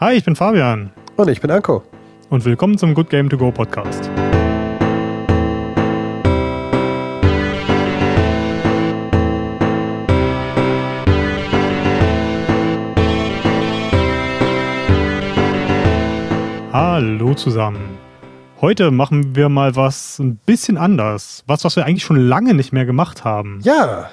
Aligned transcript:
Hi, 0.00 0.12
ich 0.12 0.24
bin 0.24 0.36
Fabian. 0.36 0.92
Und 1.16 1.28
ich 1.28 1.40
bin 1.40 1.50
Anko. 1.50 1.82
Und 2.30 2.44
willkommen 2.44 2.78
zum 2.78 2.94
Good 2.94 3.10
Game 3.10 3.28
To 3.30 3.36
Go 3.36 3.50
Podcast. 3.50 4.08
Hallo 16.72 17.34
zusammen. 17.34 17.98
Heute 18.60 18.92
machen 18.92 19.34
wir 19.34 19.48
mal 19.48 19.74
was 19.74 20.20
ein 20.20 20.36
bisschen 20.36 20.76
anders. 20.76 21.42
Was, 21.48 21.64
was 21.64 21.74
wir 21.74 21.84
eigentlich 21.84 22.04
schon 22.04 22.28
lange 22.28 22.54
nicht 22.54 22.72
mehr 22.72 22.86
gemacht 22.86 23.24
haben. 23.24 23.58
Ja. 23.64 24.10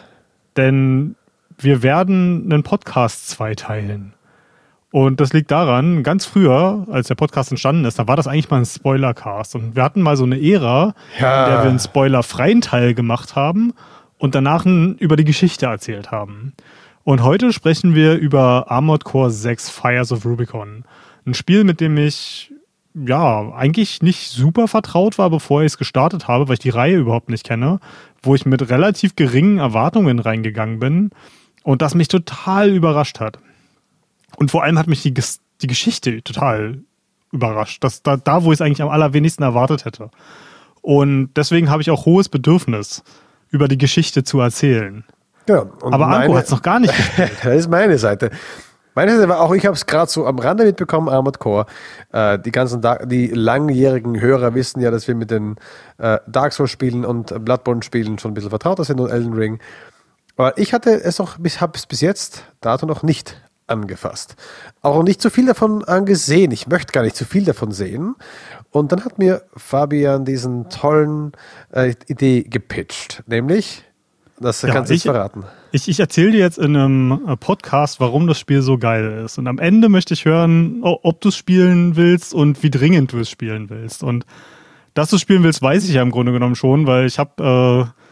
Denn 0.57 1.15
wir 1.59 1.83
werden 1.83 2.52
einen 2.52 2.63
Podcast 2.63 3.29
zweiteilen. 3.29 4.15
Und 4.96 5.20
das 5.20 5.34
liegt 5.34 5.52
daran, 5.52 6.04
ganz 6.04 6.25
früher, 6.25 6.88
als 6.89 7.09
der 7.09 7.16
Podcast 7.16 7.52
entstanden 7.52 7.84
ist, 7.84 7.99
da 7.99 8.08
war 8.08 8.16
das 8.16 8.27
eigentlich 8.27 8.49
mal 8.49 8.59
ein 8.59 8.66
Spoilercast. 8.66 9.53
Und 9.55 9.76
wir 9.76 9.84
hatten 9.84 10.02
mal 10.02 10.16
so 10.16 10.23
eine 10.23 10.41
Ära, 10.41 10.94
Ja. 11.20 11.44
in 11.44 11.52
der 11.52 11.63
wir 11.63 11.70
einen 11.70 11.80
spoilerfreien 11.80 12.62
Teil 12.62 12.94
gemacht 12.94 13.36
haben 13.36 13.73
und 14.20 14.36
danach 14.36 14.66
über 14.66 15.17
die 15.17 15.26
Geschichte 15.26 15.66
erzählt 15.66 16.12
haben. 16.12 16.53
Und 17.03 17.23
heute 17.23 17.52
sprechen 17.52 17.94
wir 17.94 18.13
über 18.13 18.72
Armored 18.72 19.03
Core 19.03 19.31
6 19.31 19.70
Fires 19.70 20.13
of 20.13 20.23
Rubicon. 20.26 20.86
Ein 21.25 21.34
Spiel, 21.34 21.66
mit 21.66 21.81
dem 21.81 21.98
ich 21.98 22.53
ja 22.94 23.52
eigentlich 23.53 24.02
nicht 24.02 24.30
super 24.30 24.70
vertraut 24.70 25.17
war, 25.17 25.30
bevor 25.30 25.59
ich 25.64 25.73
es 25.73 25.77
gestartet 25.77 26.30
habe, 26.30 26.48
weil 26.48 26.53
ich 26.53 26.59
die 26.59 26.70
Reihe 26.70 26.95
überhaupt 26.95 27.27
nicht 27.27 27.44
kenne, 27.45 27.81
wo 28.23 28.34
ich 28.34 28.45
mit 28.45 28.70
relativ 28.70 29.17
geringen 29.17 29.58
Erwartungen 29.58 30.20
reingegangen 30.20 30.80
bin 30.80 31.09
und 31.64 31.81
das 31.81 31.95
mich 31.95 32.08
total 32.08 32.70
überrascht 32.70 33.20
hat. 33.20 33.39
Und 34.38 34.52
vor 34.52 34.63
allem 34.63 34.77
hat 34.80 34.88
mich 34.88 35.02
die, 35.03 35.13
die 35.13 35.67
Geschichte 35.67 36.21
total 36.23 36.80
überrascht. 37.31 37.84
Das, 37.84 38.02
da, 38.03 38.17
da, 38.17 38.44
wo 38.44 38.52
ich 38.52 38.58
es 38.58 38.61
eigentlich 38.61 38.81
am 38.81 38.89
allerwenigsten 38.89 39.44
erwartet 39.44 39.86
hätte. 39.86 40.09
Und 40.81 41.31
deswegen 41.36 41.69
habe 41.69 41.81
ich 41.81 41.89
auch 41.91 42.05
hohes 42.05 42.30
Bedürfnis, 42.30 43.03
über 43.50 43.67
die 43.67 43.78
Geschichte 43.78 44.23
zu 44.23 44.39
erzählen. 44.39 45.03
ja. 45.47 45.66
Aber 45.81 46.08
Anko 46.08 46.36
hat 46.36 46.45
es 46.45 46.52
noch 46.52 46.61
gar 46.61 46.80
nicht 46.80 46.95
gespielt. 46.97 47.31
Das 47.44 47.56
ist 47.56 47.69
meine 47.69 47.97
Seite. 47.97 48.31
Meine 48.95 49.16
Seite 49.16 49.28
war 49.28 49.41
auch, 49.41 49.53
ich 49.53 49.66
habe 49.66 49.75
es 49.75 49.86
gerade 49.86 50.09
so 50.09 50.25
am 50.25 50.39
Rande 50.39 50.63
mitbekommen, 50.63 51.09
Armored 51.09 51.39
Core. 51.39 51.66
Äh, 52.13 52.39
die 52.39 52.52
ganzen, 52.52 52.81
Da- 52.81 53.06
die 53.06 53.28
langjährigen 53.28 54.19
Hörer 54.22 54.53
wissen 54.56 54.80
ja, 54.81 54.89
dass 54.91 55.08
wir 55.08 55.16
mit 55.16 55.31
den 55.31 55.56
äh, 55.97 56.19
Dark 56.28 56.53
Souls 56.53 56.72
Spielen 56.72 57.03
und 57.03 57.31
äh, 57.31 57.39
Bloodborne 57.39 57.83
Spielen 57.83 58.17
schon 58.19 58.31
ein 58.31 58.33
bisschen 58.33 58.50
vertrauter 58.52 58.83
sind 58.86 59.00
und 59.02 59.09
Elden 59.09 59.33
Ring. 59.33 59.59
Aber 60.38 60.58
ich 60.58 60.73
hatte 60.73 60.91
es 60.91 61.19
auch, 61.19 61.38
bis, 61.38 61.59
habe 61.61 61.73
es 61.75 61.86
bis 61.86 62.02
jetzt 62.02 62.44
dato 62.61 62.86
noch 62.86 63.03
nicht 63.03 63.41
angefasst. 63.67 64.35
Auch 64.81 65.03
nicht 65.03 65.21
so 65.21 65.30
viel 65.30 65.45
davon 65.47 65.83
angesehen. 65.83 66.52
Ich 66.52 66.67
möchte 66.67 66.91
gar 66.91 67.03
nicht 67.03 67.16
so 67.16 67.25
viel 67.25 67.44
davon 67.45 67.72
sehen. 67.72 68.16
Und 68.72 68.91
dann 68.91 69.05
hat 69.05 69.17
mir 69.17 69.44
Fabian 69.55 70.25
diesen 70.25 70.69
tollen 70.69 71.31
äh, 71.72 71.94
Idee 72.07 72.44
gepitcht, 72.44 73.23
nämlich, 73.27 73.83
das 74.39 74.61
Ja, 74.63 74.69
kannst 74.73 74.89
du 74.89 74.94
jetzt 74.94 75.05
ich- 75.05 75.11
verraten. 75.11 75.44
Ich, 75.72 75.89
ich 75.89 75.99
erzähle 75.99 76.31
dir 76.31 76.39
jetzt 76.39 76.57
in 76.57 76.75
einem 76.75 77.22
äh, 77.27 77.35
Podcast, 77.35 77.99
warum 77.99 78.27
das 78.27 78.39
Spiel 78.39 78.61
so 78.61 78.77
geil 78.77 79.23
ist. 79.25 79.38
Und 79.38 79.47
am 79.47 79.59
Ende 79.59 79.89
möchte 79.89 80.13
ich 80.13 80.23
hören, 80.23 80.79
ob 80.83 81.19
du 81.19 81.27
es 81.29 81.35
spielen 81.35 81.97
willst 81.97 82.33
und 82.33 82.63
wie 82.63 82.69
dringend 82.69 83.11
du 83.11 83.19
es 83.19 83.29
spielen 83.29 83.69
willst. 83.69 84.02
Und 84.02 84.25
dass 84.94 85.09
du 85.09 85.17
es 85.17 85.22
spielen 85.22 85.44
willst, 85.44 85.61
weiß 85.61 85.83
ich 85.89 85.94
ja 85.95 86.02
im 86.02 86.11
Grunde 86.11 86.31
genommen 86.31 86.55
schon, 86.55 86.88
weil 86.88 87.05
ich 87.07 87.19
habe 87.19 87.89
äh, 87.91 88.05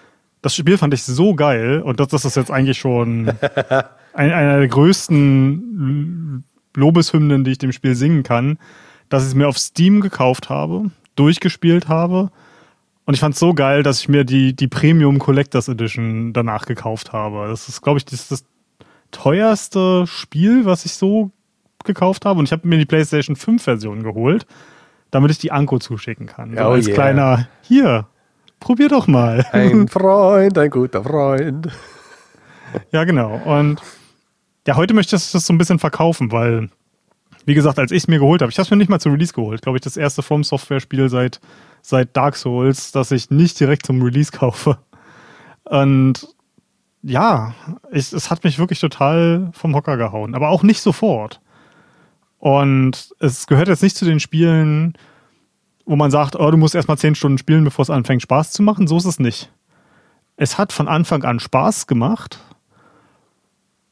das 0.44 0.56
Spiel 0.56 0.78
fand 0.78 0.94
ich 0.94 1.04
so 1.04 1.34
geil 1.34 1.82
und 1.82 2.00
das, 2.00 2.10
das 2.10 2.26
ist 2.26 2.36
jetzt 2.36 2.52
eigentlich 2.52 2.78
schon 2.78 3.30
ein, 4.14 4.32
einer 4.32 4.60
der 4.60 4.68
größten 4.68 6.44
Lobeshymnen, 6.76 7.44
die 7.44 7.52
ich 7.52 7.58
dem 7.58 7.72
Spiel 7.72 7.96
singen 7.96 8.22
kann, 8.22 8.60
dass 9.10 9.24
ich 9.24 9.30
es 9.30 9.36
mir 9.36 9.48
auf 9.48 9.58
Steam 9.58 10.02
gekauft 10.02 10.50
habe, 10.50 10.92
durchgespielt 11.16 11.88
habe 11.88 12.30
und 13.06 13.14
ich 13.14 13.20
fand 13.20 13.34
es 13.34 13.40
so 13.40 13.54
geil, 13.54 13.84
dass 13.84 14.00
ich 14.00 14.10
mir 14.10 14.24
die, 14.24 14.56
die 14.56 14.68
Premium 14.68 15.20
Collectors 15.20 15.68
Edition 15.68 16.32
danach 16.32 16.66
gekauft 16.66 17.12
habe. 17.12 17.48
Das 17.48 17.68
ist, 17.68 17.82
glaube 17.82 17.98
ich, 17.98 18.06
das, 18.06 18.30
das 18.30 18.46
teuerste 19.12 20.08
Spiel, 20.08 20.66
was 20.66 20.86
ich 20.86 20.94
so 20.94 21.32
gekauft 21.84 22.26
habe. 22.26 22.40
Und 22.40 22.46
ich 22.46 22.54
habe 22.54 22.68
mir 22.68 22.78
die 22.78 22.86
PlayStation 22.86 23.36
5 23.36 23.62
Version 23.62 24.04
geholt, 24.04 24.46
damit 25.12 25.32
ich 25.32 25.38
die 25.38 25.52
Anko 25.52 25.80
zuschicken 25.80 26.28
kann. 26.28 26.56
So 26.56 26.64
Oh 26.64 26.72
als 26.72 26.88
yeah. 26.88 26.94
kleiner, 26.96 27.48
hier, 27.62 28.08
probier 28.64 28.88
doch 28.88 29.08
mal. 29.08 29.46
Ein 29.52 29.88
Freund, 29.90 30.58
ein 30.58 30.70
guter 30.70 31.04
Freund. 31.04 31.68
Ja, 32.92 33.04
genau. 33.04 33.36
Und 33.46 33.82
ja, 34.66 34.76
heute 34.76 34.94
möchte 34.94 35.16
ich 35.16 35.32
das 35.32 35.46
so 35.46 35.54
ein 35.54 35.58
bisschen 35.58 35.80
verkaufen, 35.80 36.32
weil, 36.32 36.70
wie 37.46 37.54
gesagt, 37.54 37.78
als 37.78 37.92
ich 37.92 38.04
es 38.04 38.08
mir 38.08 38.20
geholt 38.20 38.42
habe, 38.42 38.50
ich 38.50 38.58
habe 38.58 38.64
es 38.64 38.72
mir 38.72 38.78
nicht 38.78 38.90
mal 38.90 39.00
zu 39.00 39.10
Release 39.10 39.34
geholt, 39.34 39.62
glaube 39.62 39.78
ich, 39.78 39.84
das 39.84 39.98
erste 39.98 40.24
From 40.24 40.44
Software 40.44 40.80
Spiel 40.80 41.10
seit, 41.10 41.42
seit 41.82 42.16
Dark 42.16 42.38
Souls, 42.38 42.92
das 42.94 43.12
ich 43.12 43.30
nicht 43.30 43.60
direkt 43.60 43.86
zum 43.86 44.02
Release 44.02 44.32
kaufe. 44.32 44.78
Und 45.66 46.28
ja, 47.02 47.54
ich, 47.92 48.14
es 48.14 48.32
hat 48.32 48.46
mich 48.46 48.60
wirklich 48.60 48.80
total 48.80 49.50
vom 49.52 49.76
Hocker 49.76 49.98
gehauen, 49.98 50.36
aber 50.36 50.50
auch 50.50 50.64
nicht 50.64 50.82
sofort. 50.82 51.42
Und 52.40 53.14
es 53.20 53.46
gehört 53.46 53.68
jetzt 53.68 53.84
nicht 53.84 53.98
zu 53.98 54.06
den 54.06 54.22
Spielen, 54.22 54.94
wo 55.86 55.96
man 55.96 56.12
sagt, 56.12 56.36
oh, 56.36 56.50
du 56.52 56.58
musst 56.58 56.76
erstmal 56.76 56.98
zehn 56.98 57.16
Stunden 57.16 57.38
spielen, 57.38 57.64
bevor 57.64 57.84
es 57.84 57.90
anfängt 57.90 58.22
Spaß 58.22 58.52
zu 58.52 58.64
machen. 58.64 58.88
So 58.88 58.98
ist 58.98 59.06
es 59.06 59.20
nicht. 59.20 59.52
Es 60.38 60.58
hat 60.58 60.72
von 60.74 60.88
Anfang 60.88 61.24
an 61.24 61.40
Spaß 61.40 61.88
gemacht. 61.88 62.40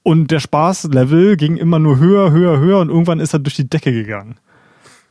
Und 0.04 0.32
der 0.32 0.40
Spaßlevel 0.40 1.38
ging 1.38 1.58
immer 1.58 1.78
nur 1.78 2.00
höher, 2.00 2.32
höher, 2.32 2.58
höher 2.60 2.80
und 2.80 2.90
irgendwann 2.90 3.20
ist 3.20 3.34
er 3.34 3.40
durch 3.40 3.56
die 3.56 3.70
Decke 3.70 3.92
gegangen. 3.92 4.38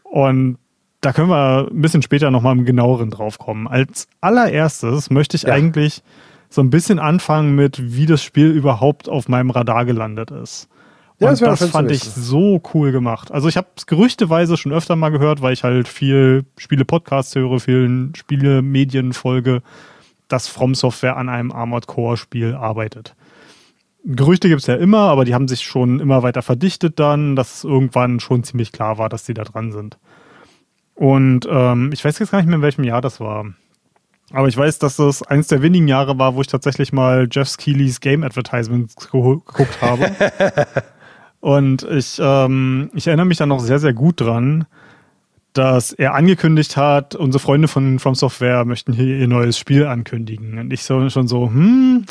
Und 0.02 0.58
da 1.00 1.12
können 1.12 1.28
wir 1.30 1.68
ein 1.70 1.80
bisschen 1.80 2.02
später 2.02 2.30
nochmal 2.30 2.56
im 2.58 2.64
genaueren 2.64 3.10
drauf 3.10 3.38
kommen. 3.38 3.68
Als 3.68 4.08
allererstes 4.20 5.10
möchte 5.10 5.36
ich 5.36 5.44
Ja. 5.44 5.54
eigentlich 5.54 6.02
so 6.48 6.60
ein 6.60 6.70
bisschen 6.70 6.98
anfangen 6.98 7.54
mit, 7.54 7.94
wie 7.94 8.06
das 8.06 8.22
Spiel 8.22 8.50
überhaupt 8.50 9.08
auf 9.08 9.28
meinem 9.28 9.50
Radar 9.50 9.84
gelandet 9.84 10.32
ist. 10.32 10.68
Ja, 11.20 11.28
Und 11.28 11.40
das 11.40 11.60
das 11.60 11.70
fand 11.70 11.90
ich 11.90 12.02
so 12.02 12.62
cool 12.72 12.92
gemacht. 12.92 13.30
Also 13.30 13.48
ich 13.48 13.58
habe 13.58 13.68
es 13.76 13.86
gerüchteweise 13.86 14.56
schon 14.56 14.72
öfter 14.72 14.96
mal 14.96 15.10
gehört, 15.10 15.42
weil 15.42 15.52
ich 15.52 15.64
halt 15.64 15.86
viel 15.86 16.46
Spiele-Podcasts 16.56 17.34
höre, 17.34 17.60
viel 17.60 18.10
Spiele-Medien 18.16 19.12
folge, 19.12 19.62
dass 20.28 20.48
From 20.48 20.74
Software 20.74 21.18
an 21.18 21.28
einem 21.28 21.52
Armored 21.52 21.86
Core-Spiel 21.86 22.54
arbeitet. 22.54 23.14
Gerüchte 24.02 24.48
gibt 24.48 24.62
es 24.62 24.66
ja 24.66 24.76
immer, 24.76 25.10
aber 25.10 25.26
die 25.26 25.34
haben 25.34 25.46
sich 25.46 25.60
schon 25.60 26.00
immer 26.00 26.22
weiter 26.22 26.40
verdichtet 26.40 26.98
dann, 26.98 27.36
dass 27.36 27.56
es 27.56 27.64
irgendwann 27.64 28.18
schon 28.18 28.42
ziemlich 28.42 28.72
klar 28.72 28.96
war, 28.96 29.10
dass 29.10 29.24
die 29.24 29.34
da 29.34 29.44
dran 29.44 29.72
sind. 29.72 29.98
Und 30.94 31.46
ähm, 31.50 31.90
ich 31.92 32.02
weiß 32.02 32.18
jetzt 32.18 32.30
gar 32.30 32.38
nicht 32.38 32.46
mehr, 32.46 32.56
in 32.56 32.62
welchem 32.62 32.84
Jahr 32.84 33.02
das 33.02 33.20
war. 33.20 33.44
Aber 34.32 34.48
ich 34.48 34.56
weiß, 34.56 34.78
dass 34.78 34.96
das 34.96 35.22
eines 35.22 35.48
der 35.48 35.60
wenigen 35.60 35.88
Jahre 35.88 36.18
war, 36.18 36.34
wo 36.34 36.40
ich 36.40 36.46
tatsächlich 36.46 36.92
mal 36.92 37.28
Jeff 37.30 37.56
Keighley's 37.58 38.00
Game 38.00 38.22
Advertisements 38.22 38.94
geguckt 38.96 39.82
habe. 39.82 40.12
Und 41.40 41.82
ich, 41.84 42.18
ähm, 42.22 42.90
ich 42.94 43.06
erinnere 43.06 43.26
mich 43.26 43.38
da 43.38 43.46
noch 43.46 43.60
sehr, 43.60 43.78
sehr 43.78 43.94
gut 43.94 44.20
dran, 44.20 44.66
dass 45.52 45.92
er 45.92 46.14
angekündigt 46.14 46.76
hat, 46.76 47.14
unsere 47.14 47.40
Freunde 47.40 47.66
von 47.66 47.98
From 47.98 48.14
Software 48.14 48.64
möchten 48.64 48.92
hier 48.92 49.16
ihr 49.16 49.26
neues 49.26 49.58
Spiel 49.58 49.86
ankündigen. 49.86 50.58
Und 50.58 50.72
ich 50.72 50.84
so 50.84 51.08
schon 51.08 51.26
so, 51.26 51.46
hm, 51.46 52.04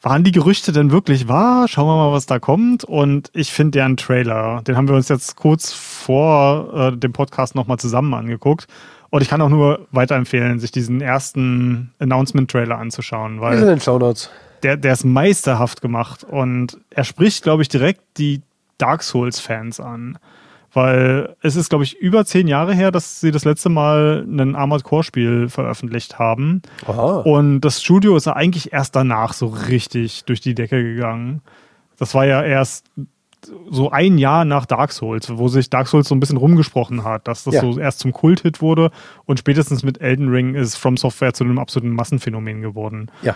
waren 0.00 0.22
die 0.22 0.32
Gerüchte 0.32 0.72
denn 0.72 0.92
wirklich 0.92 1.26
wahr? 1.26 1.66
Schauen 1.68 1.88
wir 1.88 1.96
mal, 1.96 2.12
was 2.12 2.26
da 2.26 2.38
kommt. 2.38 2.84
Und 2.84 3.30
ich 3.34 3.52
finde 3.52 3.72
deren 3.72 3.96
Trailer, 3.96 4.62
den 4.62 4.76
haben 4.76 4.88
wir 4.88 4.94
uns 4.94 5.08
jetzt 5.08 5.36
kurz 5.36 5.72
vor 5.72 6.72
äh, 6.74 6.96
dem 6.96 7.12
Podcast 7.12 7.54
nochmal 7.54 7.78
zusammen 7.78 8.14
angeguckt. 8.14 8.68
Und 9.10 9.22
ich 9.22 9.28
kann 9.28 9.40
auch 9.40 9.48
nur 9.48 9.86
weiterempfehlen, 9.90 10.58
sich 10.60 10.70
diesen 10.70 11.00
ersten 11.00 11.92
Announcement-Trailer 11.98 12.78
anzuschauen, 12.78 13.40
Wir 13.40 13.50
sind 13.50 13.58
weil 13.58 13.62
in 13.62 13.66
den 13.66 13.80
Shownotes. 13.80 14.30
Der, 14.62 14.76
der 14.76 14.92
ist 14.92 15.04
meisterhaft 15.04 15.80
gemacht. 15.80 16.24
Und 16.24 16.78
er 16.90 17.04
spricht, 17.04 17.42
glaube 17.42 17.62
ich, 17.62 17.68
direkt 17.68 18.00
die 18.18 18.42
Dark 18.78 19.02
Souls-Fans 19.02 19.80
an. 19.80 20.18
Weil 20.72 21.34
es 21.40 21.56
ist, 21.56 21.70
glaube 21.70 21.84
ich, 21.84 21.96
über 21.96 22.26
zehn 22.26 22.48
Jahre 22.48 22.74
her, 22.74 22.90
dass 22.90 23.20
sie 23.20 23.30
das 23.30 23.46
letzte 23.46 23.70
Mal 23.70 24.26
ein 24.28 24.54
Armored 24.54 24.84
Core-Spiel 24.84 25.48
veröffentlicht 25.48 26.18
haben. 26.18 26.60
Aha. 26.86 27.20
Und 27.20 27.62
das 27.62 27.82
Studio 27.82 28.14
ist 28.16 28.26
ja 28.26 28.34
eigentlich 28.34 28.74
erst 28.74 28.94
danach 28.94 29.32
so 29.32 29.46
richtig 29.46 30.24
durch 30.26 30.42
die 30.42 30.54
Decke 30.54 30.82
gegangen. 30.82 31.40
Das 31.98 32.14
war 32.14 32.26
ja 32.26 32.42
erst 32.42 32.84
so 33.70 33.90
ein 33.90 34.18
Jahr 34.18 34.44
nach 34.44 34.66
Dark 34.66 34.92
Souls, 34.92 35.30
wo 35.38 35.48
sich 35.48 35.70
Dark 35.70 35.86
Souls 35.88 36.08
so 36.08 36.14
ein 36.14 36.20
bisschen 36.20 36.36
rumgesprochen 36.36 37.04
hat, 37.04 37.28
dass 37.28 37.44
das 37.44 37.54
Ja. 37.54 37.60
so 37.60 37.78
erst 37.78 38.00
zum 38.00 38.12
Kulthit 38.12 38.60
wurde 38.60 38.90
und 39.24 39.38
spätestens 39.38 39.82
mit 39.82 40.00
Elden 40.00 40.28
Ring 40.28 40.54
ist 40.54 40.76
From 40.76 40.96
Software 40.96 41.32
zu 41.32 41.44
einem 41.44 41.58
absoluten 41.58 41.94
Massenphänomen 41.94 42.60
geworden. 42.60 43.10
Ja. 43.22 43.34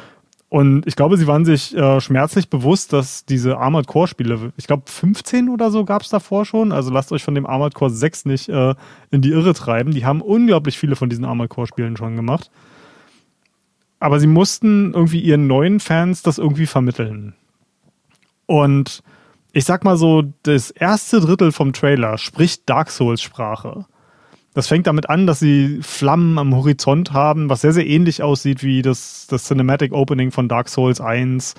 Und 0.51 0.85
ich 0.89 0.97
glaube, 0.97 1.17
sie 1.17 1.29
waren 1.29 1.45
sich 1.45 1.77
äh, 1.77 2.01
schmerzlich 2.01 2.51
bewusst, 2.51 2.93
dass 2.93 3.25
diese 3.25 3.59
Armored 3.59 3.87
Core 3.87 4.09
Spiele, 4.09 4.53
ich 4.57 4.67
glaube 4.67 4.83
15 4.87 5.49
oder 5.49 5.71
so 5.71 5.85
gab 5.85 6.03
es 6.03 6.09
davor 6.09 6.45
schon, 6.45 6.73
also 6.73 6.91
lasst 6.91 7.13
euch 7.13 7.23
von 7.23 7.37
dem 7.37 7.47
Armored 7.47 7.73
Core 7.73 7.93
6 7.93 8.25
nicht 8.25 8.49
äh, 8.49 8.75
in 9.13 9.23
die 9.23 9.31
Irre 9.31 9.55
treiben. 9.55 9.93
Die 9.93 10.05
haben 10.05 10.21
unglaublich 10.21 10.77
viele 10.77 10.97
von 10.97 11.09
diesen 11.09 11.25
Armored 11.25 11.51
Core 11.51 11.69
Spielen 11.69 11.97
schon 11.97 12.17
gemacht. 12.17 12.51
Aber 14.01 14.19
sie 14.19 14.27
mussten 14.27 14.93
irgendwie 14.93 15.21
ihren 15.21 15.47
neuen 15.47 15.79
Fans 15.79 16.23
das 16.23 16.39
irgendwie 16.39 16.67
vermitteln. 16.67 17.35
Und 18.47 19.05
ich 19.53 19.65
sag 19.65 19.85
mal 19.85 19.97
so, 19.97 20.25
das 20.43 20.73
erste 20.73 21.21
Drittel 21.21 21.53
vom 21.53 21.73
Trailer 21.73 22.19
spricht 22.19 22.69
Dark 22.69 22.91
Souls 22.91 23.23
Sprache. 23.23 23.87
Das 24.53 24.67
fängt 24.67 24.87
damit 24.87 25.09
an, 25.09 25.27
dass 25.27 25.39
sie 25.39 25.79
Flammen 25.83 26.37
am 26.39 26.55
Horizont 26.55 27.13
haben, 27.13 27.49
was 27.49 27.61
sehr, 27.61 27.73
sehr 27.73 27.87
ähnlich 27.87 28.23
aussieht 28.23 28.65
wie 28.65 28.83
das, 28.83 29.27
das 29.29 29.45
Cinematic 29.45 29.93
Opening 29.93 30.33
von 30.33 30.49
Dark 30.49 30.69
Souls 30.69 31.01
1. 31.01 31.55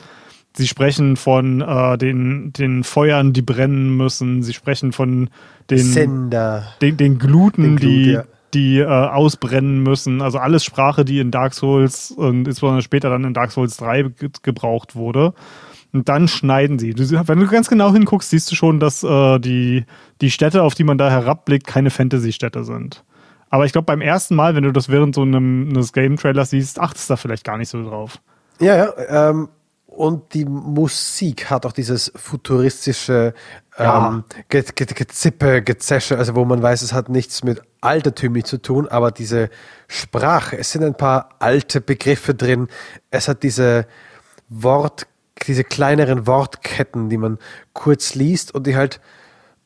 Sie 0.53 0.67
sprechen 0.67 1.15
von 1.15 1.61
äh, 1.61 1.97
den, 1.97 2.51
den 2.51 2.83
Feuern, 2.83 3.31
die 3.31 3.41
brennen 3.41 3.95
müssen. 3.95 4.43
Sie 4.43 4.53
sprechen 4.53 4.91
von 4.91 5.29
den, 5.69 5.77
Sender. 5.77 6.65
den, 6.81 6.97
den 6.97 7.17
Gluten, 7.17 7.63
Den 7.63 7.75
Glut, 7.77 7.89
die, 7.89 8.11
ja. 8.11 8.23
die 8.53 8.79
äh, 8.79 8.85
ausbrennen 8.85 9.81
müssen. 9.81 10.21
Also 10.21 10.39
alles 10.39 10.65
Sprache, 10.65 11.05
die 11.05 11.19
in 11.19 11.31
Dark 11.31 11.53
Souls 11.53 12.11
und 12.11 12.45
insbesondere 12.45 12.81
später 12.81 13.09
dann 13.09 13.23
in 13.23 13.33
Dark 13.33 13.51
Souls 13.53 13.77
3 13.77 14.03
ge 14.03 14.29
gebraucht 14.43 14.97
wurde. 14.97 15.33
Und 15.93 16.07
dann 16.07 16.27
schneiden 16.27 16.79
sie. 16.79 16.93
Wenn 16.97 17.39
du 17.39 17.47
ganz 17.47 17.67
genau 17.67 17.91
hinguckst, 17.91 18.29
siehst 18.29 18.49
du 18.51 18.55
schon, 18.55 18.79
dass 18.79 19.03
äh, 19.03 19.39
die, 19.39 19.85
die 20.21 20.31
Städte, 20.31 20.63
auf 20.63 20.73
die 20.73 20.85
man 20.85 20.97
da 20.97 21.09
herabblickt, 21.09 21.67
keine 21.67 21.89
Fantasy-Städte 21.89 22.63
sind. 22.63 23.03
Aber 23.49 23.65
ich 23.65 23.73
glaube, 23.73 23.85
beim 23.85 23.99
ersten 23.99 24.35
Mal, 24.35 24.55
wenn 24.55 24.63
du 24.63 24.71
das 24.71 24.88
während 24.88 25.15
so 25.15 25.23
einem, 25.23 25.69
eines 25.69 25.91
Game-Trailers 25.91 26.51
siehst, 26.51 26.79
achtest 26.79 27.09
du 27.09 27.13
da 27.13 27.17
vielleicht 27.17 27.43
gar 27.43 27.57
nicht 27.57 27.67
so 27.67 27.83
drauf. 27.83 28.19
Ja, 28.61 28.75
ja. 28.77 29.29
Ähm, 29.29 29.49
und 29.88 30.33
die 30.33 30.45
Musik 30.45 31.49
hat 31.49 31.65
auch 31.65 31.73
dieses 31.73 32.13
futuristische 32.15 33.33
Ja. 33.77 34.07
ähm, 34.07 34.23
Ge 34.47 34.63
Ge 34.73 34.85
Gezippe, 34.88 35.61
Gezäsche, 35.61 36.17
also 36.17 36.35
wo 36.35 36.45
man 36.45 36.61
weiß, 36.63 36.81
es 36.81 36.93
hat 36.93 37.09
nichts 37.09 37.43
mit 37.43 37.61
altertümlich 37.81 38.45
zu 38.45 38.61
tun, 38.61 38.88
aber 38.88 39.11
diese 39.11 39.49
Sprache, 39.89 40.57
es 40.57 40.71
sind 40.71 40.85
ein 40.85 40.95
paar 40.95 41.29
alte 41.39 41.81
Begriffe 41.81 42.33
drin, 42.33 42.69
es 43.09 43.27
hat 43.27 43.43
diese 43.43 43.85
Wort, 44.47 45.07
diese 45.47 45.63
kleineren 45.63 46.27
Wortketten, 46.27 47.09
die 47.09 47.17
man 47.17 47.39
kurz 47.73 48.15
liest 48.15 48.53
und 48.53 48.67
die 48.67 48.75
halt 48.75 48.99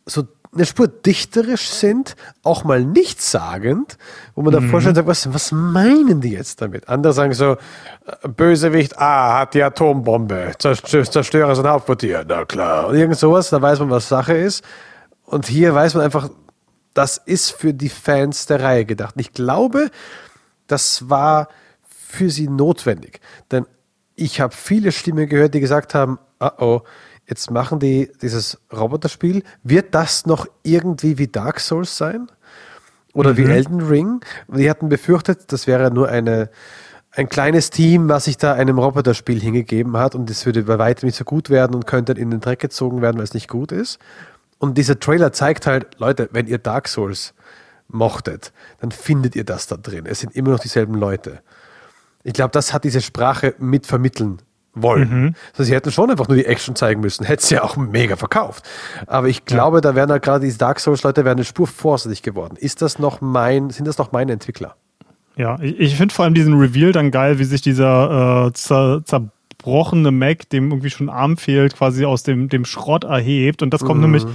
so 0.05 0.23
eine 0.53 0.65
Spur 0.65 0.87
dichterisch 0.87 1.67
sind, 1.69 2.15
auch 2.41 2.63
mal 2.63 2.83
nichtssagend, 2.83 3.97
wo 4.35 4.41
man 4.41 4.53
davor 4.53 4.79
schon 4.79 4.95
sagt, 4.95 5.07
was, 5.07 5.33
was 5.33 5.51
meinen 5.51 6.21
die 6.21 6.31
jetzt 6.31 6.61
damit? 6.61 6.87
Andere 6.87 7.11
sagen 7.11 7.33
so, 7.33 7.57
äh, 8.05 8.27
Bösewicht 8.29 8.97
A 8.97 9.39
hat 9.39 9.53
die 9.53 9.61
Atombombe, 9.63 10.53
zerstö- 10.57 11.09
zerstöre 11.09 11.53
sein 11.55 11.67
Hauptquartier, 11.67 12.23
na 12.25 12.45
klar. 12.45 12.87
Und 12.87 12.95
irgend 12.95 13.17
sowas, 13.17 13.49
da 13.49 13.61
weiß 13.61 13.79
man, 13.79 13.89
was 13.89 14.07
Sache 14.07 14.33
ist. 14.33 14.63
Und 15.25 15.47
hier 15.47 15.75
weiß 15.75 15.95
man 15.95 16.03
einfach, 16.03 16.29
das 16.93 17.17
ist 17.17 17.51
für 17.51 17.73
die 17.73 17.89
Fans 17.89 18.45
der 18.45 18.61
Reihe 18.63 18.85
gedacht. 18.85 19.15
Und 19.15 19.21
ich 19.21 19.33
glaube, 19.33 19.91
das 20.67 21.09
war 21.09 21.49
für 21.83 22.29
sie 22.29 22.47
notwendig. 22.47 23.19
Denn 23.51 23.65
ich 24.15 24.41
habe 24.41 24.55
viele 24.55 24.91
Stimmen 24.91 25.27
gehört, 25.27 25.53
die 25.53 25.59
gesagt 25.59 25.93
haben, 25.93 26.19
oh 26.39 26.49
oh, 26.59 26.81
jetzt 27.27 27.51
machen 27.51 27.79
die 27.79 28.11
dieses 28.21 28.59
Roboterspiel. 28.71 29.43
Wird 29.63 29.93
das 29.93 30.25
noch 30.25 30.47
irgendwie 30.63 31.17
wie 31.17 31.27
Dark 31.27 31.59
Souls 31.59 31.97
sein? 31.97 32.27
Oder 33.13 33.37
wie 33.37 33.43
Elden 33.43 33.79
Ring? 33.79 34.19
Die 34.49 34.69
hatten 34.69 34.89
befürchtet, 34.89 35.51
das 35.53 35.67
wäre 35.67 35.89
nur 35.89 36.09
eine, 36.09 36.49
ein 37.11 37.29
kleines 37.29 37.69
Team, 37.69 38.09
was 38.09 38.25
sich 38.25 38.37
da 38.37 38.53
einem 38.53 38.77
Roboterspiel 38.77 39.39
hingegeben 39.39 39.95
hat 39.95 40.15
und 40.15 40.29
es 40.29 40.45
würde 40.45 40.63
bei 40.63 40.77
weitem 40.77 41.07
nicht 41.07 41.15
so 41.15 41.23
gut 41.23 41.49
werden 41.49 41.75
und 41.75 41.87
könnte 41.87 42.11
in 42.11 42.29
den 42.29 42.41
Dreck 42.41 42.59
gezogen 42.59 43.01
werden, 43.01 43.17
weil 43.17 43.23
es 43.23 43.33
nicht 43.33 43.47
gut 43.47 43.71
ist. 43.71 43.99
Und 44.57 44.77
dieser 44.77 44.99
Trailer 44.99 45.31
zeigt 45.31 45.65
halt, 45.65 45.97
Leute, 45.97 46.27
wenn 46.33 46.47
ihr 46.47 46.57
Dark 46.57 46.89
Souls 46.89 47.33
mochtet, 47.87 48.51
dann 48.81 48.91
findet 48.91 49.35
ihr 49.35 49.45
das 49.45 49.67
da 49.67 49.77
drin. 49.77 50.05
Es 50.05 50.19
sind 50.19 50.35
immer 50.35 50.51
noch 50.51 50.59
dieselben 50.59 50.95
Leute. 50.95 51.41
Ich 52.25 52.33
glaube, 52.33 52.51
das 52.51 52.73
hat 52.73 52.83
diese 52.83 52.99
Sprache 53.01 53.55
mit 53.59 53.85
vermitteln 53.85 54.39
wollen. 54.73 55.35
Also 55.53 55.63
sie 55.63 55.73
hätten 55.73 55.89
schon 55.89 56.11
einfach 56.11 56.27
nur 56.27 56.35
die 56.35 56.45
Action 56.45 56.75
zeigen 56.75 56.99
müssen. 56.99 57.23
Hätte 57.27 57.43
es 57.43 57.49
ja 57.49 57.63
auch 57.63 57.77
mega 57.77 58.17
verkauft. 58.17 58.65
Aber 59.07 59.29
ich 59.29 59.45
glaube, 59.45 59.79
da 59.79 59.95
wären 59.95 60.11
halt 60.11 60.21
gerade 60.21 60.43
diese 60.43 60.57
Dark 60.57 60.81
Souls-Leute 60.81 61.23
wären 61.23 61.37
eine 61.37 61.45
Spur 61.45 61.65
vorsichtig 61.65 62.23
geworden. 62.23 62.57
Ist 62.59 62.81
das 62.81 62.99
noch 62.99 63.21
mein, 63.21 63.69
sind 63.69 63.87
das 63.87 63.97
noch 63.97 64.11
meine 64.11 64.33
Entwickler? 64.33 64.75
Ja, 65.37 65.57
ich, 65.61 65.79
ich 65.79 65.95
finde 65.95 66.13
vor 66.13 66.25
allem 66.25 66.33
diesen 66.33 66.55
Reveal 66.59 66.91
dann 66.91 67.09
geil, 67.11 67.39
wie 67.39 67.45
sich 67.45 67.61
dieser 67.61 68.47
äh, 68.47 68.53
zer, 68.53 69.01
zerbrochene 69.05 70.11
Mac, 70.11 70.49
dem 70.49 70.71
irgendwie 70.71 70.89
schon 70.89 71.07
Arm 71.09 71.37
fehlt, 71.37 71.77
quasi 71.77 72.03
aus 72.03 72.23
dem, 72.23 72.49
dem 72.49 72.65
Schrott 72.65 73.05
erhebt. 73.05 73.61
Und 73.61 73.73
das 73.73 73.81
kommt 73.81 74.01
Mhm. 74.01 74.11
nämlich, 74.11 74.25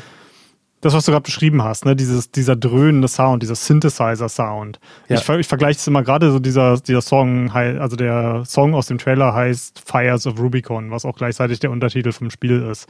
das, 0.80 0.94
was 0.94 1.04
du 1.04 1.12
gerade 1.12 1.24
beschrieben 1.24 1.62
hast, 1.62 1.84
ne? 1.84 1.94
Dieses, 1.94 2.30
dieser 2.30 2.56
dröhnende 2.56 3.08
Sound, 3.08 3.42
dieser 3.42 3.54
Synthesizer-Sound. 3.54 4.80
Ja. 5.08 5.16
Ich, 5.16 5.28
ich 5.28 5.46
vergleiche 5.46 5.78
es 5.78 5.86
immer 5.86 6.02
gerade 6.02 6.30
so, 6.30 6.38
dieser, 6.38 6.78
dieser 6.78 7.02
Song, 7.02 7.50
also 7.50 7.96
der 7.96 8.44
Song 8.46 8.74
aus 8.74 8.86
dem 8.86 8.98
Trailer 8.98 9.34
heißt 9.34 9.82
Fires 9.84 10.26
of 10.26 10.38
Rubicon, 10.38 10.90
was 10.90 11.04
auch 11.04 11.16
gleichzeitig 11.16 11.60
der 11.60 11.70
Untertitel 11.70 12.12
vom 12.12 12.30
Spiel 12.30 12.62
ist. 12.62 12.86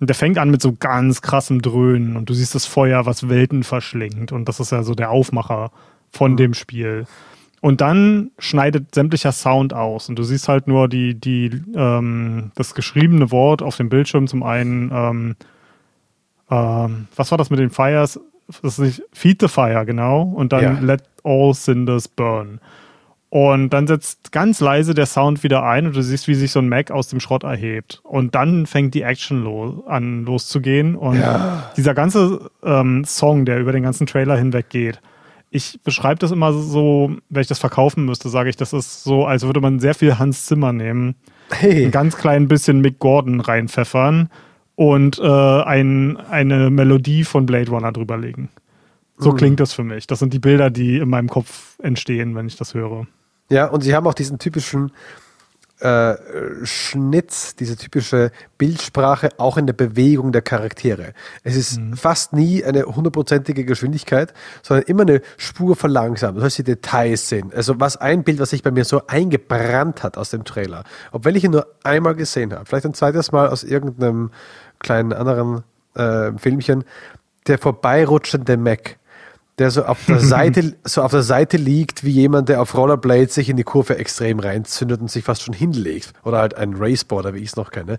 Und 0.00 0.08
der 0.08 0.16
fängt 0.16 0.36
an 0.36 0.50
mit 0.50 0.60
so 0.60 0.72
ganz 0.72 1.22
krassem 1.22 1.62
Dröhnen 1.62 2.16
und 2.16 2.28
du 2.28 2.34
siehst 2.34 2.54
das 2.54 2.66
Feuer, 2.66 3.06
was 3.06 3.28
Welten 3.28 3.62
verschlingt. 3.62 4.32
Und 4.32 4.48
das 4.48 4.58
ist 4.58 4.72
ja 4.72 4.82
so 4.82 4.94
der 4.94 5.10
Aufmacher 5.10 5.70
von 6.10 6.36
dem 6.36 6.54
Spiel. 6.54 7.06
Und 7.60 7.80
dann 7.80 8.32
schneidet 8.40 8.92
sämtlicher 8.92 9.30
Sound 9.30 9.72
aus 9.72 10.08
und 10.08 10.18
du 10.18 10.24
siehst 10.24 10.48
halt 10.48 10.66
nur 10.66 10.88
die, 10.88 11.14
die, 11.14 11.62
ähm, 11.76 12.50
das 12.56 12.74
geschriebene 12.74 13.30
Wort 13.30 13.62
auf 13.62 13.76
dem 13.76 13.88
Bildschirm. 13.88 14.26
Zum 14.26 14.42
einen, 14.42 14.90
ähm, 14.92 15.36
ähm, 16.52 17.06
was 17.16 17.30
war 17.30 17.38
das 17.38 17.50
mit 17.50 17.58
den 17.58 17.70
Fires? 17.70 18.20
Das 18.62 18.78
ist 18.78 18.78
nicht, 18.78 19.02
Feed 19.12 19.40
the 19.40 19.48
Fire, 19.48 19.84
genau. 19.86 20.22
Und 20.22 20.52
dann 20.52 20.62
Ja. 20.62 20.78
Let 20.80 21.02
all 21.24 21.54
cinders 21.54 22.08
burn. 22.08 22.60
Und 23.30 23.70
dann 23.70 23.86
setzt 23.86 24.30
ganz 24.30 24.60
leise 24.60 24.92
der 24.92 25.06
Sound 25.06 25.42
wieder 25.42 25.62
ein 25.64 25.86
und 25.86 25.96
du 25.96 26.02
siehst, 26.02 26.28
wie 26.28 26.34
sich 26.34 26.52
so 26.52 26.58
ein 26.58 26.68
Mac 26.68 26.90
aus 26.90 27.08
dem 27.08 27.18
Schrott 27.18 27.44
erhebt. 27.44 28.02
Und 28.04 28.34
dann 28.34 28.66
fängt 28.66 28.92
die 28.92 29.00
Action 29.02 29.42
lo 29.42 29.84
an 29.88 30.26
loszugehen. 30.26 30.96
Und 30.96 31.22
dieser 31.78 31.94
ganze 31.94 32.50
ähm, 32.62 33.04
Song, 33.06 33.46
der 33.46 33.58
über 33.58 33.72
den 33.72 33.84
ganzen 33.84 34.06
Trailer 34.06 34.36
hinweg 34.36 34.68
geht, 34.68 35.00
ich 35.48 35.80
beschreibe 35.82 36.18
das 36.18 36.30
immer 36.30 36.52
so, 36.52 37.12
wenn 37.30 37.40
ich 37.40 37.46
das 37.48 37.58
verkaufen 37.58 38.04
müsste, 38.04 38.28
sage 38.28 38.50
ich, 38.50 38.56
das 38.56 38.74
ist 38.74 39.02
so, 39.04 39.24
als 39.24 39.44
würde 39.44 39.60
man 39.62 39.80
sehr 39.80 39.94
viel 39.94 40.18
Hans 40.18 40.44
Zimmer 40.44 40.72
nehmen, 40.74 41.14
Hey. 41.50 41.86
ein 41.86 41.90
ganz 41.90 42.16
klein 42.16 42.48
bisschen 42.48 42.80
Mick 42.80 42.98
Gordon 42.98 43.40
reinpfeffern 43.40 44.28
und 44.74 45.18
äh, 45.18 45.22
ein, 45.22 46.16
eine 46.16 46.70
Melodie 46.70 47.24
von 47.24 47.46
Blade 47.46 47.70
Runner 47.70 47.92
drüberlegen. 47.92 48.48
So 49.18 49.32
klingt 49.32 49.60
das 49.60 49.72
für 49.72 49.84
mich. 49.84 50.06
Das 50.08 50.18
sind 50.18 50.32
die 50.32 50.40
Bilder, 50.40 50.70
die 50.70 50.98
in 50.98 51.08
meinem 51.08 51.28
Kopf 51.28 51.78
entstehen, 51.80 52.34
wenn 52.34 52.46
ich 52.46 52.56
das 52.56 52.74
höre. 52.74 53.06
Ja, 53.50 53.66
und 53.66 53.82
sie 53.82 53.94
haben 53.94 54.06
auch 54.06 54.14
diesen 54.14 54.38
typischen 54.38 54.90
äh, 55.82 56.16
Schnitt, 56.64 57.58
diese 57.58 57.76
typische 57.76 58.30
Bildsprache 58.56 59.30
auch 59.38 59.56
in 59.56 59.66
der 59.66 59.72
Bewegung 59.72 60.30
der 60.30 60.42
Charaktere. 60.42 61.12
Es 61.42 61.56
ist 61.56 61.80
fast 61.96 62.32
nie 62.32 62.64
eine 62.64 62.84
hundertprozentige 62.84 63.64
Geschwindigkeit, 63.64 64.32
sondern 64.62 64.86
immer 64.86 65.02
eine 65.02 65.22
Spur 65.38 65.74
verlangsamt. 65.74 66.38
Das 66.38 66.44
heißt, 66.44 66.58
die 66.58 66.64
Details 66.64 67.28
sind. 67.28 67.52
Also 67.52 67.80
was 67.80 67.96
ein 67.96 68.22
Bild, 68.22 68.38
was 68.38 68.50
sich 68.50 68.62
bei 68.62 68.70
mir 68.70 68.84
so 68.84 69.06
eingebrannt 69.08 70.04
hat 70.04 70.16
aus 70.18 70.30
dem 70.30 70.44
Trailer, 70.44 70.84
obwohl 71.10 71.36
ich 71.36 71.42
ihn 71.42 71.50
nur 71.50 71.66
einmal 71.82 72.14
gesehen 72.14 72.52
habe, 72.52 72.64
vielleicht 72.64 72.86
ein 72.86 72.94
zweites 72.94 73.32
Mal 73.32 73.48
aus 73.48 73.64
irgendeinem 73.64 74.30
kleinen 74.82 75.12
anderen 75.12 75.62
äh, 75.94 76.32
Filmchen, 76.36 76.84
der 77.46 77.58
vorbeirutschende 77.58 78.56
Mac 78.56 78.98
der 79.58 79.70
so 79.70 79.84
auf 79.84 80.04
der 80.06 80.18
Seite, 80.20 80.74
so 80.84 81.02
auf 81.02 81.10
der 81.10 81.22
Seite 81.22 81.56
liegt, 81.56 82.04
wie 82.04 82.10
jemand, 82.10 82.48
der 82.48 82.60
auf 82.60 82.74
Rollerblades 82.74 83.34
sich 83.34 83.48
in 83.48 83.56
die 83.56 83.64
Kurve 83.64 83.96
extrem 83.96 84.38
reinzündet 84.38 85.00
und 85.00 85.10
sich 85.10 85.24
fast 85.24 85.42
schon 85.42 85.54
hinlegt. 85.54 86.12
Oder 86.24 86.38
halt 86.38 86.56
ein 86.56 86.74
Raceboarder, 86.76 87.34
wie 87.34 87.38
ich 87.38 87.50
es 87.50 87.56
noch 87.56 87.70
kenne. 87.70 87.98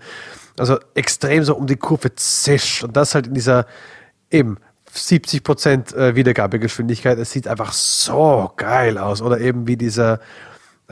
Also 0.57 0.77
extrem 0.95 1.43
so 1.43 1.55
um 1.55 1.67
die 1.67 1.75
Kurve 1.75 2.15
zischt. 2.15 2.83
Und 2.83 2.97
das 2.97 3.15
halt 3.15 3.27
in 3.27 3.33
dieser 3.33 3.65
eben 4.31 4.57
70% 4.93 5.95
äh, 5.95 6.15
Wiedergabegeschwindigkeit. 6.15 7.17
Es 7.17 7.31
sieht 7.31 7.47
einfach 7.47 7.73
so 7.73 8.51
geil 8.57 8.97
aus. 8.97 9.21
Oder 9.21 9.39
eben 9.39 9.67
wie 9.67 9.77
dieser 9.77 10.19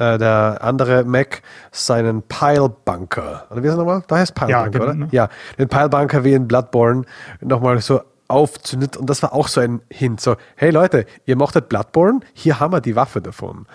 äh, 0.02 0.18
der 0.18 0.58
andere 0.62 1.04
Mac 1.04 1.42
seinen 1.72 2.24
Pile 2.24 2.70
Bunker. 2.86 3.46
Oder 3.52 3.62
wie 3.64 3.68
ist 3.68 3.74
er 3.74 3.78
nochmal? 3.78 4.04
Da 4.08 4.18
heißt 4.18 4.34
Pile 4.36 4.50
Ja, 4.50 4.68
genau, 4.68 4.84
oder? 4.86 4.94
ne? 4.96 5.08
Ja, 5.12 5.30
den 5.60 5.68
Pile 5.70 5.90
Bunker 5.90 6.24
wie 6.24 6.34
in 6.34 6.48
Bloodborne 6.48 7.04
nochmal 7.42 7.80
so 7.82 8.02
aufzündet. 8.28 8.98
Und 8.98 9.10
das 9.10 9.22
war 9.24 9.34
auch 9.34 9.48
so 9.48 9.62
ein 9.62 9.82
Hint. 9.90 10.22
So, 10.22 10.36
hey 10.56 10.72
Leute, 10.72 11.06
ihr 11.26 11.36
mochtet 11.36 11.70
Bloodborne? 11.70 12.22
Hier 12.34 12.60
haben 12.60 12.74
wir 12.74 12.82
die 12.82 12.96
Waffe 12.96 13.22
davon. 13.22 13.68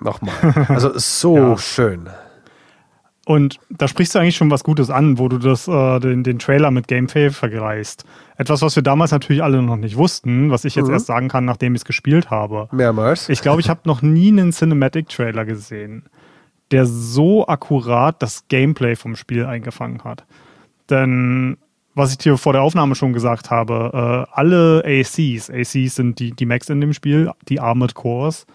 Nochmal. 0.00 0.34
Also 0.68 0.92
so 0.98 1.36
Ja. 1.36 1.56
schön. 1.58 2.08
Und 3.28 3.60
da 3.68 3.88
sprichst 3.88 4.14
du 4.14 4.20
eigentlich 4.20 4.36
schon 4.38 4.50
was 4.50 4.64
Gutes 4.64 4.88
an, 4.88 5.18
wo 5.18 5.28
du 5.28 5.36
das, 5.36 5.68
äh, 5.68 6.00
den, 6.00 6.24
den 6.24 6.38
Trailer 6.38 6.70
mit 6.70 6.88
Gameplay 6.88 7.28
vergleichst. 7.28 8.06
Etwas, 8.38 8.62
was 8.62 8.74
wir 8.74 8.82
damals 8.82 9.10
natürlich 9.10 9.42
alle 9.42 9.60
noch 9.60 9.76
nicht 9.76 9.98
wussten, 9.98 10.50
was 10.50 10.64
ich 10.64 10.74
jetzt 10.74 10.86
Mhm. 10.86 10.94
erst 10.94 11.06
sagen 11.08 11.28
kann, 11.28 11.44
nachdem 11.44 11.74
ich 11.74 11.82
es 11.82 11.84
gespielt 11.84 12.30
habe. 12.30 12.68
Mehrmals. 12.72 13.28
Ich 13.28 13.42
glaube, 13.42 13.60
ich 13.60 13.68
habe 13.68 13.80
noch 13.84 14.00
nie 14.00 14.28
einen 14.28 14.52
Cinematic-Trailer 14.52 15.44
gesehen, 15.44 16.04
der 16.70 16.86
so 16.86 17.46
akkurat 17.46 18.22
das 18.22 18.48
Gameplay 18.48 18.96
vom 18.96 19.14
Spiel 19.14 19.44
eingefangen 19.44 20.02
hat. 20.04 20.24
Denn, 20.88 21.58
was 21.94 22.12
ich 22.12 22.16
dir 22.16 22.38
vor 22.38 22.54
der 22.54 22.62
Aufnahme 22.62 22.94
schon 22.94 23.12
gesagt 23.12 23.50
habe, 23.50 24.26
äh, 24.26 24.32
alle 24.32 24.82
ACs, 24.86 25.50
ACs 25.50 25.96
sind 25.96 26.18
die, 26.18 26.30
die 26.32 26.46
Max 26.46 26.70
in 26.70 26.80
dem 26.80 26.94
Spiel, 26.94 27.30
die 27.50 27.60
Armored 27.60 27.92
Cores, 27.92 28.46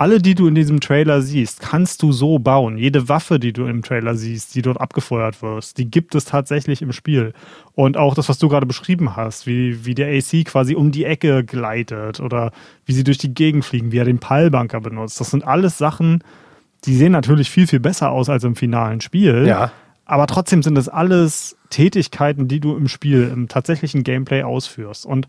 alle, 0.00 0.18
die 0.18 0.34
du 0.34 0.46
in 0.46 0.54
diesem 0.54 0.80
Trailer 0.80 1.20
siehst, 1.20 1.60
kannst 1.60 2.02
du 2.02 2.10
so 2.10 2.38
bauen. 2.38 2.78
Jede 2.78 3.10
Waffe, 3.10 3.38
die 3.38 3.52
du 3.52 3.66
im 3.66 3.82
Trailer 3.82 4.14
siehst, 4.14 4.54
die 4.54 4.62
dort 4.62 4.80
abgefeuert 4.80 5.42
wirst, 5.42 5.76
die 5.76 5.90
gibt 5.90 6.14
es 6.14 6.24
tatsächlich 6.24 6.80
im 6.80 6.92
Spiel. 6.92 7.34
Und 7.74 7.98
auch 7.98 8.14
das, 8.14 8.30
was 8.30 8.38
du 8.38 8.48
gerade 8.48 8.64
beschrieben 8.64 9.14
hast, 9.14 9.46
wie, 9.46 9.84
wie 9.84 9.94
der 9.94 10.08
AC 10.08 10.46
quasi 10.46 10.74
um 10.74 10.90
die 10.90 11.04
Ecke 11.04 11.44
gleitet 11.44 12.18
oder 12.18 12.50
wie 12.86 12.94
sie 12.94 13.04
durch 13.04 13.18
die 13.18 13.34
Gegend 13.34 13.62
fliegen, 13.62 13.92
wie 13.92 13.98
er 13.98 14.06
den 14.06 14.20
Pallbunker 14.20 14.80
benutzt. 14.80 15.20
Das 15.20 15.32
sind 15.32 15.44
alles 15.44 15.76
Sachen, 15.76 16.24
die 16.86 16.96
sehen 16.96 17.12
natürlich 17.12 17.50
viel, 17.50 17.66
viel 17.66 17.80
besser 17.80 18.10
aus 18.10 18.30
als 18.30 18.42
im 18.44 18.56
finalen 18.56 19.02
Spiel. 19.02 19.44
Ja. 19.46 19.70
Aber 20.06 20.26
trotzdem 20.26 20.62
sind 20.62 20.76
das 20.76 20.88
alles 20.88 21.58
Tätigkeiten, 21.68 22.48
die 22.48 22.60
du 22.60 22.74
im 22.74 22.88
Spiel, 22.88 23.30
im 23.30 23.48
tatsächlichen 23.48 24.02
Gameplay 24.02 24.44
ausführst. 24.44 25.04
Und 25.04 25.28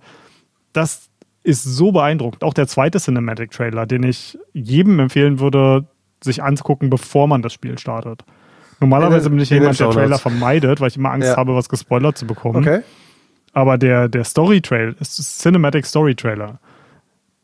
das 0.72 1.11
ist 1.43 1.63
so 1.63 1.91
beeindruckend. 1.91 2.43
Auch 2.43 2.53
der 2.53 2.67
zweite 2.67 3.00
Cinematic 3.00 3.51
Trailer, 3.51 3.86
den 3.86 4.03
ich 4.03 4.38
jedem 4.53 5.00
empfehlen 5.00 5.39
würde, 5.39 5.86
sich 6.24 6.43
anzugucken, 6.43 6.89
bevor 6.89 7.27
man 7.27 7.41
das 7.41 7.53
Spiel 7.53 7.77
startet. 7.77 8.24
Normalerweise 8.79 9.29
bin 9.29 9.39
ich 9.39 9.50
jemand, 9.50 9.79
der 9.79 9.91
Trailer 9.91 10.17
vermeidet, 10.17 10.81
weil 10.81 10.88
ich 10.88 10.98
immer 10.98 11.12
Angst 11.12 11.29
ja. 11.29 11.38
habe, 11.38 11.55
was 11.55 11.69
gespoilert 11.69 12.17
zu 12.17 12.25
bekommen. 12.25 12.57
Okay. 12.57 12.81
Aber 13.53 13.77
der, 13.77 14.07
der 14.07 14.24
Story 14.24 14.62
Trail 14.62 14.95
Cinematic 15.01 15.86
Story 15.86 16.15
Trailer. 16.15 16.60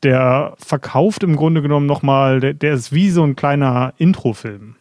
Der 0.03 0.53
verkauft 0.59 1.23
im 1.23 1.35
Grunde 1.35 1.63
genommen 1.63 1.87
nochmal, 1.87 2.39
der, 2.39 2.53
der 2.53 2.73
ist 2.73 2.93
wie 2.93 3.09
so 3.09 3.23
ein 3.23 3.35
kleiner 3.35 3.93
Introfilm, 3.97 4.75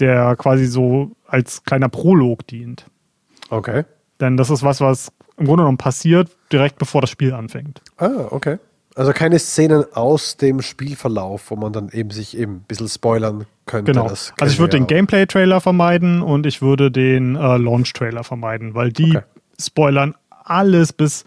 der 0.00 0.36
quasi 0.36 0.66
so 0.66 1.12
als 1.26 1.64
kleiner 1.64 1.90
Prolog 1.90 2.46
dient. 2.46 2.86
Okay. 3.50 3.84
Denn 4.20 4.38
das 4.38 4.48
ist 4.48 4.62
was, 4.62 4.80
was 4.80 5.12
im 5.36 5.46
Grunde 5.46 5.62
genommen 5.62 5.78
passiert, 5.78 6.30
direkt 6.52 6.78
bevor 6.78 7.00
das 7.00 7.10
Spiel 7.10 7.32
anfängt. 7.32 7.82
Ah, 7.98 8.26
okay. 8.30 8.58
Also 8.96 9.12
keine 9.12 9.38
Szenen 9.38 9.84
aus 9.92 10.38
dem 10.38 10.62
Spielverlauf, 10.62 11.50
wo 11.50 11.56
man 11.56 11.70
dann 11.70 11.90
eben 11.90 12.10
sich 12.10 12.36
eben 12.36 12.52
ein 12.52 12.64
bisschen 12.66 12.88
spoilern 12.88 13.44
könnte. 13.66 13.92
Genau. 13.92 14.06
also 14.06 14.32
ich 14.46 14.58
würde 14.58 14.78
den 14.78 14.86
Gameplay-Trailer 14.86 15.60
vermeiden 15.60 16.22
und 16.22 16.46
ich 16.46 16.62
würde 16.62 16.90
den 16.90 17.36
äh, 17.36 17.58
Launch-Trailer 17.58 18.24
vermeiden, 18.24 18.74
weil 18.74 18.92
die 18.92 19.16
okay. 19.16 19.26
spoilern 19.60 20.14
alles 20.44 20.94
bis, 20.94 21.26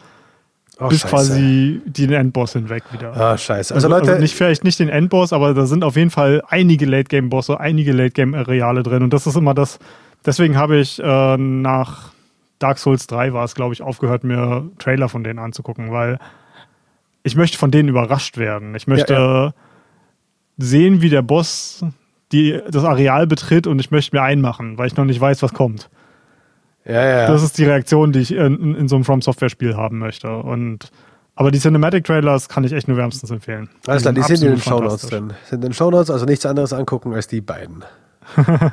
oh, 0.79 0.87
bis 0.87 1.03
quasi 1.03 1.79
den 1.85 2.11
Endboss 2.11 2.53
hinweg 2.53 2.85
wieder. 2.91 3.15
Ah, 3.15 3.37
scheiße. 3.37 3.75
Also, 3.75 3.87
also 3.87 3.99
Leute. 3.99 4.13
Also 4.13 4.21
nicht, 4.23 4.33
vielleicht 4.33 4.63
nicht 4.63 4.79
den 4.79 4.89
Endboss, 4.89 5.31
aber 5.31 5.53
da 5.53 5.67
sind 5.67 5.83
auf 5.83 5.95
jeden 5.95 6.09
Fall 6.09 6.41
einige 6.47 6.87
Late-Game-Bosse, 6.87 7.59
einige 7.59 7.91
Late-Game-Areale 7.91 8.81
drin 8.81 9.03
und 9.03 9.13
das 9.13 9.27
ist 9.27 9.35
immer 9.35 9.53
das. 9.53 9.77
Deswegen 10.25 10.57
habe 10.57 10.77
ich 10.77 10.99
äh, 10.99 11.37
nach 11.37 12.13
Dark 12.59 12.77
Souls 12.77 13.07
3 13.07 13.33
war 13.33 13.45
es, 13.45 13.55
glaube 13.55 13.73
ich, 13.73 13.81
aufgehört, 13.81 14.23
mir 14.23 14.69
Trailer 14.77 15.09
von 15.09 15.23
denen 15.23 15.39
anzugucken, 15.39 15.91
weil 15.91 16.19
ich 17.23 17.35
möchte 17.35 17.57
von 17.57 17.71
denen 17.71 17.89
überrascht 17.89 18.37
werden. 18.37 18.75
Ich 18.75 18.87
möchte 18.87 19.13
ja, 19.13 19.45
ja. 19.45 19.53
sehen, 20.57 21.01
wie 21.01 21.09
der 21.09 21.21
Boss 21.21 21.83
die, 22.31 22.59
das 22.69 22.83
Areal 22.83 23.27
betritt 23.27 23.65
und 23.65 23.79
ich 23.79 23.91
möchte 23.91 24.15
mir 24.15 24.21
einmachen, 24.21 24.77
weil 24.77 24.87
ich 24.87 24.95
noch 24.95 25.05
nicht 25.05 25.19
weiß, 25.19 25.41
was 25.41 25.53
kommt. 25.53 25.89
Ja, 26.85 27.05
ja. 27.05 27.27
Das 27.27 27.43
ist 27.43 27.57
die 27.57 27.65
Reaktion, 27.65 28.11
die 28.11 28.19
ich 28.19 28.33
in, 28.33 28.75
in 28.75 28.87
so 28.87 28.95
einem 28.95 29.05
From 29.05 29.21
Software 29.21 29.49
Spiel 29.49 29.75
haben 29.75 29.99
möchte. 29.99 30.29
Und 30.37 30.91
aber 31.35 31.51
die 31.51 31.59
Cinematic 31.59 32.03
Trailers 32.03 32.49
kann 32.49 32.63
ich 32.63 32.73
echt 32.73 32.87
nur 32.87 32.97
wärmstens 32.97 33.31
empfehlen. 33.31 33.69
Alles 33.87 34.01
klar, 34.01 34.13
die 34.13 34.21
sind 34.23 34.41
in 34.41 34.51
den 34.55 34.61
Show 34.61 34.81
Notes 34.81 35.07
drin. 35.07 35.33
Sind 35.45 35.63
in 35.63 35.69
den 35.69 35.73
Show 35.73 35.89
Notes, 35.89 36.09
also 36.09 36.25
nichts 36.25 36.45
anderes 36.45 36.73
angucken 36.73 37.13
als 37.13 37.27
die 37.27 37.41
beiden. 37.41 37.85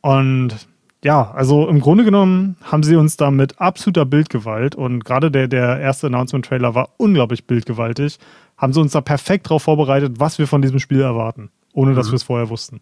und 0.00 0.56
ja, 1.04 1.30
also 1.32 1.68
im 1.68 1.80
Grunde 1.80 2.02
genommen 2.02 2.56
haben 2.62 2.82
sie 2.82 2.96
uns 2.96 3.18
da 3.18 3.30
mit 3.30 3.60
absoluter 3.60 4.06
Bildgewalt 4.06 4.74
und 4.74 5.04
gerade 5.04 5.30
der, 5.30 5.48
der 5.48 5.78
erste 5.78 6.06
Announcement-Trailer 6.06 6.74
war 6.74 6.94
unglaublich 6.96 7.46
bildgewaltig, 7.46 8.18
haben 8.56 8.72
sie 8.72 8.80
uns 8.80 8.92
da 8.92 9.02
perfekt 9.02 9.46
darauf 9.46 9.64
vorbereitet, 9.64 10.14
was 10.18 10.38
wir 10.38 10.46
von 10.46 10.62
diesem 10.62 10.78
Spiel 10.78 11.02
erwarten, 11.02 11.50
ohne 11.74 11.90
mhm. 11.92 11.96
dass 11.96 12.10
wir 12.10 12.16
es 12.16 12.22
vorher 12.22 12.48
wussten. 12.48 12.80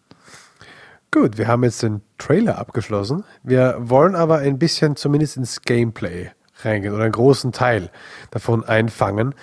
Gut, 1.11 1.37
wir 1.37 1.49
haben 1.49 1.65
jetzt 1.65 1.83
den 1.83 1.99
Trailer 2.17 2.57
abgeschlossen. 2.57 3.25
Wir 3.43 3.75
wollen 3.77 4.15
aber 4.15 4.37
ein 4.37 4.57
bisschen 4.57 4.95
zumindest 4.95 5.35
ins 5.35 5.61
Gameplay 5.61 6.31
reingehen 6.63 6.93
oder 6.93 7.03
einen 7.03 7.11
großen 7.11 7.51
Teil 7.51 7.91
davon 8.31 8.63
einfangen. 8.63 9.35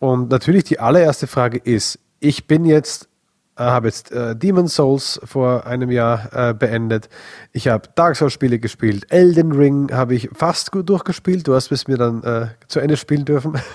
Und 0.00 0.28
natürlich 0.28 0.64
die 0.64 0.80
allererste 0.80 1.28
Frage 1.28 1.58
ist, 1.58 2.00
ich 2.18 2.48
bin 2.48 2.64
jetzt 2.64 3.08
habe 3.70 3.88
jetzt 3.88 4.12
äh, 4.12 4.34
Demon 4.36 4.68
Souls 4.68 5.20
vor 5.24 5.66
einem 5.66 5.90
Jahr 5.90 6.28
äh, 6.32 6.54
beendet. 6.54 7.08
Ich 7.52 7.68
habe 7.68 7.88
Dark 7.94 8.16
Souls 8.16 8.32
Spiele 8.32 8.58
gespielt. 8.58 9.06
Elden 9.10 9.52
Ring 9.52 9.92
habe 9.92 10.14
ich 10.14 10.30
fast 10.32 10.72
gut 10.72 10.88
durchgespielt. 10.88 11.46
Du 11.46 11.54
hast 11.54 11.70
es 11.72 11.88
mir 11.88 11.96
dann 11.96 12.22
äh, 12.22 12.46
zu 12.68 12.80
Ende 12.80 12.96
spielen 12.96 13.24
dürfen. 13.24 13.58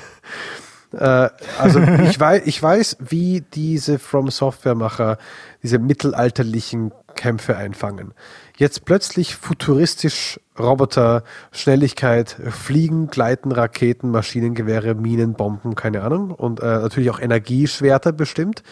Äh, 0.94 1.29
also 1.60 1.82
ich 1.82 2.17
weiß, 2.17 2.44
ich 2.46 2.63
weiß, 2.63 2.98
wie 3.01 3.41
diese 3.41 4.00
From 4.00 4.29
Software 4.29 4.74
Macher 4.74 5.17
diese 5.62 5.79
mittelalterlichen 5.79 6.94
Kämpfe 7.17 7.58
einfangen. 7.58 8.13
Jetzt 8.56 8.86
plötzlich 8.86 9.36
futuristisch 9.36 10.39
Roboter, 10.58 11.24
Schnelligkeit, 11.51 12.38
Fliegen, 12.50 13.08
Gleiten, 13.08 13.51
Raketen, 13.51 14.12
Maschinengewehre, 14.12 14.96
Minen, 14.96 15.34
Bomben, 15.34 15.75
keine 15.75 16.03
Ahnung. 16.03 16.32
Und 16.32 16.62
äh, 16.62 16.65
natürlich 16.65 17.10
auch 17.10 17.20
Energieschwerter 17.20 18.13
bestimmt. 18.13 18.63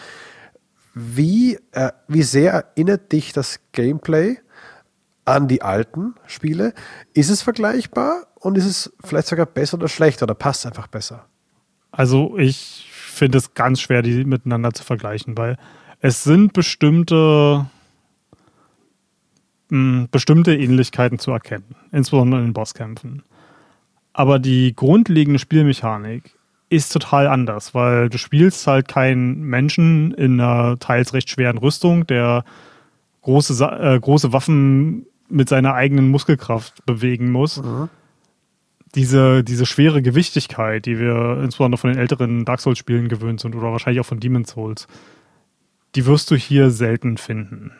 Wie, 0.98 1.58
äh, 1.72 1.92
wie 2.08 2.22
sehr 2.22 2.54
erinnert 2.54 3.12
dich 3.12 3.34
das 3.34 3.60
Gameplay 3.72 4.38
an 5.26 5.46
die 5.46 5.60
alten 5.60 6.14
Spiele? 6.26 6.72
Ist 7.12 7.28
es 7.28 7.42
vergleichbar 7.42 8.26
und 8.36 8.56
ist 8.56 8.64
es 8.64 8.96
vielleicht 9.04 9.28
sogar 9.28 9.44
besser 9.44 9.76
oder 9.76 9.88
schlechter 9.88 10.24
oder 10.24 10.32
passt 10.32 10.60
es 10.60 10.66
einfach 10.66 10.86
besser? 10.86 11.26
Also 11.90 12.38
ich 12.38 12.88
finde 12.90 13.36
es 13.36 13.52
ganz 13.52 13.82
schwer, 13.82 14.00
die 14.00 14.24
miteinander 14.24 14.72
zu 14.72 14.84
vergleichen, 14.84 15.36
weil 15.36 15.58
es 16.00 16.24
sind 16.24 16.54
bestimmte, 16.54 17.66
mh, 19.68 20.00
hm, 20.00 20.08
bestimmte 20.10 20.56
Ähnlichkeiten 20.56 21.18
zu 21.18 21.30
erkennen, 21.30 21.76
insbesondere 21.92 22.40
in 22.40 22.46
den 22.46 22.54
Bosskämpfen. 22.54 23.22
Aber 24.14 24.38
die 24.38 24.74
grundlegende 24.74 25.38
Spielmechanik 25.38 26.35
ist 26.68 26.92
total 26.92 27.28
anders, 27.28 27.74
weil 27.74 28.08
du 28.08 28.18
spielst 28.18 28.66
halt 28.66 28.88
keinen 28.88 29.42
Menschen 29.42 30.12
in 30.12 30.40
einer 30.40 30.78
teils 30.78 31.14
recht 31.14 31.30
schweren 31.30 31.58
Rüstung, 31.58 32.06
der 32.06 32.44
große, 33.22 33.64
äh, 33.64 34.00
große 34.00 34.32
Waffen 34.32 35.06
mit 35.28 35.48
seiner 35.48 35.74
eigenen 35.74 36.10
Muskelkraft 36.10 36.84
bewegen 36.86 37.30
muss. 37.30 37.62
Mhm. 37.62 37.88
Diese, 38.94 39.44
diese 39.44 39.66
schwere 39.66 40.00
Gewichtigkeit, 40.02 40.86
die 40.86 40.98
wir 40.98 41.40
insbesondere 41.42 41.78
von 41.78 41.90
den 41.90 41.98
älteren 41.98 42.44
Dark 42.44 42.60
Souls-Spielen 42.60 43.08
gewöhnt 43.08 43.40
sind 43.40 43.54
oder 43.54 43.70
wahrscheinlich 43.70 44.00
auch 44.00 44.06
von 44.06 44.20
Demon's 44.20 44.50
Souls, 44.50 44.86
die 45.94 46.06
wirst 46.06 46.30
du 46.30 46.36
hier 46.36 46.70
selten 46.70 47.16
finden. 47.16 47.72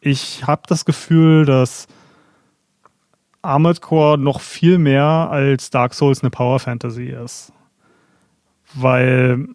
Ich 0.00 0.46
habe 0.46 0.62
das 0.66 0.84
Gefühl, 0.84 1.44
dass 1.44 1.86
Armored 3.42 3.80
Core 3.80 4.18
noch 4.18 4.40
viel 4.40 4.78
mehr 4.78 5.04
als 5.04 5.70
Dark 5.70 5.94
Souls 5.94 6.22
eine 6.22 6.30
Power 6.30 6.58
Fantasy 6.58 7.08
ist 7.08 7.52
weil 8.74 9.48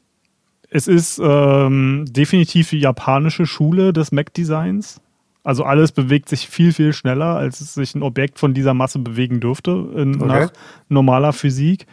es 0.69 0.87
ist 0.87 1.19
ähm, 1.23 2.05
definitiv 2.07 2.69
die 2.69 2.79
japanische 2.79 3.45
Schule 3.45 3.91
des 3.93 4.11
Mac-Designs. 4.11 5.01
Also 5.43 5.63
alles 5.65 5.91
bewegt 5.91 6.29
sich 6.29 6.47
viel, 6.47 6.71
viel 6.71 6.93
schneller, 6.93 7.35
als 7.35 7.61
es 7.61 7.73
sich 7.73 7.93
ein 7.95 8.03
Objekt 8.03 8.39
von 8.39 8.53
dieser 8.53 8.73
Masse 8.73 8.99
bewegen 8.99 9.39
dürfte 9.39 9.71
in, 9.95 10.15
okay. 10.15 10.25
nach 10.25 10.53
normaler 10.87 11.33
Physik. 11.33 11.87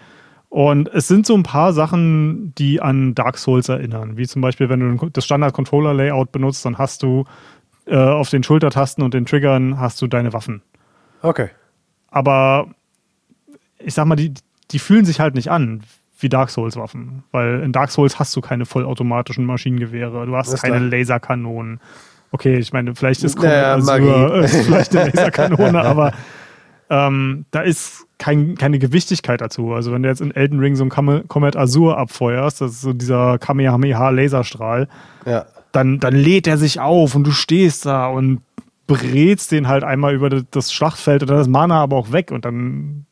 Und 0.48 0.88
es 0.88 1.08
sind 1.08 1.26
so 1.26 1.34
ein 1.34 1.42
paar 1.42 1.72
Sachen, 1.72 2.54
die 2.56 2.80
an 2.80 3.14
Dark 3.14 3.38
Souls 3.38 3.68
erinnern. 3.68 4.16
Wie 4.16 4.26
zum 4.26 4.42
Beispiel, 4.42 4.68
wenn 4.68 4.96
du 4.96 5.10
das 5.10 5.24
Standard-Controller-Layout 5.24 6.30
benutzt, 6.30 6.64
dann 6.64 6.78
hast 6.78 7.02
du 7.02 7.24
äh, 7.86 7.96
auf 7.96 8.30
den 8.30 8.42
Schultertasten 8.42 9.02
und 9.02 9.12
den 9.12 9.26
Triggern 9.26 9.80
hast 9.80 10.00
du 10.00 10.06
deine 10.06 10.32
Waffen. 10.32 10.62
Okay. 11.22 11.50
Aber 12.10 12.68
ich 13.78 13.94
sag 13.94 14.06
mal, 14.06 14.16
die, 14.16 14.34
die 14.70 14.78
fühlen 14.78 15.04
sich 15.04 15.20
halt 15.20 15.34
nicht 15.34 15.50
an 15.50 15.82
wie 16.18 16.28
Dark 16.28 16.50
Souls-Waffen. 16.50 17.24
Weil 17.30 17.60
in 17.62 17.72
Dark 17.72 17.90
Souls 17.90 18.18
hast 18.18 18.34
du 18.36 18.40
keine 18.40 18.66
vollautomatischen 18.66 19.44
Maschinengewehre, 19.44 20.26
du 20.26 20.36
hast 20.36 20.60
keine 20.62 20.76
klar. 20.76 20.90
Laserkanonen. 20.90 21.80
Okay, 22.30 22.58
ich 22.58 22.72
meine, 22.72 22.94
vielleicht 22.94 23.24
ist 23.24 23.38
naja, 23.38 23.74
Azur, 23.74 24.34
äh, 24.34 24.48
vielleicht 24.48 24.94
eine 24.94 25.10
Laserkanone, 25.10 25.80
aber 25.80 26.12
ähm, 26.90 27.46
da 27.50 27.60
ist 27.60 28.06
kein, 28.18 28.56
keine 28.56 28.78
Gewichtigkeit 28.78 29.40
dazu. 29.40 29.72
Also 29.72 29.92
wenn 29.92 30.02
du 30.02 30.08
jetzt 30.08 30.20
in 30.20 30.34
Elden 30.34 30.58
Ring 30.58 30.76
so 30.76 30.84
ein 30.84 30.90
Comet 30.90 31.56
Azur 31.56 31.96
abfeuerst, 31.96 32.60
das 32.60 32.72
ist 32.72 32.80
so 32.80 32.92
dieser 32.92 33.38
Kamehameha-Laserstrahl, 33.38 34.88
ja. 35.24 35.46
dann, 35.72 36.00
dann 36.00 36.14
lädt 36.14 36.46
er 36.46 36.58
sich 36.58 36.80
auf 36.80 37.14
und 37.14 37.24
du 37.24 37.30
stehst 37.30 37.86
da 37.86 38.08
und 38.08 38.40
brätst 38.86 39.52
den 39.52 39.68
halt 39.68 39.84
einmal 39.84 40.14
über 40.14 40.30
das 40.30 40.72
Schlachtfeld 40.72 41.22
und 41.22 41.30
dann 41.30 41.40
ist 41.40 41.48
Mana 41.48 41.80
aber 41.82 41.96
auch 41.96 42.10
weg 42.10 42.30
und 42.30 42.44
dann 42.44 43.04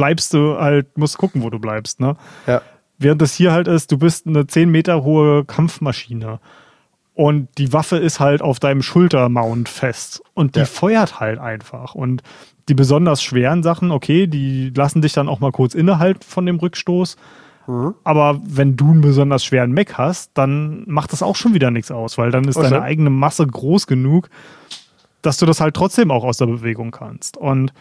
bleibst 0.00 0.32
du 0.32 0.58
halt, 0.58 0.96
musst 0.96 1.18
gucken, 1.18 1.42
wo 1.42 1.50
du 1.50 1.58
bleibst. 1.58 2.00
Ne? 2.00 2.16
Ja. 2.46 2.62
Während 2.98 3.20
das 3.20 3.34
hier 3.34 3.52
halt 3.52 3.68
ist, 3.68 3.92
du 3.92 3.98
bist 3.98 4.26
eine 4.26 4.46
10 4.46 4.70
Meter 4.70 5.04
hohe 5.04 5.44
Kampfmaschine. 5.44 6.40
Und 7.12 7.48
die 7.58 7.74
Waffe 7.74 7.98
ist 7.98 8.18
halt 8.18 8.40
auf 8.40 8.60
deinem 8.60 8.80
Schultermount 8.80 9.68
fest. 9.68 10.22
Und 10.32 10.54
die 10.54 10.60
ja. 10.60 10.64
feuert 10.64 11.20
halt 11.20 11.38
einfach. 11.38 11.94
Und 11.94 12.22
die 12.70 12.74
besonders 12.74 13.22
schweren 13.22 13.62
Sachen, 13.62 13.90
okay, 13.90 14.26
die 14.26 14.70
lassen 14.74 15.02
dich 15.02 15.12
dann 15.12 15.28
auch 15.28 15.40
mal 15.40 15.52
kurz 15.52 15.74
innehalten 15.74 16.22
von 16.22 16.46
dem 16.46 16.56
Rückstoß. 16.56 17.16
Aber 18.02 18.40
wenn 18.42 18.76
du 18.76 18.90
einen 18.90 19.02
besonders 19.02 19.44
schweren 19.44 19.74
Mac 19.74 19.98
hast, 19.98 20.30
dann 20.32 20.84
macht 20.86 21.12
das 21.12 21.22
auch 21.22 21.36
schon 21.36 21.52
wieder 21.52 21.70
nichts 21.70 21.90
aus, 21.90 22.16
weil 22.16 22.30
dann 22.30 22.44
ist 22.44 22.56
Oh, 22.56 22.62
deine 22.62 22.80
eigene 22.80 23.10
Masse 23.10 23.46
groß 23.46 23.86
genug, 23.86 24.30
dass 25.20 25.36
du 25.36 25.44
das 25.44 25.60
halt 25.60 25.76
trotzdem 25.76 26.10
auch 26.10 26.24
aus 26.24 26.38
der 26.38 26.46
Bewegung 26.46 26.90
kannst. 26.90 27.36
Und 27.36 27.74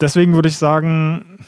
deswegen 0.00 0.34
würde 0.34 0.48
ich 0.48 0.56
sagen, 0.58 1.44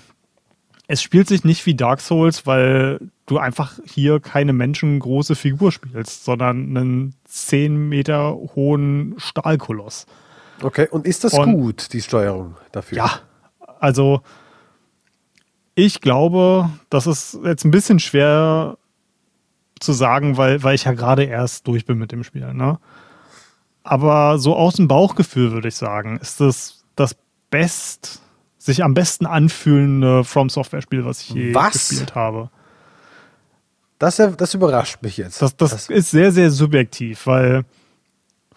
es 0.87 1.03
spielt 1.03 1.29
sich 1.29 1.45
nicht 1.45 1.65
wie 1.67 1.75
Dark 1.75 2.01
Souls, 2.01 2.47
weil 2.47 2.99
du 3.27 3.39
einfach 3.39 3.79
hier 3.85 4.21
keine 4.21 4.53
menschengroße 4.53 5.35
Figur 5.35 5.71
spielst, 5.71 6.25
sondern 6.25 6.77
einen 6.77 7.15
10 7.25 7.89
Meter 7.89 8.35
hohen 8.35 9.15
Stahlkoloss. 9.19 10.07
Okay, 10.63 10.89
und 10.91 11.07
ist 11.07 11.25
das 11.25 11.35
Und- 11.35 11.53
gut, 11.53 11.93
die 11.93 12.01
Steuerung 12.01 12.57
dafür? 12.73 12.99
Ja, 12.99 13.11
also 13.81 14.23
ich 15.75 16.01
glaube, 16.01 16.71
das 16.91 17.07
ist 17.07 17.39
jetzt 17.45 17.65
ein 17.65 17.71
bisschen 17.71 18.01
schwer 18.01 18.77
zu 19.79 19.93
sagen, 19.93 20.37
weil, 20.37 20.63
weil 20.65 20.75
ich 20.75 20.85
ja 20.85 20.93
gerade 20.93 21.23
erst 21.25 21.69
durch 21.69 21.85
bin 21.87 21.99
mit 21.99 22.11
dem 22.11 22.25
Spiel. 22.25 22.53
Ne? 22.53 22.81
Aber 23.85 24.39
so 24.39 24.57
aus 24.57 24.75
dem 24.75 24.89
Bauchgefühl 24.89 25.53
würde 25.53 25.69
ich 25.69 25.77
sagen, 25.77 26.19
ist 26.19 26.41
das 26.41 26.83
das 26.97 27.15
best, 27.51 28.21
sich 28.59 28.83
am 28.83 28.95
besten 28.95 29.27
anfühlende 29.27 30.25
From 30.25 30.51
Software 30.51 30.83
Spiel, 30.83 31.05
was 31.05 31.23
ich 31.23 31.31
je 31.31 31.55
Was? 31.55 31.89
gespielt 31.89 32.15
habe. 32.15 32.51
Das, 33.99 34.17
das 34.17 34.55
überrascht 34.55 35.03
mich 35.03 35.17
jetzt. 35.17 35.43
Das, 35.43 35.57
das, 35.57 35.89
ist 35.89 36.11
sehr, 36.11 36.31
sehr 36.31 36.51
subjektiv, 36.51 37.27
weil 37.27 37.65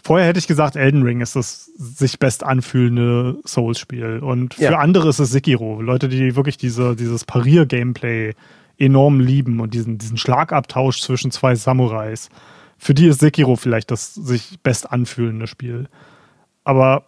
vorher 0.04 0.28
hätte 0.28 0.40
ich 0.40 0.48
gesagt, 0.48 0.76
Elden 0.76 1.04
Ring 1.04 1.22
ist 1.22 1.36
das 1.36 1.66
sich 1.78 2.20
best 2.20 2.44
anfühlende 2.44 3.40
Souls-Spiel. 3.46 4.20
Und 4.20 4.56
für 4.56 4.64
Ja. 4.64 4.80
andere 4.80 5.10
ist 5.10 5.20
es 5.20 5.32
Sekiro. 5.32 5.82
Leute, 5.82 6.10
die 6.10 6.36
wirklich 6.36 6.58
diese, 6.58 6.96
dieses 6.96 7.26
Parier-Gameplay 7.26 8.34
enorm 8.78 9.20
lieben 9.20 9.60
und 9.60 9.74
diesen, 9.74 9.98
diesen 9.98 10.18
Schlagabtausch 10.18 11.02
zwischen 11.02 11.32
zwei 11.32 11.56
Samurais. 11.56 12.30
Für 12.78 12.94
die 12.94 13.08
ist 13.08 13.20
Sekiro 13.20 13.56
vielleicht 13.56 13.92
das 13.92 14.14
sich 14.16 14.60
best 14.64 14.92
anfühlende 14.92 15.48
Spiel. 15.48 15.88
Aber 16.64 17.06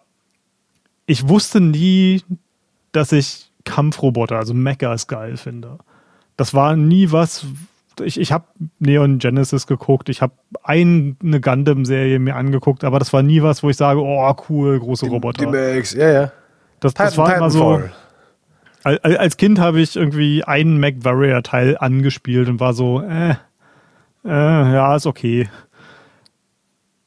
ich 1.05 1.27
wusste 1.27 1.59
nie, 1.62 2.21
dass 2.93 3.12
ich 3.12 3.51
Kampfroboter, 3.65 4.38
also 4.38 4.53
Mechas, 4.53 5.07
geil 5.07 5.38
finde. 5.38 5.77
Das 6.38 6.53
war 6.53 6.75
nie 6.75 7.12
was. 7.12 7.45
Ich, 8.03 8.19
ich 8.19 8.31
habe 8.31 8.45
Neon 8.79 9.19
Genesis 9.19 9.67
geguckt, 9.67 10.09
ich 10.09 10.21
habe 10.21 10.33
eine 10.63 11.15
Gundam-Serie 11.41 12.17
mir 12.17 12.35
angeguckt, 12.35 12.83
aber 12.83 12.97
das 12.97 13.13
war 13.13 13.21
nie 13.21 13.43
was, 13.43 13.62
wo 13.62 13.69
ich 13.69 13.77
sage, 13.77 14.00
oh 14.01 14.35
cool, 14.50 14.79
große 14.79 15.05
die 15.05 15.12
Roboter. 15.12 15.51
Max, 15.51 15.93
ja, 15.93 16.09
ja. 16.12 16.31
Das, 16.79 16.95
das 16.95 17.12
Titan- 17.12 17.25
war 17.25 17.35
immer 17.38 17.50
so. 17.51 17.81
Als 18.83 19.38
Kind 19.38 19.59
habe 19.59 19.79
ich 19.79 19.95
irgendwie 19.95 20.43
einen 20.43 20.79
Mac 20.79 20.95
Warrior 21.03 21.41
Teil 21.43 21.77
angespielt 21.77 22.50
und 22.50 22.59
war 22.59 22.73
so, 22.73 23.01
äh, 23.01 23.35
äh, 24.25 24.73
ja, 24.73 24.95
ist 24.95 25.05
okay. 25.05 25.47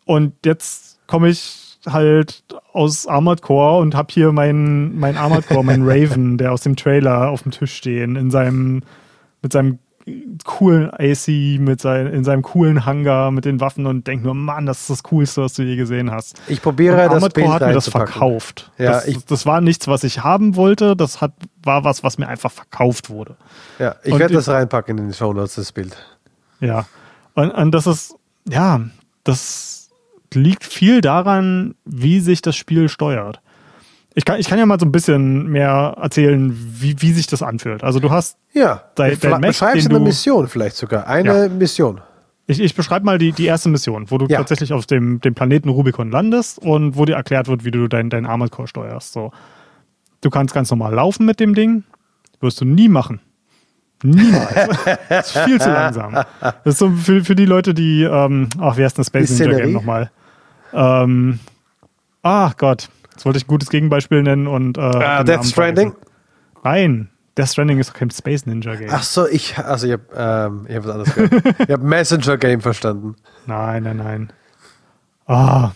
Und 0.06 0.34
jetzt 0.44 1.00
komme 1.06 1.28
ich 1.28 1.65
halt 1.86 2.44
aus 2.72 3.06
Armored 3.06 3.42
Core 3.42 3.80
und 3.80 3.94
habe 3.94 4.08
hier 4.12 4.32
meinen 4.32 4.98
mein 4.98 5.16
Armored 5.16 5.46
Core, 5.48 5.64
meinen 5.64 5.84
Raven, 5.88 6.38
der 6.38 6.52
aus 6.52 6.62
dem 6.62 6.76
Trailer 6.76 7.30
auf 7.30 7.42
dem 7.42 7.52
Tisch 7.52 7.74
stehen, 7.74 8.16
in 8.16 8.30
seinem, 8.30 8.82
mit 9.42 9.52
seinem 9.52 9.78
coolen 10.44 10.88
AC, 10.92 11.58
mit 11.60 11.80
sein, 11.80 12.06
in 12.06 12.22
seinem 12.22 12.42
coolen 12.42 12.86
Hangar 12.86 13.32
mit 13.32 13.44
den 13.44 13.60
Waffen 13.60 13.86
und 13.86 14.06
denk 14.06 14.22
nur, 14.22 14.34
Mann, 14.34 14.64
das 14.64 14.82
ist 14.82 14.90
das 14.90 15.02
Coolste, 15.02 15.42
was 15.42 15.54
du 15.54 15.62
je 15.64 15.74
gesehen 15.74 16.12
hast. 16.12 16.40
Ich 16.46 16.62
probiere 16.62 16.94
Und 16.94 17.00
das 17.00 17.12
Armored 17.14 17.34
Core 17.34 17.52
hat 17.54 17.62
mir 17.66 17.72
das 17.72 17.88
verkauft. 17.88 18.70
Ja, 18.78 18.92
das, 18.92 19.08
ich- 19.08 19.24
das 19.24 19.46
war 19.46 19.60
nichts, 19.60 19.88
was 19.88 20.04
ich 20.04 20.22
haben 20.22 20.54
wollte. 20.54 20.94
Das 20.94 21.20
hat, 21.20 21.32
war 21.64 21.82
was, 21.82 22.04
was 22.04 22.18
mir 22.18 22.28
einfach 22.28 22.52
verkauft 22.52 23.10
wurde. 23.10 23.34
Ja, 23.80 23.96
ich 24.04 24.16
werde 24.16 24.34
das 24.34 24.48
reinpacken 24.48 24.96
in 24.96 25.04
den 25.06 25.12
Show 25.14 25.32
Notes, 25.32 25.56
das 25.56 25.72
Bild. 25.72 25.96
Ja. 26.60 26.86
Und, 27.34 27.50
und 27.50 27.72
das 27.72 27.88
ist, 27.88 28.14
ja, 28.48 28.80
das 29.24 29.75
liegt 30.36 30.62
viel 30.64 31.00
daran, 31.00 31.74
wie 31.84 32.20
sich 32.20 32.42
das 32.42 32.54
Spiel 32.56 32.88
steuert. 32.88 33.40
Ich 34.14 34.24
kann, 34.24 34.38
ich 34.40 34.48
kann 34.48 34.58
ja 34.58 34.64
mal 34.64 34.80
so 34.80 34.86
ein 34.86 34.92
bisschen 34.92 35.48
mehr 35.48 35.96
erzählen, 36.00 36.56
wie, 36.80 37.00
wie 37.02 37.12
sich 37.12 37.26
das 37.26 37.42
anfühlt. 37.42 37.82
Also 37.84 38.00
du 38.00 38.10
hast, 38.10 38.38
Ja, 38.54 38.84
Dein- 38.94 39.18
dein 39.20 39.30
Mac, 39.32 39.40
beschreibst 39.42 39.90
eine 39.90 40.00
Mission 40.00 40.48
vielleicht 40.48 40.76
sogar. 40.76 41.06
Eine 41.06 41.42
Ja. 41.44 41.48
Mission. 41.50 42.00
ich, 42.46 42.60
ich 42.60 42.74
beschreibe 42.74 43.04
mal 43.04 43.18
die, 43.18 43.32
die 43.32 43.44
erste 43.44 43.68
Mission, 43.68 44.10
wo 44.10 44.16
du 44.16 44.26
Ja. 44.26 44.38
tatsächlich 44.38 44.72
auf 44.72 44.86
dem, 44.86 45.20
dem 45.20 45.34
Planeten 45.34 45.68
Rubicon 45.68 46.10
landest 46.10 46.58
und 46.60 46.96
wo 46.96 47.04
dir 47.04 47.16
erklärt 47.16 47.48
wird, 47.48 47.64
wie 47.64 47.70
du 47.72 47.88
dein, 47.88 48.08
dein 48.08 48.24
Armored 48.24 48.52
Core 48.52 48.68
steuerst. 48.68 49.12
So. 49.12 49.32
Du 50.22 50.30
kannst 50.30 50.54
ganz 50.54 50.70
normal 50.70 50.94
laufen 50.94 51.26
mit 51.26 51.38
dem 51.38 51.54
Ding, 51.54 51.84
wirst 52.40 52.60
du 52.60 52.64
nie 52.64 52.88
machen. 52.88 53.20
Niemals. 54.02 54.54
das 55.10 55.26
ist 55.34 55.38
viel 55.44 55.60
zu 55.60 55.70
langsam. 55.70 56.12
Das 56.40 56.54
ist 56.64 56.78
so 56.78 56.90
für, 56.90 57.24
für 57.24 57.34
die 57.34 57.46
Leute, 57.46 57.74
die, 57.74 58.02
ähm, 58.04 58.48
ach, 58.60 58.76
wie 58.78 58.84
heißt 58.84 58.96
denn 58.96 59.00
das 59.02 59.06
Space 59.08 59.38
Ninja 59.40 59.58
Game 59.58 59.72
nochmal? 59.72 60.10
Ähm, 60.76 61.38
ach 62.22 62.56
Gott, 62.56 62.88
jetzt 63.12 63.24
wollte 63.24 63.38
ich 63.38 63.44
ein 63.44 63.48
gutes 63.48 63.70
Gegenbeispiel 63.70 64.22
nennen 64.22 64.46
und. 64.46 64.76
Äh, 64.78 64.80
Namen 64.80 65.26
Death 65.26 65.44
Stranding? 65.46 65.92
vergessen. 65.92 66.12
Nein, 66.62 67.08
Death 67.38 67.48
Stranding 67.48 67.78
ist 67.78 67.90
doch 67.90 67.94
kein 67.94 68.10
Space 68.10 68.46
Ninja 68.46 68.74
Game. 68.76 68.88
Ach 68.92 69.02
so, 69.02 69.26
ich, 69.26 69.58
also 69.58 69.86
ich 69.86 69.92
habe 69.94 70.04
ähm, 70.16 70.66
ich 70.68 70.76
hab 70.76 70.84
was 70.84 70.90
anderes 70.92 71.14
gehört. 71.14 71.60
ich 71.60 71.70
habe 71.70 71.84
Messenger 71.84 72.36
Game 72.36 72.60
verstanden. 72.60 73.16
Nein, 73.46 73.82
nein, 73.84 73.96
nein. 73.96 74.32
Ah. 75.26 75.70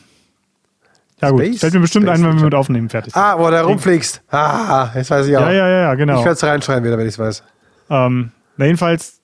Ja, 1.21 1.31
gut. 1.31 1.41
Space- 1.45 1.61
Fällt 1.61 1.75
mir 1.75 1.81
bestimmt 1.81 2.07
Space 2.07 2.19
ein, 2.19 2.25
wenn 2.27 2.37
wir 2.39 2.45
mit 2.45 2.55
Aufnehmen 2.55 2.89
fertig 2.89 3.13
sind. 3.13 3.23
Ah, 3.23 3.39
wo 3.39 3.51
du 3.51 3.63
rumfliegst. 3.65 4.23
Ah, 4.31 4.89
jetzt 4.95 5.11
weiß 5.11 5.27
ich 5.27 5.37
auch. 5.37 5.43
ja, 5.43 5.53
ja, 5.53 5.69
ja, 5.69 5.81
ja, 5.83 5.95
genau. 5.95 6.15
Ich 6.19 6.25
werde 6.25 6.33
es 6.33 6.45
reinschreiben 6.45 6.85
wieder, 6.85 6.97
wenn 6.99 7.07
ich 7.07 7.15
es 7.15 7.19
weiß. 7.19 7.43
Ähm, 7.91 8.33
na 8.57 8.65
jedenfalls, 8.67 9.21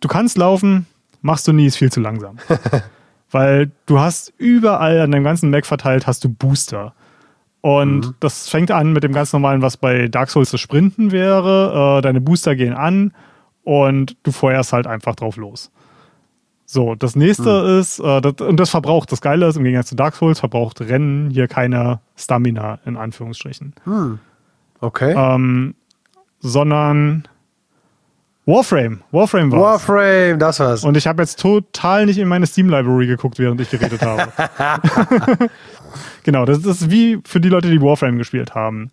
du 0.00 0.08
kannst 0.08 0.36
laufen, 0.38 0.86
machst 1.20 1.48
du 1.48 1.52
nie, 1.52 1.66
ist 1.66 1.76
viel 1.76 1.90
zu 1.90 2.00
langsam. 2.00 2.36
Weil 3.30 3.70
du 3.86 4.00
hast 4.00 4.32
überall 4.38 5.00
an 5.00 5.10
deinem 5.10 5.24
ganzen 5.24 5.50
Mac 5.50 5.66
verteilt, 5.66 6.06
hast 6.06 6.24
du 6.24 6.28
Booster. 6.28 6.94
Und 7.60 8.14
das 8.20 8.48
fängt 8.48 8.70
an 8.70 8.92
mit 8.92 9.02
dem 9.02 9.12
ganz 9.12 9.32
normalen, 9.32 9.62
was 9.62 9.76
bei 9.76 10.08
Dark 10.08 10.30
Souls 10.30 10.50
das 10.50 10.60
Sprinten 10.60 11.10
wäre. 11.10 11.98
Äh, 11.98 12.02
deine 12.02 12.20
Booster 12.20 12.56
gehen 12.56 12.72
an 12.72 13.12
und 13.64 14.16
du 14.22 14.32
feuerst 14.32 14.72
halt 14.72 14.86
einfach 14.86 15.16
drauf 15.16 15.36
los. 15.36 15.70
So, 16.64 16.94
das 16.94 17.16
nächste 17.16 17.50
ist, 17.80 17.98
äh, 17.98 18.20
das, 18.20 18.34
und 18.46 18.58
das 18.60 18.70
verbraucht, 18.70 19.10
das 19.10 19.20
Geile 19.20 19.46
ist, 19.46 19.56
im 19.56 19.64
Gegensatz 19.64 19.88
zu 19.88 19.96
Dark 19.96 20.14
Souls, 20.14 20.38
verbraucht 20.38 20.80
Rennen 20.80 21.30
hier 21.30 21.48
keine 21.48 22.00
Stamina, 22.16 22.78
in 22.84 22.96
Anführungsstrichen 22.96 23.74
Okay. 24.80 25.14
ähm, 25.16 25.74
sondern 26.40 27.26
Warframe. 28.48 29.02
Warframe 29.12 29.52
war 29.52 29.60
Warframe, 29.60 30.38
das 30.38 30.58
war's. 30.58 30.82
Und 30.82 30.96
ich 30.96 31.06
habe 31.06 31.22
jetzt 31.22 31.38
total 31.38 32.06
nicht 32.06 32.16
in 32.16 32.28
meine 32.28 32.46
Steam-Library 32.46 33.06
geguckt, 33.06 33.38
während 33.38 33.60
ich 33.60 33.68
geredet 33.68 34.00
habe. 34.00 34.32
genau, 36.22 36.46
das 36.46 36.64
ist 36.64 36.90
wie 36.90 37.18
für 37.26 37.40
die 37.40 37.50
Leute, 37.50 37.70
die 37.70 37.82
Warframe 37.82 38.16
gespielt 38.16 38.54
haben. 38.54 38.90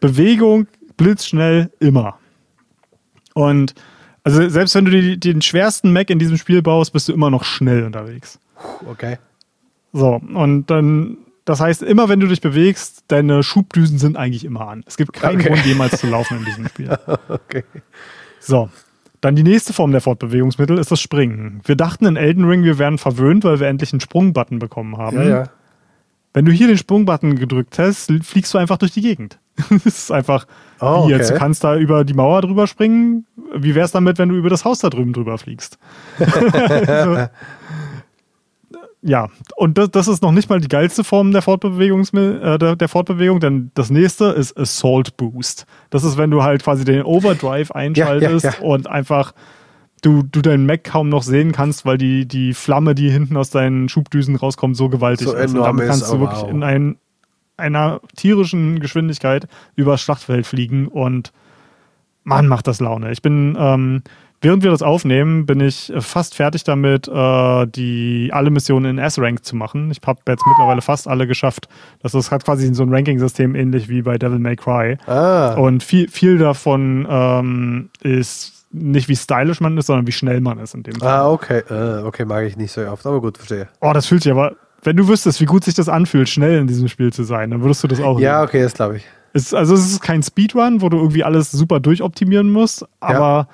Bewegung, 0.00 0.68
blitzschnell, 0.96 1.70
immer. 1.80 2.18
Und 3.34 3.74
also 4.24 4.48
selbst 4.48 4.74
wenn 4.74 4.86
du 4.86 4.90
die, 4.90 5.20
den 5.20 5.42
schwersten 5.42 5.92
Mac 5.92 6.08
in 6.08 6.18
diesem 6.18 6.38
Spiel 6.38 6.62
baust, 6.62 6.94
bist 6.94 7.08
du 7.08 7.12
immer 7.12 7.30
noch 7.30 7.44
schnell 7.44 7.84
unterwegs. 7.84 8.38
Okay. 8.86 9.18
So, 9.92 10.14
und 10.14 10.66
dann, 10.70 11.18
das 11.44 11.60
heißt, 11.60 11.82
immer 11.82 12.08
wenn 12.08 12.20
du 12.20 12.26
dich 12.26 12.40
bewegst, 12.40 13.04
deine 13.08 13.42
Schubdüsen 13.42 13.98
sind 13.98 14.16
eigentlich 14.16 14.46
immer 14.46 14.66
an. 14.68 14.82
Es 14.86 14.96
gibt 14.96 15.12
keinen 15.12 15.40
Okay. 15.40 15.48
Grund, 15.48 15.66
jemals 15.66 16.00
zu 16.00 16.06
laufen 16.06 16.38
in 16.38 16.44
diesem 16.46 16.68
Spiel. 16.68 16.96
Okay. 17.28 17.64
So. 18.48 18.68
Dann 19.20 19.36
die 19.36 19.42
nächste 19.42 19.72
Form 19.72 19.90
der 19.90 20.00
Fortbewegungsmittel 20.00 20.78
ist 20.78 20.90
das 20.90 21.00
Springen. 21.00 21.60
Wir 21.64 21.76
dachten 21.76 22.06
in 22.06 22.16
Elden 22.16 22.44
Ring, 22.44 22.62
wir 22.62 22.78
wären 22.78 22.98
verwöhnt, 22.98 23.44
weil 23.44 23.60
wir 23.60 23.66
endlich 23.66 23.92
einen 23.92 24.00
Sprungbutton 24.00 24.58
bekommen 24.58 24.96
haben. 24.96 25.18
Ja, 25.18 25.28
ja. 25.28 25.44
Wenn 26.32 26.44
du 26.44 26.52
hier 26.52 26.68
den 26.68 26.78
Sprungbutton 26.78 27.36
gedrückt 27.36 27.78
hast, 27.78 28.12
fliegst 28.22 28.54
du 28.54 28.58
einfach 28.58 28.78
durch 28.78 28.92
die 28.92 29.00
Gegend. 29.00 29.38
Es 29.84 29.86
ist 29.86 30.12
einfach, 30.12 30.46
Oh, 30.80 31.08
wie 31.08 31.10
jetzt, 31.10 31.30
du 31.30 31.34
okay. 31.34 31.40
kannst 31.40 31.64
da 31.64 31.76
über 31.76 32.04
die 32.04 32.14
Mauer 32.14 32.42
drüber 32.42 32.68
springen. 32.68 33.26
Wie 33.54 33.74
wär's 33.74 33.90
damit, 33.90 34.18
wenn 34.18 34.28
du 34.28 34.36
über 34.36 34.50
das 34.50 34.64
Haus 34.64 34.78
da 34.78 34.88
drüben 34.88 35.12
drüber 35.12 35.36
fliegst? 35.36 35.78
ja, 39.08 39.28
und 39.56 39.78
das, 39.78 39.90
das 39.90 40.06
ist 40.06 40.22
noch 40.22 40.32
nicht 40.32 40.50
mal 40.50 40.60
die 40.60 40.68
geilste 40.68 41.02
Form 41.02 41.32
der, 41.32 41.40
Fortbewegungs 41.40 42.12
äh, 42.12 42.58
der, 42.58 42.76
der 42.76 42.88
Fortbewegung, 42.88 43.40
denn 43.40 43.70
das 43.74 43.88
nächste 43.90 44.26
ist 44.26 44.56
Assault 44.58 45.16
Boost. 45.16 45.66
Das 45.88 46.04
ist, 46.04 46.18
wenn 46.18 46.30
du 46.30 46.42
halt 46.42 46.62
quasi 46.62 46.84
den 46.84 47.02
Overdrive 47.02 47.70
einschaltest 47.72 48.44
ja, 48.44 48.52
ja. 48.52 48.66
und 48.66 48.86
einfach 48.86 49.32
du, 50.02 50.22
du 50.22 50.42
deinen 50.42 50.66
Mac 50.66 50.84
kaum 50.84 51.08
noch 51.08 51.22
sehen 51.22 51.52
kannst, 51.52 51.86
weil 51.86 51.96
die, 51.96 52.26
die 52.26 52.52
Flamme, 52.52 52.94
die 52.94 53.10
hinten 53.10 53.36
aus 53.36 53.48
deinen 53.48 53.88
Schubdüsen 53.88 54.36
rauskommt, 54.36 54.76
so 54.76 54.90
gewaltig 54.90 55.26
So 55.26 55.34
ist. 55.34 55.54
Und 55.54 55.62
damit 55.62 55.86
kannst 55.86 56.10
du 56.10 56.16
oh, 56.16 56.20
wirklich 56.20 56.42
wow. 56.42 56.50
in 56.50 56.62
ein, 56.62 56.96
einer 57.56 58.00
tierischen 58.14 58.78
Geschwindigkeit 58.78 59.48
übers 59.74 60.02
Schlachtfeld 60.02 60.46
fliegen 60.46 60.86
und 60.86 61.32
Mann, 62.24 62.46
macht 62.46 62.66
das 62.66 62.78
Laune. 62.80 63.10
Ich 63.10 63.22
bin, 63.22 63.56
ähm, 63.58 64.02
während 64.40 64.62
wir 64.62 64.70
das 64.70 64.82
aufnehmen, 64.82 65.46
bin 65.46 65.60
ich 65.60 65.92
fast 65.98 66.34
fertig 66.34 66.64
damit, 66.64 67.08
äh, 67.08 67.66
die 67.66 68.30
alle 68.32 68.50
Missionen 68.50 68.98
in 68.98 68.98
S-Rank 68.98 69.44
zu 69.44 69.56
machen. 69.56 69.90
Ich 69.90 70.00
habe 70.06 70.20
jetzt 70.28 70.44
mittlerweile 70.46 70.80
fast 70.80 71.08
alle 71.08 71.26
geschafft. 71.26 71.68
Das 72.02 72.14
ist, 72.14 72.30
hat 72.30 72.44
quasi 72.44 72.72
so 72.74 72.82
ein 72.82 72.92
Ranking-System 72.92 73.54
ähnlich 73.54 73.88
wie 73.88 74.02
bei 74.02 74.18
Devil 74.18 74.38
May 74.38 74.56
Cry. 74.56 74.96
Ah. 75.06 75.54
Und 75.54 75.82
viel, 75.82 76.08
viel 76.08 76.38
davon 76.38 77.06
ähm, 77.08 77.90
ist 78.02 78.54
nicht 78.70 79.08
wie 79.08 79.16
stylisch 79.16 79.60
man 79.60 79.76
ist, 79.78 79.86
sondern 79.86 80.06
wie 80.06 80.12
schnell 80.12 80.40
man 80.40 80.58
ist 80.58 80.74
in 80.74 80.82
dem 80.82 80.94
Fall. 80.94 81.08
Ah, 81.08 81.30
okay. 81.30 81.62
Äh, 81.70 82.04
okay, 82.04 82.24
mag 82.24 82.44
ich 82.44 82.56
nicht 82.56 82.72
so 82.72 82.86
oft, 82.86 83.06
aber 83.06 83.20
gut, 83.20 83.38
verstehe. 83.38 83.68
Oh, 83.80 83.92
das 83.92 84.06
fühlt 84.06 84.22
sich 84.22 84.32
aber, 84.32 84.56
wenn 84.82 84.96
du 84.96 85.08
wüsstest, 85.08 85.40
wie 85.40 85.46
gut 85.46 85.64
sich 85.64 85.74
das 85.74 85.88
anfühlt, 85.88 86.28
schnell 86.28 86.58
in 86.58 86.66
diesem 86.66 86.88
Spiel 86.88 87.12
zu 87.12 87.24
sein, 87.24 87.50
dann 87.50 87.62
würdest 87.62 87.82
du 87.82 87.88
das 87.88 88.00
auch. 88.00 88.20
Ja, 88.20 88.40
lieben. 88.40 88.48
okay, 88.48 88.62
das 88.62 88.74
glaube 88.74 88.98
ich. 88.98 89.06
Es, 89.32 89.54
also 89.54 89.74
es 89.74 89.90
ist 89.90 90.00
kein 90.00 90.22
Speedrun, 90.22 90.80
wo 90.80 90.88
du 90.88 90.98
irgendwie 90.98 91.24
alles 91.24 91.50
super 91.50 91.80
durchoptimieren 91.80 92.50
musst, 92.50 92.86
aber 93.00 93.48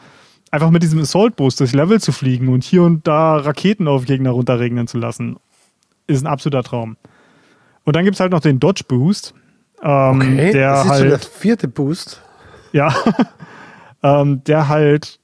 einfach 0.55 0.71
mit 0.71 0.83
diesem 0.83 1.01
Assault 1.01 1.37
Boost 1.37 1.61
durch 1.61 1.73
Level 1.73 2.01
zu 2.01 2.13
fliegen 2.13 2.49
und 2.49 2.65
hier 2.65 2.83
und 2.83 3.07
da 3.07 3.37
Raketen 3.37 3.87
auf 3.89 4.05
Gegner 4.07 4.31
runterregnen 4.31 4.87
zu 4.87 4.99
lassen, 4.99 5.37
ist 6.07 6.23
ein 6.25 6.27
absoluter 6.27 6.63
Traum. 6.63 6.97
Und 7.85 7.97
dann 7.97 8.05
gibt 8.05 8.15
es 8.15 8.21
halt 8.21 8.33
noch 8.33 8.41
den 8.41 8.61
Dodge 8.61 8.85
Boost. 8.89 9.35
Ähm, 9.83 10.17
Okay, 10.21 10.53
der 10.53 10.71
das 10.73 10.85
ist 10.85 10.91
halt, 10.91 11.01
schon 11.01 11.09
der 11.11 11.19
vierte 11.19 11.69
Boost. 11.69 12.23
ja, 12.73 12.95
ähm, 14.03 14.43
der 14.45 14.69
halt 14.69 15.19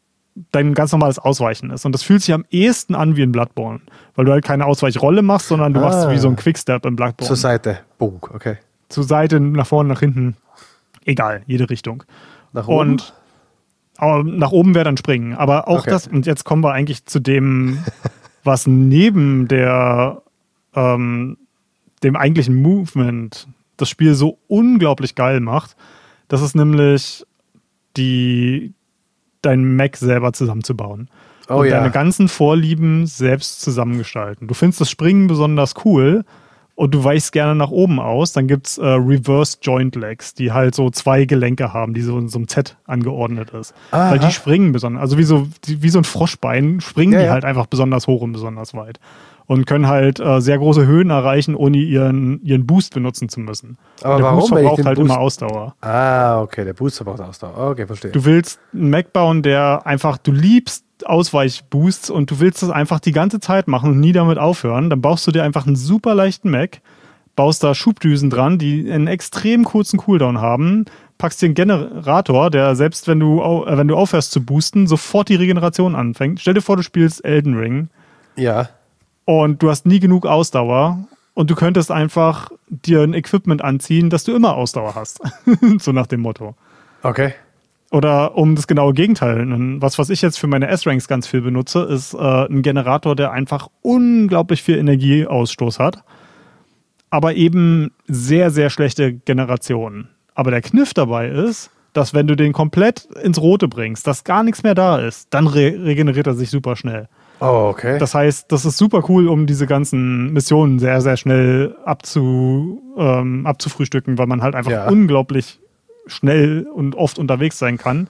dein 0.53 0.75
ganz 0.75 0.93
normales 0.93 1.19
Ausweichen 1.19 1.71
ist. 1.71 1.85
Und 1.85 1.93
das 1.93 2.03
fühlt 2.03 2.23
sich 2.23 2.33
am 2.35 2.45
ehesten 2.51 2.95
an 2.95 3.17
wie 3.17 3.23
in 3.23 3.33
Bloodborne, 3.33 3.81
weil 4.15 4.25
du 4.25 4.33
halt 4.33 4.45
keine 4.45 4.65
Ausweichrolle 4.67 5.23
machst, 5.23 5.49
sondern 5.49 5.75
du 5.75 5.81
Ah. 5.81 5.85
machst 5.85 6.11
wie 6.11 6.19
so 6.19 6.29
ein 6.29 6.37
Quickstep 6.37 6.87
in 6.87 6.97
Bloodborne. 6.97 7.27
Zur 7.27 7.37
Seite. 7.37 7.81
Bunk, 7.99 8.31
okay. 8.33 8.57
Zur 8.89 9.05
Seite, 9.05 9.39
nach 9.41 9.67
vorne, 9.67 9.89
nach 9.89 10.01
hinten. 10.01 10.37
Egal, 11.05 11.43
jede 11.47 11.69
Richtung. 11.71 12.05
Nach 12.53 12.69
oben. 12.69 12.91
Und 12.91 13.15
nach 14.01 14.53
oben 14.53 14.75
wäre 14.75 14.85
dann 14.85 14.97
springen. 14.97 15.35
Aber 15.35 15.69
auch 15.69 15.81
Okay. 15.81 15.91
das, 15.91 16.07
und 16.07 16.27
jetzt 16.27 16.45
kommen 16.45 16.63
wir 16.63 16.73
eigentlich 16.73 17.07
zu 17.07 17.21
dem, 17.21 17.79
was 18.45 18.67
neben 18.67 19.49
der, 19.49 20.23
ähm, 20.75 21.37
dem 22.03 22.17
eigentlichen 22.17 22.55
Movement 22.55 23.47
das 23.77 23.89
Spiel 23.89 24.15
so 24.15 24.39
unglaublich 24.49 25.15
geil 25.15 25.41
macht. 25.41 25.77
Das 26.29 26.43
ist 26.43 26.55
nämlich 26.55 27.25
die, 27.97 28.73
dein 29.43 29.77
Mac 29.77 29.97
selber 29.97 30.33
zusammenzubauen. 30.33 31.09
Oh 31.49 31.61
und 31.61 31.67
ja. 31.67 31.79
deine 31.79 31.91
ganzen 31.91 32.29
Vorlieben 32.29 33.07
selbst 33.07 33.61
zusammengestalten. 33.61 34.47
Du 34.47 34.55
findest 34.55 34.81
das 34.81 34.91
Springen 34.91 35.27
besonders 35.27 35.75
cool 35.85 36.25
und 36.81 36.95
du 36.95 37.05
weichst 37.05 37.33
gerne 37.33 37.55
nach 37.55 37.71
oben 37.71 38.01
aus. 38.01 38.33
Dann 38.33 38.47
gibt's 38.49 38.79
äh, 38.79 38.87
Reverse 38.87 39.59
Joint 39.61 39.97
Legs, 39.97 40.33
die 40.33 40.51
halt 40.51 40.75
so 40.75 40.89
zwei 40.89 41.27
Gelenke 41.27 41.75
haben, 41.75 41.93
die 41.93 42.01
so 42.01 42.17
in 42.19 42.29
so 42.31 42.39
einem 42.39 42.49
Z 42.49 42.79
angeordnet 42.87 43.51
ist. 43.51 43.75
Aha. 43.91 44.13
Weil 44.13 44.19
die 44.19 44.31
springen 44.31 44.73
besonders, 44.73 45.03
also 45.03 45.19
wie 45.19 45.25
so, 45.25 45.47
die, 45.67 45.83
wie 45.83 45.91
so 45.91 45.99
ein 45.99 46.05
Froschbein, 46.05 46.81
springen 46.81 47.13
Ja, 47.13 47.19
die 47.19 47.25
ja. 47.27 47.33
halt 47.33 47.45
einfach 47.45 47.67
besonders 47.67 48.07
hoch 48.07 48.23
und 48.23 48.33
besonders 48.33 48.73
weit. 48.73 48.99
Und 49.47 49.67
können 49.67 49.89
halt 49.89 50.21
äh, 50.21 50.41
sehr 50.41 50.57
große 50.57 50.87
Höhen 50.87 51.11
erreichen, 51.11 51.55
ohne 51.55 51.77
ihren, 51.77 52.41
ihren 52.45 52.67
Boost 52.67 52.95
benutzen 52.95 53.29
zu 53.29 53.41
müssen. 53.41 53.77
Aber 54.03 54.15
der 54.17 54.25
warum, 54.25 54.39
Boost 54.39 54.53
verbraucht 54.53 54.85
halt 54.87 54.97
Boost- 54.97 55.11
immer 55.11 55.19
Ausdauer. 55.21 55.75
Ah, 55.83 56.41
okay, 56.41 56.65
der 56.65 56.73
Booster 56.73 57.05
braucht 57.05 57.21
Ausdauer. 57.21 57.71
Okay, 57.73 57.87
verstehe. 57.87 58.13
Du 58.13 58.25
willst 58.25 58.59
einen 58.73 58.89
Mac 58.89 59.13
bauen, 59.13 59.43
der 59.43 59.83
einfach, 59.85 60.17
du 60.17 60.33
liebst 60.33 60.85
Ausweichboosts 61.07 62.11
und 62.11 62.31
du 62.31 62.41
willst 62.41 62.63
das 62.63 62.71
einfach 62.71 63.01
die 63.01 63.13
ganze 63.13 63.41
Zeit 63.41 63.69
machen 63.69 63.93
und 63.93 64.01
nie 64.01 64.13
damit 64.13 64.39
aufhören. 64.39 64.91
Dann 64.91 65.01
baust 65.01 65.27
du 65.27 65.33
dir 65.33 65.45
einfach 65.45 65.67
einen 65.67 65.77
super 65.77 66.15
leichten 66.15 66.51
Mac, 66.51 66.81
baust 67.37 67.63
da 67.63 67.75
Schubdüsen 67.75 68.31
dran, 68.31 68.59
die 68.59 68.91
einen 68.91 69.07
extrem 69.07 69.65
kurzen 69.65 69.99
Cooldown 69.99 70.41
haben, 70.41 70.85
packst 71.19 71.43
dir 71.43 71.47
einen 71.47 71.55
Generator, 71.55 72.51
der 72.51 72.75
selbst 72.77 73.07
wenn 73.09 73.21
du, 73.21 73.43
äh, 73.43 73.77
wenn 73.77 73.89
du 73.89 73.97
aufhörst 73.97 74.33
zu 74.33 74.45
boosten, 74.45 74.87
sofort 74.87 75.29
die 75.29 75.37
Regeneration 75.37 75.95
anfängt. 75.95 76.41
Stell 76.41 76.55
dir 76.55 76.63
vor, 76.63 76.77
du 76.77 76.83
spielst 76.83 77.25
Elden 77.25 77.57
Ring 77.57 77.89
ja. 78.37 78.69
und 79.25 79.63
du 79.63 79.71
hast 79.71 79.87
nie 79.87 80.01
genug 80.01 80.27
Ausdauer 80.27 81.07
und 81.35 81.51
du 81.51 81.55
könntest 81.55 81.91
einfach 81.91 82.51
dir 82.69 83.03
ein 83.03 83.15
Equipment 83.15 83.63
anziehen, 83.63 84.11
dass 84.11 84.25
du 84.25 84.35
immer 84.35 84.57
Ausdauer 84.57 84.95
hast. 84.95 85.21
so 85.79 85.93
nach 85.93 86.07
dem 86.07 86.21
Motto. 86.21 86.55
Okay. 87.03 87.35
Oder 87.91 88.37
um 88.37 88.55
das 88.55 88.69
genaue 88.69 88.95
Gegenteil, 88.95 89.45
was, 89.81 89.99
was 89.99 90.11
ich 90.11 90.23
jetzt 90.23 90.39
für 90.39 90.47
meine 90.47 90.69
S-Ranks 90.69 91.09
ganz 91.09 91.27
viel 91.27 91.41
benutze, 91.41 91.83
ist 91.83 92.15
äh, 92.15 92.19
ein 92.19 92.63
Generator, 92.63 93.17
der 93.17 93.33
einfach 93.33 93.69
unglaublich 93.83 94.63
viel 94.63 94.79
Energieausstoß 94.79 95.81
hat, 95.81 96.05
aber 97.11 97.35
eben 97.35 97.91
sehr, 98.07 98.51
sehr 98.51 98.71
schlechte 98.71 99.13
Generationen. 99.15 100.09
Aber 100.35 100.53
der 100.53 100.61
Kniff 100.63 100.95
dabei 100.95 101.29
ist, 101.29 101.71
dass 101.93 102.15
wenn 102.15 102.29
du 102.29 102.37
den 102.37 102.53
komplett 102.53 103.09
ins 103.21 103.41
Rote 103.41 103.67
bringst, 103.67 104.07
dass 104.07 104.23
gar 104.23 104.45
nichts 104.45 104.63
mehr 104.63 104.77
da 104.77 104.99
ist, 104.99 105.35
dann 105.35 105.49
re 105.49 105.75
regeneriert 105.85 106.29
er 106.29 106.35
sich 106.35 106.49
super 106.51 106.77
schnell. 106.77 107.09
Oh, 107.41 107.71
okay. 107.73 107.99
Das 107.99 108.15
heißt, 108.15 108.53
das 108.53 108.65
ist 108.65 108.77
super 108.79 109.03
cool, 109.09 109.27
um 109.27 109.47
diese 109.47 109.67
ganzen 109.67 110.33
Missionen 110.33 110.79
sehr, 110.79 111.01
sehr 111.01 111.17
schnell 111.17 111.75
abzu, 111.85 112.81
ähm, 112.97 113.47
abzufrühstücken, 113.47 114.19
weil 114.19 114.27
man 114.29 114.43
halt 114.43 114.55
einfach 114.55 114.71
Ja. 114.71 114.89
unglaublich 114.89 115.59
schnell 116.07 116.67
und 116.73 116.95
oft 116.95 117.19
unterwegs 117.19 117.59
sein 117.59 117.79
kann. 117.79 118.09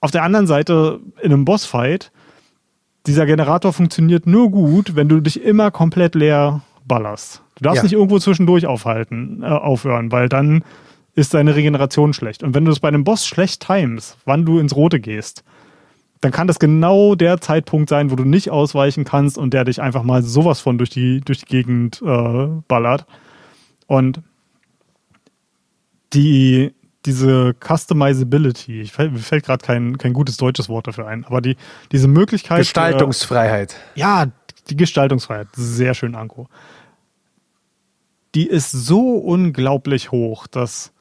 Auf 0.00 0.10
der 0.10 0.22
anderen 0.22 0.46
Seite, 0.46 1.00
in 1.20 1.32
einem 1.32 1.44
Bossfight, 1.44 2.12
dieser 3.06 3.26
Generator 3.26 3.72
funktioniert 3.72 4.26
nur 4.26 4.50
gut, 4.50 4.94
wenn 4.96 5.08
du 5.08 5.20
dich 5.20 5.42
immer 5.42 5.70
komplett 5.70 6.14
leer 6.14 6.60
ballerst. 6.86 7.42
Du 7.56 7.64
darfst 7.64 7.78
Ja. 7.78 7.82
nicht 7.84 7.92
irgendwo 7.94 8.18
zwischendurch 8.18 8.66
aufhalten, 8.66 9.42
äh, 9.42 9.46
aufhören, 9.46 10.12
weil 10.12 10.28
dann 10.28 10.62
ist 11.14 11.34
deine 11.34 11.56
Regeneration 11.56 12.12
schlecht. 12.12 12.42
Und 12.44 12.54
wenn 12.54 12.64
du 12.64 12.70
es 12.70 12.80
bei 12.80 12.88
einem 12.88 13.02
Boss 13.04 13.26
schlecht 13.26 13.66
times, 13.66 14.16
wann 14.24 14.44
du 14.44 14.58
ins 14.60 14.76
Rote 14.76 15.00
gehst, 15.00 15.42
dann 16.20 16.32
kann 16.32 16.46
das 16.46 16.58
genau 16.58 17.14
der 17.14 17.40
Zeitpunkt 17.40 17.88
sein, 17.88 18.10
wo 18.10 18.16
du 18.16 18.24
nicht 18.24 18.50
ausweichen 18.50 19.04
kannst 19.04 19.38
und 19.38 19.54
der 19.54 19.64
dich 19.64 19.80
einfach 19.80 20.02
mal 20.02 20.22
sowas 20.22 20.60
von 20.60 20.78
durch 20.78 20.90
die, 20.90 21.20
durch 21.20 21.38
die 21.40 21.46
Gegend 21.46 22.02
äh, 22.02 22.48
ballert. 22.68 23.06
Und 23.86 24.20
die, 26.12 26.72
diese 27.08 27.54
Customizability, 27.54 28.82
ich 28.82 28.92
fällt, 28.92 29.12
mir 29.12 29.18
fällt 29.18 29.46
gerade 29.46 29.64
kein, 29.64 29.96
kein 29.96 30.12
gutes 30.12 30.36
deutsches 30.36 30.68
Wort 30.68 30.86
dafür 30.86 31.06
ein, 31.06 31.24
aber 31.24 31.40
die, 31.40 31.56
diese 31.90 32.06
Möglichkeit. 32.06 32.58
Gestaltungsfreiheit. 32.58 33.72
Äh, 33.96 34.00
ja, 34.00 34.26
die 34.68 34.76
Gestaltungsfreiheit, 34.76 35.48
sehr 35.56 35.94
schön, 35.94 36.14
Anko. 36.14 36.48
Die 38.34 38.46
ist 38.46 38.70
so 38.70 39.16
unglaublich 39.16 40.12
hoch, 40.12 40.46
dass. 40.46 40.92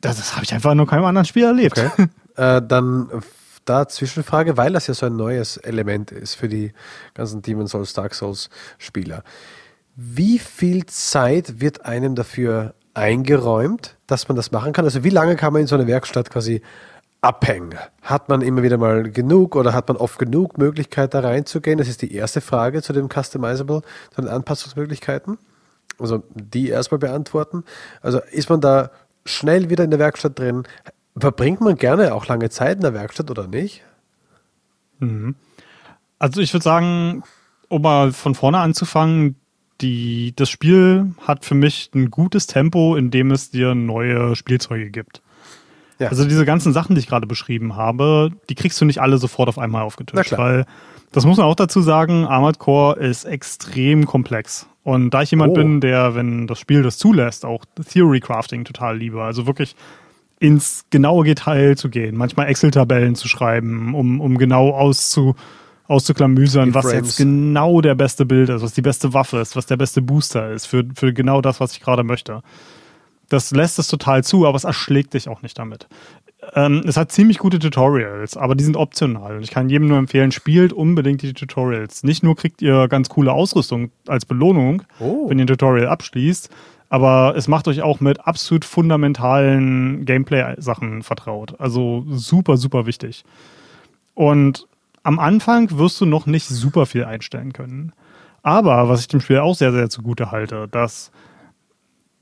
Das, 0.00 0.16
das 0.16 0.34
habe 0.34 0.44
ich 0.44 0.54
einfach 0.54 0.72
in 0.72 0.78
noch 0.78 0.86
keinem 0.86 1.04
anderen 1.04 1.26
Spiel 1.26 1.44
erlebt. 1.44 1.78
Okay. 1.78 2.08
äh, 2.36 2.62
dann 2.66 3.10
äh, 3.10 3.20
da 3.66 3.86
Zwischenfrage, 3.86 4.56
weil 4.56 4.72
das 4.72 4.86
ja 4.86 4.94
so 4.94 5.06
ein 5.06 5.16
neues 5.16 5.58
Element 5.58 6.12
ist 6.12 6.34
für 6.34 6.48
die 6.48 6.72
ganzen 7.12 7.42
Demon 7.42 7.66
Souls, 7.66 7.92
Dark 7.92 8.14
Souls 8.14 8.48
Spieler. 8.78 9.22
Wie 9.96 10.38
viel 10.38 10.86
Zeit 10.86 11.60
wird 11.60 11.84
einem 11.84 12.14
dafür 12.14 12.74
eingeräumt, 12.94 13.96
dass 14.06 14.28
man 14.28 14.36
das 14.36 14.52
machen 14.52 14.72
kann? 14.72 14.84
Also 14.84 15.04
wie 15.04 15.10
lange 15.10 15.36
kann 15.36 15.52
man 15.52 15.62
in 15.62 15.68
so 15.68 15.74
einer 15.74 15.86
Werkstatt 15.86 16.30
quasi 16.30 16.62
abhängen? 17.20 17.74
Hat 18.02 18.28
man 18.28 18.42
immer 18.42 18.62
wieder 18.62 18.78
mal 18.78 19.10
genug 19.10 19.56
oder 19.56 19.72
hat 19.72 19.88
man 19.88 19.96
oft 19.96 20.18
genug 20.18 20.58
Möglichkeit 20.58 21.14
da 21.14 21.20
reinzugehen? 21.20 21.78
Das 21.78 21.88
ist 21.88 22.02
die 22.02 22.14
erste 22.14 22.40
Frage 22.40 22.82
zu 22.82 22.92
dem 22.92 23.08
Customizable, 23.08 23.82
zu 24.14 24.20
den 24.20 24.28
Anpassungsmöglichkeiten. 24.28 25.38
Also 25.98 26.22
die 26.34 26.68
erstmal 26.68 26.98
beantworten. 26.98 27.64
Also 28.00 28.20
ist 28.30 28.50
man 28.50 28.60
da 28.60 28.90
schnell 29.24 29.70
wieder 29.70 29.84
in 29.84 29.90
der 29.90 29.98
Werkstatt 30.00 30.38
drin? 30.38 30.64
Verbringt 31.16 31.60
man 31.60 31.76
gerne 31.76 32.14
auch 32.14 32.26
lange 32.26 32.50
Zeit 32.50 32.76
in 32.76 32.82
der 32.82 32.94
Werkstatt 32.94 33.30
oder 33.30 33.46
nicht? 33.46 33.82
Also 36.18 36.40
ich 36.40 36.52
würde 36.52 36.64
sagen, 36.64 37.22
um 37.68 37.82
mal 37.82 38.12
von 38.12 38.34
vorne 38.34 38.58
anzufangen, 38.58 39.36
die, 39.84 40.32
das 40.34 40.48
Spiel 40.48 41.12
hat 41.20 41.44
für 41.44 41.54
mich 41.54 41.90
ein 41.94 42.10
gutes 42.10 42.46
Tempo, 42.46 42.96
in 42.96 43.10
dem 43.10 43.30
es 43.30 43.50
dir 43.50 43.74
neue 43.74 44.34
Spielzeuge 44.34 44.90
gibt. 44.90 45.20
Ja. 45.98 46.08
Also 46.08 46.24
diese 46.24 46.44
ganzen 46.44 46.72
Sachen, 46.72 46.94
die 46.94 47.00
ich 47.00 47.06
gerade 47.06 47.26
beschrieben 47.26 47.76
habe, 47.76 48.30
die 48.48 48.54
kriegst 48.54 48.80
du 48.80 48.84
nicht 48.86 49.00
alle 49.00 49.18
sofort 49.18 49.48
auf 49.48 49.58
einmal 49.58 49.82
aufgetischt, 49.82 50.32
weil 50.36 50.64
das 51.12 51.24
muss 51.26 51.36
man 51.36 51.46
auch 51.46 51.54
dazu 51.54 51.82
sagen, 51.82 52.24
Armored 52.26 52.58
Core 52.58 52.98
ist 52.98 53.24
extrem 53.24 54.06
komplex. 54.06 54.66
Und 54.82 55.10
da 55.10 55.22
ich 55.22 55.30
jemand 55.30 55.52
Oh. 55.52 55.54
bin, 55.54 55.80
der, 55.80 56.14
wenn 56.14 56.46
das 56.46 56.58
Spiel 56.58 56.82
das 56.82 56.98
zulässt, 56.98 57.44
auch 57.44 57.64
Theory 57.88 58.20
Crafting 58.20 58.64
total 58.64 58.98
liebe, 58.98 59.22
also 59.22 59.46
wirklich 59.46 59.76
ins 60.40 60.84
genaue 60.90 61.24
Detail 61.24 61.76
zu 61.76 61.88
gehen, 61.90 62.16
manchmal 62.16 62.48
Excel-Tabellen 62.48 63.14
zu 63.14 63.28
schreiben, 63.28 63.94
um, 63.94 64.20
um 64.20 64.36
genau 64.36 64.70
auszu, 64.70 65.36
auszuklamüsern, 65.86 66.66
Die 66.70 66.74
was 66.74 66.84
Frames. 66.86 67.06
jetzt 67.08 67.16
genau 67.18 67.80
der 67.80 67.94
beste 67.94 68.24
Bild 68.26 68.48
ist, 68.48 68.62
was 68.62 68.72
die 68.72 68.82
beste 68.82 69.12
Waffe 69.14 69.38
ist, 69.38 69.54
was 69.56 69.66
der 69.66 69.76
beste 69.76 70.00
Booster 70.02 70.50
ist, 70.52 70.66
für, 70.66 70.84
für 70.94 71.12
genau 71.12 71.40
das, 71.40 71.60
was 71.60 71.72
ich 71.72 71.80
gerade 71.80 72.04
möchte. 72.04 72.42
Das 73.28 73.50
lässt 73.52 73.78
es 73.78 73.88
total 73.88 74.22
zu, 74.24 74.46
aber 74.46 74.56
es 74.56 74.64
erschlägt 74.64 75.14
dich 75.14 75.28
auch 75.28 75.42
nicht 75.42 75.58
damit. 75.58 75.88
Ähm, 76.54 76.82
es 76.86 76.96
hat 76.98 77.10
ziemlich 77.10 77.38
gute 77.38 77.58
Tutorials, 77.58 78.36
aber 78.36 78.54
die 78.54 78.64
sind 78.64 78.76
optional. 78.76 79.36
Und 79.36 79.42
ich 79.42 79.50
kann 79.50 79.70
jedem 79.70 79.88
nur 79.88 79.96
empfehlen, 79.98 80.30
spielt 80.30 80.72
unbedingt 80.74 81.22
die 81.22 81.32
Tutorials. 81.32 82.02
Nicht 82.04 82.22
nur 82.22 82.36
kriegt 82.36 82.60
ihr 82.60 82.86
ganz 82.88 83.08
coole 83.08 83.32
Ausrüstung 83.32 83.90
als 84.06 84.26
Belohnung, 84.26 84.82
Oh. 85.00 85.28
wenn 85.28 85.38
ihr 85.38 85.44
ein 85.44 85.48
Tutorial 85.48 85.88
abschließt, 85.88 86.50
aber 86.90 87.34
es 87.36 87.48
macht 87.48 87.66
euch 87.66 87.80
auch 87.82 88.00
mit 88.00 88.26
absolut 88.26 88.64
fundamentalen 88.66 90.04
Gameplay-Sachen 90.04 91.02
vertraut. 91.02 91.58
Also 91.58 92.04
super, 92.10 92.56
super 92.58 92.84
wichtig. 92.86 93.24
Und 94.12 94.66
am 95.04 95.18
Anfang 95.20 95.78
wirst 95.78 96.00
du 96.00 96.06
noch 96.06 96.26
nicht 96.26 96.48
super 96.48 96.86
viel 96.86 97.04
einstellen 97.04 97.52
können. 97.52 97.92
Aber 98.42 98.88
was 98.88 99.00
ich 99.00 99.08
dem 99.08 99.20
Spiel 99.20 99.38
auch 99.38 99.54
sehr, 99.54 99.72
sehr 99.72 99.88
zugute 99.88 100.32
halte, 100.32 100.66
dass 100.68 101.12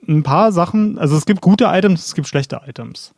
ein 0.07 0.23
paar 0.23 0.53
Sachen, 0.53 0.99
also 0.99 1.16
es 1.16 1.25
gibt 1.25 1.40
gute 1.40 1.64
Items, 1.66 2.07
es 2.07 2.14
gibt 2.14 2.29
schlechte 2.29 2.61
Items. 2.66 3.14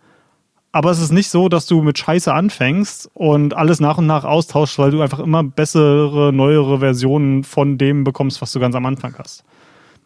Aber 0.70 0.90
es 0.90 1.00
ist 1.00 1.12
nicht 1.12 1.30
so, 1.30 1.48
dass 1.48 1.66
du 1.66 1.82
mit 1.82 1.98
Scheiße 1.98 2.32
anfängst 2.32 3.10
und 3.14 3.54
alles 3.54 3.80
nach 3.80 3.98
und 3.98 4.06
nach 4.06 4.24
austauschst, 4.24 4.78
weil 4.78 4.90
du 4.90 5.02
einfach 5.02 5.20
immer 5.20 5.42
bessere, 5.44 6.32
neuere 6.32 6.80
Versionen 6.80 7.44
von 7.44 7.78
dem 7.78 8.04
bekommst, 8.04 8.42
was 8.42 8.52
du 8.52 8.60
ganz 8.60 8.74
am 8.74 8.84
Anfang 8.84 9.14
hast. 9.16 9.44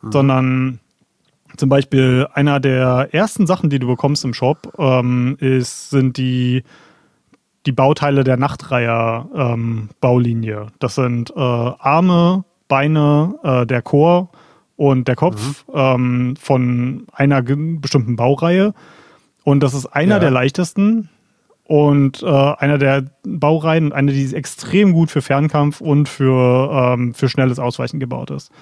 Mhm. 0.02 0.12
Sondern 0.12 0.80
zum 1.56 1.68
Beispiel 1.68 2.28
einer 2.34 2.60
der 2.60 3.08
ersten 3.12 3.46
Sachen, 3.46 3.70
die 3.70 3.78
du 3.78 3.86
bekommst 3.86 4.24
im 4.24 4.34
Shop, 4.34 4.74
ähm, 4.78 5.36
ist, 5.40 5.90
sind 5.90 6.16
die, 6.18 6.62
die 7.66 7.72
Bauteile 7.72 8.22
der 8.24 8.36
Nachtreiher-Baulinie. 8.36 10.60
Ähm, 10.60 10.68
das 10.78 10.94
sind 10.94 11.30
äh, 11.30 11.40
Arme, 11.40 12.44
Beine, 12.68 13.34
äh, 13.42 13.66
der 13.66 13.82
Chor 13.82 14.30
und 14.76 15.08
der 15.08 15.16
Kopf 15.16 15.66
mhm. 15.66 15.74
ähm, 15.74 16.36
von 16.36 17.06
einer 17.12 17.42
bestimmten 17.42 18.14
Baureihe. 18.16 18.74
Und 19.44 19.60
das 19.60 19.74
ist 19.74 19.86
einer 19.86 20.16
ja. 20.16 20.20
der 20.20 20.30
leichtesten 20.30 21.08
und 21.64 22.22
äh, 22.22 22.26
einer 22.26 22.78
der 22.78 23.04
Baureihen 23.24 23.86
und 23.86 23.92
eine, 23.92 24.12
die 24.12 24.34
extrem 24.34 24.92
gut 24.92 25.10
für 25.10 25.20
Fernkampf 25.20 25.80
und 25.80 26.08
für, 26.08 26.70
ähm, 26.72 27.14
für 27.14 27.28
schnelles 27.28 27.58
Ausweichen 27.58 28.00
gebaut 28.00 28.30
ist. 28.30 28.52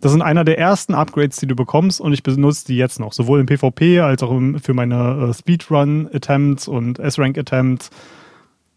Das 0.00 0.12
sind 0.12 0.22
einer 0.22 0.44
der 0.44 0.58
ersten 0.58 0.94
Upgrades, 0.94 1.38
die 1.38 1.46
du 1.46 1.54
bekommst 1.54 2.00
und 2.00 2.12
ich 2.12 2.22
benutze 2.22 2.66
die 2.66 2.76
jetzt 2.76 3.00
noch, 3.00 3.12
sowohl 3.12 3.40
im 3.40 3.46
PvP 3.46 4.00
als 4.00 4.22
auch 4.22 4.30
im, 4.30 4.58
für 4.58 4.74
meine 4.74 5.30
äh, 5.30 5.34
Speedrun-Attempts 5.34 6.68
und 6.68 6.98
S-Rank-Attempts. 6.98 7.90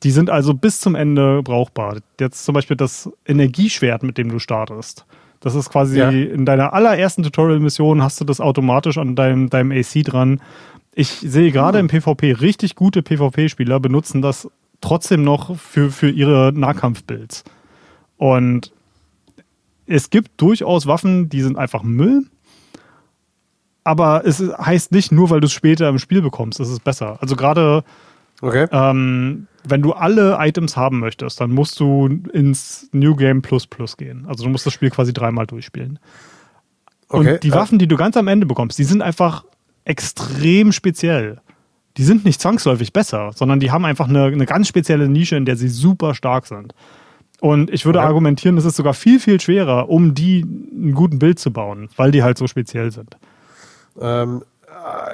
Die 0.03 0.11
sind 0.11 0.29
also 0.29 0.53
bis 0.53 0.79
zum 0.79 0.95
Ende 0.95 1.43
brauchbar. 1.43 1.97
Jetzt 2.19 2.45
zum 2.45 2.53
Beispiel 2.53 2.77
das 2.77 3.09
Energieschwert, 3.25 4.03
mit 4.03 4.17
dem 4.17 4.29
du 4.29 4.39
startest. 4.39 5.05
Das 5.41 5.55
ist 5.55 5.69
quasi 5.69 5.99
ja. 5.99 6.09
in 6.09 6.45
deiner 6.45 6.73
allerersten 6.73 7.23
Tutorial-Mission 7.23 8.03
hast 8.03 8.19
du 8.19 8.25
das 8.25 8.41
automatisch 8.41 8.97
an 8.97 9.15
deinem, 9.15 9.49
deinem 9.49 9.71
AC 9.71 10.03
dran 10.03 10.41
ich 10.99 11.09
sehe 11.09 11.51
gerade 11.51 11.79
im 11.79 11.87
PvP 11.87 12.33
richtig 12.33 12.75
gute 12.75 13.01
PvP-Spieler 13.01 13.79
benutzen 13.79 14.21
das 14.21 14.49
trotzdem 14.81 15.23
noch 15.23 15.57
für, 15.57 15.91
für 15.91 16.09
ihre 16.09 16.51
Nahkampfbuilds. 16.53 17.45
Und 18.17 18.73
es 19.85 20.09
gibt 20.09 20.41
durchaus 20.41 20.87
Waffen, 20.87 21.29
die 21.29 21.41
sind 21.41 21.57
einfach 21.57 21.83
Müll. 21.83 22.25
Aber 23.85 24.25
es 24.25 24.39
heißt 24.41 24.91
nicht, 24.91 25.13
nur 25.13 25.29
weil 25.29 25.39
du 25.39 25.45
es 25.45 25.53
später 25.53 25.87
im 25.87 25.99
Spiel 25.99 26.21
bekommst, 26.21 26.59
ist 26.59 26.67
es 26.69 26.81
besser. 26.81 27.17
Also 27.21 27.37
gerade 27.37 27.85
okay. 28.41 28.67
ähm, 28.71 29.47
wenn 29.69 29.81
du 29.81 29.93
alle 29.93 30.37
Items 30.39 30.75
haben 30.75 30.99
möchtest, 30.99 31.39
dann 31.41 31.51
musst 31.51 31.79
du 31.79 32.07
ins 32.07 32.89
New 32.91 33.15
Game 33.15 33.41
Plus 33.41 33.67
Plus 33.67 33.97
gehen. 33.97 34.25
Also 34.27 34.43
du 34.43 34.49
musst 34.49 34.65
das 34.65 34.73
Spiel 34.73 34.89
quasi 34.89 35.13
dreimal 35.13 35.47
durchspielen. 35.47 35.99
Okay. 37.07 37.33
Und 37.33 37.43
die 37.43 37.51
Waffen, 37.51 37.79
die 37.79 37.87
du 37.87 37.97
ganz 37.97 38.17
am 38.17 38.27
Ende 38.27 38.45
bekommst, 38.45 38.77
die 38.77 38.83
sind 38.83 39.01
einfach 39.01 39.45
extrem 39.83 40.71
speziell. 40.71 41.41
Die 41.97 42.03
sind 42.03 42.23
nicht 42.23 42.39
zwangsläufig 42.39 42.93
besser, 42.93 43.31
sondern 43.33 43.59
die 43.59 43.71
haben 43.71 43.83
einfach 43.83 44.07
eine, 44.07 44.25
eine 44.25 44.45
ganz 44.45 44.67
spezielle 44.67 45.09
Nische, 45.09 45.35
in 45.35 45.45
der 45.45 45.55
sie 45.55 45.69
super 45.69 46.13
stark 46.13 46.45
sind. 46.45 46.73
Und 47.41 47.71
ich 47.71 47.85
würde 47.85 47.99
okay. 47.99 48.07
argumentieren, 48.07 48.57
es 48.57 48.65
ist 48.65 48.75
sogar 48.75 48.93
viel, 48.93 49.19
viel 49.19 49.39
schwerer, 49.39 49.89
um 49.89 50.13
die 50.13 50.41
ein 50.41 50.93
guten 50.93 51.19
Bild 51.19 51.39
zu 51.39 51.51
bauen, 51.51 51.89
weil 51.95 52.11
die 52.11 52.21
halt 52.21 52.37
so 52.37 52.47
speziell 52.47 52.91
sind. 52.91 53.17
Ähm, 53.99 54.43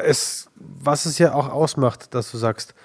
es, 0.03 0.49
was 0.55 1.05
es 1.05 1.17
ja 1.17 1.33
auch 1.33 1.49
ausmacht, 1.49 2.13
dass 2.13 2.31
du 2.31 2.37
sagst, 2.37 2.75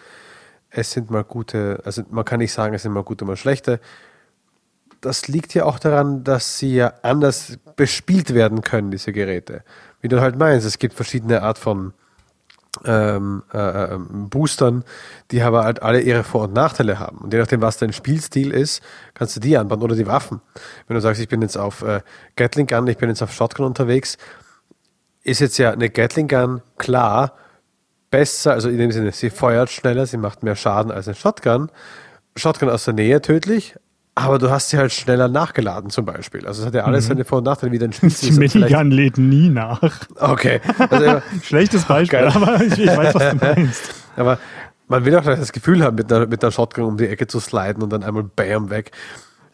es 0.70 0.92
sind 0.92 1.10
mal 1.10 1.24
gute, 1.24 1.80
also 1.84 2.02
man 2.10 2.24
kann 2.24 2.38
nicht 2.38 2.52
sagen, 2.52 2.74
es 2.74 2.82
sind 2.82 2.92
mal 2.92 3.02
gute, 3.02 3.24
mal 3.24 3.36
schlechte. 3.36 3.80
Das 5.00 5.28
liegt 5.28 5.54
ja 5.54 5.64
auch 5.64 5.78
daran, 5.78 6.24
dass 6.24 6.58
sie 6.58 6.74
ja 6.74 6.92
anders 7.02 7.58
bespielt 7.76 8.34
werden 8.34 8.60
können, 8.60 8.90
diese 8.90 9.12
Geräte 9.12 9.64
wie 10.00 10.08
du 10.08 10.20
halt 10.20 10.36
meinst, 10.36 10.66
es 10.66 10.78
gibt 10.78 10.94
verschiedene 10.94 11.42
Art 11.42 11.58
von 11.58 11.92
ähm, 12.84 13.42
äh, 13.52 13.94
ähm, 13.94 14.28
Boostern, 14.30 14.84
die 15.30 15.42
aber 15.42 15.64
halt 15.64 15.82
alle 15.82 16.00
ihre 16.00 16.22
Vor- 16.22 16.44
und 16.44 16.54
Nachteile 16.54 16.98
haben. 16.98 17.18
Und 17.18 17.32
je 17.32 17.40
nachdem, 17.40 17.60
was 17.60 17.78
dein 17.78 17.92
Spielstil 17.92 18.52
ist, 18.52 18.82
kannst 19.14 19.36
du 19.36 19.40
die 19.40 19.56
anbauen 19.58 19.82
oder 19.82 19.96
die 19.96 20.06
Waffen. 20.06 20.40
Wenn 20.86 20.94
du 20.94 21.00
sagst, 21.00 21.20
ich 21.20 21.28
bin 21.28 21.42
jetzt 21.42 21.56
auf 21.56 21.82
äh, 21.82 22.00
Gatling 22.36 22.66
Gun, 22.66 22.86
ich 22.86 22.96
bin 22.96 23.08
jetzt 23.08 23.22
auf 23.22 23.32
Shotgun 23.32 23.66
unterwegs, 23.66 24.18
ist 25.22 25.40
jetzt 25.40 25.58
ja 25.58 25.72
eine 25.72 25.90
Gatling 25.90 26.28
Gun 26.28 26.62
klar 26.78 27.34
besser, 28.10 28.52
also 28.52 28.68
in 28.68 28.78
dem 28.78 28.92
Sinne, 28.92 29.12
sie 29.12 29.30
feuert 29.30 29.70
schneller, 29.70 30.06
sie 30.06 30.16
macht 30.16 30.42
mehr 30.42 30.56
Schaden 30.56 30.90
als 30.90 31.08
eine 31.08 31.14
Shotgun. 31.14 31.70
Shotgun 32.36 32.70
aus 32.70 32.84
der 32.84 32.94
Nähe 32.94 33.20
tödlich, 33.20 33.76
aber 34.14 34.38
du 34.38 34.50
hast 34.50 34.70
sie 34.70 34.78
halt 34.78 34.92
schneller 34.92 35.28
nachgeladen 35.28 35.90
zum 35.90 36.04
Beispiel. 36.04 36.46
Also 36.46 36.62
es 36.62 36.66
hat 36.66 36.74
ja 36.74 36.84
alles 36.84 37.04
mhm. 37.04 37.08
seine 37.08 37.24
Vor- 37.24 37.38
und 37.38 37.44
Nachteile, 37.44 37.72
wie 37.72 37.78
dein 37.78 37.92
Spiel 37.92 38.10
Die 38.10 38.32
Minigun 38.32 38.90
lädt 38.90 39.18
nie 39.18 39.48
nach. 39.48 39.80
Okay. 40.18 40.60
Also, 40.78 41.22
Schlechtes 41.42 41.84
Beispiel, 41.84 42.20
geil. 42.20 42.32
aber 42.34 42.60
ich, 42.60 42.78
ich, 42.78 42.96
weiß, 42.96 43.14
was 43.14 43.30
du 43.30 43.36
meinst. 43.36 43.94
Aber 44.16 44.38
man 44.88 45.04
will 45.04 45.16
auch 45.16 45.24
das 45.24 45.52
Gefühl 45.52 45.82
haben, 45.84 45.94
mit 45.94 46.12
einer, 46.12 46.26
mit 46.26 46.42
einer 46.42 46.50
Shotgun 46.50 46.84
um 46.84 46.96
die 46.96 47.06
Ecke 47.06 47.28
zu 47.28 47.38
sliden 47.38 47.82
und 47.82 47.90
dann 47.90 48.02
einmal 48.02 48.24
Bam 48.24 48.68
weg. 48.68 48.90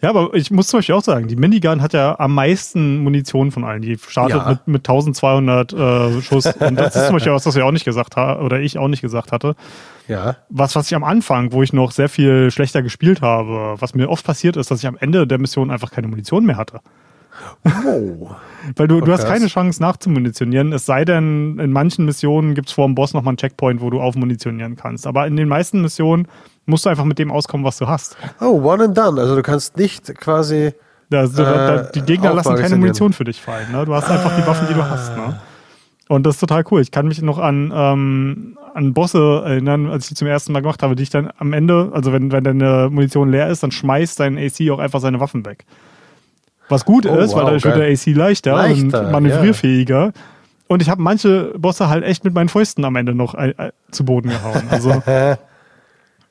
Ja, 0.03 0.11
aber 0.11 0.35
ich 0.35 0.51
muss 0.51 0.69
zum 0.69 0.79
Beispiel 0.79 0.95
auch 0.95 1.03
sagen, 1.03 1.27
die 1.27 1.37
Minigun 1.37 1.81
hat 1.81 1.95
ja 1.95 2.19
am 2.19 2.35
meisten 2.35 2.99
Munition 2.99 3.51
von 3.51 3.65
allen. 3.65 3.81
Die 3.81 3.97
startet 3.97 4.37
ja. 4.37 4.49
mit, 4.51 4.69
mit 4.69 4.89
1200 4.89 5.73
äh, 5.73 6.21
Schuss. 6.21 6.47
Und 6.47 6.77
das 6.77 6.95
ist 6.97 7.07
zum 7.07 7.15
Beispiel 7.15 7.33
was, 7.33 7.47
was 7.47 7.55
wir 7.55 7.65
auch 7.65 7.73
nicht 7.73 7.87
gesagt 7.87 8.17
haben, 8.17 8.45
oder 8.45 8.61
ich 8.61 8.77
auch 8.77 8.89
nicht 8.89 9.01
gesagt 9.01 9.33
hatte. 9.33 9.57
Ja. 10.07 10.37
Was, 10.51 10.77
was 10.77 10.87
ich 10.87 10.95
am 10.95 11.03
Anfang, 11.03 11.53
wo 11.53 11.63
ich 11.63 11.73
noch 11.73 11.93
sehr 11.93 12.11
viel 12.11 12.51
schlechter 12.51 12.83
gespielt 12.83 13.23
habe, 13.23 13.77
was 13.79 13.95
mir 13.95 14.11
oft 14.11 14.25
passiert 14.25 14.57
ist, 14.57 14.71
dass 14.71 14.81
ich 14.81 14.87
am 14.87 14.99
Ende 14.99 15.27
der 15.27 15.39
Mission 15.39 15.71
einfach 15.71 15.91
keine 15.91 16.09
Munition 16.09 16.45
mehr 16.45 16.59
hatte. 16.59 16.81
Wow. 17.65 18.37
Weil 18.77 18.89
du, 18.89 19.01
du 19.01 19.13
hast 19.13 19.27
keine 19.27 19.47
Chance 19.47 19.81
nachzumunitionieren, 19.83 20.73
es 20.73 20.87
sei 20.87 21.05
denn, 21.05 21.59
in 21.59 21.71
manchen 21.71 22.05
Missionen 22.05 22.55
gibt 22.55 22.69
es 22.69 22.75
vor 22.75 22.87
dem 22.87 22.95
Boss 22.95 23.15
nochmal 23.15 23.33
einen 23.33 23.39
Checkpoint, 23.39 23.81
wo 23.81 23.91
du 23.91 24.01
aufmunitionieren 24.01 24.77
kannst. 24.77 25.07
Aber 25.07 25.27
in 25.27 25.37
den 25.37 25.49
meisten 25.49 25.83
Missionen 25.83 26.29
musst 26.67 26.85
du 26.85 26.91
einfach 26.91 27.05
mit 27.05 27.19
dem 27.19 27.31
auskommen, 27.31 27.65
was 27.65 27.79
du 27.79 27.87
hast. 27.87 28.17
Oh, 28.41 28.61
one 28.63 28.85
and 28.85 28.97
done. 28.97 29.21
Also 29.21 29.35
du 29.35 29.43
kannst 29.43 29.77
nicht 29.77 30.15
quasi. 30.17 30.73
Also, 31.13 31.45
äh, 31.45 31.91
die 31.95 32.03
Gegner 32.03 32.35
lassen 32.35 32.57
keine 32.57 32.77
Munition 32.77 33.13
für 33.13 33.25
dich 33.25 33.41
fallen. 33.41 33.71
Ne? 33.71 33.85
Du 33.85 33.95
hast 33.95 34.11
einfach 34.11 34.37
die 34.37 34.45
Waffen, 34.45 34.67
die 34.69 34.75
du 34.75 34.85
hast. 34.85 35.17
Ne? 35.17 35.39
Und 36.09 36.25
das 36.25 36.35
ist 36.35 36.41
total 36.41 36.65
cool. 36.71 36.81
Ich 36.81 36.91
kann 36.91 37.07
mich 37.07 37.23
noch 37.23 37.39
an, 37.39 37.73
ähm, 37.75 38.59
an 38.75 38.93
Bosse 38.93 39.43
erinnern, 39.45 39.89
als 39.89 40.05
ich 40.05 40.09
die 40.11 40.15
zum 40.17 40.29
ersten 40.29 40.53
Mal 40.53 40.61
gemacht 40.61 40.83
habe, 40.83 40.97
die 40.97 41.05
ich 41.05 41.11
dann 41.11 41.31
am 41.39 41.53
Ende, 41.53 41.91
also 41.93 42.13
wenn, 42.13 42.33
wenn 42.33 42.45
deine 42.45 42.89
Munition 42.91 43.31
leer 43.31 43.49
ist, 43.49 43.63
dann 43.63 43.71
schmeißt 43.71 44.19
dein 44.19 44.37
AC 44.37 44.71
auch 44.71 44.79
einfach 44.79 45.01
seine 45.01 45.21
Waffen 45.21 45.45
weg. 45.47 45.65
Was 46.69 46.85
gut 46.85 47.07
oh, 47.07 47.17
ist, 47.17 47.31
wow, 47.31 47.39
weil 47.39 47.45
dadurch 47.45 47.65
wird 47.65 47.77
der 47.77 47.89
AC 47.89 48.17
leichter, 48.17 48.53
leichter 48.55 49.07
und 49.07 49.13
manövrierfähiger. 49.13 50.01
Yeah. 50.01 50.13
Und 50.69 50.83
ich 50.83 50.91
habe 50.91 51.01
manche 51.01 51.55
Bosse 51.57 51.89
halt 51.89 52.05
echt 52.05 52.25
mit 52.25 52.35
meinen 52.35 52.49
Fäusten 52.49 52.85
am 52.85 52.97
Ende 52.97 53.15
noch 53.15 53.35
äh, 53.35 53.51
äh 53.51 53.71
zu 53.91 54.05
Boden 54.05 54.31
gehauen. 54.31 54.63
Also 54.69 54.91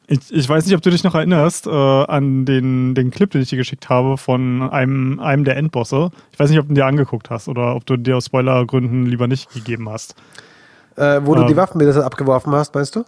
Ich, 0.08 0.32
ich 0.32 0.48
weiß 0.48 0.66
nicht, 0.66 0.76
ob 0.76 0.82
du 0.82 0.92
dich 0.92 1.04
noch 1.04 1.16
erinnerst 1.16 1.66
äh, 1.68 1.70
an 1.72 2.46
den, 2.46 2.94
den 2.94 3.12
Clip, 3.12 3.30
den 3.30 3.42
ich 3.42 3.50
dir 3.50 3.58
geschickt 3.58 3.90
habe 3.90 4.18
von 4.18 4.62
einem, 4.62 5.20
einem 5.20 5.44
der 5.44 5.58
Endbosse. 5.58 6.12
Ich 6.32 6.40
weiß 6.40 6.50
nicht, 6.50 6.60
ob 6.60 6.68
du 6.68 6.76
dir 6.76 6.86
angeguckt 6.86 7.30
hast 7.30 7.48
oder 7.48 7.76
ob 7.76 7.86
du 7.86 7.98
dir 7.98 8.18
aus 8.18 8.26
Spoilergründen 8.26 9.06
lieber 9.06 9.28
nicht 9.28 9.52
gegeben 9.52 9.90
hast. 9.90 10.16
Äh, 10.96 11.22
wo 11.24 11.36
du 11.36 11.44
die 11.46 11.52
ähm. 11.52 11.58
Waffen 11.58 11.80
mit 11.80 11.96
abgeworfen 11.96 12.54
hast, 12.54 12.74
meinst 12.76 12.96
du? 12.96 13.04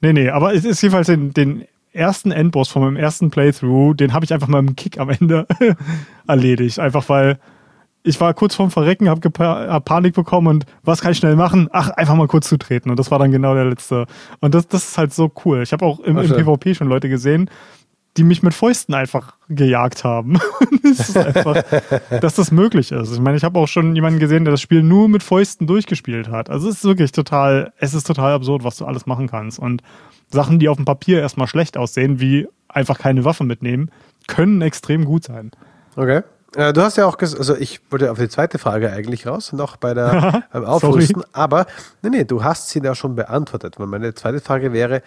Nee, 0.00 0.12
nee, 0.12 0.28
aber 0.28 0.54
es 0.54 0.64
ist 0.64 0.82
jedenfalls 0.82 1.06
den, 1.06 1.32
den 1.32 1.64
ersten 1.92 2.32
Endboss 2.32 2.68
von 2.68 2.82
meinem 2.82 2.96
ersten 2.96 3.30
Playthrough, 3.30 3.94
den 3.94 4.12
habe 4.12 4.24
ich 4.24 4.32
einfach 4.32 4.48
mal 4.48 4.58
im 4.58 4.76
Kick 4.76 4.98
am 4.98 5.10
Ende 5.10 5.46
erledigt. 6.26 6.78
Einfach 6.78 7.08
weil 7.08 7.38
ich 8.04 8.20
war 8.20 8.34
kurz 8.34 8.54
vorm 8.54 8.70
Verrecken, 8.70 9.08
habe 9.08 9.30
hab 9.38 9.84
Panik 9.84 10.14
bekommen 10.14 10.48
und 10.48 10.66
was 10.82 11.00
kann 11.00 11.12
ich 11.12 11.18
schnell 11.18 11.36
machen? 11.36 11.68
Ach, 11.72 11.90
einfach 11.90 12.16
mal 12.16 12.26
kurz 12.26 12.48
zutreten. 12.48 12.90
Und 12.90 12.98
das 12.98 13.10
war 13.10 13.18
dann 13.18 13.30
genau 13.30 13.54
der 13.54 13.64
letzte. 13.66 14.06
Und 14.40 14.54
das, 14.54 14.66
das 14.66 14.88
ist 14.88 14.98
halt 14.98 15.14
so 15.14 15.30
cool. 15.44 15.62
Ich 15.62 15.72
habe 15.72 15.84
auch 15.84 16.00
im, 16.00 16.18
im 16.18 16.28
PvP 16.28 16.74
schon 16.74 16.88
Leute 16.88 17.08
gesehen, 17.08 17.48
die 18.16 18.24
mich 18.24 18.42
mit 18.42 18.54
Fäusten 18.54 18.94
einfach 18.94 19.36
gejagt 19.48 20.04
haben. 20.04 20.38
das 20.82 21.08
ist 21.08 21.16
einfach, 21.16 21.62
dass 22.20 22.34
das 22.34 22.50
möglich 22.50 22.92
ist. 22.92 23.12
Ich 23.12 23.20
meine, 23.20 23.36
ich 23.36 23.44
habe 23.44 23.58
auch 23.58 23.68
schon 23.68 23.94
jemanden 23.94 24.18
gesehen, 24.18 24.44
der 24.44 24.50
das 24.52 24.60
Spiel 24.60 24.82
nur 24.82 25.08
mit 25.08 25.22
Fäusten 25.22 25.66
durchgespielt 25.66 26.28
hat. 26.28 26.50
Also 26.50 26.68
es 26.68 26.78
ist 26.78 26.84
wirklich 26.84 27.12
total, 27.12 27.72
es 27.78 27.94
ist 27.94 28.06
total 28.06 28.32
absurd, 28.32 28.64
was 28.64 28.76
du 28.76 28.84
alles 28.84 29.06
machen 29.06 29.28
kannst. 29.28 29.58
Und 29.58 29.82
Sachen, 30.30 30.58
die 30.58 30.68
auf 30.68 30.76
dem 30.76 30.84
Papier 30.84 31.20
erstmal 31.20 31.46
schlecht 31.46 31.76
aussehen, 31.76 32.20
wie 32.20 32.48
einfach 32.68 32.98
keine 32.98 33.24
Waffe 33.24 33.44
mitnehmen, 33.44 33.90
können 34.26 34.60
extrem 34.60 35.04
gut 35.04 35.24
sein. 35.24 35.52
Okay. 35.96 36.22
Äh, 36.56 36.72
du 36.72 36.82
hast 36.82 36.96
ja 36.96 37.06
auch 37.06 37.16
gesagt, 37.16 37.38
also 37.38 37.56
ich 37.56 37.80
wollte 37.90 38.10
auf 38.10 38.18
die 38.18 38.28
zweite 38.28 38.58
Frage 38.58 38.90
eigentlich 38.92 39.26
raus, 39.26 39.52
noch 39.52 39.76
bei 39.76 39.94
der 39.94 40.44
beim 40.52 40.64
Aufrüsten, 40.64 41.24
aber 41.32 41.66
nee, 42.02 42.10
nee, 42.10 42.24
du 42.24 42.44
hast 42.44 42.68
sie 42.68 42.80
ja 42.80 42.94
schon 42.94 43.14
beantwortet. 43.14 43.78
Meine 43.78 44.14
zweite 44.14 44.40
Frage 44.40 44.72
wäre, 44.72 45.02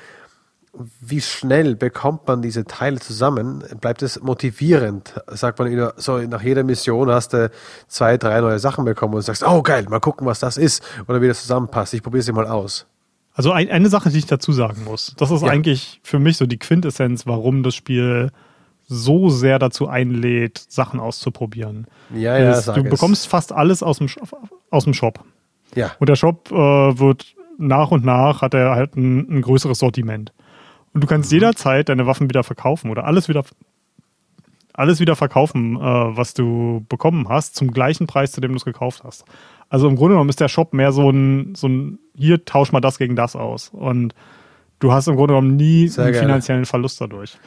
wie 1.00 1.22
schnell 1.22 1.76
bekommt 1.76 2.28
man 2.28 2.42
diese 2.42 2.66
Teile 2.66 3.00
zusammen? 3.00 3.64
Bleibt 3.80 4.02
es 4.02 4.22
motivierend? 4.22 5.14
Sagt 5.28 5.60
man, 5.60 5.92
so 5.98 6.18
nach 6.20 6.42
jeder 6.42 6.64
Mission 6.64 7.10
hast 7.10 7.34
du 7.34 7.50
zwei, 7.88 8.18
drei 8.18 8.42
neue 8.42 8.60
Sachen 8.60 8.84
bekommen 8.86 9.14
und 9.14 9.22
sagst, 9.22 9.44
oh 9.48 9.62
geil, 9.62 9.86
mal 9.90 10.00
gucken, 10.00 10.28
was 10.28 10.40
das 10.40 10.58
ist 10.58 10.84
oder 11.08 11.22
wie 11.22 11.28
das 11.28 11.42
zusammenpasst. 11.42 11.94
Ich 11.94 12.04
probiere 12.04 12.24
sie 12.24 12.34
mal 12.34 12.48
aus. 12.48 12.88
Also 13.34 13.52
ein, 13.52 13.70
eine 13.70 13.90
Sache, 13.90 14.10
die 14.10 14.18
ich 14.18 14.26
dazu 14.26 14.52
sagen 14.52 14.84
muss, 14.86 15.14
das 15.18 15.30
ist 15.30 15.42
ja. 15.42 15.50
eigentlich 15.50 16.00
für 16.04 16.20
mich 16.20 16.38
so 16.38 16.46
die 16.46 16.58
Quintessenz, 16.58 17.26
warum 17.26 17.64
das 17.64 17.76
Spiel 17.76 18.32
so 18.88 19.30
sehr 19.30 19.60
dazu 19.60 19.88
einlädt, 19.88 20.58
Sachen 20.58 21.00
auszuprobieren. 21.00 21.88
Ja, 22.14 22.38
ja, 22.38 22.52
ist, 22.52 22.68
Du 22.68 22.84
bekommst 22.84 23.24
es. 23.24 23.26
fast 23.26 23.52
alles 23.52 23.82
aus 23.84 23.98
dem, 23.98 24.08
aus 24.70 24.84
dem 24.84 24.94
Shop. 24.94 25.24
Ja. 25.76 25.92
Und 26.00 26.10
der 26.10 26.16
Shop 26.16 26.52
äh, 26.52 26.56
wird 26.56 27.36
nach 27.58 27.92
und 27.92 28.06
nach 28.06 28.42
hat 28.42 28.54
er 28.54 28.72
halt 28.76 28.96
ein, 28.96 29.38
ein 29.38 29.42
größeres 29.42 29.80
Sortiment. 29.80 30.34
Und 30.94 31.04
du 31.04 31.08
kannst 31.08 31.32
mhm. 31.32 31.38
jederzeit 31.38 31.90
deine 31.90 32.06
Waffen 32.06 32.30
wieder 32.30 32.44
verkaufen 32.44 32.90
oder 32.90 33.06
alles 33.06 33.28
wieder 33.28 33.44
alles 34.78 35.00
wieder 35.00 35.16
verkaufen, 35.16 35.78
äh, 35.78 35.80
was 35.80 36.34
du 36.34 36.86
bekommen 36.90 37.30
hast, 37.30 37.56
zum 37.56 37.72
gleichen 37.72 38.08
Preis, 38.08 38.34
zu 38.34 38.42
dem 38.42 38.52
du 38.52 38.58
es 38.58 38.66
gekauft 38.66 39.04
hast. 39.04 39.24
Also 39.70 39.88
im 39.88 39.96
Grunde 39.96 40.16
genommen 40.16 40.30
ist 40.30 40.42
der 40.42 40.50
Shop 40.50 40.74
mehr 40.74 40.92
so 40.92 41.10
ein, 41.10 41.56
so 41.56 41.68
ein 41.68 42.00
hier 42.16 42.44
tausch 42.46 42.72
mal 42.72 42.82
das 42.82 42.98
gegen 42.98 43.16
das 43.16 43.36
aus. 43.36 43.70
Und 43.70 44.14
du 44.80 44.92
hast 44.92 45.08
im 45.08 45.16
Grunde 45.16 45.34
genommen 45.34 45.56
nie 45.56 45.88
Sehr 45.88 46.06
einen 46.06 46.14
geil. 46.14 46.24
finanziellen 46.24 46.66
Verlust 46.66 47.00
dadurch. 47.00 47.38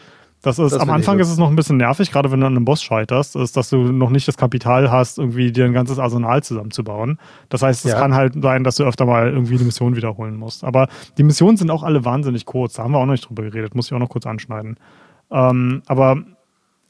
Das 0.42 0.58
ist, 0.58 0.72
das 0.72 0.80
am 0.80 0.90
Anfang 0.90 1.18
ist 1.18 1.30
es 1.30 1.36
noch 1.36 1.48
ein 1.48 1.56
bisschen 1.56 1.78
nervig, 1.78 2.12
gerade 2.12 2.30
wenn 2.30 2.40
du 2.40 2.46
an 2.46 2.54
einem 2.54 2.64
Boss 2.64 2.80
scheiterst, 2.80 3.34
ist, 3.34 3.56
dass 3.56 3.70
du 3.70 3.76
noch 3.76 4.10
nicht 4.10 4.28
das 4.28 4.36
Kapital 4.36 4.90
hast, 4.90 5.18
irgendwie 5.18 5.50
dir 5.50 5.64
ein 5.64 5.72
ganzes 5.72 5.98
Arsenal 5.98 6.44
zusammenzubauen. 6.44 7.18
Das 7.48 7.62
heißt, 7.62 7.84
es 7.84 7.92
ja. 7.92 7.98
kann 7.98 8.14
halt 8.14 8.40
sein, 8.40 8.62
dass 8.62 8.76
du 8.76 8.84
öfter 8.84 9.04
mal 9.04 9.28
irgendwie 9.28 9.56
eine 9.56 9.64
Mission 9.64 9.96
wiederholen 9.96 10.36
musst. 10.36 10.62
Aber 10.62 10.88
die 11.16 11.24
Missionen 11.24 11.56
sind 11.56 11.70
auch 11.70 11.82
alle 11.82 12.04
wahnsinnig 12.04 12.46
kurz. 12.46 12.74
Da 12.74 12.84
haben 12.84 12.92
wir 12.92 12.98
auch 12.98 13.06
noch 13.06 13.12
nicht 13.12 13.28
drüber 13.28 13.42
geredet, 13.42 13.74
muss 13.74 13.86
ich 13.86 13.94
auch 13.94 13.98
noch 13.98 14.10
kurz 14.10 14.26
anschneiden. 14.26 14.76
Ähm, 15.30 15.82
aber 15.86 16.22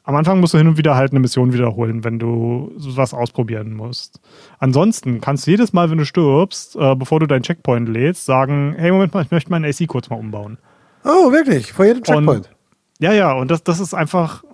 am 0.09 0.15
Anfang 0.15 0.41
musst 0.41 0.55
du 0.55 0.59
hin 0.59 0.69
und 0.69 0.79
wieder 0.79 0.95
halt 0.95 1.13
eine 1.13 1.21
Mission 1.21 1.53
wiederholen, 1.53 2.05
wenn 2.05 2.19
du 2.19 2.73
was 2.77 3.13
ausprobieren 3.13 3.75
musst. 3.75 4.21
Ansonsten 4.59 5.21
kannst 5.21 5.47
du 5.47 5.51
jedes 5.51 5.73
Mal, 5.73 5.91
wenn 5.91 5.99
du 5.99 6.05
stirbst, 6.05 6.77
äh, 6.77 6.95
bevor 6.95 7.21
du 7.21 7.27
deinen 7.27 7.43
Checkpoint 7.43 7.89
lädst, 7.89 8.25
sagen, 8.25 8.75
hey, 8.79 8.91
Moment 8.91 9.13
mal, 9.15 9.23
ich 9.23 9.31
möchte 9.31 9.51
meinen 9.51 9.65
AC 9.65 9.87
kurz 9.87 10.09
mal 10.11 10.19
umbauen. 10.19 10.59
Oh, 11.05 11.31
wirklich? 11.33 11.73
Vor 11.73 11.85
jedem 11.85 12.03
Checkpoint? 12.03 12.47
Und, 12.47 12.58
ja, 12.99 13.13
ja, 13.13 13.33
und 13.33 13.51
das, 13.51 13.63
das 13.63 13.81
ist 13.81 13.95
einfach, 13.95 14.45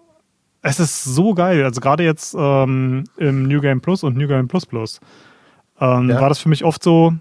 es 0.62 0.80
ist 0.80 1.04
so 1.04 1.34
geil. 1.34 1.64
Also 1.64 1.80
gerade 1.80 2.04
jetzt 2.04 2.34
ähm, 2.38 3.04
im 3.16 3.44
New 3.44 3.60
Game 3.60 3.80
Plus 3.80 4.02
und 4.02 4.16
New 4.16 4.28
Game 4.28 4.48
Plus 4.48 4.66
Plus 4.66 5.00
ähm, 5.80 6.10
ja. 6.10 6.20
war 6.20 6.28
das 6.28 6.38
für 6.38 6.48
mich 6.48 6.64
oft 6.64 6.82
so, 6.82 7.14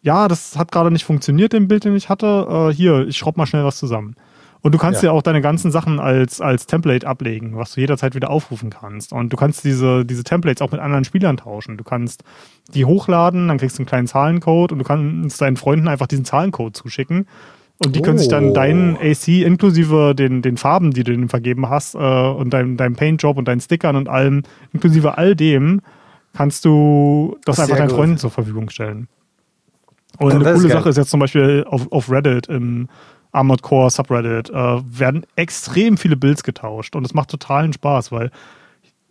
ja, 0.00 0.28
das 0.28 0.56
hat 0.56 0.72
gerade 0.72 0.90
nicht 0.90 1.04
funktioniert, 1.04 1.54
im 1.54 1.68
Bild, 1.68 1.84
den 1.84 1.96
ich 1.96 2.08
hatte. 2.08 2.70
Äh, 2.70 2.74
hier, 2.74 3.06
ich 3.06 3.16
schraub 3.16 3.36
mal 3.36 3.46
schnell 3.46 3.64
was 3.64 3.78
zusammen. 3.78 4.16
Und 4.62 4.72
du 4.72 4.78
kannst 4.78 5.02
ja. 5.02 5.08
ja 5.08 5.12
auch 5.12 5.22
deine 5.22 5.40
ganzen 5.40 5.72
Sachen 5.72 5.98
als, 5.98 6.40
als 6.40 6.66
Template 6.66 7.06
ablegen, 7.06 7.56
was 7.56 7.72
du 7.72 7.80
jederzeit 7.80 8.14
wieder 8.14 8.30
aufrufen 8.30 8.70
kannst. 8.70 9.12
Und 9.12 9.32
du 9.32 9.36
kannst 9.36 9.64
diese, 9.64 10.04
diese 10.04 10.22
Templates 10.22 10.62
auch 10.62 10.70
mit 10.70 10.80
anderen 10.80 11.04
Spielern 11.04 11.36
tauschen. 11.36 11.76
Du 11.76 11.84
kannst 11.84 12.22
die 12.72 12.84
hochladen, 12.84 13.48
dann 13.48 13.58
kriegst 13.58 13.78
du 13.78 13.82
einen 13.82 13.88
kleinen 13.88 14.06
Zahlencode 14.06 14.70
und 14.70 14.78
du 14.78 14.84
kannst 14.84 15.40
deinen 15.40 15.56
Freunden 15.56 15.88
einfach 15.88 16.06
diesen 16.06 16.24
Zahlencode 16.24 16.76
zuschicken. 16.76 17.26
Und 17.84 17.96
die 17.96 18.00
oh. 18.00 18.02
können 18.02 18.18
sich 18.18 18.28
dann 18.28 18.54
deinen 18.54 18.96
oh. 18.96 19.00
AC 19.00 19.28
inklusive 19.28 20.14
den, 20.14 20.42
den 20.42 20.56
Farben, 20.56 20.92
die 20.92 21.04
du 21.04 21.12
ihnen 21.12 21.28
vergeben 21.28 21.68
hast, 21.68 21.94
äh, 21.94 21.98
und 21.98 22.50
deinem 22.50 22.76
dein 22.76 22.94
Paintjob 22.94 23.36
und 23.36 23.48
deinen 23.48 23.60
Stickern 23.60 23.96
und 23.96 24.08
allem, 24.08 24.42
inklusive 24.72 25.18
all 25.18 25.34
dem, 25.34 25.80
kannst 26.32 26.64
du 26.64 27.36
das, 27.44 27.56
das 27.56 27.64
einfach 27.64 27.78
deinen 27.78 27.90
Freunden 27.90 28.18
zur 28.18 28.30
Verfügung 28.30 28.70
stellen. 28.70 29.08
Und 30.18 30.30
ja, 30.30 30.36
eine 30.36 30.54
coole 30.54 30.68
Sache 30.68 30.88
ist 30.88 30.96
jetzt 30.96 31.10
zum 31.10 31.20
Beispiel 31.20 31.64
auf, 31.68 31.90
auf 31.90 32.10
Reddit 32.10 32.46
im 32.48 32.88
Armored 33.32 33.62
Core 33.62 33.90
Subreddit, 33.90 34.50
äh, 34.50 34.54
werden 34.54 35.24
extrem 35.36 35.96
viele 35.96 36.16
Builds 36.16 36.42
getauscht 36.42 36.94
und 36.94 37.04
es 37.04 37.14
macht 37.14 37.30
totalen 37.30 37.72
Spaß, 37.72 38.12
weil 38.12 38.30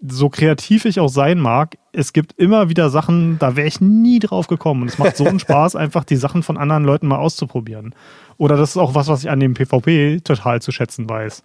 so 0.07 0.29
kreativ 0.29 0.85
ich 0.85 0.99
auch 0.99 1.09
sein 1.09 1.39
mag, 1.39 1.77
es 1.91 2.13
gibt 2.13 2.33
immer 2.33 2.69
wieder 2.69 2.89
Sachen, 2.89 3.37
da 3.37 3.55
wäre 3.55 3.67
ich 3.67 3.81
nie 3.81 4.19
drauf 4.19 4.47
gekommen. 4.47 4.83
Und 4.83 4.87
es 4.89 4.97
macht 4.97 5.15
so 5.15 5.25
einen 5.25 5.39
Spaß, 5.39 5.75
einfach 5.75 6.03
die 6.03 6.15
Sachen 6.15 6.43
von 6.43 6.57
anderen 6.57 6.83
Leuten 6.83 7.07
mal 7.07 7.19
auszuprobieren. 7.19 7.93
Oder 8.41 8.57
das 8.57 8.71
ist 8.71 8.77
auch 8.77 8.95
was, 8.95 9.07
was 9.07 9.23
ich 9.23 9.29
an 9.29 9.39
dem 9.39 9.53
PvP 9.53 10.21
total 10.21 10.63
zu 10.63 10.71
schätzen 10.71 11.07
weiß. 11.07 11.43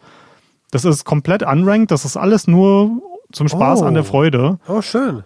Das 0.71 0.87
ist 0.87 1.05
komplett 1.05 1.43
unranked, 1.43 1.91
das 1.91 2.07
ist 2.07 2.17
alles 2.17 2.47
nur 2.47 3.03
zum 3.33 3.49
Spaß 3.49 3.83
oh. 3.83 3.85
an 3.85 3.93
der 3.93 4.03
oh. 4.05 4.07
Freude. 4.07 4.59
Oh, 4.67 4.81
schön. 4.81 5.23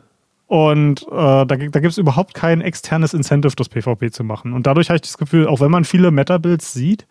Und 0.49 1.03
äh, 1.03 1.07
da, 1.15 1.45
da 1.45 1.55
gibt 1.55 1.87
es 1.87 1.97
überhaupt 1.99 2.35
kein 2.35 2.61
externes 2.61 3.15
Incentive, 3.15 3.55
das 3.55 3.69
PvP 3.69 4.11
zu 4.11 4.25
machen. 4.25 4.53
Und 4.53 4.67
dadurch 4.67 4.89
habe 4.89 4.97
ich 4.97 5.03
das 5.03 5.17
Gefühl, 5.17 5.47
auch 5.47 5.61
wenn 5.61 5.71
man 5.71 5.85
viele 5.85 6.11
Meta-Builds 6.11 6.73
sieht, 6.73 7.07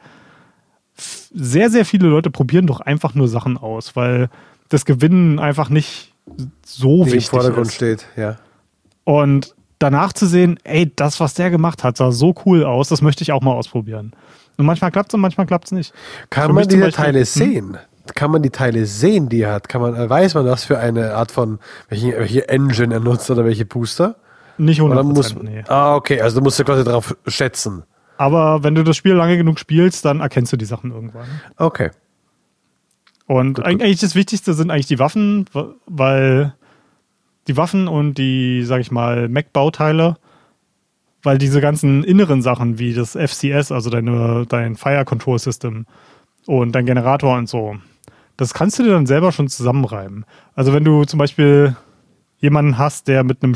sehr, 0.98 1.69
sehr 1.69 1.86
viele 1.86 2.10
Leute 2.10 2.30
probieren 2.30 2.67
doch 2.67 2.82
einfach 2.82 3.15
nur 3.15 3.30
Sachen 3.30 3.58
aus, 3.58 3.95
weil 3.95 4.30
das 4.67 4.84
Gewinnen 4.84 5.39
einfach 5.39 5.69
nicht 5.69 6.13
so 6.65 7.06
Die 7.06 7.13
wichtig 7.13 7.28
im 7.28 7.39
Vordergrund 7.39 7.67
ist. 7.67 7.76
steht, 7.76 8.08
ja. 8.17 8.36
Und 9.06 9.56
danach 9.80 10.12
zu 10.12 10.26
sehen, 10.26 10.60
ey, 10.65 10.91
das, 10.93 11.22
was 11.22 11.34
der 11.34 11.50
gemacht 11.50 11.86
hat, 11.86 11.95
sah 11.95 12.12
so 12.12 12.36
cool 12.45 12.65
aus, 12.65 12.89
das 12.89 13.02
möchte 13.02 13.24
ich 13.24 13.32
auch 13.32 13.41
mal 13.41 13.54
ausprobieren. 13.54 14.12
Und 14.60 14.65
manchmal 14.65 14.91
klappt 14.91 15.12
es 15.12 15.13
und 15.13 15.22
manchmal 15.22 15.48
klappt 15.48 15.67
es 15.67 15.72
nicht. 15.72 15.93
Kann 16.30 16.54
man 16.54 16.67
diese 16.67 16.82
Beispiel, 16.82 17.06
Teile 17.06 17.19
hm? 17.19 17.26
sehen? 17.26 17.78
Kann 18.13 18.30
man 18.30 18.41
die 18.41 18.50
Teile 18.50 18.86
sehen, 18.86 19.30
die 19.30 19.43
er 19.43 19.54
hat? 19.54 19.69
Kann 19.69 19.82
man, 19.82 20.10
weiß 20.10 20.34
man, 20.34 20.45
was 20.45 20.65
für 20.65 20.78
eine 20.78 21.13
Art 21.13 21.32
von, 21.32 21.60
welche, 21.88 22.19
welche 22.19 22.50
Engine 22.50 22.93
er 22.93 23.00
nutzt 23.00 23.32
oder 23.32 23.45
welche 23.45 23.65
Booster? 23.65 24.17
Nicht 24.58 24.82
100%, 24.82 25.04
muss, 25.04 25.34
nee. 25.36 25.63
Ah, 25.69 25.95
okay, 25.95 26.19
also 26.19 26.39
du 26.39 26.43
musst 26.43 26.60
ja 26.60 26.65
quasi 26.65 26.84
darauf 26.84 27.15
schätzen. 27.26 27.84
Aber 28.17 28.62
wenn 28.62 28.76
du 28.76 28.84
das 28.84 28.98
Spiel 28.98 29.13
lange 29.13 29.38
genug 29.38 29.60
spielst, 29.60 30.04
dann 30.04 30.19
erkennst 30.19 30.52
du 30.52 30.58
die 30.58 30.65
Sachen 30.65 30.91
irgendwann. 30.91 31.28
Okay. 31.56 31.91
Und 33.28 33.54
gut, 33.54 33.65
eigentlich 33.65 34.02
gut. 34.02 34.04
das 34.04 34.15
Wichtigste 34.15 34.54
sind 34.54 34.72
eigentlich 34.72 34.88
die 34.88 35.00
Waffen, 35.00 35.45
weil 35.86 36.54
die 37.48 37.56
Waffen 37.56 37.88
und 37.88 38.15
die, 38.15 38.65
sag 38.65 38.82
ich 38.82 38.91
mal, 38.91 39.30
Mac-Bauteile, 39.30 40.17
weil 41.23 41.38
diese 41.38 41.62
ganzen 41.62 42.03
inneren 42.03 42.41
Sachen 42.41 42.79
wie 42.79 42.93
das 42.93 43.12
FCS, 43.12 43.71
also 43.71 43.89
deine, 43.89 44.45
dein 44.47 44.75
Fire 44.75 45.05
Control 45.05 45.39
System 45.39 45.86
und 46.45 46.73
dein 46.73 46.86
Generator 46.86 47.38
und 47.38 47.49
so, 47.49 47.77
das 48.38 48.53
kannst 48.53 48.79
du 48.79 48.84
dir 48.84 48.91
dann 48.91 49.05
selber 49.05 49.32
schon 49.32 49.49
zusammenreiben. 49.49 50.25
Also 50.55 50.73
wenn 50.73 50.86
du 50.86 51.03
zum 51.03 51.17
Beispiel 51.17 51.75
jemanden 52.38 52.77
hast, 52.77 53.08
der 53.08 53.23
mit 53.23 53.43
einem 53.43 53.53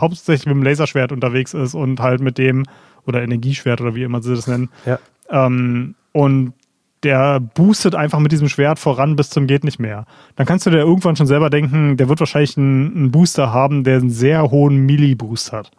hauptsächlich 0.00 0.46
mit 0.46 0.54
einem 0.54 0.62
Laserschwert 0.62 1.10
unterwegs 1.10 1.52
ist 1.52 1.74
und 1.74 2.00
halt 2.00 2.20
mit 2.20 2.38
dem 2.38 2.64
oder 3.06 3.22
Energieschwert 3.22 3.80
oder 3.80 3.94
wie 3.94 4.04
immer 4.04 4.22
sie 4.22 4.34
das 4.34 4.46
nennen. 4.46 4.68
Ja. 4.86 4.98
Ähm, 5.30 5.96
und 6.12 6.52
der 7.02 7.40
boostet 7.40 7.94
einfach 7.94 8.18
mit 8.18 8.30
diesem 8.30 8.48
Schwert 8.48 8.78
voran 8.78 9.16
bis 9.16 9.30
zum 9.30 9.46
geht 9.46 9.64
nicht 9.64 9.78
mehr. 9.78 10.04
Dann 10.36 10.46
kannst 10.46 10.66
du 10.66 10.70
dir 10.70 10.78
irgendwann 10.78 11.16
schon 11.16 11.26
selber 11.26 11.50
denken, 11.50 11.96
der 11.96 12.08
wird 12.08 12.20
wahrscheinlich 12.20 12.56
einen, 12.56 12.94
einen 12.94 13.10
Booster 13.10 13.52
haben, 13.52 13.84
der 13.84 13.98
einen 13.98 14.10
sehr 14.10 14.50
hohen 14.50 14.84
Milli-Boost 14.84 15.52
hat. 15.52 15.70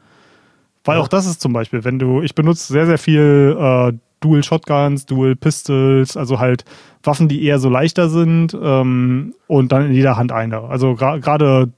Weil 0.84 0.98
ja. 0.98 1.04
auch 1.04 1.08
das 1.08 1.26
ist 1.26 1.42
zum 1.42 1.54
Beispiel, 1.54 1.84
wenn 1.84 2.00
du, 2.00 2.22
ich 2.22 2.36
benutze 2.36 2.72
sehr, 2.72 2.86
sehr 2.86 2.98
viel 2.98 3.56
äh, 3.60 3.94
Dual 4.20 4.44
Shotguns, 4.44 5.06
Dual 5.06 5.36
Pistols, 5.36 6.16
also 6.16 6.40
halt 6.40 6.64
Waffen, 7.04 7.28
die 7.28 7.44
eher 7.44 7.60
so 7.60 7.70
leichter 7.70 8.10
sind 8.10 8.56
ähm, 8.60 9.34
und 9.48 9.72
dann 9.72 9.88
in 9.88 9.94
jeder 9.94 10.18
Hand 10.18 10.32
eine. 10.32 10.62
Also 10.62 10.96
gerade 10.96 11.72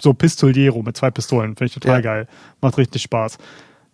so 0.00 0.14
Pistoliero 0.14 0.82
mit 0.82 0.96
zwei 0.96 1.10
Pistolen, 1.10 1.56
finde 1.56 1.66
ich 1.66 1.74
total 1.74 1.96
ja. 1.96 2.00
geil. 2.00 2.28
Macht 2.60 2.78
richtig 2.78 3.02
Spaß. 3.02 3.38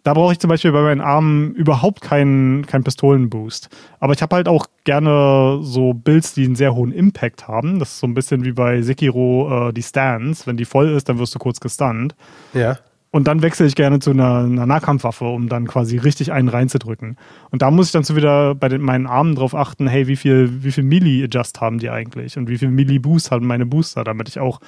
Da 0.05 0.15
brauche 0.15 0.33
ich 0.33 0.39
zum 0.39 0.49
Beispiel 0.49 0.73
bei 0.73 0.81
meinen 0.81 1.01
Armen 1.01 1.55
überhaupt 1.55 2.01
keinen, 2.01 2.65
keinen 2.67 2.85
Pistolenboost. 2.85 3.69
Aber 4.01 4.13
ich 4.13 4.23
habe 4.23 4.37
halt 4.37 4.49
auch 4.49 4.67
gerne 4.85 5.59
so 5.63 5.93
Builds, 5.93 6.35
die 6.35 6.45
einen 6.45 6.55
sehr 6.55 6.75
hohen 6.75 6.93
Impact 6.93 7.49
haben. 7.49 7.79
Das 7.79 7.91
ist 7.91 8.01
so 8.01 8.07
ein 8.07 8.15
bisschen 8.15 8.45
wie 8.45 8.53
bei 8.53 8.81
Sekiro 8.81 9.69
äh, 9.69 9.73
die 9.73 9.83
Stance. 9.83 10.47
Wenn 10.47 10.57
die 10.57 10.65
voll 10.65 10.89
ist, 10.91 11.09
dann 11.09 11.19
wirst 11.19 11.35
du 11.35 11.39
kurz 11.39 11.61
gestunt. 11.61 12.15
Ja. 12.55 12.79
Und 13.11 13.27
dann 13.27 13.41
wechsle 13.41 13.67
ich 13.67 13.75
gerne 13.75 14.01
zu 14.01 14.11
einer, 14.11 14.41
einer, 14.41 14.67
Nahkampfwaffe, 14.67 15.25
um 15.25 15.49
dann 15.49 15.67
quasi 15.67 15.97
richtig 15.97 16.31
einen 16.31 16.49
reinzudrücken. 16.49 17.17
Und 17.51 17.63
da 17.63 17.71
muss 17.71 17.87
ich 17.87 17.93
dann 17.93 18.05
so 18.05 18.17
wieder 18.17 18.55
bei 18.55 18.69
den, 18.69 18.83
meinen 18.83 19.07
Armen 19.07 19.35
drauf 19.35 19.55
achten, 19.55 19.87
hey, 19.87 20.07
wie 20.09 20.17
viel, 20.17 20.63
wie 20.63 20.73
viel 20.73 20.85
Melee-Adjust 20.85 21.61
haben 21.61 21.79
die 21.79 21.89
eigentlich? 21.89 22.37
Und 22.37 22.49
wie 22.49 22.59
viel 22.59 22.69
Melee-Boost 22.69 23.31
haben 23.31 23.47
meine 23.47 23.65
Booster, 23.65 24.05
damit 24.05 24.29
ich 24.29 24.39
auch 24.39 24.61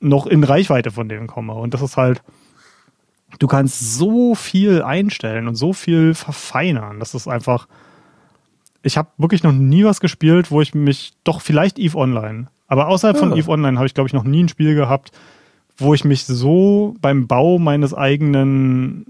noch 0.00 0.26
in 0.26 0.42
Reichweite 0.42 0.90
von 0.90 1.08
denen 1.08 1.28
komme. 1.28 1.54
Und 1.54 1.72
das 1.72 1.82
ist 1.82 1.96
halt, 1.96 2.22
du 3.38 3.46
kannst 3.46 3.94
so 3.94 4.34
viel 4.34 4.82
einstellen 4.82 5.46
und 5.46 5.54
so 5.54 5.72
viel 5.72 6.14
verfeinern. 6.14 6.98
Das 6.98 7.14
ist 7.14 7.28
einfach. 7.28 7.68
Ich 8.82 8.96
habe 8.96 9.10
wirklich 9.16 9.44
noch 9.44 9.52
nie 9.52 9.84
was 9.84 10.00
gespielt, 10.00 10.50
wo 10.50 10.60
ich 10.60 10.74
mich 10.74 11.12
doch 11.22 11.40
vielleicht 11.40 11.78
Eve 11.78 11.96
Online. 11.96 12.48
Aber 12.66 12.88
außerhalb 12.88 13.16
ja. 13.16 13.20
von 13.20 13.36
Eve 13.36 13.48
Online 13.48 13.78
habe 13.78 13.86
ich, 13.86 13.94
glaube 13.94 14.08
ich, 14.08 14.12
noch 14.12 14.24
nie 14.24 14.42
ein 14.42 14.48
Spiel 14.48 14.74
gehabt, 14.74 15.12
wo 15.76 15.94
ich 15.94 16.04
mich 16.04 16.24
so 16.24 16.94
beim 17.00 17.26
Bau 17.26 17.58
meines 17.58 17.94
eigenen 17.94 19.06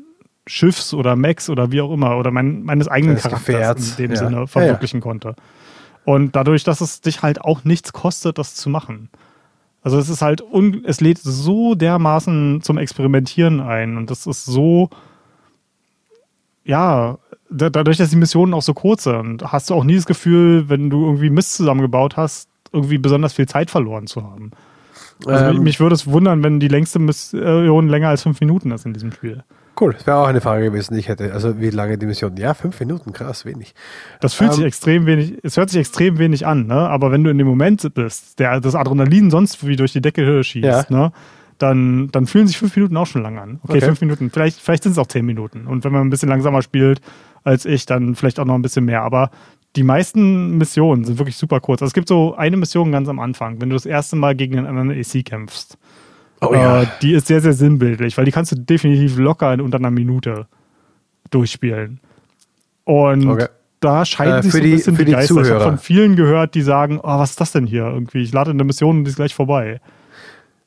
Schiffs 0.46 0.92
oder 0.94 1.16
Max 1.16 1.48
oder 1.48 1.70
wie 1.70 1.80
auch 1.80 1.92
immer 1.92 2.16
oder 2.16 2.30
mein, 2.30 2.62
meines 2.62 2.88
eigenen 2.88 3.16
Charakters 3.16 3.46
Gefährt. 3.46 3.78
in 3.78 3.96
dem 3.96 4.10
ja. 4.12 4.16
Sinne 4.16 4.46
verwirklichen 4.46 5.00
ja, 5.00 5.02
konnte. 5.02 5.34
Und 6.04 6.34
dadurch, 6.34 6.64
dass 6.64 6.80
es 6.80 7.00
dich 7.00 7.22
halt 7.22 7.40
auch 7.40 7.64
nichts 7.64 7.92
kostet, 7.92 8.38
das 8.38 8.54
zu 8.54 8.68
machen. 8.68 9.08
Also 9.82 9.98
es 9.98 10.08
ist 10.08 10.22
halt, 10.22 10.42
es 10.84 11.00
lädt 11.00 11.18
so 11.18 11.74
dermaßen 11.74 12.60
zum 12.62 12.78
Experimentieren 12.78 13.60
ein 13.60 13.96
und 13.96 14.10
das 14.10 14.26
ist 14.26 14.44
so, 14.44 14.90
ja, 16.64 17.18
dadurch, 17.50 17.98
dass 17.98 18.10
die 18.10 18.16
Missionen 18.16 18.54
auch 18.54 18.62
so 18.62 18.74
kurz 18.74 19.04
sind, 19.04 19.42
hast 19.42 19.70
du 19.70 19.74
auch 19.74 19.84
nie 19.84 19.96
das 19.96 20.06
Gefühl, 20.06 20.68
wenn 20.68 20.88
du 20.88 21.04
irgendwie 21.04 21.30
Mist 21.30 21.54
zusammengebaut 21.54 22.16
hast, 22.16 22.48
irgendwie 22.72 22.98
besonders 22.98 23.32
viel 23.32 23.46
Zeit 23.46 23.70
verloren 23.70 24.06
zu 24.06 24.22
haben. 24.22 24.52
Also 25.26 25.44
ähm, 25.44 25.54
mich, 25.54 25.64
mich 25.64 25.80
würde 25.80 25.94
es 25.94 26.06
wundern, 26.06 26.42
wenn 26.42 26.60
die 26.60 26.68
längste 26.68 26.98
Mission 26.98 27.88
länger 27.88 28.08
als 28.08 28.22
fünf 28.22 28.40
Minuten 28.40 28.70
ist 28.70 28.86
in 28.86 28.92
diesem 28.92 29.12
Spiel. 29.12 29.42
Cool, 29.80 29.94
das 29.94 30.06
wäre 30.06 30.18
auch 30.18 30.26
eine 30.26 30.40
Frage 30.40 30.64
gewesen, 30.64 30.94
die 30.94 31.00
ich 31.00 31.08
hätte. 31.08 31.32
Also 31.32 31.58
wie 31.58 31.70
lange 31.70 31.96
die 31.96 32.06
Mission? 32.06 32.36
Ja, 32.36 32.52
fünf 32.54 32.78
Minuten, 32.78 33.12
krass, 33.12 33.46
wenig. 33.46 33.74
Das 34.20 34.34
fühlt 34.34 34.50
um, 34.50 34.56
sich 34.56 34.62
ähm, 34.62 34.68
extrem 34.68 35.06
wenig, 35.06 35.38
es 35.42 35.56
hört 35.56 35.70
sich 35.70 35.80
extrem 35.80 36.18
wenig 36.18 36.46
an, 36.46 36.66
ne? 36.66 36.74
Aber 36.74 37.10
wenn 37.10 37.24
du 37.24 37.30
in 37.30 37.38
dem 37.38 37.46
Moment 37.46 37.94
bist, 37.94 38.38
der 38.38 38.60
das 38.60 38.74
Adrenalin 38.74 39.30
sonst 39.30 39.66
wie 39.66 39.76
durch 39.76 39.92
die 39.92 40.02
Decke 40.02 40.44
schießt, 40.44 40.64
ja. 40.64 40.84
ne? 40.90 41.12
dann, 41.62 42.08
dann 42.10 42.26
fühlen 42.26 42.46
sich 42.46 42.58
fünf 42.58 42.74
Minuten 42.76 42.96
auch 42.96 43.06
schon 43.06 43.22
lang 43.22 43.38
an. 43.38 43.60
Okay, 43.62 43.78
Okay. 43.78 43.86
fünf 43.86 44.00
Minuten, 44.00 44.30
vielleicht, 44.30 44.60
vielleicht 44.60 44.82
sind 44.82 44.92
es 44.92 44.98
auch 44.98 45.06
zehn 45.06 45.24
Minuten. 45.24 45.66
Und 45.66 45.84
wenn 45.84 45.92
man 45.92 46.02
ein 46.02 46.10
bisschen 46.10 46.28
langsamer 46.28 46.62
spielt 46.62 47.00
als 47.44 47.64
ich, 47.64 47.86
dann 47.86 48.14
vielleicht 48.14 48.38
auch 48.38 48.44
noch 48.44 48.54
ein 48.54 48.62
bisschen 48.62 48.84
mehr. 48.84 49.02
Aber 49.02 49.30
die 49.76 49.82
meisten 49.82 50.58
Missionen 50.58 51.04
sind 51.04 51.18
wirklich 51.18 51.36
super 51.36 51.60
kurz. 51.60 51.80
Also 51.82 51.90
es 51.90 51.94
gibt 51.94 52.08
so 52.08 52.34
eine 52.34 52.56
Mission 52.56 52.92
ganz 52.92 53.08
am 53.08 53.18
Anfang, 53.18 53.60
wenn 53.60 53.70
du 53.70 53.74
das 53.76 53.86
erste 53.86 54.16
Mal 54.16 54.34
gegen 54.36 54.58
einen 54.58 54.66
anderen 54.66 54.90
AC 54.90 55.24
kämpfst. 55.24 55.78
Oh 56.40 56.52
Äh, 56.52 56.86
die 57.00 57.12
ist 57.14 57.26
sehr, 57.28 57.40
sehr 57.40 57.52
sinnbildlich, 57.52 58.18
weil 58.18 58.24
die 58.24 58.32
kannst 58.32 58.52
du 58.52 58.56
definitiv 58.56 59.16
locker 59.16 59.52
in 59.54 59.60
unter 59.60 59.78
einer 59.78 59.90
Minute 59.90 60.46
durchspielen. 61.30 62.00
Und 62.84 63.26
Okay. 63.28 63.46
da 63.80 64.04
scheiden 64.04 64.40
Äh, 64.40 64.42
sich 64.42 64.52
so 64.52 64.58
ein 64.58 64.64
die- 64.64 64.70
bisschen 64.72 64.96
die 64.96 65.04
die 65.06 65.12
Geister. 65.12 65.32
Ich 65.34 65.38
habe 65.38 65.46
Zuhörer. 65.48 65.64
von 65.64 65.78
vielen 65.78 66.16
gehört, 66.16 66.54
die 66.54 66.62
sagen, 66.62 66.98
oh, 67.02 67.18
was 67.18 67.30
ist 67.30 67.40
das 67.40 67.52
denn 67.52 67.66
hier 67.66 67.84
irgendwie? 67.84 68.22
Ich 68.22 68.32
lade 68.32 68.50
eine 68.50 68.64
Mission 68.64 68.98
und 68.98 69.04
die 69.04 69.10
ist 69.10 69.16
gleich 69.16 69.34
vorbei. 69.34 69.80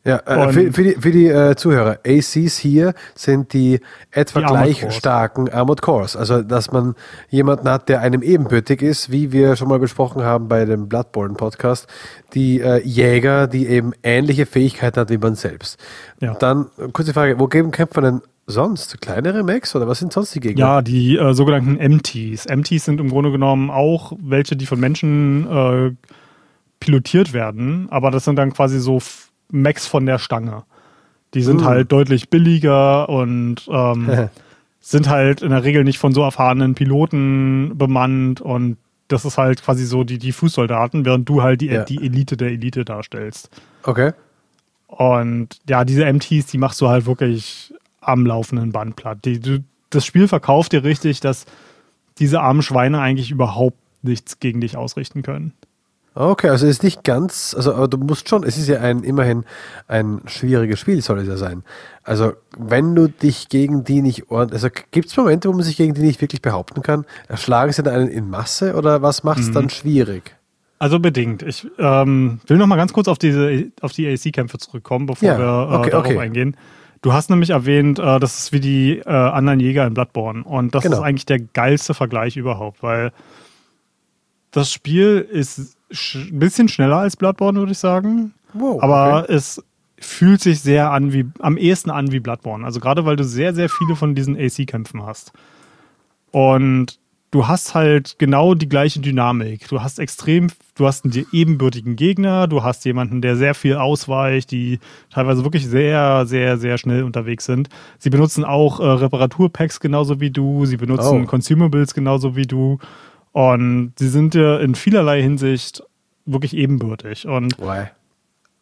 Ja, 0.05 0.17
äh, 0.27 0.53
für, 0.53 0.71
für 0.71 0.83
die, 0.83 0.91
für 0.91 1.11
die 1.11 1.27
äh, 1.27 1.55
Zuhörer, 1.55 1.97
ACs 2.05 2.57
hier 2.57 2.93
sind 3.15 3.53
die 3.53 3.79
etwa 4.11 4.41
Die 4.41 4.45
gleich 4.45 4.93
starken 4.93 5.49
Armored 5.49 5.81
Cores. 5.81 6.15
Also, 6.15 6.43
dass 6.43 6.71
man 6.71 6.93
jemanden 7.29 7.67
hat, 7.67 7.89
der 7.89 8.01
einem 8.01 8.21
ebenbürtig 8.21 8.83
ist, 8.83 9.11
wie 9.11 9.31
wir 9.31 9.55
schon 9.55 9.67
mal 9.67 9.79
besprochen 9.79 10.21
haben 10.21 10.47
bei 10.47 10.65
dem 10.65 10.87
Bloodborne 10.87 11.33
Podcast, 11.33 11.87
die 12.35 12.61
äh, 12.61 12.81
Jäger, 12.85 13.47
die 13.47 13.65
eben 13.65 13.93
ähnliche 14.03 14.45
Fähigkeiten 14.45 14.99
hat 14.99 15.09
wie 15.09 15.17
man 15.17 15.33
selbst. 15.33 15.83
Ja. 16.21 16.35
Dann, 16.35 16.67
kurze 16.93 17.13
Frage, 17.13 17.39
wo 17.39 17.47
geben 17.47 17.71
Kämpfer 17.71 18.01
denn 18.01 18.21
sonst? 18.45 19.01
Kleinere 19.01 19.43
Mechs 19.43 19.75
oder 19.75 19.87
was 19.87 19.97
sind 19.97 20.13
sonst 20.13 20.35
die 20.35 20.39
Gegner? 20.39 20.59
Ja, 20.59 20.81
die 20.83 21.17
äh, 21.17 21.33
sogenannten 21.33 21.77
MTs. 21.77 22.45
MTs 22.47 22.85
sind 22.85 22.99
im 22.99 23.09
Grunde 23.09 23.31
genommen 23.31 23.71
auch 23.71 24.13
welche, 24.21 24.55
die 24.55 24.67
von 24.67 24.79
Menschen 24.79 25.47
äh, 25.49 25.91
pilotiert 26.79 27.33
werden, 27.33 27.87
aber 27.89 28.11
das 28.11 28.25
sind 28.25 28.35
dann 28.35 28.53
quasi 28.53 28.79
so 28.79 28.99
Mechs 29.51 29.87
von 29.87 30.05
der 30.05 30.17
Stange. 30.19 30.63
Die 31.33 31.41
sind 31.41 31.61
Uh. 31.61 31.65
halt 31.65 31.91
deutlich 31.91 32.29
billiger 32.29 33.09
und 33.09 33.67
ähm, 33.69 34.29
sind 34.81 35.09
halt 35.09 35.41
in 35.41 35.49
der 35.49 35.63
Regel 35.63 35.83
nicht 35.83 35.97
von 35.97 36.13
so 36.13 36.21
erfahrenen 36.21 36.75
Piloten 36.75 37.77
bemannt 37.77 38.41
und 38.41 38.77
das 39.07 39.25
ist 39.25 39.37
halt 39.37 39.61
quasi 39.63 39.85
so 39.85 40.03
die, 40.03 40.17
die 40.17 40.31
Fußsoldaten, 40.31 41.05
während 41.05 41.27
du 41.29 41.43
halt 41.43 41.61
die, 41.61 41.67
Ja. 41.67 41.83
die 41.83 42.03
Elite 42.03 42.37
der 42.37 42.49
Elite 42.49 42.85
darstellst. 42.85 43.49
Okay. 43.83 44.13
Und 44.87 45.59
ja, 45.69 45.83
diese 45.85 46.05
MTs, 46.11 46.47
die 46.47 46.57
machst 46.57 46.79
du 46.81 46.87
halt 46.87 47.05
wirklich 47.05 47.73
am 48.01 48.25
laufenden 48.25 48.71
Band 48.71 48.95
platt. 48.95 49.19
Die, 49.25 49.39
du, 49.39 49.63
das 49.89 50.05
Spiel 50.05 50.27
verkauft 50.27 50.71
dir 50.71 50.83
richtig, 50.83 51.19
dass 51.19 51.45
diese 52.19 52.41
armen 52.41 52.61
Schweine 52.61 52.99
eigentlich 52.99 53.31
überhaupt 53.31 53.77
nichts 54.03 54.39
gegen 54.39 54.61
dich 54.61 54.77
ausrichten 54.77 55.21
können. 55.23 55.53
Okay, 56.17 56.47
also 56.47 56.65
es 56.65 56.77
ist 56.77 56.83
nicht 56.83 57.03
ganz, 57.03 57.53
also 57.57 57.73
aber 57.75 57.89
du 57.89 57.97
musst 57.97 58.29
schon, 58.29 58.43
es 58.43 58.57
ist 58.57 58.67
ja 58.69 58.79
ein 58.79 59.03
immerhin 59.03 59.43
ein 59.89 60.21
schwieriges 60.27 60.79
Spiel, 60.79 61.01
soll 61.01 61.19
es 61.19 61.27
ja 61.27 61.35
sein. 61.35 61.63
Also 62.03 62.33
wenn 62.57 62.95
du 62.95 63.09
dich 63.09 63.49
gegen 63.49 63.83
die 63.83 64.01
nicht 64.01 64.31
ordentlich, 64.31 64.63
also 64.63 64.69
gibt 64.91 65.09
es 65.09 65.17
Momente, 65.17 65.49
wo 65.49 65.53
man 65.53 65.63
sich 65.63 65.75
gegen 65.75 65.93
die 65.93 66.01
nicht 66.01 66.21
wirklich 66.21 66.41
behaupten 66.41 66.81
kann? 66.81 67.05
Erschlagen 67.27 67.73
sie 67.73 67.83
dann 67.83 67.95
einen 67.95 68.07
in 68.07 68.29
Masse 68.29 68.75
oder 68.75 69.01
was 69.01 69.25
macht 69.25 69.39
es 69.39 69.49
Mhm. 69.49 69.53
dann 69.53 69.69
schwierig? 69.69 70.35
Also 70.79 70.99
bedingt. 70.99 71.41
Ich 71.43 71.67
ähm, 71.79 72.39
will 72.47 72.57
noch 72.57 72.67
mal 72.67 72.75
ganz 72.77 72.93
kurz 72.93 73.09
auf 73.09 73.17
diese 73.17 73.71
auf 73.81 73.91
die 73.91 74.07
AC-Kämpfe 74.07 74.57
zurückkommen, 74.57 75.07
bevor 75.07 75.27
Ja, 75.27 75.37
wir 75.37 75.45
äh, 75.73 75.75
okay, 75.79 75.89
darauf 75.89 76.05
okay. 76.07 76.19
eingehen. 76.19 76.55
Du 77.01 77.11
hast 77.11 77.29
nämlich 77.29 77.49
erwähnt, 77.49 77.99
äh, 77.99 78.19
das 78.19 78.37
ist 78.39 78.51
wie 78.53 78.61
die 78.61 78.99
äh, 78.99 79.09
anderen 79.09 79.59
Jäger 79.59 79.85
in 79.85 79.93
Bloodborne. 79.93 80.43
Und 80.45 80.75
das 80.75 80.83
Genau. 80.83 80.97
ist 80.97 81.03
eigentlich 81.03 81.25
der 81.25 81.39
geilste 81.39 81.93
Vergleich 81.93 82.37
überhaupt, 82.37 82.81
weil 82.83 83.11
das 84.51 84.71
Spiel 84.71 85.27
ist 85.29 85.74
sch 85.91 86.15
ein 86.15 86.39
bisschen 86.39 86.67
schneller 86.67 86.97
als 86.97 87.15
Bloodborne, 87.15 87.59
würde 87.59 87.71
ich 87.71 87.77
sagen. 87.77 88.33
Wow, 88.53 88.81
Aber 88.81 89.29
es 89.29 89.63
fühlt 89.99 90.41
sich 90.41 90.61
sehr 90.61 90.91
an 90.91 91.13
wie, 91.13 91.25
am 91.39 91.57
ehesten 91.57 91.89
an 91.89 92.11
wie 92.11 92.19
Bloodborne. 92.19 92.65
Also 92.65 92.79
gerade 92.79 93.05
weil 93.05 93.15
du 93.15 93.23
sehr, 93.23 93.53
sehr 93.53 93.69
viele 93.69 93.95
von 93.95 94.15
diesen 94.15 94.37
AC-Kämpfen 94.37 95.05
hast. 95.05 95.31
Und 96.31 96.99
du 97.31 97.47
hast 97.47 97.75
halt 97.75 98.15
genau 98.17 98.53
die 98.55 98.69
gleiche 98.69 98.99
Dynamik. 98.99 99.67
Du 99.67 99.81
hast 99.81 99.99
extrem, 99.99 100.47
du 100.75 100.85
hast 100.85 101.05
einen 101.05 101.11
dir 101.11 101.25
ebenbürtigen 101.31 101.95
Gegner, 101.95 102.47
du 102.47 102.63
hast 102.63 102.85
jemanden, 102.85 103.21
der 103.21 103.35
sehr 103.35 103.55
viel 103.55 103.75
ausweicht, 103.75 104.51
die 104.51 104.79
teilweise 105.09 105.43
wirklich 105.43 105.67
sehr, 105.67 106.25
sehr, 106.25 106.57
sehr 106.57 106.77
schnell 106.77 107.03
unterwegs 107.03 107.45
sind. 107.45 107.69
Sie 107.99 108.09
benutzen 108.09 108.45
auch 108.45 108.79
äh, 108.79 108.83
Reparaturpacks 108.85 109.79
genauso 109.79 110.19
wie 110.19 110.31
du, 110.31 110.65
sie 110.65 110.77
benutzen 110.77 111.23
Oh. 111.23 111.25
Consumables 111.25 111.93
genauso 111.93 112.35
wie 112.35 112.45
du. 112.47 112.79
Und 113.35 113.91
sie 113.99 114.07
sind 114.07 114.33
dir 114.33 114.61
in 114.61 114.75
vielerlei 114.75 115.21
Hinsicht 115.21 115.83
wirklich 116.25 116.55
ebenbürtig. 116.55 117.27
Und 117.27 117.59
Why? 117.59 117.87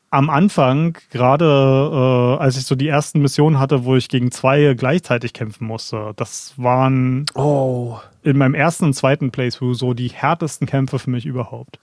am 0.09 0.31
Anfang, 0.31 0.97
gerade 1.11 1.45
äh, 1.45 2.41
als 2.41 2.57
ich 2.57 2.65
so 2.65 2.73
die 2.73 2.87
ersten 2.87 3.21
Missionen 3.21 3.59
hatte, 3.59 3.85
wo 3.85 3.95
ich 3.95 4.09
gegen 4.09 4.31
zwei 4.31 4.73
gleichzeitig 4.73 5.33
kämpfen 5.33 5.67
musste, 5.67 6.13
das 6.15 6.55
waren 6.57 7.27
Oh. 7.35 7.99
in 8.23 8.35
meinem 8.35 8.55
ersten 8.55 8.85
und 8.85 8.93
zweiten 8.95 9.29
Playthrough 9.29 9.77
so 9.77 9.93
die 9.93 10.07
härtesten 10.07 10.65
Kämpfe 10.65 10.97
für 10.97 11.11
mich 11.11 11.27
überhaupt. 11.27 11.77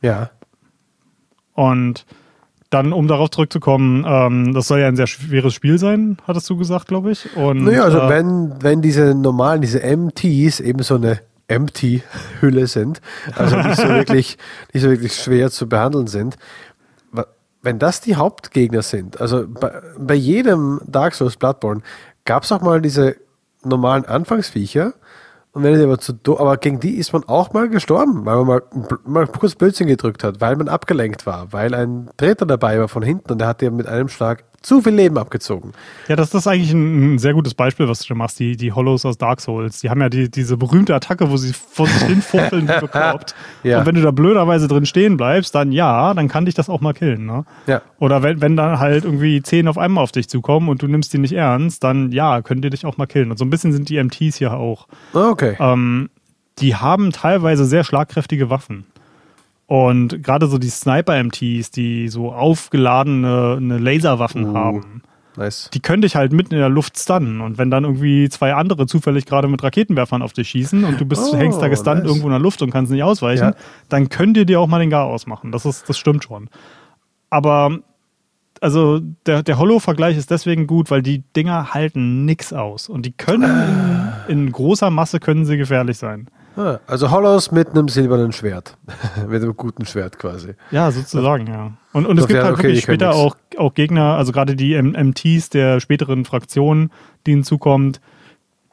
Ja. 0.00 0.30
Und 1.52 2.06
dann, 2.70 2.94
um 2.94 3.08
darauf 3.08 3.28
zurückzukommen, 3.28 4.06
ähm, 4.08 4.54
das 4.54 4.68
soll 4.68 4.80
ja 4.80 4.88
ein 4.88 4.96
sehr 4.96 5.06
schweres 5.06 5.52
Spiel 5.52 5.76
sein, 5.76 6.16
hattest 6.26 6.48
du 6.48 6.56
gesagt, 6.56 6.88
glaube 6.88 7.10
ich. 7.10 7.36
Und, 7.36 7.64
Naja, 7.64 7.82
also 7.84 7.98
äh, 7.98 8.08
wenn, 8.08 8.54
wenn 8.62 8.80
diese 8.80 9.14
normalen, 9.14 9.60
diese 9.60 9.80
MTs 9.80 10.58
eben 10.60 10.82
so 10.82 10.94
eine 10.94 11.20
Empty-Hülle 11.52 12.66
sind, 12.66 13.00
also 13.36 13.56
nicht 13.56 13.76
so 13.76 13.88
wirklich, 13.88 14.38
nicht 14.72 14.82
so 14.82 14.90
wirklich 14.90 15.14
schwer 15.14 15.50
zu 15.50 15.68
behandeln 15.68 16.06
sind, 16.06 16.36
wenn 17.62 17.78
das 17.78 18.00
die 18.00 18.16
Hauptgegner 18.16 18.82
sind, 18.82 19.20
also 19.20 19.46
bei, 19.46 19.80
bei 19.96 20.14
jedem 20.14 20.80
Dark 20.84 21.14
Souls 21.14 21.36
Bloodborne 21.36 21.82
gab 22.24 22.42
es 22.42 22.52
auch 22.52 22.60
mal 22.60 22.80
diese 22.80 23.16
normalen 23.64 24.04
Anfangsviecher 24.04 24.94
und 25.52 25.62
wenn 25.62 25.74
die 25.74 25.84
aber 25.84 25.98
zu 25.98 26.12
do 26.12 26.38
aber 26.38 26.56
gegen 26.56 26.80
die 26.80 26.96
ist 26.96 27.12
man 27.12 27.24
auch 27.24 27.52
mal 27.52 27.68
gestorben, 27.68 28.24
weil 28.24 28.36
man 28.36 28.46
mal, 28.46 28.62
mal 29.04 29.26
kurz 29.26 29.54
Blödsinn 29.54 29.86
gedrückt 29.86 30.24
hat, 30.24 30.40
weil 30.40 30.56
man 30.56 30.68
abgelenkt 30.68 31.26
war, 31.26 31.52
weil 31.52 31.74
ein 31.74 32.10
Dritter 32.16 32.46
dabei 32.46 32.80
war 32.80 32.88
von 32.88 33.02
hinten 33.02 33.32
und 33.32 33.38
der 33.38 33.48
hat 33.48 33.60
dir 33.60 33.70
mit 33.70 33.86
einem 33.86 34.08
Schlag 34.08 34.44
zu 34.62 34.80
viel 34.80 34.94
Leben 34.94 35.18
abgezogen. 35.18 35.72
Ja, 36.08 36.16
das 36.16 36.32
ist 36.34 36.46
eigentlich 36.46 36.72
ein, 36.72 37.14
ein 37.14 37.18
sehr 37.18 37.34
gutes 37.34 37.54
Beispiel, 37.54 37.88
was 37.88 38.00
du 38.00 38.08
da 38.08 38.14
machst. 38.14 38.38
Die, 38.38 38.56
die 38.56 38.72
Hollows 38.72 39.04
aus 39.04 39.18
Dark 39.18 39.40
Souls. 39.40 39.80
Die 39.80 39.90
haben 39.90 40.00
ja 40.00 40.08
die, 40.08 40.30
diese 40.30 40.56
berühmte 40.56 40.94
Attacke, 40.94 41.30
wo 41.30 41.36
sie 41.36 41.52
vor 41.52 41.86
sich 41.86 42.02
hin 42.02 42.22
fuchteln 42.22 42.68
wie 42.68 42.72
bekloppt. 42.80 43.34
Ja. 43.62 43.80
Und 43.80 43.86
wenn 43.86 43.94
du 43.94 44.02
da 44.02 44.10
blöderweise 44.10 44.68
drin 44.68 44.86
stehen 44.86 45.16
bleibst, 45.16 45.54
dann 45.54 45.72
ja, 45.72 46.14
dann 46.14 46.28
kann 46.28 46.44
dich 46.46 46.54
das 46.54 46.68
auch 46.68 46.80
mal 46.80 46.92
killen. 46.92 47.26
Ne? 47.26 47.44
Ja. 47.66 47.82
Oder 47.98 48.22
wenn, 48.22 48.40
wenn 48.40 48.56
dann 48.56 48.78
halt 48.78 49.04
irgendwie 49.04 49.42
zehn 49.42 49.68
auf 49.68 49.78
einmal 49.78 50.04
auf 50.04 50.12
dich 50.12 50.28
zukommen 50.28 50.68
und 50.68 50.82
du 50.82 50.88
nimmst 50.88 51.12
die 51.12 51.18
nicht 51.18 51.32
ernst, 51.32 51.84
dann 51.84 52.12
ja, 52.12 52.42
können 52.42 52.62
die 52.62 52.70
dich 52.70 52.86
auch 52.86 52.96
mal 52.96 53.06
killen. 53.06 53.30
Und 53.30 53.38
so 53.38 53.44
ein 53.44 53.50
bisschen 53.50 53.72
sind 53.72 53.88
die 53.88 54.02
MTs 54.02 54.36
hier 54.36 54.54
auch. 54.54 54.86
Ah, 55.14 55.30
Okay. 55.30 55.56
Ähm, 55.58 56.10
die 56.58 56.76
haben 56.76 57.12
teilweise 57.12 57.64
sehr 57.64 57.84
schlagkräftige 57.84 58.50
Waffen. 58.50 58.84
Und 59.66 60.22
gerade 60.22 60.46
so 60.48 60.58
die 60.58 60.68
Sniper-MTs, 60.68 61.70
die 61.70 62.08
so 62.08 62.32
aufgeladene 62.32 63.78
Laserwaffen 63.78 64.50
Uh. 64.50 64.54
haben, 64.54 65.02
Nice. 65.36 65.70
die 65.72 65.80
können 65.80 66.02
dich 66.02 66.14
halt 66.14 66.32
mitten 66.32 66.52
in 66.52 66.60
der 66.60 66.68
Luft 66.68 66.98
stunnen. 66.98 67.40
Und 67.40 67.56
wenn 67.56 67.70
dann 67.70 67.84
irgendwie 67.84 68.28
zwei 68.28 68.52
andere 68.54 68.86
zufällig 68.86 69.24
gerade 69.24 69.48
mit 69.48 69.62
Raketenwerfern 69.62 70.20
auf 70.20 70.34
dich 70.34 70.48
schießen 70.50 70.84
und 70.84 71.00
du 71.00 71.06
bist, 71.06 71.32
Oh, 71.32 71.36
hängst 71.36 71.62
da 71.62 71.68
gestunt 71.68 72.00
nice. 72.00 72.06
irgendwo 72.06 72.26
in 72.26 72.32
der 72.32 72.40
Luft 72.40 72.60
und 72.60 72.70
kannst 72.70 72.92
nicht 72.92 73.02
ausweichen, 73.02 73.44
Ja. 73.50 73.54
dann 73.88 74.10
können 74.10 74.34
die 74.34 74.44
dir 74.44 74.60
auch 74.60 74.66
mal 74.66 74.78
den 74.80 74.90
Gar 74.90 75.06
ausmachen. 75.06 75.52
Das, 75.52 75.64
ist, 75.64 75.88
das 75.88 75.96
stimmt 75.96 76.24
schon. 76.24 76.50
Aber 77.30 77.78
also 78.60 79.00
der, 79.26 79.42
der 79.42 79.58
Hollow-Vergleich 79.58 80.16
ist 80.18 80.30
deswegen 80.30 80.66
gut, 80.66 80.90
weil 80.90 81.00
die 81.02 81.22
Dinger 81.34 81.72
halten 81.72 82.26
nix 82.26 82.52
aus. 82.52 82.88
Und 82.90 83.06
die 83.06 83.12
können 83.12 84.22
in, 84.28 84.46
in 84.46 84.52
großer 84.52 84.90
Masse 84.90 85.18
können 85.18 85.46
sie 85.46 85.56
gefährlich 85.56 85.96
sein. 85.96 86.28
Ah, 86.56 86.78
also 86.86 87.10
Hollows 87.10 87.50
mit 87.50 87.70
einem 87.70 87.88
silbernen 87.88 88.32
Schwert. 88.32 88.76
mit 89.28 89.42
einem 89.42 89.56
guten 89.56 89.86
Schwert 89.86 90.18
quasi. 90.18 90.54
Ja, 90.70 90.90
sozusagen, 90.90 91.46
ja. 91.46 91.72
Und, 91.92 92.06
und 92.06 92.18
es 92.18 92.26
gibt 92.26 92.42
halt 92.42 92.54
okay, 92.54 92.64
wirklich 92.64 92.82
später 92.82 93.08
nix. 93.08 93.18
auch, 93.18 93.36
auch 93.58 93.74
Gegner, 93.74 94.16
also 94.16 94.32
gerade 94.32 94.54
die 94.56 94.80
MTs 94.80 95.50
der 95.50 95.80
späteren 95.80 96.24
Fraktionen, 96.24 96.90
die 97.26 97.32
hinzukommt, 97.32 98.00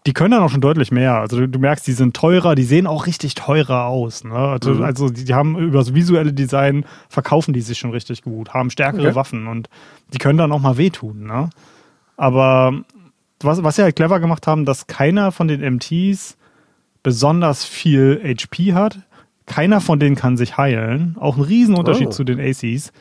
die 0.06 0.14
können 0.14 0.32
dann 0.32 0.42
auch 0.44 0.50
schon 0.50 0.62
deutlich 0.62 0.92
mehr. 0.92 1.16
Also 1.16 1.38
du, 1.38 1.48
du 1.50 1.60
merkst, 1.60 1.86
die 1.86 1.92
sind 1.92 2.16
teurer, 2.16 2.56
die 2.56 2.64
sehen 2.64 2.88
auch 2.88 3.06
richtig 3.06 3.36
teurer 3.36 3.86
aus. 3.86 4.24
Ne? 4.24 4.34
Also, 4.34 4.72
Mhm. 4.76 4.84
also 4.84 5.10
die, 5.10 5.26
die 5.26 5.34
haben 5.34 5.58
über 5.58 5.80
das 5.80 5.94
visuelle 5.94 6.32
Design 6.34 6.86
verkaufen 7.10 7.54
die 7.54 7.62
sich 7.62 7.78
schon 7.80 7.92
richtig 7.92 8.24
gut, 8.24 8.54
haben 8.54 8.70
stärkere 8.70 9.08
Okay. 9.08 9.16
Waffen 9.16 9.48
und 9.48 9.70
die 10.14 10.18
können 10.18 10.38
dann 10.38 10.52
auch 10.54 10.60
mal 10.62 10.78
wehtun. 10.78 11.26
Ne? 11.28 11.50
Aber 12.18 12.74
was, 13.42 13.64
was 13.64 13.76
sie 13.76 13.84
halt 13.84 13.96
clever 13.96 14.20
gemacht 14.20 14.48
haben, 14.48 14.66
dass 14.66 14.88
keiner 14.88 15.32
von 15.32 15.48
den 15.48 15.62
MTs 15.62 16.38
besonders 17.04 17.66
viel 17.66 18.22
HP 18.24 18.74
hat. 18.74 19.00
Keiner 19.46 19.82
von 19.82 20.00
denen 20.00 20.16
kann 20.16 20.38
sich 20.38 20.58
heilen. 20.58 21.16
Auch 21.20 21.38
ein 21.38 21.44
Riesenunterschied 21.44 22.08
Oh. 22.08 22.12
zu 22.12 22.24
den 22.24 22.40
ACs. 22.40 22.92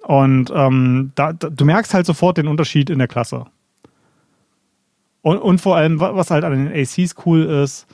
Und 0.00 0.52
ähm, 0.54 1.12
da, 1.14 1.32
da, 1.32 1.48
du 1.48 1.64
merkst 1.64 1.94
halt 1.94 2.06
sofort 2.06 2.36
den 2.36 2.48
Unterschied 2.48 2.90
in 2.90 2.98
der 2.98 3.08
Klasse. 3.08 3.46
Und, 5.22 5.38
und 5.38 5.60
vor 5.60 5.76
allem, 5.76 6.00
wa- 6.00 6.14
was 6.16 6.30
halt 6.30 6.44
an 6.44 6.52
den 6.52 6.72
ACs 6.72 7.14
cool 7.24 7.42
ist, 7.42 7.86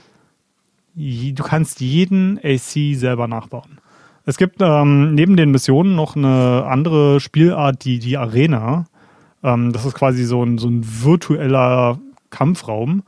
du 0.95 1.43
kannst 1.43 1.81
jeden 1.81 2.39
AC 2.43 2.95
selber 2.97 3.29
nachbauen. 3.29 3.79
Es 4.25 4.37
gibt 4.39 4.57
ähm, 4.61 5.15
neben 5.15 5.37
den 5.37 5.51
Missionen 5.51 5.95
noch 5.95 6.17
eine 6.17 6.65
andere 6.67 7.21
Spielart, 7.21 7.85
die, 7.85 7.99
die 7.99 8.17
Arena. 8.17 8.87
Ähm, 9.43 9.73
das 9.73 9.85
ist 9.85 9.95
quasi 9.95 10.25
so 10.25 10.43
ein, 10.43 10.59
so 10.59 10.69
ein 10.69 10.83
virtueller 10.85 11.99
Kampfraum. 12.31 13.03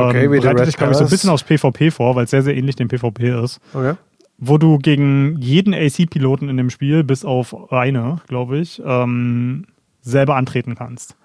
Okay, 0.00 0.24
ähm, 0.24 0.30
bereitet 0.30 0.66
sich, 0.66 0.76
glaube 0.76 0.92
ich, 0.92 0.98
so 0.98 1.04
ein 1.04 1.10
bisschen 1.10 1.30
aufs 1.30 1.44
PvP 1.44 1.90
vor, 1.90 2.14
weil 2.16 2.24
es 2.24 2.30
sehr, 2.30 2.42
sehr 2.42 2.56
ähnlich 2.56 2.76
dem 2.76 2.88
PvP 2.88 3.42
ist. 3.42 3.60
Okay. 3.72 3.94
Wo 4.38 4.58
du 4.58 4.78
gegen 4.78 5.36
jeden 5.40 5.72
AC-Piloten 5.74 6.48
in 6.48 6.56
dem 6.56 6.70
Spiel, 6.70 7.04
bis 7.04 7.24
auf 7.24 7.72
eine, 7.72 8.18
glaube 8.26 8.58
ich, 8.58 8.82
ähm, 8.84 9.66
selber 10.02 10.36
antreten 10.36 10.74
kannst. 10.74 11.16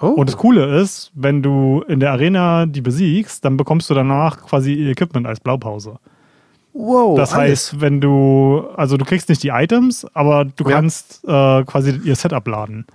Oh, 0.00 0.08
Und 0.08 0.28
das 0.28 0.36
Coole 0.36 0.80
ist, 0.80 1.12
wenn 1.14 1.42
du 1.42 1.84
in 1.86 2.00
der 2.00 2.10
Arena 2.12 2.66
die 2.66 2.80
besiegst, 2.80 3.44
dann 3.44 3.56
bekommst 3.56 3.88
du 3.90 3.94
danach 3.94 4.40
quasi 4.42 4.72
ihr 4.74 4.90
Equipment 4.90 5.26
als 5.26 5.40
Blaupause. 5.40 5.96
wow, 6.72 7.16
Das 7.16 7.32
alles. 7.34 7.72
heißt, 7.72 7.80
wenn 7.80 8.00
du, 8.00 8.64
also 8.76 8.96
du 8.96 9.04
kriegst 9.04 9.28
nicht 9.28 9.42
die 9.42 9.48
Items, 9.50 10.06
aber 10.14 10.44
du 10.44 10.64
Ja. 10.64 10.70
kannst 10.76 11.22
äh, 11.28 11.64
quasi 11.64 12.00
ihr 12.04 12.16
Setup 12.16 12.46
laden. 12.48 12.86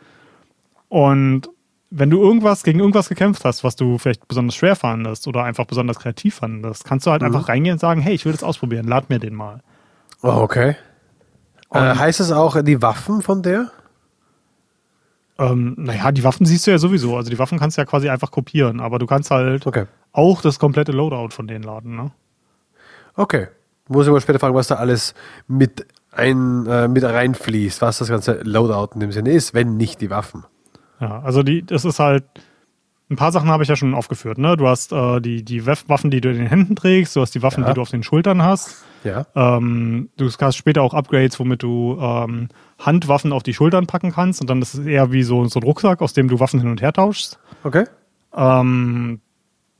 Und 0.89 1.49
wenn 1.91 2.09
du 2.09 2.21
irgendwas 2.21 2.63
gegen 2.63 2.79
irgendwas 2.79 3.07
gekämpft 3.09 3.45
hast, 3.45 3.63
was 3.63 3.75
du 3.75 3.97
vielleicht 3.97 4.27
besonders 4.27 4.55
schwer 4.55 4.75
fandest 4.75 5.27
oder 5.27 5.43
einfach 5.43 5.65
besonders 5.65 5.99
kreativ 5.99 6.35
fandest, 6.35 6.83
kannst 6.85 7.05
du 7.05 7.11
halt 7.11 7.21
Mhm. 7.21 7.27
einfach 7.27 7.47
reingehen 7.49 7.73
und 7.73 7.79
sagen, 7.79 8.01
hey, 8.01 8.13
ich 8.13 8.25
will 8.25 8.31
das 8.31 8.43
ausprobieren, 8.43 8.87
lad 8.87 9.09
mir 9.09 9.19
den 9.19 9.35
mal. 9.35 9.61
Oh, 10.21 10.29
okay. 10.29 10.75
Äh, 11.71 11.79
heißt 11.95 12.19
es 12.19 12.31
auch 12.31 12.61
die 12.61 12.81
Waffen 12.81 13.21
von 13.21 13.43
der? 13.43 13.71
Ähm, 15.37 15.75
naja, 15.77 16.11
die 16.11 16.23
Waffen 16.23 16.45
siehst 16.45 16.65
du 16.65 16.71
ja 16.71 16.77
sowieso. 16.77 17.17
Also 17.17 17.29
die 17.29 17.37
Waffen 17.39 17.59
kannst 17.59 17.77
du 17.77 17.81
ja 17.81 17.85
quasi 17.85 18.09
einfach 18.09 18.31
kopieren, 18.31 18.79
aber 18.79 18.99
du 18.99 19.05
kannst 19.05 19.31
halt 19.31 19.67
Okay. 19.67 19.85
auch 20.13 20.41
das 20.41 20.59
komplette 20.59 20.91
Loadout 20.93 21.29
von 21.31 21.47
denen 21.47 21.63
laden. 21.63 21.95
Ne? 21.95 22.11
Okay. 23.15 23.47
Muss 23.89 24.05
ich 24.07 24.11
mal 24.11 24.21
später 24.21 24.39
fragen, 24.39 24.55
was 24.55 24.67
da 24.67 24.75
alles 24.75 25.13
mit, 25.47 25.85
ein, 26.11 26.65
äh, 26.65 26.87
mit 26.87 27.03
reinfließt, 27.03 27.81
was 27.81 27.97
das 27.99 28.07
ganze 28.09 28.39
Loadout 28.43 28.93
in 28.95 29.01
dem 29.01 29.11
Sinne 29.11 29.31
ist, 29.31 29.53
wenn 29.53 29.75
nicht 29.77 29.99
die 30.01 30.09
Waffen. 30.09 30.45
Ja, 30.99 31.21
also 31.23 31.43
die, 31.43 31.65
das 31.65 31.85
ist 31.85 31.99
halt, 31.99 32.23
ein 33.09 33.17
paar 33.17 33.31
Sachen 33.31 33.49
habe 33.49 33.61
ich 33.63 33.69
ja 33.69 33.75
schon 33.75 33.93
aufgeführt. 33.93 34.37
Ne? 34.39 34.57
Du 34.57 34.67
hast 34.67 34.91
äh, 34.91 35.19
die, 35.21 35.43
die 35.43 35.65
Waffen, 35.67 36.09
die 36.09 36.21
du 36.21 36.29
in 36.31 36.37
den 36.37 36.47
Händen 36.47 36.75
trägst, 36.75 37.15
du 37.15 37.21
hast 37.21 37.35
die 37.35 37.43
Waffen, 37.43 37.63
Ja. 37.63 37.69
die 37.69 37.75
du 37.75 37.81
auf 37.81 37.91
den 37.91 38.01
Schultern 38.03 38.41
hast. 38.41 38.83
Ja. 39.03 39.25
Ähm, 39.35 40.09
du 40.17 40.29
hast 40.39 40.55
später 40.55 40.81
auch 40.81 40.93
Upgrades, 40.95 41.39
womit 41.39 41.61
du 41.61 41.97
ähm, 42.01 42.49
Handwaffen 42.79 43.31
auf 43.31 43.43
die 43.43 43.53
Schultern 43.53 43.85
packen 43.85 44.11
kannst 44.11 44.41
und 44.41 44.49
dann 44.49 44.61
ist 44.61 44.73
es 44.73 44.85
eher 44.87 45.11
wie 45.11 45.21
so, 45.21 45.45
so 45.45 45.59
ein 45.59 45.63
Rucksack, 45.63 46.01
aus 46.01 46.13
dem 46.13 46.27
du 46.27 46.39
Waffen 46.39 46.59
hin 46.59 46.69
und 46.71 46.81
her 46.81 46.93
tauschst. 46.93 47.37
Okay. 47.63 47.85
Ähm, 48.35 49.19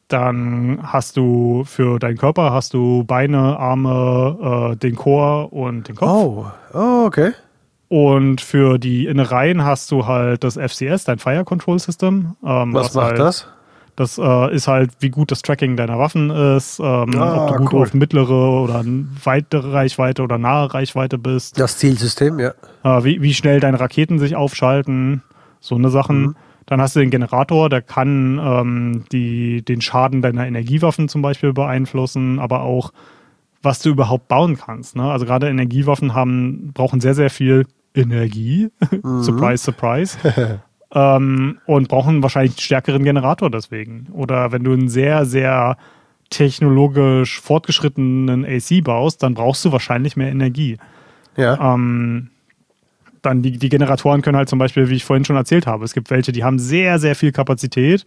dann 0.07 0.79
hast 0.83 1.17
du 1.17 1.63
für 1.65 1.97
deinen 1.97 2.17
Körper 2.17 2.51
hast 2.53 2.75
du 2.75 3.03
Beine, 3.05 3.57
Arme, 3.57 4.73
äh, 4.73 4.75
den 4.75 4.95
Chor 4.95 5.51
und 5.51 5.87
den 5.87 5.95
Kopf. 5.95 6.09
Oh, 6.11 6.45
oh 6.75 7.05
okay. 7.07 7.31
Und 7.87 8.41
für 8.41 8.77
die 8.79 9.05
Innereien 9.05 9.63
hast 9.63 9.91
du 9.91 10.07
halt 10.07 10.43
das 10.43 10.57
FCS, 10.57 11.03
dein 11.05 11.19
Fire 11.19 11.43
Control 11.43 11.77
System. 11.79 12.35
Ähm, 12.43 12.73
Was 12.73 12.93
macht 12.93 13.05
halt, 13.07 13.19
das? 13.19 13.47
Das 13.95 14.17
äh, 14.17 14.53
ist 14.53 14.67
halt, 14.67 14.91
wie 14.99 15.09
gut 15.09 15.31
das 15.31 15.41
Tracking 15.41 15.77
deiner 15.77 15.97
Waffen 15.97 16.29
ist, 16.29 16.79
ähm, 16.79 17.15
Ah, 17.17 17.45
ob 17.45 17.47
du 17.51 17.63
gut 17.63 17.73
cool. 17.73 17.81
auf 17.83 17.93
mittlere 17.93 18.61
oder 18.61 18.83
weitere 19.23 19.71
Reichweite 19.71 20.21
oder 20.23 20.37
nahe 20.37 20.73
Reichweite 20.73 21.17
bist, 21.17 21.57
Das 21.59 21.77
Zielsystem, 21.77 22.39
ja. 22.39 22.51
äh, 22.83 23.03
wie, 23.05 23.21
wie 23.21 23.33
schnell 23.33 23.59
deine 23.61 23.79
Raketen 23.79 24.19
sich 24.19 24.35
aufschalten, 24.35 25.21
so 25.61 25.75
eine 25.75 25.89
Sachen. 25.89 26.21
Mhm. 26.21 26.35
Dann 26.65 26.81
hast 26.81 26.95
du 26.95 26.99
den 26.99 27.11
Generator, 27.11 27.69
der 27.69 27.81
kann 27.83 28.39
ähm, 28.43 29.05
die, 29.11 29.61
den 29.63 29.79
Schaden 29.81 30.21
deiner 30.23 30.45
Energiewaffen 30.47 31.07
zum 31.07 31.21
Beispiel 31.21 31.53
beeinflussen, 31.53 32.39
aber 32.39 32.61
auch, 32.63 32.91
was 33.65 33.79
du 33.79 33.89
überhaupt 33.89 34.27
bauen 34.27 34.57
kannst. 34.57 34.95
Ne? 34.95 35.03
Also 35.03 35.25
gerade 35.25 35.49
Energiewaffen 35.49 36.13
haben, 36.13 36.71
brauchen 36.73 37.01
sehr, 37.01 37.15
sehr 37.15 37.29
viel 37.29 37.65
Energie. 37.93 38.69
Mhm. 38.91 39.23
surprise, 39.23 39.63
surprise. 39.63 40.17
ähm, 40.93 41.59
und 41.65 41.87
brauchen 41.87 42.23
wahrscheinlich 42.23 42.53
einen 42.53 42.61
stärkeren 42.61 43.03
Generator 43.03 43.49
deswegen. 43.49 44.07
Oder 44.13 44.51
wenn 44.51 44.63
du 44.63 44.71
einen 44.71 44.87
sehr, 44.87 45.25
sehr 45.25 45.77
technologisch 46.29 47.39
fortgeschrittenen 47.41 48.45
AC 48.45 48.83
baust, 48.83 49.21
dann 49.23 49.33
brauchst 49.33 49.63
du 49.65 49.71
wahrscheinlich 49.71 50.15
mehr 50.15 50.29
Energie. 50.29 50.77
Ja. 51.37 51.73
Ähm, 51.73 52.29
dann 53.21 53.41
die, 53.41 53.57
die 53.57 53.69
Generatoren 53.69 54.21
können 54.21 54.37
halt 54.37 54.49
zum 54.49 54.59
Beispiel, 54.59 54.89
wie 54.89 54.95
ich 54.95 55.05
vorhin 55.05 55.25
schon 55.25 55.35
erzählt 55.35 55.67
habe, 55.67 55.83
es 55.83 55.93
gibt 55.93 56.09
welche, 56.09 56.31
die 56.31 56.43
haben 56.43 56.59
sehr, 56.59 56.99
sehr 56.99 57.15
viel 57.15 57.31
Kapazität, 57.31 58.05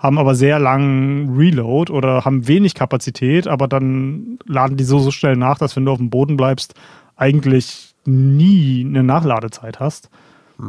haben 0.00 0.18
aber 0.18 0.34
sehr 0.34 0.58
langen 0.58 1.36
Reload 1.36 1.92
oder 1.92 2.24
haben 2.24 2.48
wenig 2.48 2.74
Kapazität, 2.74 3.46
aber 3.46 3.68
dann 3.68 4.38
laden 4.46 4.76
die 4.76 4.84
so, 4.84 4.98
so 4.98 5.10
schnell 5.10 5.36
nach, 5.36 5.58
dass 5.58 5.76
wenn 5.76 5.84
du 5.84 5.92
auf 5.92 5.98
dem 5.98 6.10
Boden 6.10 6.36
bleibst, 6.36 6.74
eigentlich 7.16 7.94
nie 8.06 8.84
eine 8.84 9.02
Nachladezeit 9.04 9.78
hast. 9.78 10.10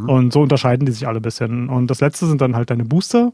Und 0.07 0.31
so 0.31 0.41
unterscheiden 0.41 0.85
die 0.85 0.91
sich 0.93 1.05
alle 1.05 1.19
ein 1.19 1.21
bisschen. 1.21 1.67
Und 1.67 1.87
das 1.91 1.99
letzte 1.99 2.25
sind 2.25 2.39
dann 2.39 2.55
halt 2.55 2.69
deine 2.69 2.85
Booster 2.85 3.33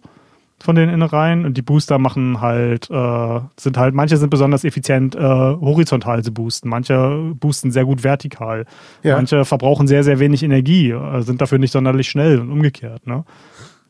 von 0.60 0.76
den 0.76 0.90
Innereien 0.90 1.46
und 1.46 1.56
die 1.56 1.62
Booster 1.62 2.00
machen 2.00 2.42
halt, 2.42 2.90
äh, 2.90 3.40
sind 3.58 3.78
halt, 3.78 3.94
manche 3.94 4.18
sind 4.18 4.32
besonders 4.32 4.64
effizient 4.64 5.16
äh, 5.16 5.20
horizontal 5.20 6.24
zu 6.24 6.34
boosten, 6.34 6.68
manche 6.68 7.32
boosten 7.40 7.70
sehr 7.72 7.86
gut 7.86 8.04
vertikal, 8.04 8.66
Ja. 9.04 9.18
manche 9.18 9.46
verbrauchen 9.46 9.88
sehr, 9.88 10.04
sehr 10.04 10.18
wenig 10.18 10.42
Energie, 10.42 10.90
äh, 10.90 11.22
sind 11.22 11.42
dafür 11.42 11.60
nicht 11.60 11.72
sonderlich 11.74 12.10
schnell 12.10 12.40
und 12.40 12.52
umgekehrt. 12.52 13.06
Ne? 13.06 13.24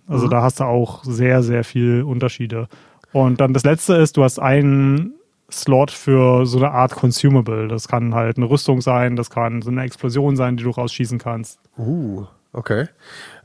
Also 0.08 0.28
da 0.28 0.42
hast 0.42 0.60
du 0.60 0.64
auch 0.64 1.04
sehr, 1.04 1.44
sehr 1.44 1.64
viel 1.64 2.04
Unterschiede. 2.04 2.68
Und 3.12 3.42
dann 3.42 3.54
das 3.54 3.64
letzte 3.64 3.96
ist, 3.96 4.18
du 4.18 4.24
hast 4.24 4.40
einen 4.40 5.14
Slot 5.52 5.92
für 5.92 6.46
so 6.46 6.58
eine 6.58 6.72
Art 6.72 6.92
Consumable. 6.96 7.68
Das 7.68 7.88
kann 7.88 8.14
halt 8.14 8.38
eine 8.38 8.50
Rüstung 8.50 8.82
sein, 8.82 9.16
das 9.16 9.30
kann 9.30 9.62
so 9.62 9.70
eine 9.70 9.84
Explosion 9.84 10.36
sein, 10.36 10.58
die 10.58 10.64
du 10.64 10.72
rausschießen 10.72 11.20
kannst. 11.20 11.60
Uh, 11.78 12.26
okay. 12.54 12.88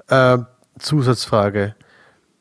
Äh, 0.08 0.38
Zusatzfrage. 0.78 1.74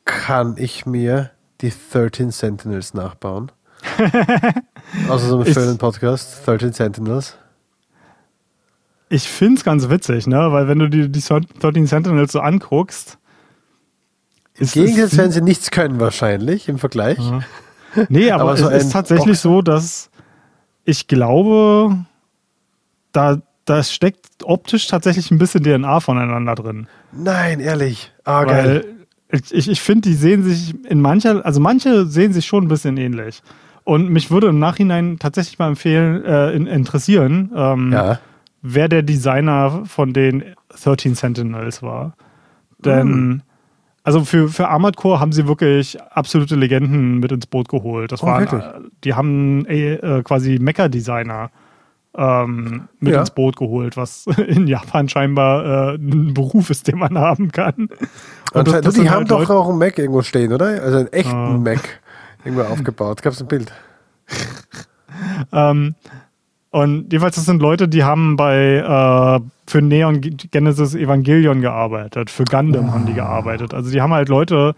Kann 0.04 0.56
ich 0.56 0.84
mir 0.84 1.30
die 1.60 1.72
13 1.92 2.30
Sentinels 2.30 2.92
nachbauen? 2.94 3.52
Außer 5.08 5.26
so 5.26 5.40
einem 5.40 5.52
schönen 5.52 5.78
Podcast, 5.78 6.46
13 6.46 6.72
Sentinels. 6.72 7.38
Ich 9.08 9.28
finde 9.28 9.58
es 9.58 9.64
ganz 9.64 9.88
witzig, 9.88 10.26
ne? 10.26 10.52
Weil 10.52 10.68
wenn 10.68 10.78
du 10.78 10.88
dir 10.88 11.08
die 11.08 11.20
13 11.20 11.86
Sentinels 11.86 12.32
so 12.32 12.40
anguckst, 12.40 13.18
ist 14.58 14.74
Gegen 14.74 14.88
es- 14.92 14.96
jetzt 14.96 15.16
werden 15.16 15.32
sie 15.32 15.40
nichts 15.42 15.70
können 15.70 15.98
wahrscheinlich 16.00 16.68
im 16.68 16.78
Vergleich. 16.78 17.18
Nee, 18.08 18.30
aber, 18.30 18.42
Aber 18.44 18.56
so 18.56 18.68
es 18.68 18.84
ist 18.84 18.92
tatsächlich 18.92 19.26
Boxer. 19.42 19.42
so, 19.48 19.62
dass 19.62 20.10
ich 20.84 21.08
glaube, 21.08 22.04
da, 23.12 23.38
da 23.64 23.82
steckt 23.82 24.26
optisch 24.44 24.86
tatsächlich 24.86 25.30
ein 25.30 25.38
bisschen 25.38 25.62
DNA 25.62 26.00
voneinander 26.00 26.54
drin. 26.54 26.86
Nein, 27.12 27.60
ehrlich. 27.60 28.12
Ah, 28.24 28.44
geil. 28.44 28.84
Ich, 29.30 29.68
ich 29.68 29.80
finde, 29.80 30.08
die 30.08 30.14
sehen 30.14 30.42
sich 30.42 30.74
in 30.86 31.00
mancher, 31.00 31.44
also 31.44 31.60
manche 31.60 32.06
sehen 32.06 32.32
sich 32.32 32.46
schon 32.46 32.64
ein 32.64 32.68
bisschen 32.68 32.96
ähnlich. 32.96 33.42
Und 33.84 34.10
mich 34.10 34.30
würde 34.30 34.48
im 34.48 34.58
Nachhinein 34.58 35.18
tatsächlich 35.18 35.58
mal 35.58 35.68
empfehlen, 35.68 36.24
äh, 36.24 36.52
in, 36.52 36.66
interessieren, 36.66 37.50
ähm, 37.54 37.92
Ja. 37.92 38.20
wer 38.62 38.88
der 38.88 39.02
Designer 39.02 39.82
von 39.86 40.12
den 40.12 40.44
13 40.82 41.14
Sentinels 41.14 41.82
war. 41.82 42.14
Denn, 42.78 43.08
Hm. 43.08 43.42
Also 44.04 44.24
für, 44.24 44.48
für 44.48 44.68
Armored 44.68 44.96
Core 44.96 45.20
haben 45.20 45.32
sie 45.32 45.46
wirklich 45.46 46.00
absolute 46.10 46.56
Legenden 46.56 47.18
mit 47.18 47.30
ins 47.32 47.46
Boot 47.46 47.68
geholt. 47.68 48.10
Das 48.12 48.22
Oh, 48.22 48.26
waren, 48.26 48.40
wirklich? 48.42 48.62
äh, 48.62 48.80
die 49.04 49.14
haben 49.14 49.64
äh, 49.66 49.94
äh, 49.94 50.22
quasi 50.22 50.58
Mecha-Designer 50.60 51.50
ähm, 52.16 52.88
mit 53.00 53.14
Ja. 53.14 53.20
ins 53.20 53.30
Boot 53.30 53.56
geholt, 53.56 53.96
was 53.96 54.26
in 54.46 54.66
Japan 54.66 55.08
scheinbar 55.08 55.94
äh, 55.94 55.94
ein 55.96 56.34
Beruf 56.34 56.68
ist, 56.70 56.88
den 56.88 56.98
man 56.98 57.16
haben 57.16 57.52
kann. 57.52 57.88
Und 58.52 58.68
Und 58.68 58.84
die 58.84 58.90
sind 58.90 59.08
haben 59.10 59.20
halt 59.20 59.30
doch 59.30 59.38
Leute- 59.40 59.54
auch 59.54 59.68
einen 59.70 59.78
Mac 59.78 59.98
irgendwo 59.98 60.22
stehen, 60.22 60.52
oder? 60.52 60.66
Also 60.82 60.98
einen 60.98 61.12
echten 61.12 61.34
Ah. 61.34 61.56
Mac 61.58 62.00
irgendwo 62.44 62.64
aufgebaut. 62.64 63.22
Gab 63.22 63.32
es 63.32 63.40
ein 63.40 63.48
Bild? 63.48 63.72
Ähm, 65.52 65.94
und 66.72 67.12
jedenfalls, 67.12 67.36
das 67.36 67.44
sind 67.44 67.60
Leute, 67.60 67.86
die 67.86 68.02
haben 68.02 68.36
bei 68.36 68.76
äh, 68.78 69.40
für 69.70 69.82
Neon 69.82 70.20
Genesis 70.22 70.94
Evangelion 70.94 71.60
gearbeitet, 71.60 72.30
für 72.30 72.44
Gundam 72.44 72.92
haben 72.92 73.04
die 73.04 73.12
gearbeitet. 73.12 73.74
Also 73.74 73.90
die 73.90 74.00
haben 74.00 74.12
halt 74.14 74.30
Leute, 74.30 74.74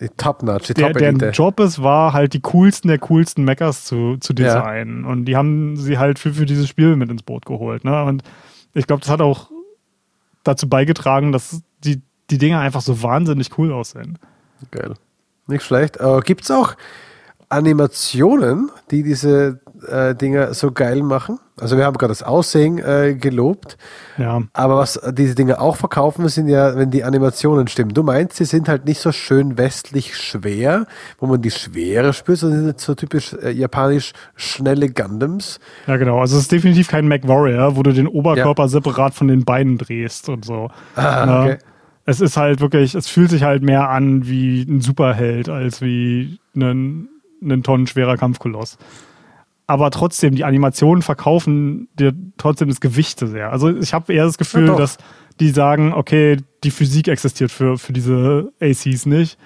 Die 0.00 0.08
Top-Notch, 0.08 0.66
die 0.66 0.74
der, 0.74 0.92
deren. 0.92 1.18
Job 1.32 1.58
es 1.60 1.82
war, 1.82 2.12
halt 2.12 2.34
die 2.34 2.40
coolsten 2.40 2.88
der 2.88 2.98
coolsten 2.98 3.44
Mechas 3.44 3.84
zu, 3.86 4.18
zu 4.18 4.34
designen. 4.34 5.06
Und 5.06 5.24
die 5.24 5.36
haben 5.36 5.76
sie 5.76 5.98
halt 5.98 6.18
für, 6.18 6.34
für 6.34 6.44
dieses 6.44 6.68
Spiel 6.68 6.96
mit 6.96 7.10
ins 7.10 7.22
Boot 7.22 7.46
geholt. 7.46 7.84
Ne? 7.84 8.04
Und 8.04 8.22
ich 8.74 8.86
glaube, 8.86 9.00
das 9.00 9.10
hat 9.10 9.22
auch 9.22 9.50
dazu 10.44 10.68
beigetragen, 10.68 11.32
dass 11.32 11.62
die, 11.84 12.02
die 12.28 12.38
Dinger 12.38 12.60
einfach 12.60 12.82
so 12.82 13.02
wahnsinnig 13.02 13.58
cool 13.58 13.72
aussehen. 13.72 14.18
Geil. 14.70 14.92
Nicht 15.46 15.64
schlecht. 15.64 16.00
Aber 16.00 16.20
gibt 16.20 16.44
es 16.44 16.50
auch 16.50 16.74
Animationen, 17.50 18.70
die 18.92 19.02
diese 19.02 19.60
äh, 19.86 20.14
Dinger 20.14 20.54
so 20.54 20.70
geil 20.70 21.02
machen. 21.02 21.38
Also 21.58 21.76
wir 21.76 21.84
haben 21.84 21.98
gerade 21.98 22.12
das 22.12 22.22
Aussehen 22.22 22.78
äh, 22.78 23.14
gelobt. 23.14 23.76
Ja. 24.18 24.42
Aber 24.52 24.76
was 24.76 25.00
diese 25.12 25.34
Dinge 25.34 25.60
auch 25.60 25.76
verkaufen, 25.76 26.26
sind 26.28 26.48
ja, 26.48 26.76
wenn 26.76 26.90
die 26.90 27.02
Animationen 27.02 27.66
stimmen. 27.66 27.92
Du 27.92 28.04
meinst, 28.04 28.36
sie 28.36 28.44
sind 28.44 28.68
halt 28.68 28.86
nicht 28.86 29.00
so 29.00 29.10
schön 29.10 29.58
westlich 29.58 30.16
schwer, 30.16 30.86
wo 31.18 31.26
man 31.26 31.42
die 31.42 31.50
Schwere 31.50 32.12
spürt, 32.12 32.38
sondern 32.38 32.64
sind 32.64 32.80
so 32.80 32.94
typisch 32.94 33.34
äh, 33.34 33.50
japanisch 33.50 34.12
schnelle 34.36 34.88
Gundams. 34.88 35.58
Ja, 35.88 35.96
genau. 35.96 36.20
Also 36.20 36.36
es 36.36 36.42
ist 36.42 36.52
definitiv 36.52 36.88
kein 36.88 37.08
Mac 37.08 37.26
Warrior, 37.26 37.76
wo 37.76 37.82
du 37.82 37.92
den 37.92 38.06
Oberkörper 38.06 38.64
ja. 38.64 38.68
separat 38.68 39.14
von 39.14 39.26
den 39.26 39.44
Beinen 39.44 39.76
drehst 39.76 40.28
und 40.28 40.44
so. 40.44 40.70
Ah, 40.94 41.42
okay. 41.42 41.58
Es 42.06 42.20
ist 42.20 42.36
halt 42.36 42.60
wirklich, 42.60 42.94
es 42.94 43.08
fühlt 43.08 43.30
sich 43.30 43.42
halt 43.42 43.62
mehr 43.62 43.90
an 43.90 44.26
wie 44.26 44.62
ein 44.62 44.80
Superheld 44.80 45.48
als 45.48 45.82
wie 45.82 46.38
ein, 46.56 47.08
ein 47.42 47.62
tonnenschwerer 47.62 48.16
Kampfkoloss 48.16 48.78
aber 49.70 49.92
trotzdem, 49.92 50.34
die 50.34 50.42
Animationen 50.42 51.00
verkaufen 51.00 51.86
dir 51.96 52.12
trotzdem 52.38 52.68
das 52.68 52.80
Gewicht 52.80 53.20
sehr. 53.20 53.52
Also 53.52 53.70
ich 53.70 53.94
habe 53.94 54.12
eher 54.12 54.24
das 54.24 54.36
Gefühl, 54.36 54.66
ja, 54.66 54.74
dass 54.74 54.98
die 55.38 55.50
sagen, 55.50 55.92
okay, 55.94 56.38
die 56.64 56.72
Physik 56.72 57.06
existiert 57.06 57.52
für, 57.52 57.78
für 57.78 57.92
diese 57.92 58.50
ACs 58.60 59.06
nicht. 59.06 59.38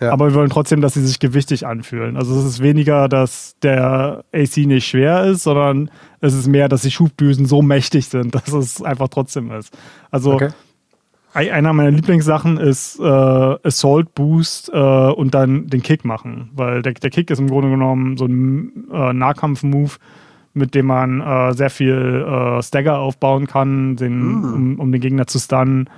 Ja. 0.00 0.12
Aber 0.12 0.28
wir 0.30 0.34
wollen 0.34 0.48
trotzdem, 0.48 0.80
dass 0.80 0.94
sie 0.94 1.06
sich 1.06 1.18
gewichtig 1.18 1.66
anfühlen. 1.66 2.16
Also 2.16 2.38
es 2.38 2.46
ist 2.46 2.62
weniger, 2.62 3.06
dass 3.10 3.56
der 3.62 4.24
AC 4.32 4.56
nicht 4.58 4.86
schwer 4.86 5.24
ist, 5.24 5.42
sondern 5.42 5.90
es 6.22 6.32
ist 6.32 6.46
mehr, 6.46 6.70
dass 6.70 6.80
die 6.80 6.90
Schubdüsen 6.90 7.44
so 7.44 7.60
mächtig 7.60 8.06
sind, 8.06 8.34
dass 8.34 8.48
es 8.48 8.80
einfach 8.80 9.08
trotzdem 9.08 9.50
ist. 9.50 9.76
Also 10.10 10.32
okay 10.32 10.50
einer 11.36 11.72
meiner 11.72 11.90
Lieblingssachen 11.90 12.58
ist 12.58 12.98
äh, 12.98 13.02
Assault 13.02 14.14
Boost 14.14 14.70
äh, 14.72 14.78
und 14.78 15.34
dann 15.34 15.68
den 15.68 15.82
Kick 15.82 16.04
machen, 16.04 16.50
weil 16.54 16.82
der, 16.82 16.94
der 16.94 17.10
Kick 17.10 17.30
ist 17.30 17.38
im 17.38 17.48
Grunde 17.48 17.70
genommen 17.70 18.16
so 18.16 18.24
ein 18.24 18.88
äh, 18.92 19.12
Nahkampf-Move, 19.12 19.92
mit 20.54 20.74
dem 20.74 20.86
man 20.86 21.20
äh, 21.20 21.52
sehr 21.52 21.70
viel 21.70 22.24
äh, 22.26 22.62
Stagger 22.62 22.98
aufbauen 22.98 23.46
kann, 23.46 23.96
den, 23.96 24.40
mm. 24.40 24.54
um, 24.54 24.80
um, 24.80 24.92
den 24.92 25.00
Gegner 25.00 25.26
zu 25.26 25.38
stunnen. 25.38 25.90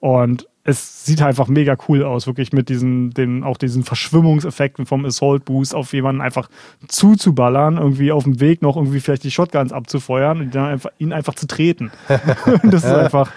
Und 0.00 0.48
es 0.64 1.04
sieht 1.04 1.22
einfach 1.22 1.46
mega 1.46 1.76
cool 1.88 2.02
aus, 2.02 2.26
wirklich 2.26 2.52
mit 2.52 2.68
diesen, 2.68 3.10
den, 3.10 3.44
auch 3.44 3.56
diesen 3.56 3.84
Verschwimmungseffekten 3.84 4.86
vom 4.86 5.04
Assault 5.04 5.44
Boost 5.44 5.74
auf 5.74 5.92
jemanden 5.92 6.22
einfach 6.22 6.48
zuzuballern, 6.88 7.76
irgendwie 7.76 8.10
auf 8.10 8.24
dem 8.24 8.40
Weg 8.40 8.62
noch 8.62 8.76
irgendwie 8.76 9.00
vielleicht 9.00 9.24
die 9.24 9.30
Shotguns 9.30 9.72
abzufeuern 9.72 10.40
und 10.40 10.54
dann 10.54 10.64
einfach, 10.64 10.90
ihn 10.98 11.12
einfach 11.12 11.34
zu 11.34 11.46
treten. 11.46 11.92
das 12.64 12.84
ist 12.84 12.86
einfach 12.86 13.30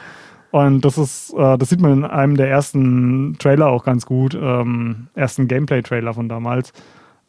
und 0.52 0.84
das 0.84 0.98
ist, 0.98 1.34
äh, 1.34 1.58
das 1.58 1.70
sieht 1.70 1.82
man 1.82 1.92
in 1.92 2.06
einem 2.06 2.36
der 2.36 2.50
ersten 2.50 3.38
Trailer 3.38 3.68
auch 3.68 3.84
ganz 3.84 4.06
gut, 4.06 4.34
ähm, 4.34 5.08
ersten 5.14 5.48
Gameplay-Trailer 5.48 6.14
von 6.14 6.28
damals. 6.28 6.74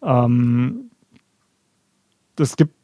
Ähm, 0.03 0.91
das 2.37 2.57
gibt 2.57 2.75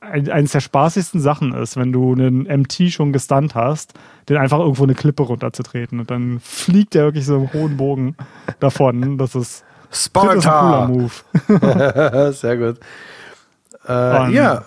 ein, 0.00 0.28
eines 0.30 0.52
der 0.52 0.60
spaßigsten 0.60 1.20
Sachen 1.20 1.54
ist, 1.54 1.76
wenn 1.76 1.92
du 1.92 2.12
einen 2.12 2.42
MT 2.42 2.90
schon 2.90 3.12
gestunt 3.12 3.54
hast, 3.54 3.94
den 4.28 4.36
einfach 4.36 4.58
irgendwo 4.58 4.84
eine 4.84 4.94
Klippe 4.94 5.22
runterzutreten 5.22 6.00
und 6.00 6.10
dann 6.10 6.40
fliegt 6.40 6.94
der 6.94 7.04
wirklich 7.04 7.26
so 7.26 7.36
im 7.36 7.52
hohen 7.52 7.76
Bogen 7.76 8.16
davon. 8.60 9.18
Das 9.18 9.34
ist, 9.34 9.64
Sparta. 9.90 10.34
Das 10.34 10.44
ist 10.44 10.50
ein 10.50 10.60
cooler 10.60 12.28
Move. 12.28 12.32
Sehr 12.32 12.56
gut. 12.56 12.80
Äh, 13.88 14.32
ja, 14.32 14.64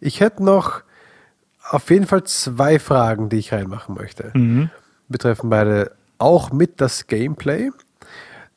ich 0.00 0.20
hätte 0.20 0.42
noch 0.42 0.82
auf 1.68 1.90
jeden 1.90 2.06
Fall 2.06 2.24
zwei 2.24 2.78
Fragen, 2.78 3.28
die 3.28 3.38
ich 3.38 3.52
reinmachen 3.52 3.94
möchte. 3.94 4.30
Mhm. 4.34 4.70
Betreffen 5.08 5.50
beide 5.50 5.92
auch 6.18 6.52
mit 6.52 6.80
das 6.80 7.06
Gameplay. 7.06 7.70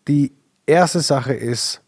Die 0.08 0.32
erste 0.66 1.02
Sache 1.02 1.34
ist 1.34 1.82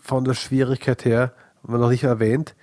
von 0.00 0.24
der 0.24 0.34
Schwierigkeit 0.34 1.04
her, 1.04 1.32
haben 1.62 1.74
wir 1.74 1.78
noch 1.78 1.90
nicht 1.90 2.04
erwähnt, 2.04 2.54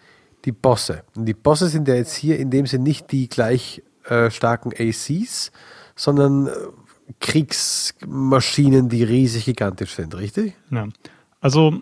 die 0.45 0.51
Bosse. 0.51 1.03
Und 1.15 1.26
die 1.26 1.34
Bosse 1.34 1.67
sind 1.67 1.88
ja 1.88 1.95
jetzt 1.95 2.15
hier 2.15 2.39
in 2.39 2.49
dem 2.49 2.65
Sinne 2.65 2.84
nicht 2.84 3.11
die 3.11 3.28
gleich 3.30 3.84
äh, 4.05 4.30
starken 4.32 4.71
ACs, 4.78 5.51
sondern 5.95 6.47
äh, 6.47 6.51
Kriegsmaschinen, 7.19 8.89
die 8.89 9.03
riesig 9.03 9.45
gigantisch 9.45 9.95
sind, 9.95 10.15
richtig? 10.15 10.55
Ja. 10.71 10.88
Also 11.39 11.82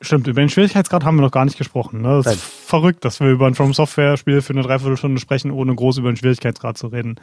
Stimmt, 0.00 0.28
über 0.28 0.40
den 0.40 0.48
Schwierigkeitsgrad 0.48 1.04
haben 1.04 1.16
wir 1.16 1.22
noch 1.22 1.32
gar 1.32 1.44
nicht 1.44 1.58
gesprochen. 1.58 2.02
Ne? 2.02 2.08
Das 2.08 2.26
Nein. 2.26 2.34
ist 2.34 2.44
verrückt, 2.44 3.04
dass 3.04 3.18
wir 3.18 3.30
über 3.30 3.46
ein 3.46 3.56
From 3.56 3.74
Software-Spiel 3.74 4.42
für 4.42 4.52
eine 4.52 4.62
Dreiviertelstunde 4.62 5.20
sprechen, 5.20 5.50
ohne 5.50 5.74
groß 5.74 5.98
über 5.98 6.12
den 6.12 6.16
Schwierigkeitsgrad 6.16 6.78
zu 6.78 6.86
reden. 6.86 7.16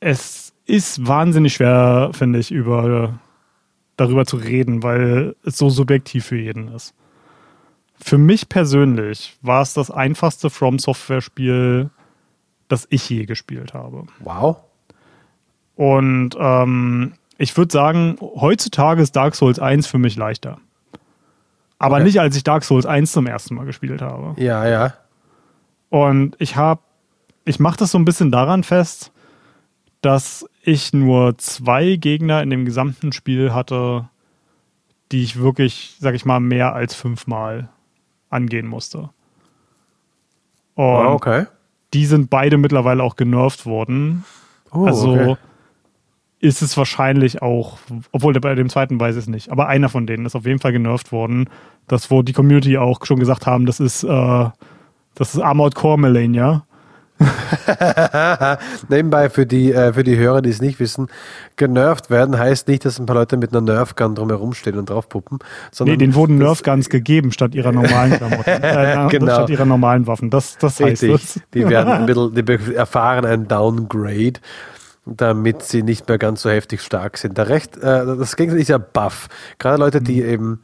Es 0.00 0.52
ist 0.66 1.06
wahnsinnig 1.06 1.54
schwer, 1.54 2.10
finde 2.12 2.40
ich, 2.40 2.50
über, 2.50 3.20
darüber 3.96 4.26
zu 4.26 4.38
reden, 4.38 4.82
weil 4.82 5.36
es 5.44 5.56
so 5.56 5.70
subjektiv 5.70 6.26
für 6.26 6.38
jeden 6.38 6.68
ist. 6.68 6.94
Für 7.94 8.18
mich 8.18 8.48
persönlich 8.48 9.36
war 9.42 9.62
es 9.62 9.74
das 9.74 9.90
einfachste 9.90 10.50
From 10.50 10.78
Software-Spiel, 10.78 11.90
das 12.66 12.88
ich 12.90 13.08
je 13.08 13.26
gespielt 13.26 13.74
habe. 13.74 14.06
Wow. 14.20 14.56
Und 15.76 16.30
ähm, 16.38 17.12
ich 17.38 17.56
würde 17.56 17.72
sagen, 17.72 18.16
heutzutage 18.20 19.02
ist 19.02 19.14
Dark 19.14 19.34
Souls 19.34 19.58
1 19.58 19.86
für 19.86 19.98
mich 19.98 20.16
leichter. 20.16 20.58
Aber 21.80 21.96
okay. 21.96 22.04
nicht, 22.04 22.20
als 22.20 22.36
ich 22.36 22.44
Dark 22.44 22.62
Souls 22.62 22.84
1 22.84 23.10
zum 23.10 23.26
ersten 23.26 23.54
Mal 23.54 23.64
gespielt 23.64 24.02
habe. 24.02 24.40
Ja, 24.40 24.68
ja. 24.68 24.92
Und 25.88 26.36
ich 26.38 26.54
habe, 26.54 26.82
ich 27.46 27.58
mache 27.58 27.78
das 27.78 27.90
so 27.90 27.98
ein 27.98 28.04
bisschen 28.04 28.30
daran 28.30 28.62
fest, 28.62 29.12
dass 30.02 30.46
ich 30.62 30.92
nur 30.92 31.38
zwei 31.38 31.96
Gegner 31.96 32.42
in 32.42 32.50
dem 32.50 32.66
gesamten 32.66 33.12
Spiel 33.12 33.54
hatte, 33.54 34.10
die 35.10 35.22
ich 35.22 35.40
wirklich, 35.40 35.96
sag 35.98 36.14
ich 36.14 36.26
mal, 36.26 36.38
mehr 36.38 36.74
als 36.74 36.94
fünfmal 36.94 37.70
angehen 38.28 38.66
musste. 38.66 39.08
Und 40.74 40.84
oh, 40.84 41.12
okay. 41.14 41.46
die 41.94 42.04
sind 42.04 42.28
beide 42.28 42.58
mittlerweile 42.58 43.02
auch 43.02 43.16
genervt 43.16 43.64
worden. 43.64 44.24
Oh, 44.70 44.84
also 44.84 45.12
okay 45.12 45.36
ist 46.40 46.62
es 46.62 46.76
wahrscheinlich 46.76 47.42
auch, 47.42 47.78
obwohl 48.12 48.32
bei 48.32 48.54
dem 48.54 48.70
zweiten 48.70 48.98
weiß 48.98 49.16
ich 49.16 49.22
es 49.22 49.28
nicht, 49.28 49.52
aber 49.52 49.68
einer 49.68 49.90
von 49.90 50.06
denen 50.06 50.24
ist 50.24 50.34
auf 50.34 50.46
jeden 50.46 50.58
Fall 50.58 50.72
genervt 50.72 51.12
worden. 51.12 51.48
Das, 51.86 52.10
wo 52.10 52.22
die 52.22 52.32
Community 52.32 52.78
auch 52.78 53.04
schon 53.04 53.18
gesagt 53.18 53.46
haben, 53.46 53.66
das 53.66 53.78
ist, 53.78 54.04
äh, 54.04 54.48
das 55.14 55.34
ist 55.34 55.40
Armored 55.40 55.74
Core 55.74 55.98
Melania. 55.98 56.64
Nebenbei 58.88 59.28
für 59.28 59.44
die, 59.44 59.72
äh, 59.74 59.92
für 59.92 60.04
die 60.04 60.16
Hörer, 60.16 60.40
die 60.40 60.48
es 60.48 60.62
nicht 60.62 60.80
wissen, 60.80 61.08
genervt 61.56 62.08
werden 62.08 62.38
heißt 62.38 62.68
nicht, 62.68 62.86
dass 62.86 62.98
ein 62.98 63.04
paar 63.04 63.16
Leute 63.16 63.36
mit 63.36 63.50
einer 63.50 63.60
Nerfgun 63.60 64.14
drumherum 64.14 64.54
stehen 64.54 64.78
und 64.78 64.88
draufpuppen. 64.88 65.40
Sondern 65.70 65.96
nee, 65.96 65.98
denen 65.98 66.14
wurden 66.14 66.38
Nerfguns 66.38 66.88
gegeben 66.88 67.32
statt 67.32 67.54
ihrer 67.54 67.72
normalen 67.72 68.12
Klamotten. 68.12 68.44
Äh, 68.70 69.08
genau. 69.08 69.34
Statt 69.34 69.50
ihrer 69.50 69.66
normalen 69.66 70.06
Waffen. 70.06 70.30
Das, 70.30 70.56
das 70.56 70.80
heißt 70.80 71.02
Richtig. 71.02 71.34
das. 71.34 71.40
Die 71.52 71.68
werden 71.68 71.92
ein 71.92 72.06
bisschen, 72.06 72.34
die 72.34 72.74
erfahren 72.74 73.26
ein 73.26 73.48
Downgrade 73.48 74.40
damit 75.16 75.62
sie 75.62 75.82
nicht 75.82 76.08
mehr 76.08 76.18
ganz 76.18 76.42
so 76.42 76.50
heftig 76.50 76.82
stark 76.82 77.18
sind. 77.18 77.36
Der 77.36 77.48
Recht, 77.48 77.76
äh, 77.76 78.06
das 78.06 78.36
Gegenteil 78.36 78.60
ist 78.60 78.68
ja 78.68 78.78
Buff. 78.78 79.28
Gerade 79.58 79.78
Leute, 79.78 80.00
die 80.00 80.22
mhm. 80.22 80.28
eben 80.28 80.60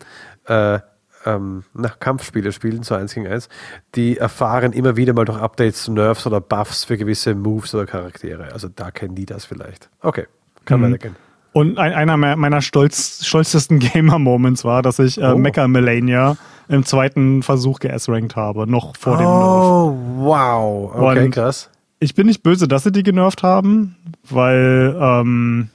äh, 0.46 0.78
ähm, 1.24 1.64
nach 1.74 1.98
Kampfspiele 1.98 2.52
spielen, 2.52 2.84
so 2.84 2.94
eins 2.94 3.14
gegen 3.14 3.26
eins, 3.26 3.48
die 3.96 4.16
erfahren 4.16 4.72
immer 4.72 4.96
wieder 4.96 5.12
mal 5.12 5.24
durch 5.24 5.38
Updates, 5.38 5.88
Nerfs 5.88 6.26
oder 6.26 6.40
Buffs 6.40 6.84
für 6.84 6.96
gewisse 6.96 7.34
Moves 7.34 7.74
oder 7.74 7.86
Charaktere. 7.86 8.52
Also 8.52 8.68
da 8.68 8.92
kennen 8.92 9.16
die 9.16 9.26
das 9.26 9.44
vielleicht. 9.44 9.90
Okay, 10.00 10.26
kann 10.64 10.80
man 10.80 10.90
mhm. 10.90 10.94
erkennen. 10.94 11.16
Und 11.52 11.78
ein, 11.78 11.94
einer 11.94 12.16
meiner 12.18 12.60
stolz, 12.60 13.24
stolzesten 13.24 13.78
Gamer-Moments 13.80 14.64
war, 14.64 14.82
dass 14.82 14.98
ich 14.98 15.18
äh, 15.18 15.24
oh. 15.24 15.38
Mecha 15.38 15.66
Melania 15.66 16.36
im 16.68 16.84
zweiten 16.84 17.42
Versuch 17.42 17.80
geS-rankt 17.80 18.36
habe, 18.36 18.70
noch 18.70 18.94
vor 18.96 19.16
dem 19.16 19.26
oh, 19.26 19.30
Nerf. 19.30 19.42
Oh, 19.42 20.24
wow. 20.26 20.94
Okay, 20.94 21.24
Und 21.24 21.30
krass 21.32 21.70
ich 21.98 22.14
bin 22.14 22.26
nicht 22.26 22.42
böse, 22.42 22.68
dass 22.68 22.84
sie 22.84 22.92
die 22.92 23.02
genervt 23.02 23.42
haben, 23.42 23.96
weil 24.28 24.96
ähm, 25.00 25.68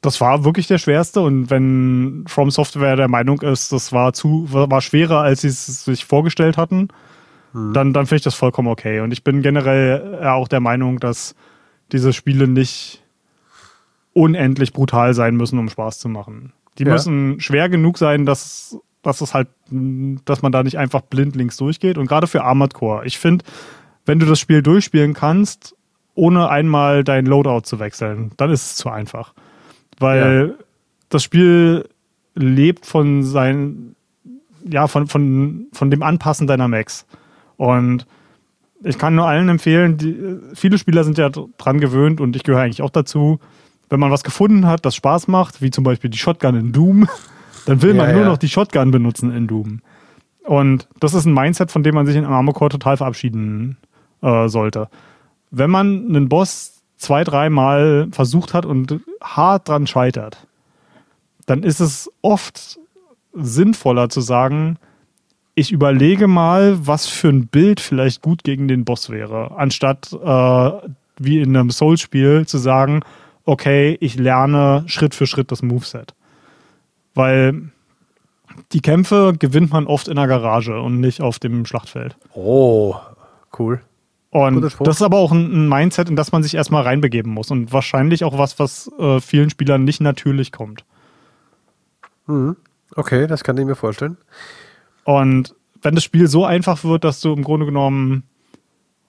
das 0.00 0.20
war 0.20 0.44
wirklich 0.44 0.66
der 0.66 0.78
schwerste 0.78 1.20
und 1.20 1.50
wenn 1.50 2.24
From 2.26 2.50
Software 2.50 2.96
der 2.96 3.08
Meinung 3.08 3.40
ist, 3.42 3.72
das 3.72 3.92
war 3.92 4.12
zu 4.12 4.46
war 4.50 4.80
schwerer, 4.80 5.20
als 5.20 5.40
sie 5.40 5.48
es 5.48 5.84
sich 5.84 6.04
vorgestellt 6.04 6.56
hatten, 6.56 6.88
hm. 7.52 7.72
dann, 7.72 7.92
dann 7.92 8.06
finde 8.06 8.16
ich 8.16 8.24
das 8.24 8.34
vollkommen 8.34 8.68
okay. 8.68 9.00
Und 9.00 9.12
ich 9.12 9.24
bin 9.24 9.42
generell 9.42 10.24
auch 10.24 10.48
der 10.48 10.60
Meinung, 10.60 11.00
dass 11.00 11.34
diese 11.92 12.12
Spiele 12.12 12.46
nicht 12.46 13.02
unendlich 14.12 14.72
brutal 14.72 15.14
sein 15.14 15.36
müssen, 15.36 15.58
um 15.58 15.68
Spaß 15.68 15.98
zu 15.98 16.08
machen. 16.08 16.52
Die 16.78 16.84
ja. 16.84 16.92
müssen 16.92 17.40
schwer 17.40 17.68
genug 17.68 17.98
sein, 17.98 18.26
dass, 18.26 18.78
dass 19.02 19.20
es 19.20 19.34
halt, 19.34 19.48
dass 19.70 20.42
man 20.42 20.52
da 20.52 20.62
nicht 20.62 20.78
einfach 20.78 21.02
blindlings 21.02 21.56
durchgeht. 21.56 21.98
Und 21.98 22.06
gerade 22.06 22.26
für 22.26 22.44
Armored 22.44 22.74
Core. 22.74 23.06
Ich 23.06 23.18
finde, 23.18 23.44
wenn 24.06 24.18
du 24.18 24.26
das 24.26 24.38
Spiel 24.40 24.62
durchspielen 24.62 25.14
kannst, 25.14 25.74
ohne 26.14 26.48
einmal 26.48 27.04
dein 27.04 27.26
Loadout 27.26 27.62
zu 27.62 27.78
wechseln, 27.78 28.32
dann 28.36 28.50
ist 28.50 28.64
es 28.64 28.76
zu 28.76 28.88
einfach. 28.88 29.34
Weil 29.98 30.54
ja. 30.58 30.64
das 31.08 31.22
Spiel 31.22 31.88
lebt 32.34 32.86
von 32.86 33.22
sein, 33.22 33.96
ja, 34.64 34.86
von, 34.86 35.06
von, 35.06 35.66
von 35.72 35.90
dem 35.90 36.02
Anpassen 36.02 36.46
deiner 36.46 36.68
Max. 36.68 37.06
Und 37.56 38.06
ich 38.82 38.98
kann 38.98 39.14
nur 39.14 39.26
allen 39.26 39.48
empfehlen, 39.48 39.96
die, 39.96 40.38
viele 40.54 40.78
Spieler 40.78 41.04
sind 41.04 41.18
ja 41.18 41.30
dran 41.30 41.80
gewöhnt 41.80 42.20
und 42.20 42.36
ich 42.36 42.42
gehöre 42.42 42.62
eigentlich 42.62 42.82
auch 42.82 42.90
dazu, 42.90 43.40
wenn 43.88 44.00
man 44.00 44.10
was 44.10 44.24
gefunden 44.24 44.66
hat, 44.66 44.84
das 44.84 44.94
Spaß 44.96 45.28
macht, 45.28 45.62
wie 45.62 45.70
zum 45.70 45.84
Beispiel 45.84 46.10
die 46.10 46.18
Shotgun 46.18 46.56
in 46.56 46.72
Doom, 46.72 47.08
Dann 47.66 47.82
will 47.82 47.94
man 47.94 48.08
Ja, 48.08 48.12
nur 48.12 48.22
ja. 48.22 48.28
noch 48.28 48.38
die 48.38 48.48
Shotgun 48.48 48.90
benutzen 48.90 49.30
in 49.30 49.46
Doom. 49.46 49.80
Und 50.44 50.88
das 51.00 51.14
ist 51.14 51.24
ein 51.24 51.32
Mindset, 51.32 51.70
von 51.70 51.82
dem 51.82 51.94
man 51.94 52.06
sich 52.06 52.16
in 52.16 52.24
Armored 52.24 52.56
Core 52.56 52.70
total 52.70 52.96
verabschieden 52.96 53.78
äh, 54.24 54.48
sollte. 54.48 54.88
Wenn 55.50 55.70
man 55.70 56.06
einen 56.08 56.28
Boss 56.28 56.82
zwei, 56.96 57.22
dreimal 57.22 58.08
versucht 58.10 58.54
hat 58.54 58.66
und 58.66 59.00
hart 59.22 59.68
dran 59.68 59.86
scheitert, 59.86 60.46
dann 61.46 61.62
ist 61.62 61.80
es 61.80 62.10
oft 62.22 62.78
sinnvoller 63.34 64.08
zu 64.08 64.20
sagen, 64.20 64.78
ich 65.54 65.70
überlege 65.70 66.26
mal, 66.26 66.86
was 66.86 67.06
für 67.06 67.28
ein 67.28 67.46
Bild 67.46 67.80
vielleicht 67.80 68.22
gut 68.22 68.42
gegen 68.42 68.66
den 68.66 68.84
Boss 68.84 69.10
wäre, 69.10 69.56
anstatt 69.56 70.12
äh, 70.12 70.70
wie 71.18 71.40
in 71.40 71.56
einem 71.56 71.70
Souls-Spiel 71.70 72.46
zu 72.46 72.58
sagen, 72.58 73.02
okay, 73.44 73.96
ich 74.00 74.16
lerne 74.16 74.84
Schritt 74.86 75.14
für 75.14 75.26
Schritt 75.26 75.52
das 75.52 75.62
Moveset. 75.62 76.14
Weil 77.14 77.70
die 78.72 78.80
Kämpfe 78.80 79.34
gewinnt 79.38 79.70
man 79.70 79.86
oft 79.86 80.08
in 80.08 80.16
der 80.16 80.26
Garage 80.26 80.80
und 80.80 81.00
nicht 81.00 81.20
auf 81.20 81.38
dem 81.38 81.66
Schlachtfeld. 81.66 82.16
Oh, 82.34 82.96
cool. 83.58 83.80
Und 84.34 84.60
das 84.62 84.96
ist 84.96 85.02
aber 85.02 85.18
auch 85.18 85.30
ein 85.30 85.68
Mindset, 85.68 86.08
in 86.08 86.16
das 86.16 86.32
man 86.32 86.42
sich 86.42 86.56
erstmal 86.56 86.82
reinbegeben 86.82 87.32
muss 87.32 87.52
und 87.52 87.72
wahrscheinlich 87.72 88.24
auch 88.24 88.36
was, 88.36 88.58
was 88.58 88.90
äh, 88.98 89.20
vielen 89.20 89.48
Spielern 89.48 89.84
nicht 89.84 90.00
natürlich 90.00 90.50
kommt. 90.50 90.84
Okay, 92.96 93.26
das 93.28 93.44
kann 93.44 93.56
ich 93.58 93.64
mir 93.64 93.76
vorstellen. 93.76 94.16
Und 95.04 95.54
wenn 95.82 95.94
das 95.94 96.02
Spiel 96.02 96.26
so 96.26 96.44
einfach 96.44 96.82
wird, 96.82 97.04
dass 97.04 97.20
du 97.20 97.32
im 97.32 97.44
Grunde 97.44 97.66
genommen 97.66 98.24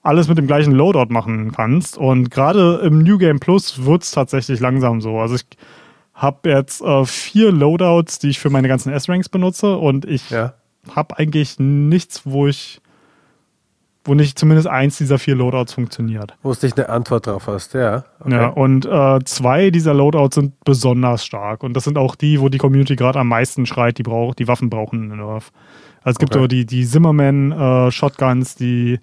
alles 0.04 0.28
mit 0.28 0.38
dem 0.38 0.46
gleichen 0.46 0.74
Loadout 0.74 1.12
machen 1.12 1.52
kannst 1.54 1.98
und 1.98 2.30
gerade 2.30 2.82
im 2.84 3.00
New 3.00 3.18
Game 3.18 3.40
Plus 3.40 3.84
wird 3.86 4.04
es 4.04 4.12
tatsächlich 4.12 4.60
langsam 4.60 5.02
so. 5.02 5.18
Also 5.18 5.36
ich 5.36 5.46
habe 6.14 6.50
jetzt 6.50 6.82
äh, 6.82 7.04
vier 7.06 7.52
Loadouts, 7.52 8.20
die 8.20 8.30
ich 8.30 8.40
für 8.40 8.52
meine 8.52 8.68
ganzen 8.68 8.94
S-Ranks 8.94 9.30
benutze 9.30 9.76
und 9.78 10.06
ich 10.06 10.30
Ja. 10.30 10.54
habe 10.96 11.18
eigentlich 11.18 11.56
nichts, 11.58 12.22
wo 12.26 12.46
ich 12.46 12.80
wo 14.06 14.14
nicht 14.14 14.40
zumindest 14.40 14.68
eins 14.68 14.98
dieser 14.98 15.20
vier 15.20 15.36
Loadouts 15.36 15.74
funktioniert. 15.74 16.34
Wo 16.44 16.54
du 16.54 16.66
nicht 16.66 16.78
eine 16.80 16.90
Antwort 16.90 17.28
drauf 17.28 17.48
hast, 17.48 17.74
ja. 17.74 18.06
Okay. 18.20 18.32
Ja, 18.34 18.48
und 18.48 18.86
äh, 18.86 19.20
zwei 19.26 19.72
dieser 19.72 19.94
Loadouts 19.94 20.36
sind 20.36 20.54
besonders 20.64 21.26
stark. 21.26 21.64
Und 21.64 21.74
das 21.74 21.84
sind 21.84 21.98
auch 21.98 22.16
die, 22.16 22.40
wo 22.40 22.50
die 22.50 22.60
Community 22.60 22.96
gerade 22.96 23.20
am 23.20 23.28
meisten 23.28 23.66
schreit, 23.66 23.98
die, 23.98 24.04
brauch, 24.04 24.36
die 24.36 24.48
Waffen 24.48 24.70
brauchen 24.70 25.12
einen 25.12 25.18
Nerf. 25.20 25.52
Also 26.04 26.16
es 26.16 26.20
gibt 26.20 26.34
Okay. 26.36 26.44
so 26.44 26.48
die, 26.48 26.66
die 26.66 26.86
Zimmerman-Shotguns, 26.86 28.56
die 28.56 29.00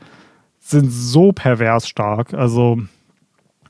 sind 0.61 0.91
so 0.91 1.33
pervers 1.33 1.89
stark. 1.89 2.33
Also 2.35 2.79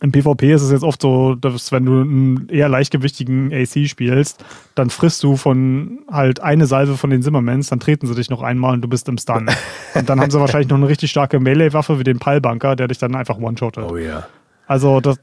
im 0.03 0.11
PvP 0.11 0.53
ist 0.53 0.63
es 0.63 0.73
jetzt 0.73 0.83
oft 0.83 1.01
so, 1.01 1.37
dass 1.37 1.71
wenn 1.71 1.87
du 1.87 2.01
einen 2.01 2.49
eher 2.49 2.69
leichtgewichtigen 2.69 3.53
AC 3.53 3.89
spielst, 3.89 4.45
dann 4.75 4.91
frisst 4.91 5.23
du 5.23 5.37
von 5.37 6.01
halt 6.11 6.41
eine 6.41 6.67
Salve 6.67 6.97
von 6.97 7.09
den 7.09 7.23
Zimmermans, 7.23 7.69
dann 7.69 7.79
treten 7.79 8.09
sie 8.09 8.15
dich 8.17 8.29
noch 8.29 8.43
einmal 8.43 8.73
und 8.73 8.83
du 8.83 8.89
bist 8.89 9.09
im 9.09 9.17
Stun. 9.17 9.49
und 9.95 10.09
dann 10.09 10.21
haben 10.21 10.33
sie 10.33 10.41
wahrscheinlich 10.41 10.69
noch 10.69 10.77
eine 10.77 10.89
richtig 10.89 11.13
starke 11.13 11.39
Melee-Waffe 11.39 12.01
wie 12.01 12.05
den 12.05 12.19
Pallbunker, 12.19 12.75
der 12.75 12.89
dich 12.89 12.99
dann 12.99 13.15
einfach 13.15 13.39
one-shottet. 13.39 13.85
Oh 13.89 13.97
ja. 13.97 14.27
Also 14.67 15.01
das, 15.01 15.21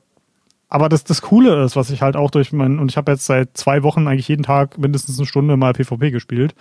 aber 0.70 0.88
das, 0.88 1.04
das 1.04 1.22
Coole 1.22 1.62
ist, 1.66 1.76
was 1.76 1.90
ich 1.90 2.02
halt 2.02 2.16
auch 2.16 2.32
durch 2.32 2.54
mein, 2.54 2.80
und 2.80 2.90
ich 2.90 2.96
habe 2.96 3.12
jetzt 3.12 3.26
seit 3.26 3.58
zwei 3.58 3.84
Wochen 3.84 4.08
eigentlich 4.08 4.30
jeden 4.30 4.44
Tag 4.44 4.78
mindestens 4.78 5.20
eine 5.20 5.26
Stunde 5.26 5.58
mal 5.58 5.74
PvP 5.74 6.10
gespielt. 6.12 6.56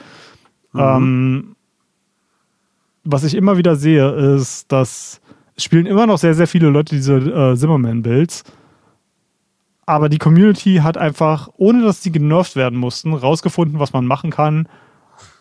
Ähm, 0.75 1.55
was 3.05 3.23
ich 3.23 3.37
immer 3.37 3.59
wieder 3.59 3.77
sehe, 3.77 4.11
ist, 4.11 4.73
dass 4.73 5.21
spielen 5.59 5.87
immer 5.87 6.07
noch 6.07 6.19
sehr, 6.19 6.35
sehr 6.35 6.47
viele 6.47 6.69
Leute 6.69 6.95
diese 6.95 7.17
äh, 7.17 7.57
Zimmerman-Builds. 7.57 8.45
Aber 9.87 10.09
die 10.09 10.19
Community 10.19 10.77
hat 10.77 10.99
einfach, 10.99 11.49
ohne 11.57 11.83
dass 11.83 12.01
die 12.01 12.13
genervt 12.13 12.57
werden 12.57 12.79
mussten, 12.79 13.15
rausgefunden, 13.15 13.79
was 13.79 13.93
man 13.93 14.07
machen 14.07 14.31
kann, 14.31 14.69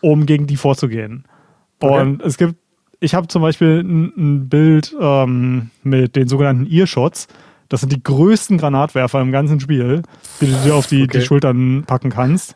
um 0.00 0.26
gegen 0.26 0.46
die 0.46 0.56
vorzugehen. 0.56 1.24
Okay. 1.80 2.00
Und 2.00 2.22
es 2.22 2.38
gibt, 2.38 2.56
ich 2.98 3.14
habe 3.14 3.28
zum 3.28 3.42
Beispiel 3.42 3.80
ein, 3.84 4.12
ein 4.16 4.48
Bild 4.48 4.96
ähm, 4.98 5.70
mit 5.82 6.16
den 6.16 6.28
sogenannten 6.28 6.66
Earshots. 6.66 7.28
Das 7.68 7.80
sind 7.80 7.92
die 7.92 8.02
größten 8.02 8.56
Granatwerfer 8.56 9.20
im 9.20 9.30
ganzen 9.32 9.60
Spiel, 9.60 10.02
die 10.40 10.46
du 10.46 10.56
dir 10.64 10.74
auf 10.74 10.86
die, 10.86 11.02
Okay. 11.02 11.18
die 11.18 11.24
Schultern 11.24 11.84
packen 11.86 12.08
kannst. 12.10 12.54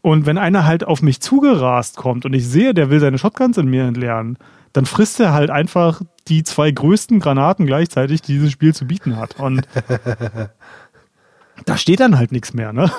Und 0.00 0.24
wenn 0.26 0.38
einer 0.38 0.64
halt 0.64 0.84
auf 0.84 1.02
mich 1.02 1.20
zugerast 1.20 1.96
kommt 1.96 2.24
und 2.24 2.32
ich 2.32 2.48
sehe, 2.48 2.74
der 2.74 2.90
will 2.90 2.98
seine 2.98 3.18
Shotguns 3.18 3.58
in 3.58 3.68
mir 3.68 3.84
entleeren, 3.84 4.38
dann 4.72 4.86
frisst 4.86 5.20
er 5.20 5.32
halt 5.34 5.50
einfach 5.50 6.00
die 6.28 6.44
zwei 6.44 6.70
größten 6.70 7.20
Granaten 7.20 7.66
gleichzeitig, 7.66 8.22
die 8.22 8.34
dieses 8.34 8.52
Spiel 8.52 8.74
zu 8.74 8.86
bieten 8.86 9.16
hat. 9.16 9.38
Und 9.40 9.66
da 11.66 11.76
steht 11.76 12.00
dann 12.00 12.18
halt 12.18 12.32
nichts 12.32 12.54
mehr, 12.54 12.72
ne? 12.72 12.90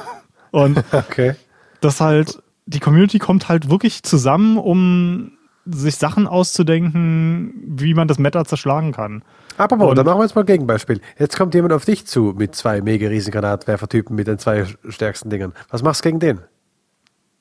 Und 0.52 0.84
Okay. 0.92 1.36
das 1.82 2.00
halt, 2.02 2.42
die 2.66 2.80
Community 2.80 3.20
kommt 3.20 3.50
halt 3.50 3.70
wirklich 3.70 4.04
zusammen, 4.04 4.58
um 4.58 5.32
sich 5.66 5.96
Sachen 5.96 6.28
auszudenken, 6.28 7.54
wie 7.66 7.94
man 7.94 8.08
das 8.10 8.20
Meta 8.20 8.44
zerschlagen 8.46 8.92
kann. 8.92 9.24
Apropos, 9.58 9.90
Und- 9.92 9.96
dann 9.98 10.06
machen 10.06 10.20
wir 10.20 10.24
jetzt 10.24 10.36
mal 10.36 10.42
ein 10.42 10.48
Gegenbeispiel. 10.48 11.00
Jetzt 11.18 11.38
kommt 11.38 11.54
jemand 11.54 11.74
auf 11.74 11.86
dich 11.86 12.06
zu 12.06 12.34
mit 12.38 12.54
zwei 12.56 12.82
mega 12.82 13.08
riesen 13.08 13.32
Granatwerfertypen 13.32 14.16
mit 14.16 14.28
den 14.28 14.40
zwei 14.40 14.66
stärksten 14.90 15.30
Dingern. 15.30 15.54
Was 15.70 15.82
machst 15.82 16.04
du 16.04 16.10
gegen 16.10 16.20
den? 16.20 16.40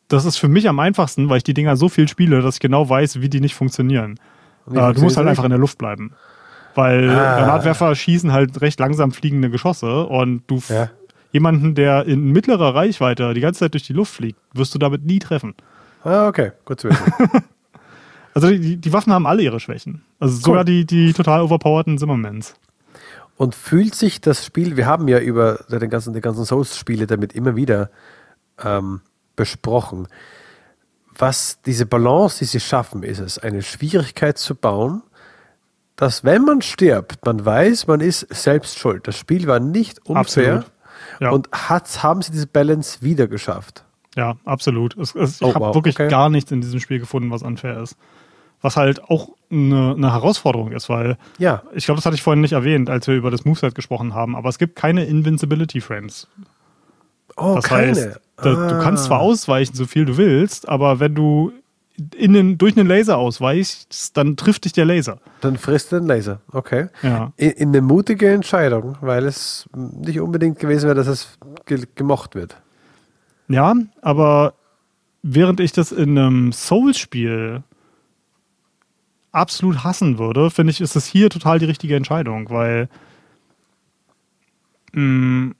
Das 0.08 0.24
ist 0.24 0.36
für 0.36 0.48
mich 0.48 0.68
am 0.68 0.78
einfachsten, 0.78 1.28
weil 1.28 1.38
ich 1.38 1.42
die 1.44 1.54
Dinger 1.54 1.76
so 1.76 1.88
viel 1.88 2.06
spiele, 2.06 2.42
dass 2.42 2.56
ich 2.56 2.60
genau 2.60 2.88
weiß, 2.88 3.20
wie 3.20 3.28
die 3.28 3.40
nicht 3.40 3.54
funktionieren. 3.54 4.20
Äh, 4.70 4.92
du 4.94 5.02
musst 5.02 5.16
halt 5.16 5.26
das 5.26 5.30
einfach 5.32 5.44
in 5.44 5.50
der 5.50 5.58
Luft 5.58 5.78
bleiben. 5.78 6.12
Weil 6.74 7.10
Ah. 7.10 7.38
Granatwerfer 7.40 7.94
schießen 7.94 8.32
halt 8.32 8.60
recht 8.60 8.80
langsam 8.80 9.12
fliegende 9.12 9.50
Geschosse 9.50 10.04
und 10.06 10.42
du 10.46 10.62
Ja. 10.68 10.88
jemanden, 11.32 11.74
der 11.74 12.06
in 12.06 12.30
mittlerer 12.32 12.74
Reichweite 12.74 13.34
die 13.34 13.40
ganze 13.40 13.60
Zeit 13.60 13.74
durch 13.74 13.82
die 13.86 13.92
Luft 13.92 14.14
fliegt, 14.14 14.38
wirst 14.54 14.74
du 14.74 14.78
damit 14.78 15.04
nie 15.04 15.18
treffen. 15.18 15.54
Ah, 16.04 16.28
okay. 16.28 16.52
Gut 16.64 16.80
zu 16.80 16.88
wissen. 16.90 17.02
Also 18.34 18.48
die, 18.48 18.78
die 18.78 18.92
Waffen 18.94 19.12
haben 19.12 19.26
alle 19.26 19.42
ihre 19.42 19.60
Schwächen. 19.60 20.00
Also 20.18 20.36
sogar 20.38 20.64
die, 20.64 20.86
die 20.86 21.12
total 21.12 21.42
overpowerten 21.42 21.98
Zimmermans. 21.98 22.54
Und 23.36 23.54
fühlt 23.54 23.94
sich 23.94 24.22
das 24.22 24.46
Spiel, 24.46 24.78
wir 24.78 24.86
haben 24.86 25.06
ja 25.06 25.18
über 25.18 25.64
den 25.70 25.90
ganzen, 25.90 26.14
die 26.14 26.22
ganzen 26.22 26.46
Souls-Spiele 26.46 27.06
damit 27.06 27.34
immer 27.34 27.56
wieder 27.56 27.90
ähm, 28.64 29.02
besprochen, 29.36 30.08
was 31.16 31.60
diese 31.62 31.86
Balance, 31.86 32.38
die 32.40 32.44
sie 32.46 32.60
schaffen, 32.60 33.02
ist 33.02 33.18
es, 33.18 33.38
eine 33.38 33.62
Schwierigkeit 33.62 34.38
zu 34.38 34.54
bauen, 34.54 35.02
dass 35.96 36.24
wenn 36.24 36.44
man 36.44 36.62
stirbt, 36.62 37.24
man 37.26 37.44
weiß, 37.44 37.86
man 37.86 38.00
ist 38.00 38.26
selbst 38.34 38.78
schuld. 38.78 39.06
Das 39.06 39.16
Spiel 39.16 39.46
war 39.46 39.60
nicht 39.60 40.04
unfair. 40.06 40.64
Ja. 41.20 41.30
und 41.30 41.48
hat, 41.52 42.02
haben 42.02 42.22
sie 42.22 42.32
diese 42.32 42.46
Balance 42.46 43.02
wieder 43.02 43.26
geschafft. 43.28 43.84
Ja, 44.16 44.36
absolut. 44.44 44.96
Es, 44.96 45.14
es, 45.14 45.36
ich 45.40 45.42
Oh, 45.46 45.54
habe 45.54 45.66
wow, 45.66 45.74
wirklich 45.74 45.94
okay. 45.96 46.08
gar 46.08 46.28
nichts 46.30 46.50
in 46.50 46.60
diesem 46.60 46.80
Spiel 46.80 46.98
gefunden, 46.98 47.30
was 47.30 47.42
unfair 47.42 47.80
ist. 47.82 47.96
Was 48.60 48.76
halt 48.76 49.02
auch 49.04 49.30
eine, 49.50 49.94
eine 49.96 50.12
Herausforderung 50.12 50.72
ist, 50.72 50.88
weil 50.88 51.16
Ja. 51.38 51.62
ich 51.74 51.84
glaube, 51.84 51.98
das 51.98 52.06
hatte 52.06 52.14
ich 52.14 52.22
vorhin 52.22 52.40
nicht 52.40 52.52
erwähnt, 52.52 52.88
als 52.90 53.06
wir 53.06 53.14
über 53.14 53.30
das 53.30 53.44
Moveset 53.44 53.74
gesprochen 53.74 54.14
haben, 54.14 54.34
aber 54.36 54.48
es 54.48 54.58
gibt 54.58 54.76
keine 54.76 55.04
Invincibility 55.04 55.80
Frames. 55.80 56.28
Oh, 57.36 57.54
Das 57.56 57.64
keine. 57.64 57.88
heißt, 57.88 58.20
da, 58.42 58.68
du 58.68 58.78
kannst 58.82 59.04
zwar 59.04 59.18
Ah. 59.20 59.22
ausweichen, 59.22 59.74
so 59.74 59.86
viel 59.86 60.04
du 60.04 60.16
willst, 60.16 60.68
aber 60.68 61.00
wenn 61.00 61.14
du 61.14 61.52
in 62.16 62.32
den, 62.32 62.58
durch 62.58 62.76
einen 62.76 62.88
Laser 62.88 63.18
ausweichst, 63.18 64.16
dann 64.16 64.36
trifft 64.36 64.64
dich 64.64 64.72
der 64.72 64.84
Laser. 64.86 65.18
Dann 65.42 65.56
frisst 65.58 65.92
du 65.92 65.96
den 65.98 66.06
Laser. 66.08 66.40
Okay. 66.50 66.88
Ja. 67.02 67.32
In, 67.36 67.50
in 67.50 67.68
eine 67.68 67.82
mutige 67.82 68.30
Entscheidung, 68.32 68.96
weil 69.00 69.26
es 69.26 69.68
nicht 69.74 70.18
unbedingt 70.20 70.58
gewesen 70.58 70.86
wäre, 70.86 70.94
dass 70.96 71.06
es 71.06 71.38
ge 71.66 71.84
gemocht 71.94 72.34
wird. 72.34 72.56
Ja, 73.48 73.74
aber 74.00 74.54
während 75.22 75.60
ich 75.60 75.72
das 75.72 75.92
in 75.92 76.18
einem 76.18 76.52
Souls-Spiel 76.52 77.62
absolut 79.30 79.84
hassen 79.84 80.18
würde, 80.18 80.50
finde 80.50 80.70
ich, 80.70 80.80
ist 80.80 80.96
es 80.96 81.06
hier 81.06 81.28
total 81.30 81.58
die 81.58 81.66
richtige 81.66 81.94
Entscheidung, 81.96 82.48
weil 82.50 82.88
mh, 84.92 85.52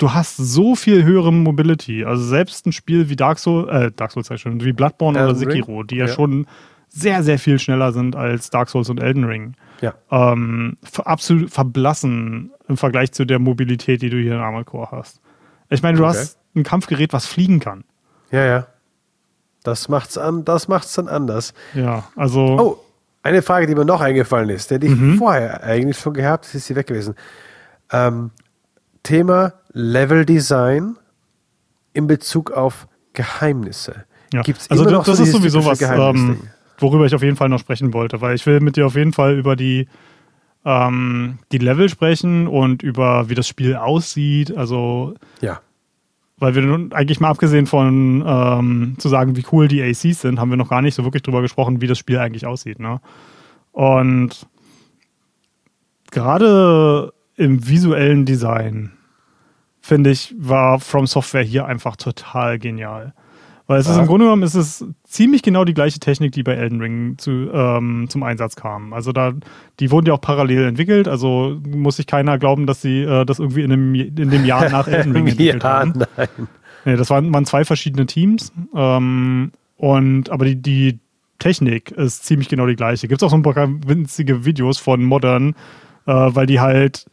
du 0.00 0.12
hast 0.12 0.36
so 0.36 0.74
viel 0.74 1.04
höhere 1.04 1.32
Mobility. 1.32 2.04
Also 2.04 2.24
selbst 2.24 2.66
ein 2.66 2.72
Spiel 2.72 3.08
wie 3.08 3.16
Dark 3.16 3.38
Souls, 3.38 3.68
äh, 3.70 3.90
Dark 3.92 4.12
Souls 4.12 4.28
schon, 4.40 4.62
wie 4.64 4.72
Bloodborne 4.72 5.18
oder 5.18 5.28
Elden 5.28 5.38
Ring? 5.44 5.50
Sekiro, 5.62 5.82
die 5.84 5.96
ja, 5.96 6.06
Ja. 6.06 6.12
schon 6.12 6.46
sehr, 6.88 7.22
sehr 7.22 7.38
viel 7.38 7.58
schneller 7.58 7.92
sind 7.92 8.16
als 8.16 8.50
Dark 8.50 8.68
Souls 8.68 8.88
und 8.90 9.00
Elden 9.00 9.24
Ring. 9.24 9.54
Ja. 9.80 9.94
Ähm, 10.10 10.76
absolut 11.04 11.50
verblassen 11.50 12.50
im 12.68 12.76
Vergleich 12.76 13.12
zu 13.12 13.24
der 13.24 13.38
Mobilität, 13.38 14.02
die 14.02 14.10
du 14.10 14.16
hier 14.18 14.32
in 14.34 14.40
Armored 14.40 14.66
Core 14.66 14.88
hast. 14.90 15.20
Ich 15.68 15.82
meine, 15.82 15.96
du 15.98 16.04
Okay. 16.04 16.16
hast 16.18 16.38
ein 16.56 16.64
Kampfgerät, 16.64 17.12
was 17.12 17.26
fliegen 17.26 17.60
kann. 17.60 17.84
Ja, 18.32 18.44
ja. 18.44 18.66
Das 19.62 19.88
macht's 19.88 20.18
an, 20.18 20.44
das 20.44 20.68
macht's 20.68 20.94
dann 20.94 21.08
anders. 21.08 21.54
Ja, 21.74 22.04
also 22.16 22.40
Oh, 22.58 22.78
eine 23.22 23.42
Frage, 23.42 23.66
die 23.66 23.74
mir 23.74 23.84
noch 23.84 24.00
eingefallen 24.00 24.48
ist, 24.48 24.70
die 24.70 24.74
hätte 24.76 24.86
ich 24.86 24.96
Mhm. 24.96 25.18
vorher 25.18 25.62
eigentlich 25.62 25.98
schon 25.98 26.14
gehabt, 26.14 26.52
ist 26.54 26.66
sie 26.66 26.74
weg 26.74 26.86
gewesen. 26.86 27.14
Ähm, 27.92 28.30
Thema 29.02 29.54
Level 29.72 30.24
Design 30.24 30.96
in 31.92 32.06
Bezug 32.06 32.50
auf 32.50 32.86
Geheimnisse. 33.12 34.04
ja. 34.32 34.42
Gibt's 34.42 34.70
also 34.70 34.84
immer 34.86 35.02
das, 35.02 35.16
so 35.16 35.22
ist 35.22 35.32
sowieso 35.32 35.64
was, 35.64 35.80
ähm, 35.80 36.40
worüber 36.78 37.06
ich 37.06 37.14
auf 37.14 37.22
jeden 37.22 37.36
Fall 37.36 37.48
noch 37.48 37.58
sprechen 37.58 37.92
wollte, 37.92 38.20
weil 38.20 38.34
ich 38.34 38.46
will 38.46 38.60
mit 38.60 38.76
dir 38.76 38.86
auf 38.86 38.94
jeden 38.94 39.12
Fall 39.12 39.36
über 39.36 39.56
die 39.56 39.88
ähm, 40.64 41.38
die 41.52 41.58
Level 41.58 41.88
sprechen 41.88 42.46
und 42.46 42.82
über 42.82 43.28
wie 43.28 43.34
das 43.34 43.48
Spiel 43.48 43.76
aussieht. 43.76 44.56
Also 44.56 45.14
Ja. 45.40 45.60
Weil 46.36 46.54
wir 46.54 46.62
nun 46.62 46.92
eigentlich 46.94 47.20
mal 47.20 47.28
abgesehen 47.28 47.66
von 47.66 48.24
ähm, 48.26 48.94
zu 48.98 49.10
sagen, 49.10 49.36
wie 49.36 49.44
cool 49.52 49.68
die 49.68 49.82
ACs 49.82 50.22
sind, 50.22 50.40
haben 50.40 50.48
wir 50.48 50.56
noch 50.56 50.70
gar 50.70 50.80
nicht 50.80 50.94
so 50.94 51.04
wirklich 51.04 51.22
drüber 51.22 51.42
gesprochen, 51.42 51.82
wie 51.82 51.86
das 51.86 51.98
Spiel 51.98 52.18
eigentlich 52.18 52.46
aussieht. 52.46 52.78
Ne? 52.78 53.00
Und 53.72 54.46
gerade 56.10 57.12
im 57.40 57.66
visuellen 57.66 58.26
Design, 58.26 58.92
finde 59.80 60.10
ich, 60.10 60.34
war 60.38 60.78
From 60.78 61.06
Software 61.06 61.42
hier 61.42 61.64
einfach 61.64 61.96
total 61.96 62.58
genial. 62.58 63.14
Weil 63.66 63.80
es 63.80 63.88
ist 63.88 63.96
im 63.96 64.06
Grunde 64.06 64.26
genommen 64.26 64.42
ist 64.42 64.56
es 64.56 64.84
ziemlich 65.04 65.42
genau 65.42 65.64
die 65.64 65.74
gleiche 65.74 66.00
Technik, 66.00 66.32
die 66.32 66.42
bei 66.42 66.54
Elden 66.54 66.80
Ring 66.80 67.14
zu, 67.18 67.30
ähm, 67.52 68.06
zum 68.08 68.24
Einsatz 68.24 68.56
kam. 68.56 68.92
Also 68.92 69.12
da, 69.12 69.32
die 69.78 69.90
wurden 69.92 70.06
ja 70.06 70.14
auch 70.14 70.20
parallel 70.20 70.64
entwickelt, 70.64 71.06
also 71.06 71.56
muss 71.64 71.96
sich 71.96 72.08
keiner 72.08 72.36
glauben, 72.36 72.66
dass 72.66 72.82
sie 72.82 73.02
äh, 73.02 73.24
das 73.24 73.38
irgendwie 73.38 73.62
in 73.62 73.70
dem, 73.70 73.94
in 73.94 74.30
dem 74.30 74.44
Jahr 74.44 74.68
nach 74.68 74.88
Elden 74.88 75.12
Ring 75.12 75.28
entwickelt 75.28 75.62
ja, 75.62 75.70
haben. 75.70 75.92
Nein. 76.16 76.28
Nee, 76.84 76.96
das 76.96 77.10
waren, 77.10 77.32
waren 77.32 77.46
zwei 77.46 77.64
verschiedene 77.64 78.06
Teams. 78.06 78.52
Ähm, 78.74 79.52
und 79.76 80.30
aber 80.30 80.44
die, 80.44 80.56
die 80.56 80.98
Technik 81.38 81.92
ist 81.92 82.24
ziemlich 82.24 82.48
genau 82.48 82.66
die 82.66 82.76
gleiche. 82.76 83.08
Gibt 83.08 83.22
es 83.22 83.26
auch 83.26 83.30
so 83.30 83.36
ein 83.36 83.42
paar 83.42 83.68
winzige 83.86 84.44
Videos 84.44 84.78
von 84.78 85.04
Modern, 85.04 85.54
äh, 86.06 86.12
weil 86.12 86.46
die 86.46 86.60
halt 86.60 87.06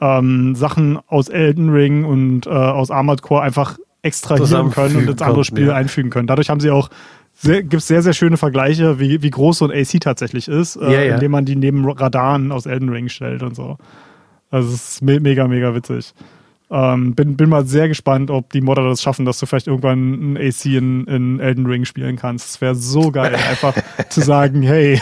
ähm, 0.00 0.54
Sachen 0.54 0.98
aus 1.06 1.28
Elden 1.28 1.70
Ring 1.70 2.04
und 2.04 2.46
äh, 2.46 2.50
aus 2.50 2.90
Armored 2.90 3.22
Core 3.22 3.42
einfach 3.42 3.78
extrahieren 4.02 4.70
können 4.70 4.96
und 4.96 5.08
ins 5.08 5.22
andere 5.22 5.44
Spiel 5.44 5.68
ja. 5.68 5.74
einfügen 5.74 6.10
können. 6.10 6.26
Dadurch 6.26 6.50
haben 6.50 6.60
sie 6.60 6.70
auch 6.70 6.88
gibt 7.42 7.74
es 7.74 7.86
sehr, 7.86 8.02
sehr 8.02 8.14
schöne 8.14 8.36
Vergleiche, 8.36 8.98
wie, 8.98 9.22
wie 9.22 9.30
groß 9.30 9.58
so 9.58 9.68
ein 9.68 9.70
AC 9.70 10.00
tatsächlich 10.00 10.48
ist, 10.48 10.76
äh, 10.76 10.92
ja, 10.92 11.02
ja. 11.02 11.14
indem 11.14 11.30
man 11.30 11.44
die 11.44 11.56
neben 11.56 11.88
Radaren 11.88 12.50
aus 12.50 12.66
Elden 12.66 12.88
Ring 12.88 13.08
stellt 13.08 13.42
und 13.42 13.54
so. 13.54 13.78
Also 14.50 14.68
es 14.68 14.94
ist 14.94 15.02
me 15.02 15.20
mega, 15.20 15.46
mega 15.46 15.74
witzig. 15.74 16.14
Ähm, 16.70 17.14
bin, 17.14 17.36
bin 17.36 17.48
mal 17.48 17.64
sehr 17.64 17.88
gespannt, 17.88 18.30
ob 18.30 18.52
die 18.52 18.60
Modder 18.60 18.86
das 18.86 19.00
schaffen, 19.00 19.24
dass 19.24 19.38
du 19.38 19.46
vielleicht 19.46 19.68
irgendwann 19.68 20.34
ein 20.34 20.36
AC 20.36 20.66
in, 20.66 21.06
in 21.06 21.40
Elden 21.40 21.64
Ring 21.64 21.86
spielen 21.86 22.16
kannst. 22.16 22.50
Es 22.50 22.60
wäre 22.60 22.74
so 22.74 23.10
geil, 23.10 23.34
einfach 23.50 23.74
zu 24.10 24.20
sagen, 24.20 24.62
hey, 24.62 25.00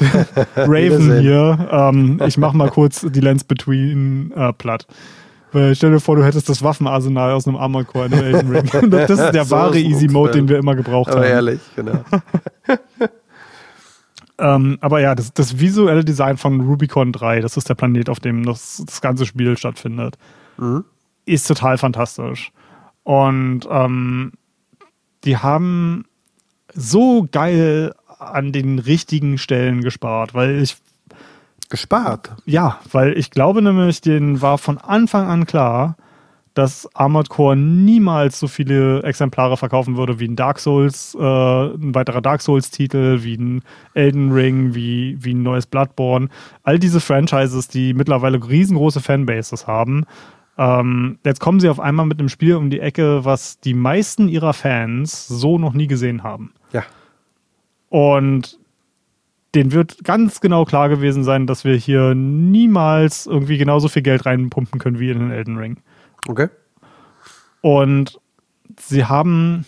Raven 0.56 1.20
hier, 1.20 1.68
ähm, 1.70 2.20
ich 2.26 2.38
mach 2.38 2.54
mal 2.54 2.70
kurz 2.70 3.04
die 3.06 3.20
Lens 3.20 3.44
Between 3.44 4.32
äh, 4.32 4.52
platt. 4.54 4.86
Weil 5.52 5.74
stell 5.74 5.92
dir 5.92 6.00
vor, 6.00 6.16
du 6.16 6.24
hättest 6.24 6.48
das 6.48 6.62
Waffenarsenal 6.62 7.32
aus 7.32 7.46
einem 7.46 7.56
Armored 7.56 7.86
Core 7.86 8.06
in 8.06 8.12
Elden 8.12 8.50
Ring. 8.50 8.90
Das 8.90 9.10
ist 9.10 9.30
der 9.32 9.44
so 9.44 9.56
wahre 9.56 9.78
Easy 9.78 10.08
Mode, 10.08 10.32
den 10.32 10.48
wir 10.48 10.58
immer 10.58 10.74
gebraucht 10.74 11.10
aber 11.10 11.20
haben. 11.20 11.30
ehrlich, 11.30 11.60
genau. 11.74 12.02
ähm, 14.38 14.78
aber 14.80 15.00
ja, 15.00 15.14
das, 15.14 15.32
das, 15.32 15.58
visuelle 15.58 16.04
Design 16.04 16.36
von 16.36 16.60
Rubicon 16.60 17.12
3, 17.12 17.40
das 17.40 17.56
ist 17.56 17.68
der 17.68 17.74
Planet, 17.74 18.10
auf 18.10 18.20
dem 18.20 18.44
das, 18.44 18.82
das 18.84 19.00
ganze 19.00 19.24
Spiel 19.24 19.56
stattfindet, 19.56 20.16
mhm. 20.58 20.84
ist 21.24 21.46
total 21.46 21.78
fantastisch. 21.78 22.52
Und 23.04 23.60
ähm, 23.70 24.32
die 25.24 25.38
haben 25.38 26.04
so 26.74 27.26
geil 27.30 27.94
an 28.18 28.52
den 28.52 28.78
richtigen 28.78 29.38
Stellen 29.38 29.80
gespart, 29.80 30.34
weil 30.34 30.60
ich 30.60 30.76
Gespart. 31.68 32.30
Ja, 32.46 32.78
weil 32.90 33.16
ich 33.18 33.30
glaube 33.30 33.60
nämlich, 33.60 34.00
denen 34.00 34.40
war 34.40 34.58
von 34.58 34.78
Anfang 34.78 35.26
an 35.26 35.44
klar, 35.44 35.96
dass 36.54 36.88
Armored 36.94 37.28
Core 37.28 37.56
niemals 37.56 38.40
so 38.40 38.48
viele 38.48 39.02
Exemplare 39.02 39.56
verkaufen 39.56 39.96
würde 39.96 40.18
wie 40.18 40.26
ein 40.26 40.34
Dark 40.34 40.58
Souls, 40.58 41.14
äh, 41.14 41.22
ein 41.22 41.94
weiterer 41.94 42.20
Dark 42.20 42.40
Souls-Titel, 42.40 43.22
wie 43.22 43.36
ein 43.36 43.62
Elden 43.94 44.32
Ring, 44.32 44.74
wie, 44.74 45.16
wie 45.20 45.34
ein 45.34 45.42
neues 45.42 45.66
Bloodborne. 45.66 46.28
All 46.62 46.78
diese 46.78 47.00
Franchises, 47.00 47.68
die 47.68 47.94
mittlerweile 47.94 48.38
riesengroße 48.42 49.00
Fanbases 49.00 49.66
haben. 49.66 50.04
Ähm, 50.58 51.18
jetzt 51.24 51.38
kommen 51.38 51.60
sie 51.60 51.68
auf 51.68 51.78
einmal 51.78 52.06
mit 52.06 52.18
einem 52.18 52.28
Spiel 52.28 52.56
um 52.56 52.68
die 52.68 52.80
Ecke, 52.80 53.24
was 53.24 53.60
die 53.60 53.74
meisten 53.74 54.28
ihrer 54.28 54.52
Fans 54.52 55.28
so 55.28 55.56
noch 55.56 55.72
nie 55.72 55.86
gesehen 55.86 56.24
haben. 56.24 56.52
Ja. 56.72 56.84
Und 57.88 58.58
denen 59.54 59.72
wird 59.72 60.04
ganz 60.04 60.40
genau 60.40 60.64
klar 60.64 60.88
gewesen 60.88 61.22
sein, 61.22 61.46
dass 61.46 61.64
wir 61.64 61.76
hier 61.76 62.14
niemals 62.14 63.26
irgendwie 63.26 63.56
genauso 63.56 63.88
viel 63.88 64.02
Geld 64.02 64.26
reinpumpen 64.26 64.80
können 64.80 64.98
wie 64.98 65.10
in 65.10 65.20
den 65.20 65.30
Elden 65.30 65.56
Ring. 65.56 65.78
Okay. 66.26 66.48
Und 67.60 68.20
sie 68.78 69.04
haben 69.04 69.64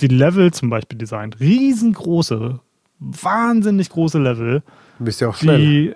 die 0.00 0.06
Level 0.06 0.52
zum 0.52 0.70
Beispiel 0.70 0.98
designt. 0.98 1.40
Riesengroße, 1.40 2.60
wahnsinnig 2.98 3.88
große 3.88 4.18
Level, 4.18 4.62
bist 4.98 5.20
ja 5.22 5.28
auch 5.28 5.36
schnell. 5.36 5.58
die 5.58 5.94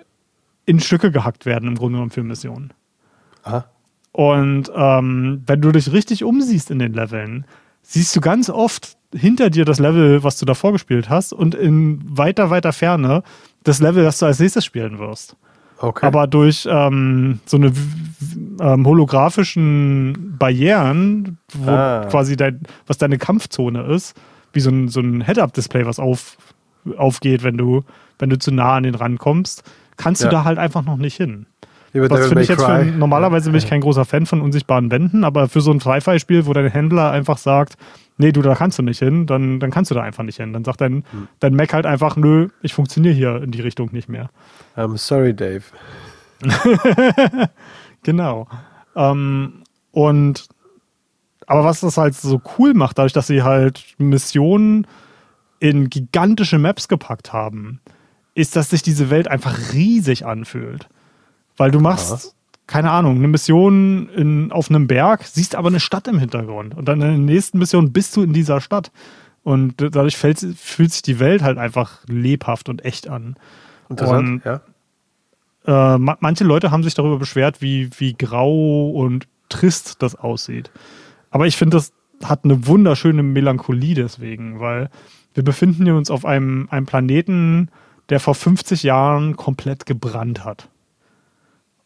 in 0.65 0.79
Stücke 0.79 1.11
gehackt 1.11 1.45
werden 1.45 1.69
im 1.69 1.75
Grunde 1.75 1.97
genommen 1.97 2.11
für 2.11 2.23
Missionen. 2.23 2.73
Aha. 3.43 3.65
Und 4.15 4.71
ähm, 4.73 5.43
wenn 5.45 5.59
du 5.59 5.73
dich 5.73 5.91
richtig 5.91 6.23
umsiehst 6.23 6.71
in 6.71 6.79
den 6.79 6.93
Leveln, 6.93 7.43
siehst 7.81 8.15
du 8.15 8.21
ganz 8.21 8.49
oft 8.49 8.95
hinter 9.13 9.49
dir 9.49 9.65
das 9.65 9.77
Level, 9.77 10.23
was 10.23 10.39
du 10.39 10.45
davor 10.45 10.71
gespielt 10.71 11.09
hast, 11.09 11.33
und 11.33 11.53
in 11.53 11.99
weiter, 12.05 12.49
weiter 12.49 12.71
Ferne 12.71 13.23
das 13.63 13.81
Level, 13.81 14.05
das 14.05 14.19
du 14.19 14.25
als 14.25 14.39
nächstes 14.39 14.63
spielen 14.63 14.99
wirst. 14.99 15.35
Okay. 15.79 16.05
Aber 16.05 16.27
durch 16.27 16.65
ähm, 16.71 17.41
so 17.45 17.57
eine 17.57 17.73
ähm, 18.61 18.87
holographischen 18.87 20.37
Barrieren, 20.39 21.37
wo 21.53 21.71
ah. 21.71 22.05
quasi 22.09 22.37
dein, 22.37 22.61
was 22.87 22.97
deine 22.97 23.17
Kampfzone 23.17 23.83
ist, 23.83 24.15
wie 24.53 24.61
so 24.61 24.69
ein, 24.69 24.87
so 24.87 25.01
ein 25.01 25.25
Head-Up-Display, 25.25 25.85
was 25.85 25.99
auf, 25.99 26.37
aufgeht, 26.95 27.43
wenn 27.43 27.57
du, 27.57 27.83
wenn 28.17 28.29
du 28.29 28.39
zu 28.39 28.53
nah 28.53 28.75
an 28.75 28.83
den 28.83 28.95
rankommst, 28.95 29.69
kannst 29.97 30.23
ja. 30.23 30.29
du 30.29 30.35
da 30.37 30.45
halt 30.45 30.57
einfach 30.57 30.85
noch 30.85 30.95
nicht 30.95 31.17
hin. 31.17 31.47
Was 31.95 32.27
finde 32.27 32.43
ich 32.43 32.49
jetzt 32.49 32.63
für, 32.63 32.83
normalerweise 32.83 33.49
bin 33.49 33.57
ich 33.57 33.67
kein 33.67 33.81
großer 33.81 34.05
Fan 34.05 34.25
von 34.25 34.41
unsichtbaren 34.41 34.91
Wänden, 34.91 35.23
aber 35.23 35.47
für 35.47 35.61
so 35.61 35.71
ein 35.71 35.79
Sci-Fi-Spiel, 35.79 36.45
wo 36.45 36.53
dein 36.53 36.69
Händler 36.69 37.11
einfach 37.11 37.37
sagt, 37.37 37.77
nee, 38.17 38.31
du, 38.31 38.41
da 38.41 38.55
kannst 38.55 38.77
du 38.79 38.83
nicht 38.83 38.99
hin, 38.99 39.25
dann, 39.27 39.59
dann 39.59 39.71
kannst 39.71 39.91
du 39.91 39.95
da 39.95 40.01
einfach 40.01 40.23
nicht 40.23 40.37
hin. 40.37 40.53
Dann 40.53 40.63
sagt 40.65 40.81
dein, 40.81 41.03
hm. 41.11 41.27
dein 41.39 41.55
Mac 41.55 41.73
halt 41.73 41.85
einfach, 41.85 42.15
nö, 42.17 42.49
ich 42.61 42.73
funktioniere 42.73 43.13
hier 43.13 43.43
in 43.43 43.51
die 43.51 43.61
Richtung 43.61 43.89
nicht 43.91 44.09
mehr. 44.09 44.29
I'm 44.75 44.97
sorry, 44.97 45.33
Dave. 45.33 45.63
genau. 48.03 48.47
Ähm, 48.95 49.63
und 49.91 50.47
aber 51.47 51.63
was 51.63 51.81
das 51.81 51.97
halt 51.97 52.15
so 52.15 52.41
cool 52.57 52.73
macht, 52.73 52.97
dadurch, 52.97 53.13
dass 53.13 53.27
sie 53.27 53.43
halt 53.43 53.95
Missionen 53.97 54.87
in 55.59 55.89
gigantische 55.89 56.57
Maps 56.57 56.87
gepackt 56.87 57.33
haben, 57.33 57.81
ist, 58.33 58.55
dass 58.55 58.71
sich 58.71 58.81
diese 58.81 59.09
Welt 59.09 59.27
einfach 59.27 59.73
riesig 59.73 60.25
anfühlt. 60.25 60.89
Weil 61.57 61.71
du 61.71 61.79
machst, 61.79 62.11
ja. 62.25 62.31
keine 62.67 62.91
Ahnung, 62.91 63.17
eine 63.17 63.27
Mission 63.27 64.09
in, 64.09 64.51
auf 64.51 64.69
einem 64.69 64.87
Berg, 64.87 65.23
siehst 65.23 65.55
aber 65.55 65.69
eine 65.69 65.79
Stadt 65.79 66.07
im 66.07 66.19
Hintergrund. 66.19 66.75
Und 66.75 66.87
dann 66.87 67.01
in 67.01 67.07
der 67.07 67.17
nächsten 67.17 67.59
Mission 67.59 67.91
bist 67.91 68.15
du 68.15 68.23
in 68.23 68.33
dieser 68.33 68.61
Stadt. 68.61 68.91
Und 69.43 69.75
dadurch 69.79 70.17
fällt, 70.17 70.39
fühlt 70.39 70.91
sich 70.91 71.03
die 71.03 71.19
Welt 71.19 71.43
halt 71.43 71.57
einfach 71.57 71.99
lebhaft 72.07 72.67
und 72.67 72.83
echt 72.83 73.07
an. 73.07 73.35
Interessant, 73.89 74.27
und, 74.27 74.45
ja. 74.45 74.61
Äh, 75.67 75.97
manche 75.97 76.43
Leute 76.43 76.71
haben 76.71 76.83
sich 76.83 76.93
darüber 76.93 77.17
beschwert, 77.17 77.61
wie, 77.61 77.89
wie 77.97 78.13
grau 78.13 78.89
und 78.89 79.27
trist 79.49 80.01
das 80.01 80.15
aussieht. 80.15 80.71
Aber 81.31 81.47
ich 81.47 81.57
finde, 81.57 81.77
das 81.77 81.93
hat 82.23 82.43
eine 82.43 82.67
wunderschöne 82.67 83.23
Melancholie 83.23 83.93
deswegen, 83.93 84.59
weil 84.59 84.89
wir 85.33 85.43
befinden 85.43 85.89
uns 85.91 86.09
auf 86.09 86.25
einem, 86.25 86.67
einem 86.71 86.85
Planeten, 86.85 87.69
der 88.09 88.19
vor 88.19 88.35
50 88.35 88.83
Jahren 88.83 89.35
komplett 89.35 89.85
gebrannt 89.85 90.45
hat. 90.45 90.69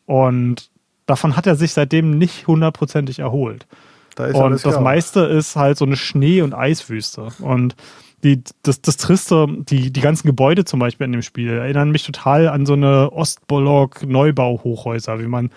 Und 0.09 0.71
davon 1.05 1.35
hat 1.35 1.45
er 1.45 1.55
sich 1.55 1.73
seitdem 1.73 2.17
nicht 2.17 2.47
hundertprozentig 2.47 3.19
erholt. 3.19 3.67
Da 4.15 4.31
und 4.31 4.53
das 4.53 4.63
klar. 4.63 4.81
meiste 4.81 5.19
ist 5.19 5.55
halt 5.55 5.77
so 5.77 5.85
eine 5.85 5.97
Schnee- 5.97 6.41
und 6.41 6.55
Eiswüste. 6.55 7.27
Und 7.37 7.75
die, 8.23 8.41
das, 8.63 8.81
das 8.81 8.97
Triste, 8.97 9.45
die, 9.47 9.91
die 9.91 10.01
ganzen 10.01 10.25
Gebäude 10.25 10.65
zum 10.65 10.79
Beispiel 10.79 11.05
in 11.05 11.11
dem 11.11 11.21
Spiel 11.21 11.51
erinnern 11.51 11.91
mich 11.91 12.07
total 12.07 12.49
an 12.49 12.65
so 12.65 12.73
eine 12.73 13.11
Ostblock-Neubau-Hochhäuser, 13.11 15.19
wie 15.19 15.27
man 15.27 15.51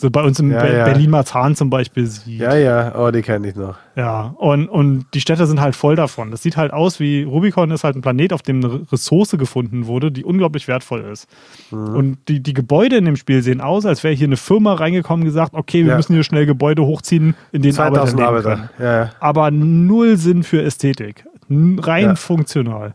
so 0.00 0.10
bei 0.10 0.22
uns 0.22 0.40
im 0.40 0.50
ja, 0.50 0.62
Be 0.62 0.72
ja. 0.72 0.84
Berlin-Marzahn 0.84 1.54
zum 1.54 1.68
Beispiel 1.68 2.06
sieht. 2.06 2.40
Ja, 2.40 2.56
ja, 2.56 2.98
oh, 2.98 3.10
die 3.10 3.20
kenne 3.20 3.48
ich 3.48 3.54
noch. 3.54 3.76
Ja, 3.96 4.34
und, 4.38 4.66
und 4.66 5.04
die 5.12 5.20
Städte 5.20 5.46
sind 5.46 5.60
halt 5.60 5.76
voll 5.76 5.94
davon. 5.94 6.30
Das 6.30 6.42
sieht 6.42 6.56
halt 6.56 6.72
aus 6.72 7.00
wie, 7.00 7.22
Rubicon 7.22 7.70
ist 7.70 7.84
halt 7.84 7.96
ein 7.96 8.00
Planet, 8.00 8.32
auf 8.32 8.40
dem 8.40 8.64
eine 8.64 8.90
Ressource 8.90 9.32
gefunden 9.32 9.86
wurde, 9.86 10.10
die 10.10 10.24
unglaublich 10.24 10.68
wertvoll 10.68 11.02
ist. 11.02 11.28
Mhm. 11.70 11.94
Und 11.94 12.18
die, 12.28 12.40
die 12.40 12.54
Gebäude 12.54 12.96
in 12.96 13.04
dem 13.04 13.16
Spiel 13.16 13.42
sehen 13.42 13.60
aus, 13.60 13.84
als 13.84 14.02
wäre 14.02 14.14
hier 14.14 14.26
eine 14.26 14.38
Firma 14.38 14.72
reingekommen 14.72 15.22
und 15.22 15.26
gesagt, 15.26 15.52
okay, 15.52 15.84
wir 15.84 15.90
ja. 15.90 15.96
müssen 15.96 16.14
hier 16.14 16.24
schnell 16.24 16.46
Gebäude 16.46 16.82
hochziehen, 16.86 17.34
in 17.52 17.60
denen 17.60 17.78
Arbeiter 17.78 18.06
leben 18.06 18.22
Arbeiter. 18.22 18.50
können. 18.56 18.70
Ja, 18.78 19.10
Aber 19.20 19.50
null 19.50 20.16
Sinn 20.16 20.44
für 20.44 20.62
Ästhetik. 20.62 21.26
Rein 21.50 22.16
funktional. 22.16 22.94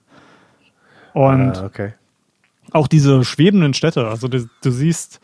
Und 1.14 1.52
ah, 1.52 1.66
okay. 1.66 1.94
auch 2.72 2.88
diese 2.88 3.24
schwebenden 3.24 3.76
Städte, 3.76 4.08
also 4.08 4.28
du, 4.28 4.50
du 4.64 4.72
siehst 4.72 5.20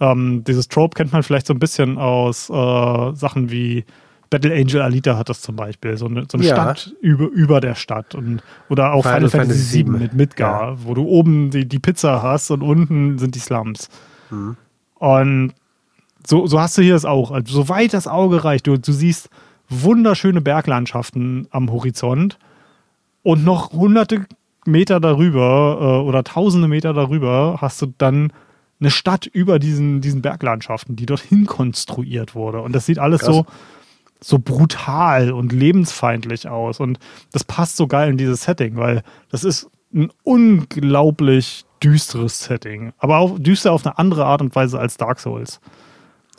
ähm, 0.00 0.44
dieses 0.44 0.68
Trope 0.68 0.94
kennt 0.94 1.12
man 1.12 1.22
vielleicht 1.22 1.46
so 1.46 1.54
ein 1.54 1.58
bisschen 1.58 1.98
aus 1.98 2.50
äh, 2.50 3.14
Sachen 3.14 3.50
wie 3.50 3.84
Battle 4.30 4.54
Angel 4.54 4.82
Alita 4.82 5.16
hat 5.16 5.28
das 5.28 5.40
zum 5.40 5.56
Beispiel, 5.56 5.96
so 5.96 6.06
eine, 6.06 6.26
so 6.30 6.36
eine 6.36 6.46
ja. 6.46 6.54
Stadt 6.54 6.94
über, 7.00 7.26
über 7.28 7.60
der 7.60 7.74
Stadt 7.74 8.14
und 8.14 8.42
oder 8.68 8.92
auch 8.92 9.02
Final, 9.02 9.28
Final 9.28 9.46
Fantasy 9.46 9.86
VII 9.86 9.90
mit 9.90 10.12
Midgar, 10.12 10.72
ja. 10.72 10.76
wo 10.84 10.94
du 10.94 11.04
oben 11.04 11.50
die, 11.50 11.66
die 11.66 11.78
Pizza 11.78 12.22
hast 12.22 12.50
und 12.50 12.62
unten 12.62 13.18
sind 13.18 13.34
die 13.34 13.38
Slums. 13.38 13.88
Mhm. 14.30 14.56
Und 14.96 15.54
so, 16.26 16.46
so 16.46 16.60
hast 16.60 16.76
du 16.76 16.82
hier 16.82 16.92
das 16.92 17.06
auch. 17.06 17.30
Also, 17.30 17.54
soweit 17.54 17.94
das 17.94 18.06
Auge 18.06 18.44
reicht, 18.44 18.66
du, 18.66 18.76
du 18.76 18.92
siehst 18.92 19.30
wunderschöne 19.70 20.40
Berglandschaften 20.40 21.48
am 21.50 21.70
Horizont 21.72 22.38
und 23.22 23.44
noch 23.44 23.72
hunderte 23.72 24.26
Meter 24.66 25.00
darüber 25.00 25.78
äh, 25.80 26.06
oder 26.06 26.24
tausende 26.24 26.68
Meter 26.68 26.92
darüber 26.92 27.58
hast 27.60 27.80
du 27.80 27.94
dann 27.96 28.32
eine 28.80 28.90
Stadt 28.90 29.26
über 29.26 29.58
diesen, 29.58 30.00
diesen 30.00 30.22
Berglandschaften, 30.22 30.96
die 30.96 31.06
dorthin 31.06 31.46
konstruiert 31.46 32.34
wurde. 32.34 32.60
Und 32.60 32.72
das 32.72 32.86
sieht 32.86 32.98
alles 32.98 33.22
so, 33.22 33.46
so 34.20 34.38
brutal 34.38 35.32
und 35.32 35.52
lebensfeindlich 35.52 36.48
aus. 36.48 36.80
Und 36.80 36.98
das 37.32 37.44
passt 37.44 37.76
so 37.76 37.86
geil 37.86 38.10
in 38.10 38.16
dieses 38.16 38.42
Setting, 38.42 38.76
weil 38.76 39.02
das 39.30 39.44
ist 39.44 39.68
ein 39.92 40.10
unglaublich 40.22 41.64
düsteres 41.82 42.40
Setting. 42.40 42.92
Aber 42.98 43.18
auch 43.18 43.38
düster 43.38 43.72
auf 43.72 43.84
eine 43.84 43.98
andere 43.98 44.26
Art 44.26 44.42
und 44.42 44.54
Weise 44.54 44.78
als 44.78 44.96
Dark 44.96 45.20
Souls. 45.20 45.60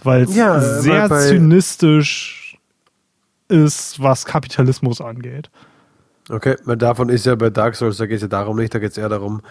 Weil 0.03 0.23
es 0.23 0.35
Ja, 0.35 0.59
sehr 0.59 1.09
zynistisch 1.09 2.57
ist, 3.49 4.01
was 4.01 4.25
Kapitalismus 4.25 5.01
angeht. 5.01 5.49
Okay, 6.29 6.55
weil 6.65 6.77
davon 6.77 7.09
ist 7.09 7.25
ja 7.25 7.35
bei 7.35 7.49
Dark 7.49 7.75
Souls, 7.75 7.97
da 7.97 8.05
geht 8.05 8.17
es 8.17 8.21
ja 8.21 8.27
darum 8.27 8.57
nicht, 8.57 8.73
da 8.73 8.79
geht 8.79 8.91
es 8.91 8.97
eher 8.97 9.09
darum, 9.09 9.41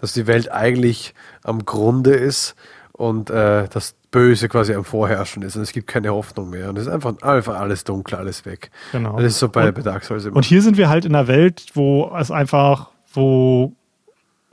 dass 0.00 0.12
die 0.12 0.26
Welt 0.26 0.50
eigentlich 0.50 1.14
am 1.42 1.64
Grunde 1.64 2.10
ist 2.14 2.54
und 2.92 3.30
äh, 3.30 3.68
das 3.72 3.94
Böse 4.10 4.48
quasi 4.48 4.74
am 4.74 4.84
Vorherrschen 4.84 5.42
ist 5.42 5.56
und 5.56 5.62
es 5.62 5.72
gibt 5.72 5.86
keine 5.86 6.12
Hoffnung 6.12 6.50
mehr 6.50 6.68
und 6.68 6.76
es 6.78 6.86
ist 6.86 6.92
einfach, 6.92 7.20
einfach 7.22 7.58
alles 7.58 7.84
dunkel, 7.84 8.16
alles 8.18 8.44
weg. 8.46 8.70
Genau. 8.92 9.16
Das 9.16 9.26
ist 9.26 9.38
so 9.38 9.48
bei, 9.48 9.68
Und- 9.68 9.74
bei 9.74 9.82
Dark 9.82 10.04
Souls 10.04 10.24
immer. 10.24 10.36
Und 10.36 10.44
hier 10.44 10.62
sind 10.62 10.76
wir 10.76 10.88
halt 10.88 11.04
in 11.04 11.14
einer 11.14 11.26
Welt, 11.28 11.66
wo 11.74 12.12
es 12.18 12.30
einfach, 12.30 12.90
wo 13.12 13.72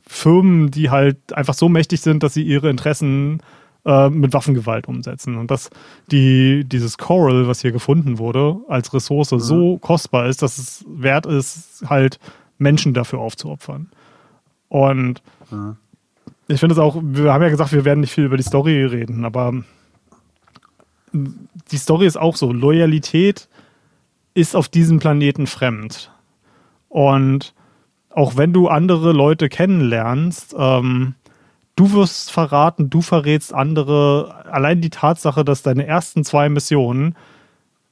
Firmen, 0.07 0.71
die 0.71 0.89
halt 0.89 1.17
einfach 1.34 1.53
so 1.53 1.69
mächtig 1.69 2.01
sind, 2.01 2.23
dass 2.23 2.34
sie 2.34 2.43
ihre 2.43 2.69
Interessen 2.69 3.41
äh, 3.86 4.09
mit 4.09 4.34
Waffengewalt 4.34 4.88
umsetzen. 4.88 5.38
Und 5.38 5.51
dass 5.51 5.69
die, 6.11 6.63
dieses 6.65 6.97
Coral, 6.97 7.47
was 7.47 7.61
hier 7.61 7.71
gefunden 7.71 8.17
wurde, 8.17 8.57
als 8.67 8.93
Ressource 8.93 9.29
so 9.29 9.77
kostbar 9.79 10.27
ist, 10.27 10.41
dass 10.41 10.57
es 10.57 10.86
wert 10.88 11.25
ist, 11.25 11.84
halt 11.88 12.19
Menschen 12.57 12.93
dafür 12.93 13.19
aufzuopfern. 13.19 13.89
Und 14.69 15.21
ich 16.47 16.59
finde 16.59 16.73
es 16.73 16.79
auch, 16.79 16.97
wir 17.01 17.34
haben 17.34 17.41
ja 17.41 17.49
gesagt, 17.49 17.73
wir 17.73 17.86
werden 17.86 18.01
nicht 18.01 18.13
viel 18.13 18.25
über 18.25 18.38
die 18.38 18.43
Story 18.43 18.84
reden, 18.86 19.25
aber 19.25 19.53
die 21.13 21.77
Story 21.77 22.05
ist 22.05 22.17
auch 22.17 22.36
so. 22.36 22.51
Loyalität 22.51 23.49
ist 24.34 24.55
auf 24.55 24.69
diesem 24.69 24.99
Planeten 24.99 25.47
fremd. 25.47 26.11
Und 26.89 27.53
auch 28.09 28.38
wenn 28.38 28.53
du 28.53 28.67
andere 28.67 29.11
Leute 29.13 29.49
kennenlernst, 29.49 30.55
ähm, 30.57 31.15
du 31.76 31.91
wirst 31.93 32.32
verraten, 32.32 32.89
du 32.89 33.01
verrätst 33.01 33.53
andere. 33.53 34.45
Allein 34.51 34.82
die 34.82 34.89
Tatsache, 34.89 35.45
dass 35.45 35.63
deine 35.63 35.86
ersten 35.86 36.24
zwei 36.24 36.49
Missionen 36.49 37.15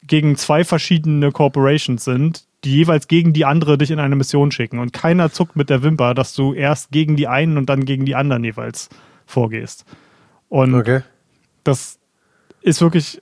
gegen 0.04 0.36
zwei 0.36 0.64
verschiedene 0.64 1.32
Corporations 1.32 2.04
sind, 2.04 2.46
die 2.64 2.76
jeweils 2.76 3.08
gegen 3.08 3.34
die 3.34 3.46
andere 3.46 3.78
dich 3.78 3.92
in 3.92 4.00
eine 4.00 4.16
Mission 4.16 4.52
schicken. 4.52 4.80
Und 4.80 4.94
keiner 4.94 5.32
zuckt 5.32 5.56
mit 5.56 5.70
der 5.70 5.84
Wimper, 5.84 6.14
dass 6.14 6.34
du 6.34 6.54
erst 6.54 6.92
gegen 6.92 7.16
die 7.16 7.28
einen 7.28 7.58
und 7.58 7.68
dann 7.70 7.86
gegen 7.86 8.06
die 8.06 8.16
anderen 8.16 8.44
jeweils 8.44 8.90
vorgehst. 9.26 9.86
Und 10.50 10.74
okay. 10.74 11.02
das 11.64 12.00
ist 12.62 12.82
wirklich, 12.82 13.22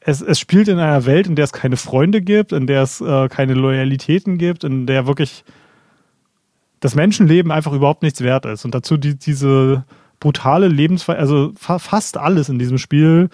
es, 0.00 0.22
es 0.22 0.40
spielt 0.40 0.68
in 0.68 0.78
einer 0.78 1.06
Welt, 1.06 1.26
in 1.26 1.36
der 1.36 1.44
es 1.44 1.52
keine 1.52 1.76
Freunde 1.76 2.22
gibt, 2.22 2.52
in 2.52 2.66
der 2.66 2.82
es 2.82 3.00
äh, 3.00 3.28
keine 3.28 3.54
Loyalitäten 3.54 4.38
gibt, 4.38 4.64
in 4.64 4.86
der 4.86 5.06
wirklich 5.06 5.44
das 6.86 6.94
Menschenleben 6.94 7.50
einfach 7.50 7.72
überhaupt 7.72 8.02
nichts 8.02 8.20
wert 8.20 8.46
ist. 8.46 8.64
Und 8.64 8.74
dazu 8.74 8.96
die, 8.96 9.16
diese 9.18 9.84
brutale 10.20 10.68
Lebensweise, 10.68 11.18
also 11.18 11.52
fa 11.56 11.78
fast 11.78 12.16
alles 12.16 12.48
in 12.48 12.58
diesem 12.58 12.78
Spiel 12.78 13.28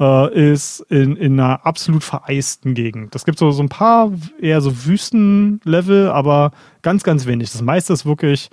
äh, 0.00 0.52
ist 0.52 0.80
in, 0.88 1.14
in 1.16 1.38
einer 1.38 1.64
absolut 1.66 2.02
vereisten 2.02 2.74
Gegend. 2.74 3.14
Es 3.14 3.24
gibt 3.24 3.38
so, 3.38 3.50
so 3.50 3.62
ein 3.62 3.68
paar 3.68 4.10
eher 4.40 4.60
so 4.60 4.86
Wüstenlevel, 4.86 6.08
aber 6.10 6.52
ganz, 6.82 7.02
ganz 7.02 7.26
wenig. 7.26 7.52
Das 7.52 7.62
meiste 7.62 7.92
ist 7.92 8.06
wirklich 8.06 8.50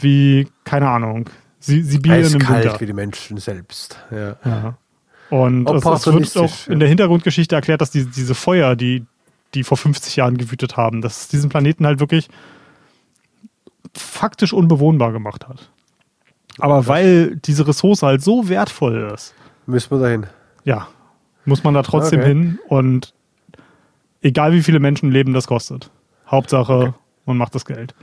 wie, 0.00 0.48
keine 0.64 0.88
Ahnung, 0.88 1.28
Si- 1.60 1.82
Sibirien 1.82 2.26
im 2.26 2.32
Winter. 2.34 2.54
Eiskalt 2.54 2.80
wie 2.80 2.86
die 2.86 2.92
Menschen 2.92 3.36
selbst. 3.38 3.96
Ja. 4.10 4.36
Ja. 4.44 4.76
Und 5.30 5.68
es, 5.68 5.84
es 5.84 6.06
wird 6.06 6.36
auch 6.36 6.66
in 6.68 6.78
der 6.80 6.88
Hintergrundgeschichte 6.88 7.54
erklärt, 7.54 7.80
dass 7.80 7.90
die, 7.90 8.04
diese 8.06 8.34
Feuer, 8.34 8.76
die, 8.76 9.04
die 9.54 9.64
vor 9.64 9.76
50 9.76 10.16
Jahren 10.16 10.36
gewütet 10.36 10.76
haben, 10.76 11.00
dass 11.00 11.22
es 11.22 11.28
diesen 11.28 11.48
Planeten 11.50 11.86
halt 11.86 12.00
wirklich 12.00 12.28
faktisch 13.98 14.52
unbewohnbar 14.52 15.12
gemacht 15.12 15.48
hat. 15.48 15.70
Aber 16.58 16.86
weil 16.86 17.36
diese 17.36 17.66
Ressource 17.68 18.02
halt 18.02 18.22
so 18.22 18.48
wertvoll 18.48 19.10
ist, 19.14 19.34
Müssen 19.66 19.90
wir 19.92 19.98
dahin. 20.00 20.26
ja, 20.64 20.88
muss 21.44 21.62
man 21.64 21.74
da 21.74 21.82
trotzdem 21.82 22.20
Okay. 22.20 22.28
hin 22.28 22.58
und 22.68 23.14
egal 24.22 24.52
wie 24.52 24.62
viele 24.62 24.80
Menschenleben 24.80 25.32
das 25.34 25.46
kostet. 25.46 25.90
Hauptsache, 26.26 26.94
man 27.26 27.36
macht 27.36 27.54
das 27.54 27.64
Geld. 27.64 27.94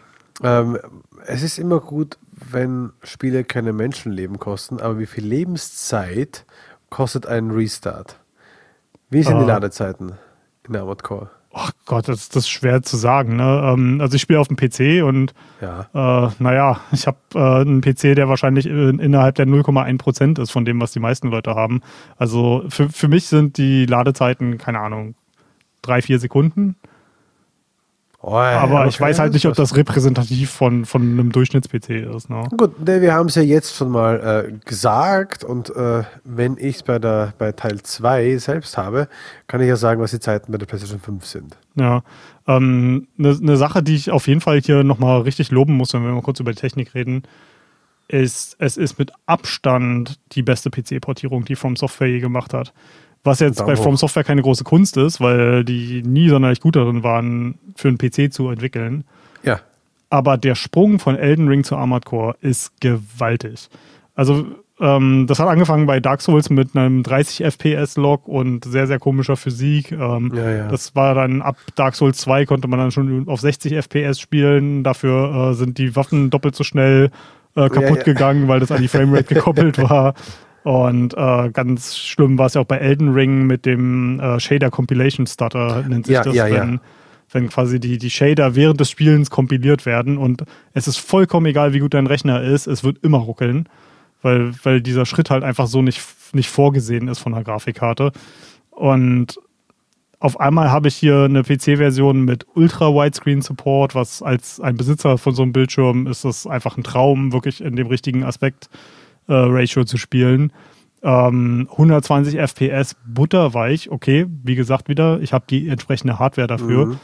Ähm, 0.43 0.78
es 1.26 1.43
ist 1.43 1.58
immer 1.60 1.80
gut, 1.80 2.18
wenn 2.32 2.91
Spiele 3.04 3.43
keine 3.43 3.72
Menschenleben 3.74 4.39
kosten, 4.39 4.80
aber 4.80 5.00
wie 5.00 5.06
viel 5.06 5.26
Lebenszeit 5.26 6.46
kostet 6.89 7.26
ein 7.28 7.52
Restart? 7.52 8.18
Wie 9.10 9.24
sind 9.24 9.38
die 9.39 9.43
Äh. 9.43 9.48
Ladezeiten 9.48 10.14
in 10.68 10.76
Armored 10.76 11.04
Core? 11.04 11.30
Oh 11.58 11.70
Gott, 11.86 12.10
das, 12.10 12.28
das 12.28 12.43
ist 12.43 12.49
schwer 12.49 12.82
zu 12.82 12.97
sagen. 12.97 13.38
Ne? 13.38 13.62
Ähm, 13.64 14.01
Also 14.01 14.16
ich 14.16 14.22
spiele 14.22 14.41
auf 14.41 14.49
dem 14.49 14.58
PC 14.58 15.03
und 15.06 15.34
Ja. 15.62 15.88
Äh, 16.28 16.32
naja, 16.39 16.82
ich 16.91 17.08
habe 17.08 17.18
äh, 17.34 17.62
einen 17.62 17.80
PC, 17.80 18.14
der 18.14 18.28
wahrscheinlich 18.28 18.66
in, 18.66 18.99
innerhalb 18.99 19.36
der 19.36 19.47
0,1 19.47 19.97
Prozent 19.97 20.38
ist 20.38 20.51
von 20.51 20.66
dem, 20.66 20.82
was 20.82 20.91
die 20.91 20.99
meisten 20.99 21.30
Leute 21.30 21.56
haben. 21.56 21.82
Also 22.18 22.66
für, 22.68 22.89
für 22.89 23.08
mich 23.08 23.28
sind 23.28 23.58
die 23.58 23.86
Ladezeiten, 23.86 24.58
keine 24.58 24.80
Ahnung, 24.80 25.16
drei, 25.82 26.01
vier 26.01 26.20
Sekunden. 26.20 26.76
Oh, 28.28 28.34
Aber 28.34 28.80
okay, 28.80 28.89
ich 28.89 28.99
weiß 28.99 29.19
halt 29.19 29.34
nicht, 29.34 29.45
ob 29.45 29.53
das 29.53 29.76
repräsentativ 29.76 30.49
von, 30.49 30.86
von 30.86 31.03
einem 31.03 31.32
Durchschnitts-PC 31.32 31.89
ist. 32.15 32.28
Ne? 32.28 32.41
Gut, 32.57 32.84
ne, 32.84 32.99
wir 32.99 33.13
haben 33.13 33.28
es 33.28 33.36
ja 33.36 33.43
jetzt 33.43 33.76
schon 33.76 33.91
mal 33.91 34.47
äh, 34.49 34.51
gesagt 34.65 35.43
und 35.43 35.69
äh, 35.76 36.01
wenn 36.23 36.57
ich 36.57 36.78
es 36.78 36.84
bei, 36.84 36.97
der- 36.97 37.36
bei 37.38 37.51
Teil 37.51 37.84
2 37.84 38.38
selbst 38.38 38.80
habe, 38.80 39.09
kann 39.45 39.61
ich 39.61 39.67
ja 39.67 39.76
sagen, 39.76 40.01
was 40.01 40.09
die 40.09 40.19
Zeiten 40.19 40.51
bei 40.51 40.57
der 40.57 40.65
PlayStation 40.65 40.99
5 40.99 41.23
sind. 41.23 41.55
Ja. 41.76 42.01
Ähm, 42.47 43.07
Eine 43.19 43.38
ne 43.39 43.57
Sache, 43.57 43.84
die 43.84 43.93
ich 43.93 44.09
auf 44.09 44.28
jeden 44.28 44.41
Fall 44.41 44.59
hier 44.59 44.84
nochmal 44.84 45.21
richtig 45.21 45.51
loben 45.51 45.73
muss, 45.76 45.93
wenn 45.93 46.03
wir 46.03 46.11
mal 46.11 46.23
kurz 46.23 46.39
über 46.39 46.51
die 46.51 46.59
Technik 46.59 46.95
reden, 46.95 47.21
ist, 48.07 48.55
es 48.57 48.76
ist 48.78 48.97
mit 48.97 49.11
Abstand 49.28 50.19
die 50.32 50.41
beste 50.41 50.71
PC-Portierung, 50.71 51.45
die 51.45 51.55
From 51.55 51.76
Software 51.76 52.07
je 52.09 52.21
gemacht 52.21 52.55
hat. 52.55 52.73
Was 53.26 53.39
jetzt 53.39 53.65
bei 53.65 53.76
From. 53.76 53.97
Software 53.97 54.23
keine 54.23 54.43
große 54.43 54.63
Kunst 54.63 54.97
ist, 54.97 55.19
weil 55.19 55.65
die 55.65 56.03
nie 56.03 56.30
sonderlich 56.30 56.61
gut 56.61 56.76
darin 56.76 57.01
waren, 57.01 57.57
für 57.76 57.88
einen 57.88 57.97
PC 57.97 58.32
zu 58.32 58.49
entwickeln. 58.49 59.03
Ja, 59.43 59.59
Aber 60.11 60.38
der 60.38 60.53
Sprung 60.53 60.99
von 60.99 61.17
Elden 61.17 61.47
Ring 61.47 61.63
zu 61.63 61.76
Armored 61.76 62.05
Core 62.05 62.36
ist 62.41 62.80
gewaltig. 62.82 63.69
Also, 64.13 64.45
ähm, 64.80 65.26
das 65.28 65.39
hat 65.39 65.47
angefangen 65.47 65.88
bei 65.88 65.99
Dark 65.99 66.21
Souls 66.21 66.51
mit 66.51 66.76
einem 66.76 67.01
30 67.01 67.45
FPS-Log 67.45 68.28
und 68.28 68.63
sehr, 68.63 68.86
sehr 68.86 68.99
komischer 68.99 69.38
Physik. 69.38 69.91
Ähm, 69.91 70.32
Ja, 70.36 70.51
ja. 70.51 70.67
Das 70.67 70.95
war 70.95 71.15
dann 71.15 71.41
ab 71.41 71.57
Dark 71.76 71.95
Souls 71.95 72.19
2 72.19 72.45
konnte 72.45 72.67
man 72.67 72.78
dann 72.78 72.91
schon 72.91 73.28
auf 73.28 73.41
60 73.41 73.73
FPS 73.73 74.19
spielen. 74.19 74.84
Dafür 74.84 75.51
äh, 75.51 75.53
sind 75.55 75.80
die 75.80 75.95
Waffen 75.95 76.30
doppelt 76.30 76.55
so 76.55 76.63
schnell 76.63 77.09
äh, 77.55 77.69
kaputt 77.69 77.99
ja. 77.99 78.03
gegangen, 78.03 78.47
weil 78.47 78.59
das 78.59 78.71
an 78.71 78.82
die 78.82 78.88
Framerate 78.88 79.23
gekoppelt 79.34 79.82
war. 79.82 80.13
Und 80.66 81.13
äh, 81.16 81.51
ganz 81.51 81.95
schlimm 81.95 82.39
war 82.39 82.47
es 82.47 82.55
ja 82.55 82.61
auch 82.61 82.66
bei 82.66 82.78
Elden 82.78 83.13
Ring 83.13 83.45
mit 83.45 83.68
dem 83.68 84.20
äh, 84.20 84.39
Shader 84.39 84.72
Compilation 84.72 85.28
Stutter, 85.28 85.86
nennt 85.88 86.07
sich 86.07 86.16
Ja, 86.16 86.24
das, 86.24 86.34
ja, 86.34 86.47
ja. 86.47 86.61
wenn, 86.61 86.80
wenn 87.30 87.49
quasi 87.49 87.80
die, 87.80 87.99
die 87.99 88.09
Shader 88.09 88.55
während 88.55 88.80
des 88.80 88.89
Spielens 88.89 89.30
kompiliert 89.30 89.86
werden 89.86 90.18
und 90.18 90.43
es 90.74 90.88
ist 90.88 90.97
vollkommen 90.97 91.45
egal, 91.45 91.74
wie 91.74 91.80
gut 91.80 91.93
dein 91.93 92.07
Rechner 92.07 92.41
ist, 92.41 92.66
es 92.66 92.84
wird 92.84 92.97
immer 93.03 93.20
ruckeln, 93.20 93.70
weil, 94.24 94.55
weil 94.63 94.82
dieser 94.82 95.05
Schritt 95.05 95.30
halt 95.30 95.43
einfach 95.43 95.68
so 95.68 95.84
nicht, 95.84 96.01
nicht 96.34 96.49
vorgesehen 96.49 97.09
ist 97.09 97.20
von 97.20 97.34
der 97.34 97.43
Grafikkarte. 97.43 98.11
Und 98.72 99.39
auf 100.18 100.39
einmal 100.39 100.72
habe 100.72 100.88
ich 100.88 100.95
hier 100.95 101.26
eine 101.26 101.43
PC-Version 101.43 102.26
mit 102.26 102.47
Ultra-Widescreen-Support, 102.55 103.93
was 103.93 104.24
als 104.24 104.59
ein 104.59 104.78
Besitzer 104.78 105.20
von 105.20 105.36
so 105.36 105.43
einem 105.43 105.53
Bildschirm 105.53 106.07
ist 106.07 106.26
das 106.26 106.47
einfach 106.47 106.76
ein 106.76 106.84
Traum, 106.84 107.34
wirklich 107.34 107.61
in 107.61 107.76
dem 107.76 107.86
richtigen 107.86 108.24
Aspekt-Ratio 109.28 109.84
zu 109.86 109.97
spielen. 109.97 110.51
Ähm, 111.03 111.67
120 111.71 112.39
FPS, 112.39 112.95
butterweich, 113.05 113.91
okay, 113.91 114.26
wie 114.43 114.55
gesagt 114.55 114.89
wieder, 114.89 115.19
ich 115.21 115.34
habe 115.34 115.45
die 115.47 115.69
entsprechende 115.69 116.17
Hardware 116.17 116.47
dafür. 116.47 116.88
Mhm. 116.88 116.99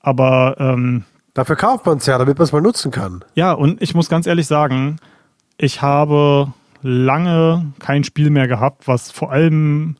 Aber 0.00 0.56
ähm, 0.58 1.04
dafür 1.32 1.56
kauft 1.56 1.86
man 1.86 1.98
es 1.98 2.06
ja, 2.06 2.18
damit 2.18 2.38
man 2.38 2.44
es 2.44 2.52
mal 2.52 2.60
nutzen 2.60 2.90
kann. 2.90 3.24
ja, 3.34 3.52
und 3.52 3.80
ich 3.80 3.94
muss 3.94 4.10
ganz 4.10 4.26
ehrlich 4.26 4.46
sagen, 4.46 4.96
ich 5.56 5.80
habe 5.80 6.52
lange 6.82 7.72
kein 7.78 8.04
Spiel 8.04 8.28
mehr 8.30 8.46
gehabt, 8.46 8.86
was 8.86 9.10
vor 9.10 9.32
allem 9.32 9.96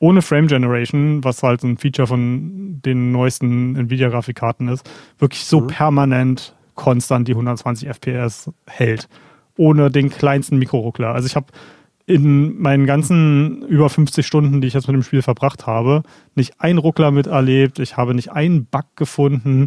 ohne 0.00 0.22
Frame 0.22 0.46
Generation, 0.46 1.24
was 1.24 1.42
halt 1.42 1.62
so 1.62 1.66
ein 1.66 1.78
Feature 1.78 2.06
von 2.06 2.80
den 2.84 3.10
neuesten 3.10 3.74
Nvidia-Grafikkarten 3.74 4.68
ist, 4.68 4.88
wirklich 5.18 5.44
so 5.44 5.62
permanent 5.62 6.54
konstant 6.74 7.26
die 7.26 7.32
120 7.32 7.88
FPS 7.88 8.50
hält. 8.66 9.08
Ohne 9.58 9.90
den 9.90 10.08
kleinsten 10.08 10.58
Mikroruckler. 10.58 11.12
Also 11.12 11.26
ich 11.26 11.36
habe 11.36 11.48
in 12.08 12.58
meinen 12.58 12.86
ganzen 12.86 13.62
über 13.68 13.90
50 13.90 14.26
Stunden, 14.26 14.62
die 14.62 14.68
ich 14.68 14.72
jetzt 14.72 14.88
mit 14.88 14.94
dem 14.94 15.02
Spiel 15.02 15.20
verbracht 15.20 15.66
habe, 15.66 16.02
nicht 16.34 16.54
ein 16.58 16.78
Ruckler 16.78 17.10
miterlebt. 17.10 17.78
Ich 17.80 17.98
habe 17.98 18.14
nicht 18.14 18.32
einen 18.32 18.64
Bug 18.64 18.86
gefunden. 18.96 19.66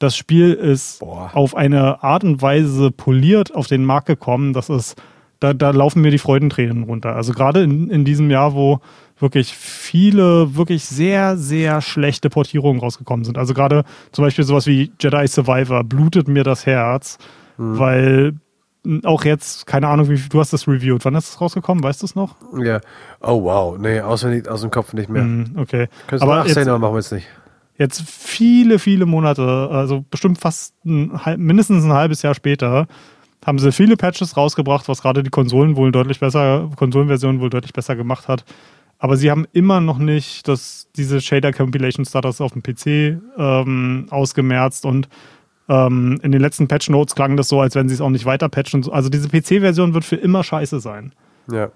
Das 0.00 0.16
Spiel 0.16 0.52
ist 0.52 0.98
Boah. 0.98 1.30
auf 1.32 1.54
eine 1.54 2.02
Art 2.02 2.24
und 2.24 2.42
Weise 2.42 2.90
poliert 2.90 3.54
auf 3.54 3.68
den 3.68 3.84
Markt 3.84 4.08
gekommen. 4.08 4.52
Das 4.52 4.68
ist, 4.68 5.00
da, 5.38 5.54
da 5.54 5.70
laufen 5.70 6.02
mir 6.02 6.10
die 6.10 6.18
Freudentränen 6.18 6.82
runter. 6.82 7.14
Also 7.14 7.32
gerade 7.32 7.62
in, 7.62 7.88
in 7.88 8.04
diesem 8.04 8.32
Jahr, 8.32 8.54
wo 8.54 8.80
wirklich 9.18 9.54
viele, 9.54 10.56
wirklich 10.56 10.84
sehr, 10.86 11.36
sehr 11.36 11.80
schlechte 11.82 12.30
Portierungen 12.30 12.80
rausgekommen 12.80 13.24
sind. 13.24 13.38
Also 13.38 13.54
gerade 13.54 13.84
zum 14.10 14.24
Beispiel 14.24 14.44
sowas 14.44 14.66
wie 14.66 14.90
Jedi 15.00 15.28
Survivor 15.28 15.84
blutet 15.84 16.26
mir 16.26 16.42
das 16.42 16.66
Herz, 16.66 17.18
weil 17.58 18.34
auch 19.04 19.24
jetzt, 19.24 19.66
keine 19.66 19.88
Ahnung, 19.88 20.08
wie 20.08 20.16
du 20.28 20.40
hast 20.40 20.52
das 20.52 20.66
reviewed. 20.68 21.04
Wann 21.04 21.14
ist 21.14 21.30
es 21.30 21.40
rausgekommen? 21.40 21.82
Weißt 21.82 22.02
du 22.02 22.06
es 22.06 22.14
noch? 22.14 22.36
Ja. 22.58 22.80
Oh 23.20 23.42
wow. 23.42 23.78
Nee, 23.78 24.00
auswendig 24.00 24.48
aus 24.48 24.60
dem 24.60 24.70
Kopf 24.70 24.92
nicht 24.92 25.08
mehr. 25.08 25.22
Hm, 25.22 25.56
okay. 25.56 25.88
Könntest 26.06 26.22
Aber 26.22 26.36
nachsehen, 26.36 26.56
jetzt, 26.58 26.68
aber 26.68 26.78
machen 26.78 26.94
wir 26.94 26.98
jetzt 26.98 27.12
nicht. 27.12 27.26
jetzt 27.78 28.02
viele, 28.02 28.78
viele 28.78 29.06
Monate, 29.06 29.68
also 29.70 30.04
bestimmt 30.10 30.38
fast 30.38 30.74
ein, 30.84 31.18
mindestens 31.36 31.84
ein 31.84 31.92
halbes 31.92 32.22
Jahr 32.22 32.34
später, 32.34 32.86
haben 33.44 33.58
sie 33.58 33.70
viele 33.72 33.96
Patches 33.96 34.36
rausgebracht, 34.36 34.88
was 34.88 35.02
gerade 35.02 35.22
die 35.22 35.30
Konsolen 35.30 35.76
wohl 35.76 35.92
deutlich 35.92 36.18
besser, 36.18 36.68
Konsolenversion 36.76 37.40
wohl 37.40 37.50
deutlich 37.50 37.72
besser 37.72 37.94
gemacht 37.94 38.28
hat. 38.28 38.44
Aber 38.98 39.16
sie 39.16 39.30
haben 39.30 39.46
immer 39.52 39.80
noch 39.80 39.98
nicht 39.98 40.48
das, 40.48 40.88
diese 40.96 41.20
Shader 41.20 41.52
Compilation 41.52 42.04
Status 42.06 42.40
auf 42.40 42.52
dem 42.52 42.62
PC 42.62 43.20
ähm, 43.36 44.06
ausgemerzt 44.10 44.86
und 44.86 45.08
ähm, 45.68 46.18
in 46.22 46.32
den 46.32 46.40
letzten 46.40 46.68
Patch 46.68 46.88
Notes 46.90 47.14
klang 47.14 47.36
das 47.36 47.48
so, 47.48 47.60
als 47.60 47.74
wenn 47.74 47.88
sie 47.88 47.94
es 47.94 48.00
auch 48.00 48.10
nicht 48.10 48.24
weiter 48.24 48.48
patchen. 48.48 48.88
Also 48.90 49.08
diese 49.08 49.28
PC-Version 49.28 49.94
wird 49.94 50.04
für 50.04 50.16
immer 50.16 50.44
scheiße 50.44 50.80
sein. 50.80 51.12
Ja. 51.50 51.70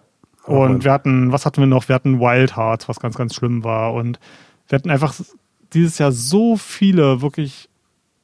Und 0.45 0.59
Mann. 0.59 0.85
wir 0.85 0.93
hatten, 0.93 1.33
was 1.33 1.45
hatten 1.45 1.61
wir 1.61 1.67
noch? 1.67 1.89
Wir 1.89 1.95
hatten 1.95 2.21
Wild 2.21 2.57
Hearts, 2.57 2.89
was 2.89 3.01
ganz, 3.01 3.17
ganz 3.17 3.35
schlimm 3.35 3.65
war. 3.65 3.95
Und 3.95 4.19
wir 4.69 4.77
hatten 4.79 4.91
einfach 4.91 5.15
dieses 5.73 5.99
Jahr 5.99 6.13
so 6.13 6.57
viele 6.57 7.21
wirklich 7.21 7.69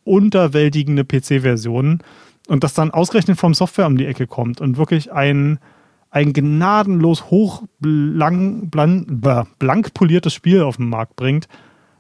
unterwältigende 0.05 1.05
PC-Versionen. 1.05 2.03
Und 2.49 2.63
dass 2.63 2.75
dann 2.75 2.93
ausgerechnet 2.93 3.39
vom 3.39 3.55
Software 3.55 3.87
um 3.87 3.99
die 3.99 4.07
Ecke 4.07 4.29
kommt 4.29 4.61
und 4.61 4.77
wirklich 4.77 5.13
ein, 5.13 5.59
ein 6.11 6.33
gnadenlos 6.33 7.29
hoch 7.31 7.65
blank, 7.81 8.71
blank, 8.71 9.07
blank 9.59 9.95
poliertes 9.95 10.33
Spiel 10.33 10.63
auf 10.63 10.77
den 10.77 10.89
Markt 10.89 11.17
bringt, 11.17 11.49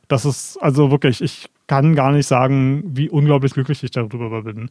das 0.06 0.24
ist 0.24 0.56
also 0.62 0.92
wirklich, 0.92 1.20
ich 1.20 1.48
kann 1.66 1.94
gar 1.94 2.12
nicht 2.12 2.26
sagen, 2.26 2.82
wie 2.96 3.08
unglaublich 3.10 3.52
glücklich 3.54 3.82
ich 3.82 3.90
darüber 3.90 4.42
bin. 4.42 4.70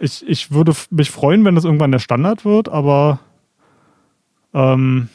Ich, 0.00 0.26
ich 0.28 0.50
würde 0.50 0.72
mich 0.90 1.10
freuen, 1.10 1.44
wenn 1.44 1.54
das 1.54 1.64
irgendwann 1.64 1.92
der 1.92 2.00
Standard 2.00 2.44
wird, 2.44 2.68
aber 2.68 3.20
ähm, 4.54 5.08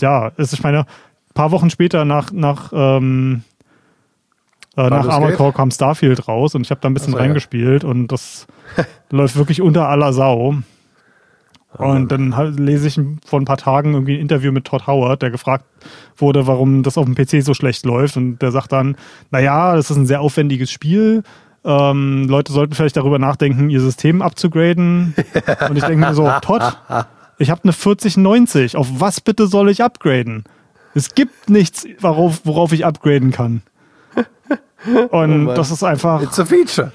ja, 0.00 0.30
es- 0.36 0.52
ich 0.52 0.62
meine, 0.62 0.80
ein 0.80 1.34
paar 1.34 1.50
Wochen 1.50 1.70
später 1.70 2.04
nach, 2.04 2.30
nach, 2.32 2.72
ähm, 2.74 3.42
äh, 4.76 4.88
nach 4.88 5.08
Armored? 5.08 5.36
Core 5.36 5.52
kam 5.52 5.70
Starfield 5.70 6.28
raus 6.28 6.54
und 6.54 6.62
ich 6.62 6.70
habe 6.70 6.80
da 6.80 6.88
ein 6.88 6.94
bisschen 6.94 7.14
Ach 7.14 7.18
so, 7.18 7.18
ja. 7.18 7.24
reingespielt 7.24 7.84
und 7.84 8.08
das 8.08 8.46
läuft 9.10 9.36
wirklich 9.36 9.60
unter 9.62 9.88
aller 9.88 10.12
Sau. 10.12 10.54
Und 11.74 12.10
dann 12.10 12.34
lese 12.56 12.88
ich 12.88 12.98
vor 13.26 13.40
ein 13.40 13.44
paar 13.44 13.58
Tagen 13.58 13.92
irgendwie 13.92 14.14
ein 14.14 14.20
Interview 14.20 14.50
mit 14.50 14.64
Todd 14.64 14.86
Howard, 14.86 15.20
der 15.20 15.30
gefragt 15.30 15.64
wurde, 16.16 16.46
warum 16.46 16.82
das 16.82 16.96
auf 16.96 17.04
dem 17.04 17.14
PC 17.14 17.44
so 17.44 17.52
schlecht 17.52 17.84
läuft. 17.84 18.16
Und 18.16 18.38
der 18.38 18.50
sagt 18.50 18.72
dann, 18.72 18.96
naja, 19.30 19.74
das 19.74 19.90
ist 19.90 19.96
ein 19.96 20.06
sehr 20.06 20.20
aufwendiges 20.20 20.70
Spiel. 20.70 21.22
Ähm, 21.64 22.28
Leute 22.28 22.52
sollten 22.52 22.74
vielleicht 22.74 22.96
darüber 22.96 23.18
nachdenken, 23.18 23.68
ihr 23.68 23.80
System 23.80 24.22
abzugraden. 24.22 25.14
Und 25.68 25.76
ich 25.76 25.84
denke 25.84 26.06
mir 26.06 26.14
so, 26.14 26.30
Todd, 26.40 26.62
ich 27.38 27.50
habe 27.50 27.62
eine 27.64 27.72
4090. 27.72 28.76
Auf 28.76 28.88
was 28.98 29.20
bitte 29.20 29.46
soll 29.46 29.68
ich 29.68 29.82
upgraden? 29.82 30.44
Es 30.94 31.14
gibt 31.14 31.50
nichts, 31.50 31.86
worauf, 32.00 32.40
worauf 32.44 32.72
ich 32.72 32.86
upgraden 32.86 33.32
kann. 33.32 33.62
Und 35.10 35.44
Mann. 35.44 35.54
das 35.54 35.70
ist 35.70 35.82
einfach, 35.82 36.22
It's 36.22 36.38
a 36.38 36.44
feature. 36.46 36.92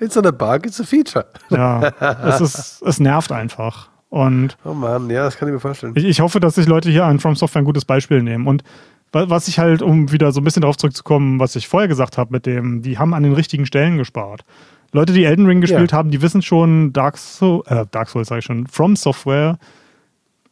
It's 0.00 0.16
not 0.16 0.26
a 0.26 0.32
bug, 0.32 0.66
it's 0.66 0.80
a 0.80 0.84
feature. 0.84 1.24
ja, 1.48 1.92
es, 2.24 2.40
ist, 2.40 2.82
es 2.82 2.98
nervt 2.98 3.30
einfach. 3.30 3.91
Und 4.12 4.58
Oh 4.62 4.74
Mann, 4.74 5.08
ja, 5.08 5.24
das 5.24 5.38
kann 5.38 5.48
ich 5.48 5.54
mir 5.54 5.60
vorstellen. 5.60 5.94
Ich, 5.96 6.04
ich 6.04 6.20
hoffe, 6.20 6.38
dass 6.38 6.56
sich 6.56 6.66
Leute 6.66 6.90
hier 6.90 7.06
an 7.06 7.18
From 7.18 7.34
Software 7.34 7.62
ein 7.62 7.64
gutes 7.64 7.86
Beispiel 7.86 8.22
nehmen. 8.22 8.46
Und 8.46 8.62
wa- 9.10 9.30
was 9.30 9.48
ich 9.48 9.58
halt, 9.58 9.80
um 9.80 10.12
wieder 10.12 10.32
so 10.32 10.42
ein 10.42 10.44
bisschen 10.44 10.60
darauf 10.60 10.76
zurückzukommen, 10.76 11.40
was 11.40 11.56
ich 11.56 11.66
vorher 11.66 11.88
gesagt 11.88 12.18
habe, 12.18 12.30
mit 12.30 12.44
dem, 12.44 12.82
die 12.82 12.98
haben 12.98 13.14
an 13.14 13.22
den 13.22 13.32
richtigen 13.32 13.64
Stellen 13.64 13.96
gespart. 13.96 14.44
Leute, 14.92 15.14
die 15.14 15.24
Elden 15.24 15.46
Ring 15.46 15.62
gespielt 15.62 15.92
Ja. 15.92 15.96
haben, 15.96 16.10
die 16.10 16.20
wissen 16.20 16.42
schon, 16.42 16.92
Dark, 16.92 17.16
Soul, 17.16 17.62
äh, 17.68 17.86
Dark 17.90 18.10
Souls 18.10 18.28
sage 18.28 18.40
ich 18.40 18.44
schon, 18.44 18.66
From 18.66 18.96
Software, 18.96 19.58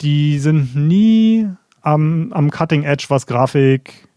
die 0.00 0.38
sind 0.38 0.74
nie 0.74 1.46
am, 1.82 2.32
am 2.32 2.50
Cutting 2.50 2.84
Edge, 2.84 3.04
was 3.08 3.26
Grafik, 3.26 4.08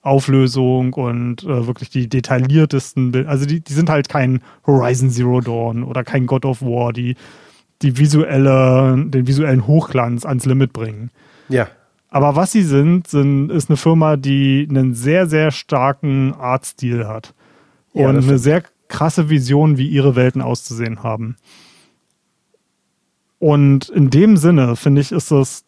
Auflösung 0.00 0.94
und 0.94 1.44
äh, 1.44 1.66
wirklich 1.66 1.90
die 1.90 2.08
detailliertesten 2.08 3.12
Bilder. 3.12 3.28
Also 3.28 3.44
die, 3.46 3.60
die 3.60 3.72
sind 3.74 3.88
halt 3.90 4.08
kein 4.08 4.40
Horizon 4.66 5.10
Zero 5.10 5.40
Dawn 5.42 5.82
oder 5.82 6.04
kein 6.04 6.26
God 6.26 6.44
of 6.44 6.62
War, 6.62 6.92
die 6.94 7.16
die 7.82 7.98
visuelle, 7.98 9.04
den 9.08 9.26
visuellen 9.26 9.66
Hochglanz 9.66 10.24
ans 10.24 10.46
Limit 10.46 10.72
bringen. 10.72 11.10
Ja. 11.48 11.68
Aber 12.08 12.36
was 12.36 12.52
sie 12.52 12.62
sind, 12.62 13.08
sind 13.08 13.50
ist 13.50 13.68
eine 13.68 13.76
Firma, 13.76 14.16
die 14.16 14.66
einen 14.68 14.94
sehr, 14.94 15.26
sehr 15.26 15.50
starken 15.50 16.32
Artstil 16.34 17.06
hat. 17.08 17.34
Ja, 17.92 18.08
und 18.08 18.16
eine 18.16 18.38
sehr 18.38 18.62
krasse 18.88 19.30
Vision, 19.30 19.78
wie 19.78 19.88
ihre 19.88 20.16
Welten 20.16 20.42
auszusehen 20.42 21.02
haben. 21.02 21.36
Und 23.38 23.88
in 23.88 24.10
dem 24.10 24.36
Sinne, 24.36 24.76
finde 24.76 25.00
ich, 25.00 25.12
ist 25.12 25.30
das 25.30 25.64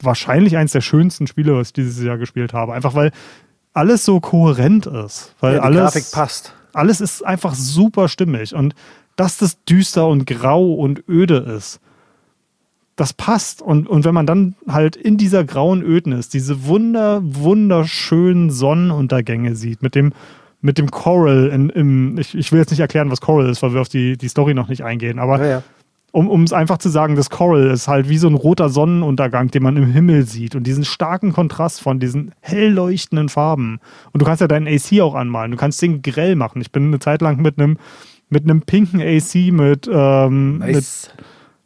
wahrscheinlich 0.00 0.56
eins 0.56 0.72
der 0.72 0.80
schönsten 0.80 1.26
Spiele, 1.26 1.56
was 1.56 1.68
ich 1.68 1.72
dieses 1.72 2.02
Jahr 2.02 2.18
gespielt 2.18 2.52
habe. 2.52 2.74
Einfach 2.74 2.94
weil 2.94 3.12
alles 3.72 4.04
so 4.04 4.20
kohärent 4.20 4.86
ist. 4.86 5.34
Weil 5.40 5.54
ja 5.54 5.60
die 5.60 5.64
alles, 5.64 5.80
Grafik 5.80 6.10
passt. 6.12 6.54
alles 6.72 7.00
ist 7.00 7.24
einfach 7.24 7.54
super 7.54 8.08
stimmig. 8.08 8.54
Und 8.54 8.74
dass 9.16 9.38
das 9.38 9.62
düster 9.64 10.06
und 10.08 10.26
grau 10.26 10.74
und 10.74 11.04
öde 11.08 11.36
ist, 11.36 11.80
das 12.96 13.12
passt. 13.12 13.62
Und, 13.62 13.88
und 13.88 14.04
wenn 14.04 14.14
man 14.14 14.26
dann 14.26 14.54
halt 14.68 14.96
in 14.96 15.16
dieser 15.16 15.44
grauen 15.44 15.82
Ödnis 15.82 16.28
diese 16.28 16.66
wunder, 16.66 17.20
wunderschönen 17.24 18.50
Sonnenuntergänge 18.50 19.56
sieht, 19.56 19.82
mit 19.82 19.94
dem, 19.94 20.12
mit 20.60 20.78
dem 20.78 20.90
Coral, 20.90 21.48
in, 21.48 21.70
im, 21.70 22.18
ich, 22.18 22.34
ich 22.34 22.52
will 22.52 22.58
jetzt 22.60 22.70
nicht 22.70 22.80
erklären, 22.80 23.10
was 23.10 23.20
Coral 23.20 23.48
ist, 23.48 23.62
weil 23.62 23.74
wir 23.74 23.80
auf 23.80 23.88
die, 23.88 24.16
die 24.16 24.28
Story 24.28 24.54
noch 24.54 24.68
nicht 24.68 24.82
eingehen, 24.82 25.18
aber 25.18 25.38
Ja, 25.40 25.46
ja. 25.46 25.62
um 26.12 26.28
um 26.28 26.44
es 26.44 26.52
einfach 26.52 26.78
zu 26.78 26.88
sagen, 26.88 27.16
das 27.16 27.30
Coral 27.30 27.66
ist 27.70 27.88
halt 27.88 28.08
wie 28.08 28.16
so 28.16 28.28
ein 28.28 28.34
roter 28.34 28.68
Sonnenuntergang, 28.70 29.50
den 29.50 29.62
man 29.62 29.76
im 29.76 29.90
Himmel 29.90 30.24
sieht 30.24 30.54
und 30.54 30.66
diesen 30.66 30.84
starken 30.84 31.32
Kontrast 31.32 31.80
von 31.82 32.00
diesen 32.00 32.32
hell 32.40 32.70
leuchtenden 32.70 33.28
Farben. 33.28 33.80
Und 34.12 34.22
du 34.22 34.24
kannst 34.26 34.40
ja 34.40 34.48
deinen 34.48 34.68
AC 34.68 35.00
auch 35.02 35.14
anmalen, 35.14 35.50
du 35.50 35.56
kannst 35.56 35.82
den 35.82 36.00
grell 36.00 36.36
machen. 36.36 36.62
Ich 36.62 36.70
bin 36.70 36.86
eine 36.86 36.98
Zeit 37.00 37.20
lang 37.20 37.42
mit 37.42 37.58
einem 37.58 37.76
mit 38.28 38.44
einem 38.44 38.62
pinken 38.62 39.00
AC 39.00 39.52
mit, 39.52 39.88
ähm, 39.92 40.58
mit, 40.58 40.74
Nice. 40.74 41.10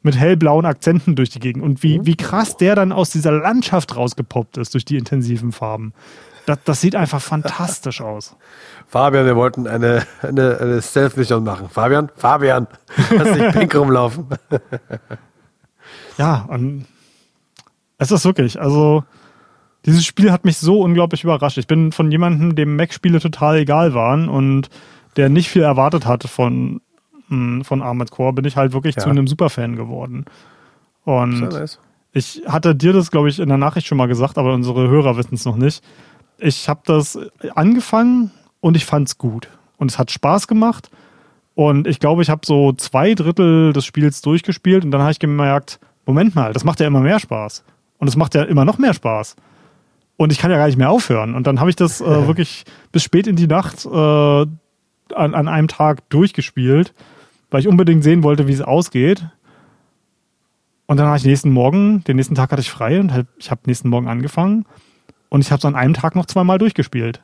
mit 0.03 0.17
hellblauen 0.17 0.67
Akzenten 0.67 1.17
durch 1.17 1.31
die 1.31 1.41
Gegend. 1.41 1.63
Und 1.63 1.83
wie, 1.83 2.05
wie 2.05 2.17
krass 2.17 2.57
der 2.57 2.75
dann 2.75 2.93
aus 2.93 3.11
dieser 3.11 3.33
Landschaft 3.33 3.97
rausgepoppt 3.97 4.59
ist 4.59 4.75
durch 4.75 4.85
die 4.85 4.97
intensiven 4.97 5.53
Farben. 5.53 5.93
Das, 6.47 6.59
das 6.65 6.81
sieht 6.81 6.97
einfach 6.97 7.21
fantastisch 7.21 8.01
aus. 8.01 8.37
Fabian, 8.87 9.27
wir 9.27 9.37
wollten 9.37 9.67
eine, 9.67 10.07
eine, 10.23 10.59
eine 10.59 10.81
Self-Mission 10.81 11.45
machen. 11.45 11.69
Fabian, 11.69 12.11
Fabian, 12.17 12.67
lass 13.11 13.37
nicht 13.37 13.53
pink 13.53 13.75
rumlaufen. 13.75 14.27
Ja, 16.19 16.47
und 16.49 16.85
es 17.97 18.11
ist 18.11 18.25
wirklich, 18.25 18.61
also 18.61 19.05
dieses 19.87 20.05
Spiel 20.05 20.33
hat 20.33 20.45
mich 20.45 20.59
so 20.59 20.83
unglaublich 20.83 21.25
überrascht. 21.25 21.59
Ich 21.59 21.67
bin 21.67 21.93
von 21.93 22.11
jemandem, 22.11 22.55
dem 22.55 22.77
Mac-Spiele 22.77 23.21
total 23.21 23.59
egal 23.59 23.95
waren 23.95 24.29
und 24.29 24.69
der 25.19 25.29
nicht 25.29 25.51
viel 25.51 25.63
erwartet 25.63 26.07
hat 26.07 26.25
von, 26.25 26.81
mh, 27.29 27.65
von 27.65 27.83
Armored 27.83 28.11
Core, 28.11 28.33
bin 28.33 28.47
ich 28.47 28.57
halt 28.57 28.73
wirklich 28.73 28.97
Ja. 28.97 29.03
zu 29.03 29.11
einem 29.11 29.27
Superfan 29.27 29.77
geworden. 29.77 30.25
Und 31.05 31.43
ich 32.13 32.43
hatte 32.47 32.75
dir 32.75 32.93
das, 32.95 33.11
glaube 33.11 33.29
ich, 33.29 33.39
in 33.39 33.49
der 33.49 33.59
Nachricht 33.59 33.87
schon 33.87 33.99
mal 33.99 34.09
gesagt, 34.09 34.39
aber 34.39 34.55
unsere 34.55 34.89
Hörer 34.89 35.17
wissen 35.19 35.35
es 35.35 35.45
noch 35.45 35.57
nicht. 35.57 35.85
Ich 36.39 36.69
habe 36.69 36.81
das 36.87 37.19
angefangen 37.55 38.31
und 38.61 38.77
ich 38.77 38.87
fand 38.87 39.09
es 39.09 39.19
gut. 39.19 39.49
Und 39.77 39.91
es 39.91 39.99
hat 39.99 40.11
Spaß 40.11 40.49
gemacht. 40.49 40.91
Und 41.55 41.87
ich 41.87 41.99
glaube, 41.99 42.23
ich 42.23 42.31
habe 42.31 42.43
so 42.45 42.73
zwei 42.73 43.15
Drittel 43.15 43.73
des 43.73 43.85
Spiels 43.85 44.23
durchgespielt 44.23 44.85
und 44.85 44.91
dann 44.93 45.01
habe 45.03 45.11
ich 45.13 45.19
gemerkt, 45.19 45.81
Moment 46.07 46.35
mal, 46.35 46.53
das 46.53 46.65
macht 46.65 46.81
ja 46.81 46.87
immer 46.87 47.01
mehr 47.01 47.19
Spaß. 47.19 47.65
Und 47.99 48.07
es 48.09 48.17
macht 48.17 48.35
ja 48.35 48.45
immer 48.45 48.65
noch 48.65 48.79
mehr 48.79 48.95
Spaß. 48.95 49.35
Und 50.17 50.33
ich 50.33 50.39
kann 50.39 50.51
ja 50.51 50.57
gar 50.57 50.67
nicht 50.67 50.79
mehr 50.79 50.91
aufhören. 50.91 51.35
Und 51.35 51.47
dann 51.47 51.59
habe 51.61 51.71
ich 51.71 51.77
das 51.77 52.01
äh, 52.01 52.05
wirklich 52.27 52.65
bis 52.93 53.03
spät 53.03 53.27
in 53.27 53.37
die 53.37 53.47
Nacht 53.49 53.85
äh, 53.87 54.47
an, 55.15 55.35
an 55.35 55.49
einem 55.49 55.69
Tag 55.69 56.09
durchgespielt, 56.11 56.95
weil 57.51 57.61
ich 57.61 57.69
unbedingt 57.69 58.05
sehen 58.05 58.23
wollte, 58.23 58.47
wie 58.47 58.53
es 58.53 58.63
ausgeht. 58.63 59.27
Und 60.87 60.97
dann 60.97 61.07
habe 61.07 61.19
ich 61.19 61.25
nächsten 61.25 61.51
Morgen, 61.51 62.03
den 62.05 62.17
nächsten 62.17 62.35
Tag 62.35 62.51
hatte 62.51 62.63
ich 62.63 62.71
frei 62.71 62.99
und 63.01 63.13
halt, 63.13 63.27
ich 63.39 63.51
habe 63.51 63.61
nächsten 63.67 63.89
Morgen 63.91 64.09
angefangen 64.09 64.65
und 65.29 65.43
ich 65.43 65.51
habe 65.51 65.59
es 65.59 65.65
an 65.65 65.75
einem 65.75 65.95
Tag 65.95 66.17
noch 66.17 66.27
zweimal 66.27 66.59
durchgespielt. 66.59 67.23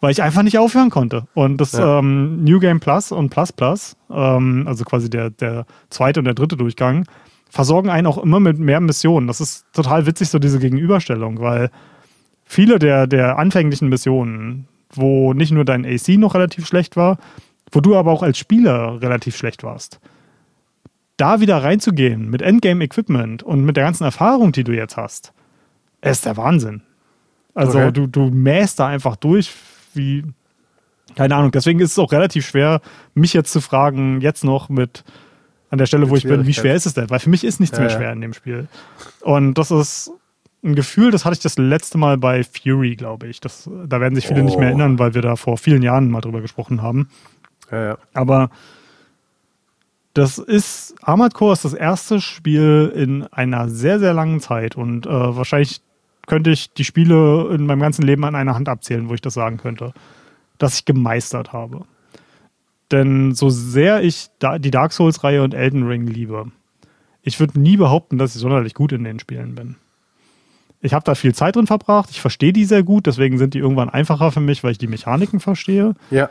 Weil 0.00 0.10
ich 0.10 0.22
einfach 0.22 0.42
nicht 0.42 0.58
aufhören 0.58 0.90
konnte. 0.90 1.28
Und 1.32 1.58
das 1.58 1.72
Ja. 1.72 2.00
ähm, 2.00 2.42
New 2.42 2.58
Game 2.58 2.80
Plus 2.80 3.12
und 3.12 3.30
Plus 3.30 3.52
Plus, 3.52 3.96
ähm, 4.10 4.64
also 4.66 4.84
quasi 4.84 5.08
der, 5.08 5.30
der 5.30 5.64
zweite 5.90 6.20
und 6.20 6.24
der 6.24 6.34
dritte 6.34 6.56
Durchgang, 6.56 7.06
versorgen 7.48 7.88
einen 7.88 8.06
auch 8.06 8.18
immer 8.18 8.40
mit 8.40 8.58
mehr 8.58 8.80
Missionen. 8.80 9.26
Das 9.26 9.40
ist 9.40 9.64
total 9.72 10.04
witzig, 10.06 10.28
so 10.30 10.38
diese 10.38 10.58
Gegenüberstellung, 10.58 11.40
weil 11.40 11.70
viele 12.44 12.78
der, 12.78 13.06
der 13.06 13.38
anfänglichen 13.38 13.88
Missionen, 13.88 14.66
wo 14.94 15.32
nicht 15.34 15.52
nur 15.52 15.64
dein 15.64 15.84
AC 15.86 16.08
noch 16.18 16.34
relativ 16.34 16.66
schlecht 16.66 16.96
war, 16.96 17.18
wo 17.70 17.80
du 17.80 17.96
aber 17.96 18.12
auch 18.12 18.22
als 18.22 18.38
Spieler 18.38 19.00
relativ 19.00 19.36
schlecht 19.36 19.62
warst, 19.62 20.00
da 21.16 21.40
wieder 21.40 21.62
reinzugehen 21.62 22.28
mit 22.30 22.42
Endgame-Equipment 22.42 23.42
und 23.42 23.64
mit 23.64 23.76
der 23.76 23.84
ganzen 23.84 24.04
Erfahrung, 24.04 24.52
die 24.52 24.64
du 24.64 24.72
jetzt 24.72 24.96
hast, 24.96 25.32
ist 26.02 26.24
der 26.26 26.36
Wahnsinn. 26.36 26.82
Also 27.54 27.78
Okay. 27.78 27.92
du, 27.92 28.06
du 28.06 28.30
mähst 28.30 28.78
da 28.80 28.86
einfach 28.88 29.16
durch, 29.16 29.52
wie, 29.94 30.24
keine 31.14 31.36
Ahnung. 31.36 31.50
Deswegen 31.52 31.80
ist 31.80 31.92
es 31.92 31.98
auch 31.98 32.12
relativ 32.12 32.46
schwer, 32.46 32.80
mich 33.14 33.34
jetzt 33.34 33.52
zu 33.52 33.60
fragen, 33.60 34.20
jetzt 34.20 34.42
noch 34.44 34.68
mit 34.68 35.04
an 35.70 35.78
der 35.78 35.86
Stelle, 35.86 36.08
wo 36.08 36.14
Mit 36.14 36.24
ich 36.24 36.28
bin, 36.28 36.46
wie 36.46 36.54
schwer 36.54 36.74
ist 36.74 36.86
es 36.86 36.94
denn? 36.94 37.08
Weil 37.10 37.18
für 37.20 37.30
mich 37.30 37.44
ist 37.44 37.60
nichts 37.60 37.76
Ja, 37.76 37.82
mehr 37.82 37.90
schwer 37.90 38.12
in 38.12 38.20
dem 38.20 38.32
Spiel. 38.34 38.68
Und 39.20 39.54
das 39.54 39.70
ist 39.70 40.10
ein 40.64 40.74
Gefühl, 40.74 41.10
das 41.10 41.24
hatte 41.24 41.34
ich 41.34 41.40
das 41.42 41.58
letzte 41.58 41.98
Mal 41.98 42.18
bei 42.18 42.44
Fury, 42.44 42.94
glaube 42.96 43.26
ich. 43.26 43.40
Das, 43.40 43.68
da 43.86 44.00
werden 44.00 44.14
sich 44.14 44.26
viele 44.26 44.42
nicht 44.42 44.56
mehr 44.58 44.66
Oh. 44.68 44.70
erinnern, 44.70 44.98
weil 44.98 45.14
wir 45.14 45.22
da 45.22 45.36
vor 45.36 45.58
vielen 45.58 45.82
Jahren 45.82 46.10
mal 46.10 46.20
drüber 46.20 46.40
gesprochen 46.40 46.82
haben. 46.82 47.08
Ja, 47.70 47.84
ja. 47.84 47.98
Aber 48.14 48.50
das 50.14 50.38
ist, 50.38 50.94
Armored 51.02 51.34
Core 51.34 51.54
ist 51.54 51.64
das 51.64 51.72
erste 51.74 52.20
Spiel 52.20 52.92
in 52.94 53.24
einer 53.32 53.68
sehr, 53.68 53.98
sehr 53.98 54.12
langen 54.12 54.40
Zeit 54.40 54.76
und 54.76 55.06
äh, 55.06 55.10
wahrscheinlich 55.10 55.80
könnte 56.26 56.50
ich 56.50 56.72
die 56.72 56.84
Spiele 56.84 57.48
in 57.52 57.66
meinem 57.66 57.80
ganzen 57.80 58.02
Leben 58.02 58.24
an 58.24 58.34
einer 58.34 58.54
Hand 58.54 58.68
abzählen, 58.68 59.08
wo 59.08 59.14
ich 59.14 59.20
das 59.22 59.34
sagen 59.34 59.56
könnte, 59.56 59.92
dass 60.58 60.74
ich 60.78 60.84
gemeistert 60.84 61.52
habe. 61.52 61.84
Denn 62.92 63.34
so 63.34 63.48
sehr 63.48 64.02
ich 64.02 64.28
die 64.60 64.70
Dark 64.70 64.92
Souls-Reihe 64.92 65.42
und 65.42 65.54
Elden 65.54 65.82
Ring 65.84 66.06
liebe, 66.06 66.52
ich 67.22 67.40
würde 67.40 67.58
nie 67.58 67.76
behaupten, 67.76 68.18
dass 68.18 68.34
ich 68.34 68.40
sonderlich 68.40 68.74
gut 68.74 68.92
in 68.92 69.02
den 69.02 69.18
Spielen 69.18 69.54
bin. 69.54 69.76
Ich 70.82 70.92
habe 70.92 71.04
da 71.04 71.14
viel 71.14 71.34
Zeit 71.34 71.56
drin 71.56 71.66
verbracht, 71.66 72.10
ich 72.10 72.20
verstehe 72.20 72.52
die 72.52 72.64
sehr 72.64 72.82
gut, 72.82 73.06
deswegen 73.06 73.38
sind 73.38 73.54
die 73.54 73.58
irgendwann 73.58 73.88
einfacher 73.88 74.32
für 74.32 74.40
mich, 74.40 74.64
weil 74.64 74.72
ich 74.72 74.78
die 74.78 74.88
Mechaniken 74.88 75.38
verstehe. 75.40 75.94
Ja. 76.10 76.28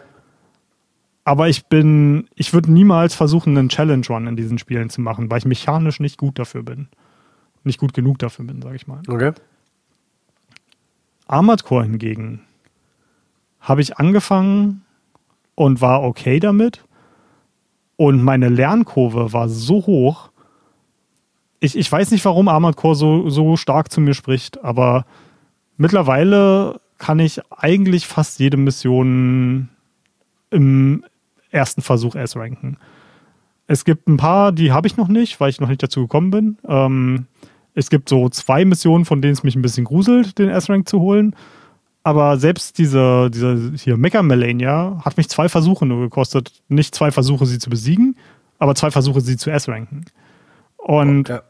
Aber 1.24 1.48
ich 1.48 1.66
bin, 1.68 2.28
ich 2.36 2.54
würde 2.54 2.72
niemals 2.72 3.16
versuchen, 3.16 3.58
einen 3.58 3.70
Challenge 3.70 4.06
Run 4.10 4.28
in 4.28 4.36
diesen 4.36 4.58
Spielen 4.58 4.90
zu 4.90 5.02
machen, 5.02 5.32
weil 5.32 5.38
ich 5.38 5.46
mechanisch 5.46 6.00
nicht 6.00 6.18
gut 6.18 6.38
dafür 6.38 6.64
bin. 6.64 6.90
Nicht 7.64 7.80
gut 7.80 7.94
genug 7.94 8.20
dafür 8.20 8.46
bin, 8.46 8.62
sage 8.62 8.76
ich 8.76 8.88
mal. 8.88 9.02
Okay. 9.08 9.32
Armored 11.28 11.64
Core 11.64 11.84
hingegen 11.84 12.42
habe 13.62 13.82
ich 13.82 13.98
angefangen 13.98 14.84
und 15.56 15.80
war 15.80 16.04
okay 16.04 16.40
damit. 16.40 16.84
Und 17.96 18.24
meine 18.24 18.50
Lernkurve 18.50 19.32
war 19.32 19.48
so 19.48 19.86
hoch. 19.86 20.31
Ich, 21.62 21.78
ich 21.78 21.90
weiß 21.90 22.12
nicht, 22.12 22.26
warum 22.26 22.48
Armored 22.48 22.76
Core 22.76 22.96
so, 22.96 23.30
so 23.30 23.56
stark 23.56 23.92
zu 23.92 24.02
mir 24.02 24.16
spricht, 24.16 24.64
aber 24.64 25.06
mittlerweile 25.78 26.82
kann 26.98 27.20
ich 27.20 27.40
eigentlich 27.52 28.08
fast 28.08 28.40
jede 28.40 28.58
Mission 28.58 29.70
im 30.50 31.06
ersten 31.52 31.82
Versuch 31.82 32.16
erst 32.16 32.36
ranken. 32.36 32.78
Es 33.68 33.86
gibt 33.86 34.08
ein 34.10 34.18
paar, 34.18 34.52
die 34.52 34.72
habe 34.72 34.88
ich 34.88 34.98
noch 34.98 35.08
nicht, 35.08 35.40
weil 35.40 35.50
ich 35.50 35.62
noch 35.62 35.70
nicht 35.70 35.84
dazu 35.84 36.02
gekommen 36.02 36.32
bin. 36.32 36.58
Ähm, 36.68 37.28
es 37.76 37.90
gibt 37.90 38.10
so 38.10 38.28
zwei 38.28 38.66
Missionen, 38.66 39.06
von 39.06 39.22
denen 39.22 39.34
es 39.34 39.44
mich 39.44 39.56
ein 39.56 39.62
bisschen 39.62 39.86
gruselt, 39.86 40.40
den 40.40 40.50
S-Rank 40.50 40.90
zu 40.90 41.00
holen. 41.00 41.36
Aber 42.04 42.38
selbst 42.38 42.80
diese, 42.80 43.30
diese 43.32 43.74
hier 43.76 43.98
Mega 43.98 44.24
Melania 44.24 45.00
hat 45.06 45.16
mich 45.16 45.30
zwei 45.30 45.48
Versuche 45.48 45.86
nur 45.86 46.02
gekostet. 46.02 46.52
Nicht 46.68 46.96
zwei 46.96 47.12
Versuche, 47.12 47.46
sie 47.46 47.60
zu 47.60 47.70
besiegen, 47.70 48.18
aber 48.58 48.74
zwei 48.74 48.90
Versuche, 48.90 49.22
sie 49.22 49.38
zu 49.38 49.52
S-Ranken. 49.52 50.06
Und 50.78 51.30
Ja. 51.30 51.44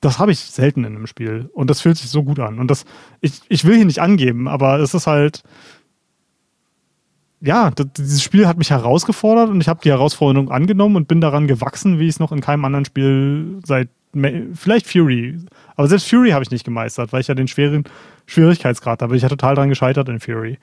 Das 0.00 0.18
habe 0.18 0.32
ich 0.32 0.40
selten 0.40 0.84
in 0.84 0.96
einem 0.96 1.06
Spiel. 1.06 1.50
Und 1.52 1.68
das 1.70 1.80
fühlt 1.80 1.98
sich 1.98 2.10
so 2.10 2.22
gut 2.22 2.40
an. 2.40 2.58
Und 2.58 2.70
das, 2.70 2.84
ich, 3.20 3.40
ich 3.48 3.64
will 3.64 3.76
hier 3.76 3.84
nicht 3.84 4.00
angeben, 4.00 4.48
aber 4.48 4.78
es 4.78 4.94
ist 4.94 5.06
halt, 5.06 5.42
ja, 7.40 7.70
das, 7.70 7.86
dieses 7.96 8.22
Spiel 8.22 8.46
hat 8.46 8.58
mich 8.58 8.70
herausgefordert 8.70 9.50
und 9.50 9.60
ich 9.60 9.68
habe 9.68 9.80
die 9.82 9.90
Herausforderung 9.90 10.50
angenommen 10.50 10.96
und 10.96 11.08
bin 11.08 11.20
daran 11.20 11.46
gewachsen, 11.46 11.98
wie 11.98 12.04
ich 12.04 12.10
es 12.10 12.20
noch 12.20 12.32
in 12.32 12.40
keinem 12.40 12.64
anderen 12.64 12.84
Spiel 12.84 13.60
seit, 13.64 13.88
vielleicht 14.54 14.86
Fury. 14.86 15.38
Aber 15.76 15.86
selbst 15.86 16.08
Fury 16.08 16.30
habe 16.30 16.42
ich 16.42 16.50
nicht 16.50 16.64
gemeistert, 16.64 17.12
weil 17.12 17.20
ich 17.20 17.28
ja 17.28 17.34
den 17.34 17.48
schweren 17.48 17.84
Schwierigkeitsgrad, 18.26 18.98
bin 19.00 19.14
ich 19.14 19.22
ja 19.22 19.28
total 19.28 19.54
dran 19.54 19.68
gescheitert 19.68 20.08
in 20.08 20.20
Fury. 20.20 20.58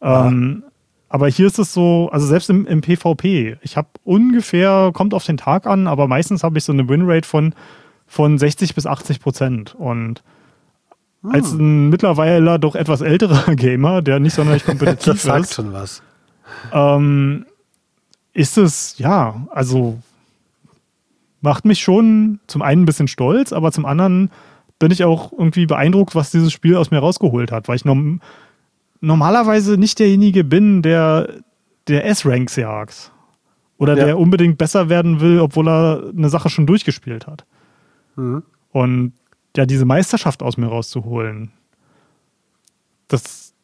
Ähm, 0.00 0.64
aber 1.08 1.28
hier 1.28 1.46
ist 1.46 1.58
es 1.58 1.72
so, 1.72 2.08
also 2.12 2.26
selbst 2.26 2.50
im, 2.50 2.66
im 2.66 2.80
PvP, 2.80 3.56
ich 3.62 3.76
habe 3.76 3.88
ungefähr, 4.04 4.90
kommt 4.92 5.14
auf 5.14 5.24
den 5.24 5.36
Tag 5.36 5.66
an, 5.66 5.86
aber 5.86 6.06
meistens 6.06 6.42
habe 6.42 6.58
ich 6.58 6.64
so 6.64 6.72
eine 6.72 6.88
Winrate 6.88 7.26
von, 7.26 7.54
von 8.08 8.38
60 8.38 8.74
bis 8.74 8.86
80 8.86 9.20
Prozent. 9.20 9.74
Und 9.76 10.22
als 11.22 11.52
ein 11.52 11.88
mittlerweile 11.90 12.58
doch 12.58 12.74
etwas 12.74 13.00
älterer 13.02 13.54
Gamer, 13.56 14.02
der 14.02 14.18
nicht 14.18 14.34
sonderlich 14.34 14.64
kompetitiv 14.66 15.12
Das 15.12 15.22
sagt 15.22 15.44
ist, 15.44 15.54
schon 15.54 15.72
was. 15.72 16.02
ähm, 16.72 17.46
ist 18.32 18.58
es, 18.58 18.98
ja, 18.98 19.46
also 19.50 19.98
macht 21.40 21.64
mich 21.64 21.80
schon 21.80 22.40
zum 22.46 22.62
einen 22.62 22.82
ein 22.82 22.86
bisschen 22.86 23.08
stolz, 23.08 23.52
aber 23.52 23.70
zum 23.72 23.84
anderen 23.86 24.30
bin 24.78 24.90
ich 24.90 25.04
auch 25.04 25.32
irgendwie 25.32 25.66
beeindruckt, 25.66 26.14
was 26.14 26.30
dieses 26.30 26.52
Spiel 26.52 26.76
aus 26.76 26.90
mir 26.90 26.98
rausgeholt 26.98 27.52
hat, 27.52 27.68
weil 27.68 27.76
ich 27.76 27.84
norm 27.84 28.20
normalerweise 29.00 29.76
nicht 29.76 29.98
derjenige 30.00 30.42
bin, 30.42 30.82
der, 30.82 31.28
der 31.86 32.04
S-Ranks 32.06 32.56
jagt. 32.56 33.12
Oder 33.76 33.96
Ja. 33.96 34.06
der 34.06 34.18
unbedingt 34.18 34.58
besser 34.58 34.88
werden 34.88 35.20
will, 35.20 35.38
obwohl 35.38 35.68
er 35.68 36.10
eine 36.16 36.28
Sache 36.28 36.48
schon 36.48 36.66
durchgespielt 36.66 37.28
hat. 37.28 37.44
Und 38.72 39.12
ja, 39.56 39.66
diese 39.66 39.84
Meisterschaft 39.84 40.42
aus 40.42 40.56
mir 40.56 40.66
rauszuholen, 40.66 41.52
das, 43.08 43.54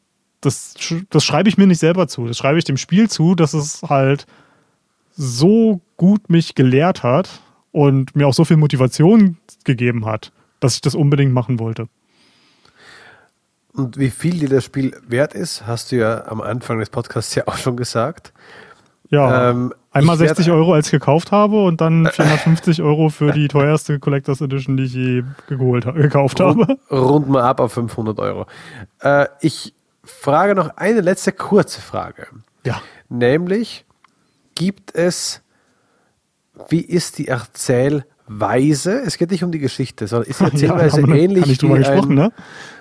das, 0.40 0.74
das 1.10 1.24
schreibe 1.24 1.48
ich 1.48 1.58
mir 1.58 1.66
nicht 1.66 1.80
selber 1.80 2.08
zu. 2.08 2.26
Das 2.26 2.38
schreibe 2.38 2.58
ich 2.58 2.64
dem 2.64 2.76
Spiel 2.76 3.08
zu, 3.10 3.34
dass 3.34 3.54
es 3.54 3.82
halt 3.82 4.26
so 5.16 5.80
gut 5.96 6.30
mich 6.30 6.54
gelehrt 6.54 7.02
hat 7.02 7.42
und 7.72 8.16
mir 8.16 8.26
auch 8.26 8.34
so 8.34 8.44
viel 8.44 8.56
Motivation 8.56 9.36
gegeben 9.64 10.06
hat, 10.06 10.32
dass 10.60 10.74
ich 10.74 10.80
das 10.80 10.94
unbedingt 10.94 11.32
machen 11.32 11.58
wollte. 11.58 11.88
Und 13.72 13.98
wie 13.98 14.10
viel 14.10 14.38
dir 14.38 14.48
das 14.48 14.64
Spiel 14.64 14.96
wert 15.06 15.34
ist, 15.34 15.66
hast 15.66 15.90
du 15.90 15.96
ja 15.96 16.26
am 16.26 16.40
Anfang 16.40 16.78
des 16.78 16.90
Podcasts 16.90 17.34
ja 17.34 17.46
auch 17.46 17.56
schon 17.56 17.76
gesagt. 17.76 18.32
Ja, 19.10 19.50
Ähm, 19.50 19.72
einmal 19.92 20.16
ich 20.16 20.20
werd- 20.22 20.36
60 20.36 20.52
Euro, 20.52 20.72
als 20.74 20.86
ich 20.86 20.92
gekauft 20.92 21.30
habe 21.30 21.62
und 21.64 21.80
dann 21.80 22.06
450 22.06 22.82
Euro 22.82 23.10
für 23.10 23.32
die 23.32 23.48
teuerste 23.48 23.98
Collectors 23.98 24.40
Edition, 24.40 24.76
die 24.76 24.84
ich 24.84 24.94
je 24.94 25.22
geholt, 25.48 25.84
gekauft 25.94 26.40
habe. 26.40 26.78
Rund 26.90 27.28
mal 27.28 27.42
ab 27.42 27.60
auf 27.60 27.72
500 27.74 28.18
Euro. 28.18 28.46
Äh, 29.00 29.26
ich 29.40 29.74
frage 30.02 30.54
noch 30.54 30.76
eine 30.76 31.00
letzte 31.00 31.32
kurze 31.32 31.80
Frage. 31.80 32.26
Ja. 32.64 32.80
Nämlich, 33.08 33.84
gibt 34.54 34.94
es, 34.94 35.42
wie 36.68 36.80
ist 36.80 37.18
die 37.18 37.28
Erzählweise? 37.28 39.00
Es 39.02 39.18
geht 39.18 39.30
nicht 39.30 39.44
um 39.44 39.52
die 39.52 39.58
Geschichte, 39.58 40.06
sondern 40.06 40.28
ist 40.30 40.40
die 40.40 40.44
Erzählweise 40.52 41.02
noch 41.02 41.14
ähnlich 41.14 41.42
gar 41.42 41.48
nicht 41.48 41.62
drüber 41.62 41.74
wie 41.74 41.78
gesprochen, 41.78 42.10
ein, 42.12 42.14
ne? 42.16 42.32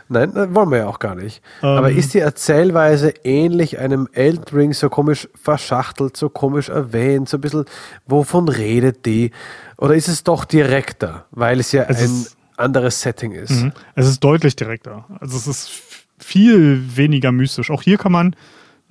Nein, 0.10 0.34
das 0.34 0.54
wollen 0.54 0.70
wir 0.72 0.80
ja 0.80 0.88
auch 0.88 1.00
gar 1.00 1.16
nicht. 1.16 1.42
Ähm. 1.62 1.70
Aber 1.70 1.92
ist 1.92 2.14
die 2.14 2.20
Erzählweise 2.20 3.14
ähnlich 3.24 3.80
einem 3.80 4.08
Elden 4.14 4.44
Ring 4.56 4.74
so 4.74 4.90
komisch 4.90 5.28
verschachtelt, 5.42 6.18
so 6.18 6.30
komisch 6.30 6.70
erwähnt, 6.70 7.30
so 7.30 7.38
ein 7.38 7.42
bisschen, 7.42 7.66
wovon 8.06 8.48
redet 8.50 9.06
die? 9.06 9.32
Oder 9.78 9.96
ist 9.96 10.08
es 10.08 10.24
doch 10.24 10.46
direkter, 10.46 11.26
weil 11.32 11.60
es 11.60 11.72
ja 11.72 11.84
Es 11.88 12.00
ein 12.00 12.06
ist- 12.06 12.38
anderes 12.58 13.02
Setting 13.02 13.32
ist? 13.32 13.52
Mhm. 13.52 13.72
Es 13.96 14.08
ist 14.08 14.20
deutlich 14.24 14.56
direkter. 14.56 15.06
Also 15.20 15.38
es 15.38 15.48
ist 15.48 15.72
viel 16.20 16.82
weniger 16.96 17.32
mystisch. 17.32 17.72
Auch 17.72 17.82
hier 17.82 17.98
kann 17.98 18.12
man 18.12 18.36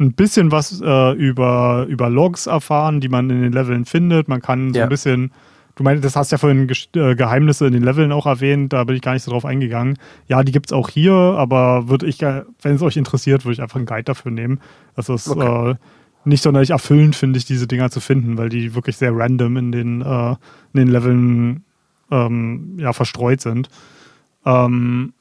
ein 0.01 0.13
bisschen 0.15 0.51
was 0.51 0.81
äh, 0.81 1.13
über, 1.13 1.87
über 1.89 2.11
Logs 2.11 2.47
erfahren, 2.47 3.01
die 3.01 3.09
man 3.09 3.31
in 3.31 3.43
den 3.43 3.53
Leveln 3.53 3.85
findet. 3.85 4.27
Man 4.29 4.43
kann 4.43 4.73
so 4.73 4.79
Ja. 4.81 4.87
ein 4.87 4.89
bisschen, 4.89 5.31
du 5.83 5.85
meinst, 5.85 6.05
das 6.05 6.17
hast 6.17 6.31
ja 6.33 6.39
vorhin 6.39 6.71
äh, 6.95 7.15
Geheimnisse 7.17 7.67
in 7.67 7.73
den 7.73 7.83
Leveln 7.83 8.13
auch 8.13 8.27
erwähnt, 8.27 8.73
da 8.73 8.85
bin 8.85 8.97
ich 8.97 9.03
gar 9.03 9.15
nicht 9.15 9.25
so 9.25 9.31
drauf 9.33 9.45
eingegangen. 9.45 9.99
Ja, 10.29 10.43
die 10.43 10.53
gibt 10.53 10.67
es 10.67 10.73
auch 10.73 10.89
hier, 10.89 11.13
aber 11.13 11.89
würde 11.89 12.07
ich, 12.07 12.21
wenn 12.21 12.75
es 12.75 12.83
euch 12.83 12.97
interessiert, 12.97 13.45
würde 13.45 13.55
ich 13.55 13.63
einfach 13.63 13.77
einen 13.77 13.87
Guide 13.87 14.05
dafür 14.05 14.31
nehmen. 14.31 14.61
Das 14.97 15.09
ist 15.09 15.29
Okay. 15.29 15.71
äh, 15.73 15.75
nicht 16.25 16.43
sonderlich 16.43 16.71
erfüllend, 16.71 17.17
finde 17.17 17.39
ich, 17.39 17.45
diese 17.47 17.67
Dinger 17.67 17.91
zu 17.91 17.99
finden, 18.01 18.39
weil 18.39 18.49
die 18.49 18.75
wirklich 18.77 18.97
sehr 18.97 19.11
random 19.15 19.57
in 19.57 19.73
den, 19.73 20.01
äh, 20.03 20.31
in 20.31 20.37
den 20.75 20.89
Leveln 20.89 21.65
ähm, 22.13 22.77
ja, 22.79 22.93
verstreut 22.93 23.41
sind. 23.41 23.69
Ähm, 24.47 25.13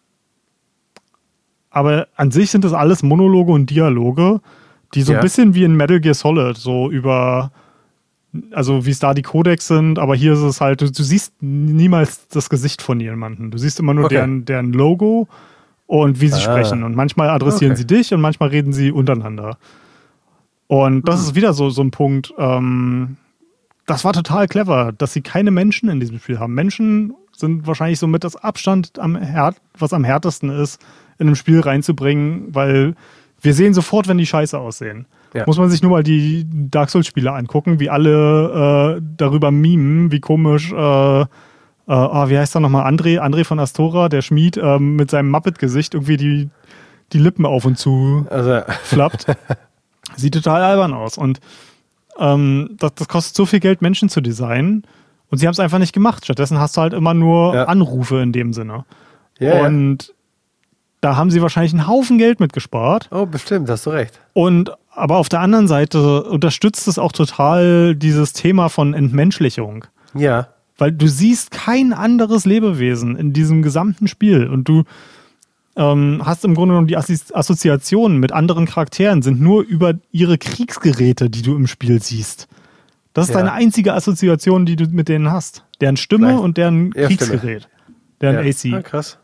aber 1.70 2.08
an 2.16 2.32
sich 2.32 2.52
sind 2.52 2.64
das 2.66 2.74
alles 2.74 3.02
Monologe 3.02 3.52
und 3.52 3.70
Dialoge, 3.70 4.42
die 4.94 5.02
so 5.02 5.14
Ja. 5.14 5.20
ein 5.20 5.24
bisschen 5.24 5.56
wie 5.56 5.64
in 5.64 5.76
Metal 5.76 6.00
Gear 6.00 6.14
Solid, 6.14 6.58
so 6.58 6.92
über, 6.92 7.52
also 8.52 8.86
wie 8.86 8.92
es 8.92 9.00
da 9.00 9.14
die 9.14 9.22
Codex 9.24 9.68
sind, 9.68 10.00
aber 10.00 10.16
hier 10.16 10.34
ist 10.34 10.40
es 10.40 10.62
halt, 10.62 10.82
du, 10.82 10.92
du 10.92 11.04
siehst 11.04 11.34
niemals 11.42 12.28
das 12.30 12.50
Gesicht 12.50 12.82
von 12.82 13.00
jemandem. 13.00 13.52
Du 13.52 13.58
siehst 13.58 13.80
immer 13.80 13.94
nur 13.94 14.06
Okay. 14.06 14.16
deren, 14.16 14.46
deren 14.46 14.74
Logo 14.74 15.28
und 15.88 16.22
wie 16.22 16.28
sie 16.30 16.36
Ah. 16.36 16.40
sprechen. 16.40 16.84
Und 16.84 16.96
manchmal 16.96 17.30
adressieren 17.30 17.74
Okay. 17.74 17.80
sie 17.82 17.88
dich 17.88 18.14
und 18.14 18.22
manchmal 18.22 18.50
reden 18.50 18.72
sie 18.74 18.92
untereinander. 18.92 19.58
Und 20.68 21.08
das 21.08 21.20
Hm. 21.20 21.26
ist 21.28 21.36
wieder 21.36 21.54
so, 21.54 21.70
so 21.70 21.82
ein 21.82 21.92
Punkt, 21.92 22.34
ähm, 22.38 23.18
das 23.86 24.06
war 24.06 24.14
total 24.14 24.48
clever, 24.48 24.94
dass 24.98 25.12
sie 25.14 25.22
keine 25.22 25.52
Menschen 25.52 25.90
in 25.90 26.00
diesem 26.00 26.20
Spiel 26.20 26.40
haben. 26.40 26.54
Menschen 26.54 27.14
sind 27.36 27.68
wahrscheinlich 27.68 28.00
somit 28.00 28.24
das 28.24 28.38
Abstand, 28.38 28.98
am 29.00 29.18
Her 29.18 29.54
was 29.78 29.92
am 29.92 30.04
härtesten 30.06 30.50
ist, 30.50 30.80
in 31.20 31.28
einem 31.28 31.36
Spiel 31.36 31.60
reinzubringen, 31.60 32.48
weil 32.56 32.96
wir 33.42 33.54
sehen 33.54 33.74
sofort, 33.74 34.08
wenn 34.08 34.18
die 34.18 34.26
scheiße 34.26 34.58
aussehen. 34.58 35.08
Ja. 35.34 35.44
Muss 35.46 35.58
man 35.58 35.70
sich 35.70 35.82
nur 35.82 35.92
mal 35.92 36.04
die 36.04 36.46
Dark 36.52 36.90
Souls-Spiele 36.90 37.32
angucken, 37.32 37.80
wie 37.80 37.90
alle 37.90 38.98
äh, 38.98 39.02
darüber 39.18 39.50
mimen, 39.52 40.12
wie 40.12 40.20
komisch, 40.20 40.72
äh, 40.74 41.22
äh, 41.22 41.26
oh, 41.88 42.30
wie 42.30 42.38
heißt 42.38 42.56
er 42.56 42.60
nochmal, 42.62 42.92
André, 42.92 43.20
André 43.20 43.46
von 43.46 43.60
Astora, 43.60 44.10
der 44.10 44.22
Schmied, 44.22 44.58
ähm, 44.58 44.96
mit 44.98 45.10
seinem 45.10 45.30
Muppet-Gesicht 45.32 45.94
irgendwie 45.94 46.18
die, 46.18 46.50
die 47.14 47.18
Lippen 47.20 47.46
auf 47.46 47.64
und 47.66 47.78
zu 47.78 48.26
Also, 48.30 48.60
flappt. 48.84 49.26
Sieht 50.18 50.34
total 50.34 50.62
albern 50.64 50.94
aus. 50.94 51.18
Und 51.18 51.40
ähm, 52.20 52.72
das, 52.80 52.94
das 52.96 53.08
kostet 53.08 53.36
so 53.36 53.46
viel 53.46 53.60
Geld, 53.62 53.82
Menschen 53.82 54.10
zu 54.10 54.20
designen. 54.22 54.84
Und 55.30 55.38
sie 55.38 55.48
haben 55.48 55.54
es 55.54 55.60
einfach 55.62 55.80
nicht 55.80 55.94
gemacht. 55.94 56.26
Stattdessen 56.26 56.60
hast 56.60 56.76
du 56.76 56.82
halt 56.82 56.92
immer 56.94 57.14
nur 57.14 57.56
Ja. 57.56 57.64
Anrufe 57.66 58.22
in 58.22 58.34
dem 58.34 58.52
Sinne. 58.52 58.84
ja. 59.40 59.66
und 59.66 60.14
da 61.00 61.16
haben 61.16 61.32
sie 61.32 61.42
wahrscheinlich 61.42 61.74
einen 61.74 61.88
Haufen 61.88 62.20
Geld 62.20 62.40
mitgespart. 62.40 63.08
Oh, 63.12 63.26
bestimmt, 63.26 63.68
hast 63.72 63.88
du 63.88 63.90
recht. 63.90 64.20
Und 64.34 64.72
aber 64.94 65.18
auf 65.18 65.30
der 65.30 65.40
anderen 65.40 65.68
Seite 65.68 66.24
unterstützt 66.24 66.88
es 66.88 67.00
auch 67.00 67.12
total 67.12 67.96
dieses 67.96 68.34
Thema 68.34 68.70
von 68.70 68.94
Entmenschlichung. 68.94 69.86
Ja. 70.14 70.48
Weil 70.78 70.92
du 70.92 71.08
siehst 71.08 71.52
kein 71.52 71.94
anderes 71.94 72.46
Lebewesen 72.46 73.16
in 73.16 73.34
diesem 73.34 73.62
gesamten 73.62 74.08
Spiel. 74.08 74.48
Und 74.48 74.68
du 74.68 74.84
ähm, 75.78 76.22
hast 76.26 76.44
im 76.44 76.54
Grunde 76.56 76.74
genommen 76.74 76.88
die 76.88 76.98
Assoziationen 76.98 78.20
mit 78.20 78.32
anderen 78.32 78.66
Charakteren 78.66 79.22
sind 79.22 79.40
nur 79.40 79.64
über 79.64 79.94
ihre 80.12 80.38
Kriegsgeräte, 80.38 81.30
die 81.30 81.42
du 81.44 81.56
im 81.56 81.68
Spiel 81.68 82.02
siehst. 82.02 82.48
Das 83.14 83.28
ist 83.28 83.34
Ja. 83.34 83.40
deine 83.40 83.54
einzige 83.54 83.94
Assoziation, 83.94 84.66
die 84.66 84.76
du 84.76 84.86
mit 84.90 85.08
denen 85.08 85.32
hast. 85.32 85.64
Deren 85.80 85.98
Stimme 85.98 86.28
Vielleicht- 86.28 86.44
und 86.44 86.58
deren 86.58 86.92
Ja, 86.96 87.08
Kriegsgerät. 87.08 87.70
Deren 88.20 88.36
ja. 88.46 88.52
AC. 88.52 88.74
Ah, 88.74 88.82
krass. 88.82 89.18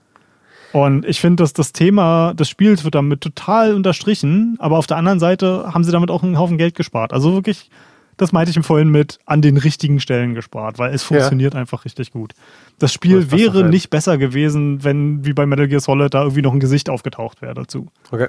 Und 0.74 1.06
ich 1.06 1.22
finde, 1.22 1.44
dass 1.44 1.54
das 1.54 1.72
Thema 1.72 2.34
des 2.34 2.50
Spiels 2.50 2.84
wird 2.84 2.96
damit 2.96 3.22
total 3.22 3.74
unterstrichen, 3.74 4.58
aber 4.60 4.78
auf 4.78 4.88
der 4.88 4.98
anderen 4.98 5.20
Seite 5.20 5.74
haben 5.74 5.84
sie 5.84 5.92
damit 5.92 6.12
auch 6.12 6.24
einen 6.24 6.38
Haufen 6.38 6.58
Geld 6.58 6.76
gespart. 6.76 7.14
Also 7.14 7.34
wirklich, 7.34 7.70
das 8.18 8.32
meinte 8.34 8.52
ich 8.52 8.58
im 8.58 8.64
vorhin 8.64 8.90
mit 8.90 9.20
an 9.26 9.42
den 9.42 9.58
richtigen 9.58 10.00
Stellen 10.00 10.34
gespart, 10.34 10.78
weil 10.78 10.94
es 10.94 11.04
funktioniert 11.04 11.56
einfach 11.56 11.86
richtig 11.86 12.12
gut. 12.12 12.34
Das 12.80 12.92
Spiel 12.92 13.22
Das 13.22 13.32
wäre 13.32 13.64
doch 13.64 13.70
nicht 13.70 13.90
besser 13.90 14.18
gewesen, 14.18 14.84
wenn 14.84 15.26
wie 15.26 15.34
bei 15.34 15.46
Metal 15.46 15.68
Gear 15.68 15.80
Solid 15.80 16.14
da 16.14 16.24
irgendwie 16.24 16.42
noch 16.42 16.54
ein 16.54 16.60
Gesicht 16.60 16.90
aufgetaucht 16.90 17.42
wäre 17.42 17.54
dazu. 17.54 17.88
Okay. 18.12 18.28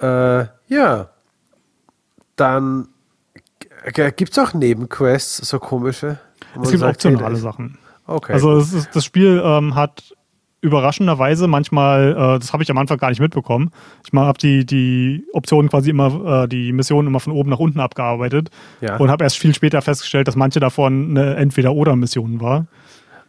Äh, 0.00 0.46
ja. 0.68 1.10
Dann 2.36 2.88
gibt 4.16 4.32
es 4.32 4.38
auch 4.38 4.54
Nebenquests, 4.54 5.48
so 5.48 5.58
komische? 5.58 6.18
Es 6.60 6.70
gibt 6.70 6.80
sagt, 6.80 7.04
optionale 7.04 7.36
Sachen. 7.36 7.78
Okay. 8.06 8.32
Also 8.32 8.56
ist, 8.58 8.88
das 8.92 9.04
Spiel 9.04 9.42
ähm, 9.44 9.74
hat 9.74 10.14
überraschenderweise 10.64 11.46
manchmal, 11.46 12.12
äh, 12.12 12.38
das 12.38 12.52
habe 12.52 12.62
ich 12.62 12.70
am 12.70 12.78
Anfang 12.78 12.98
gar 12.98 13.10
nicht 13.10 13.20
mitbekommen. 13.20 13.70
Ich 14.06 14.12
habe 14.18 14.38
die, 14.38 14.64
die 14.64 15.24
Optionen 15.32 15.68
quasi 15.70 15.90
immer, 15.90 16.44
äh, 16.44 16.48
die 16.48 16.72
Missionen 16.72 17.08
immer 17.08 17.20
von 17.20 17.32
oben 17.32 17.50
nach 17.50 17.58
unten 17.58 17.80
abgearbeitet 17.80 18.50
Ja. 18.80 18.96
und 18.96 19.10
habe 19.10 19.24
erst 19.24 19.38
viel 19.38 19.54
später 19.54 19.82
festgestellt, 19.82 20.26
dass 20.26 20.36
manche 20.36 20.60
davon 20.60 21.10
eine 21.10 21.36
Entweder-Oder-Mission 21.36 22.40
war. 22.40 22.66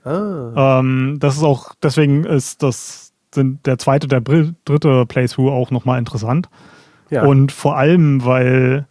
ah, 0.05 0.79
Ähm, 0.79 1.17
das 1.19 1.35
ist 1.37 1.43
auch, 1.43 1.73
deswegen 1.83 2.23
ist 2.23 2.63
das 2.63 3.11
sind 3.33 3.65
der 3.65 3.77
zweite, 3.77 4.07
der 4.07 4.21
dritte 4.21 5.05
Playthrough 5.05 5.51
auch 5.51 5.69
nochmal 5.71 5.99
interessant. 5.99 6.47
ja. 7.09 7.23
Und 7.25 7.51
vor 7.51 7.75
allem, 7.77 8.23
weil 8.25 8.87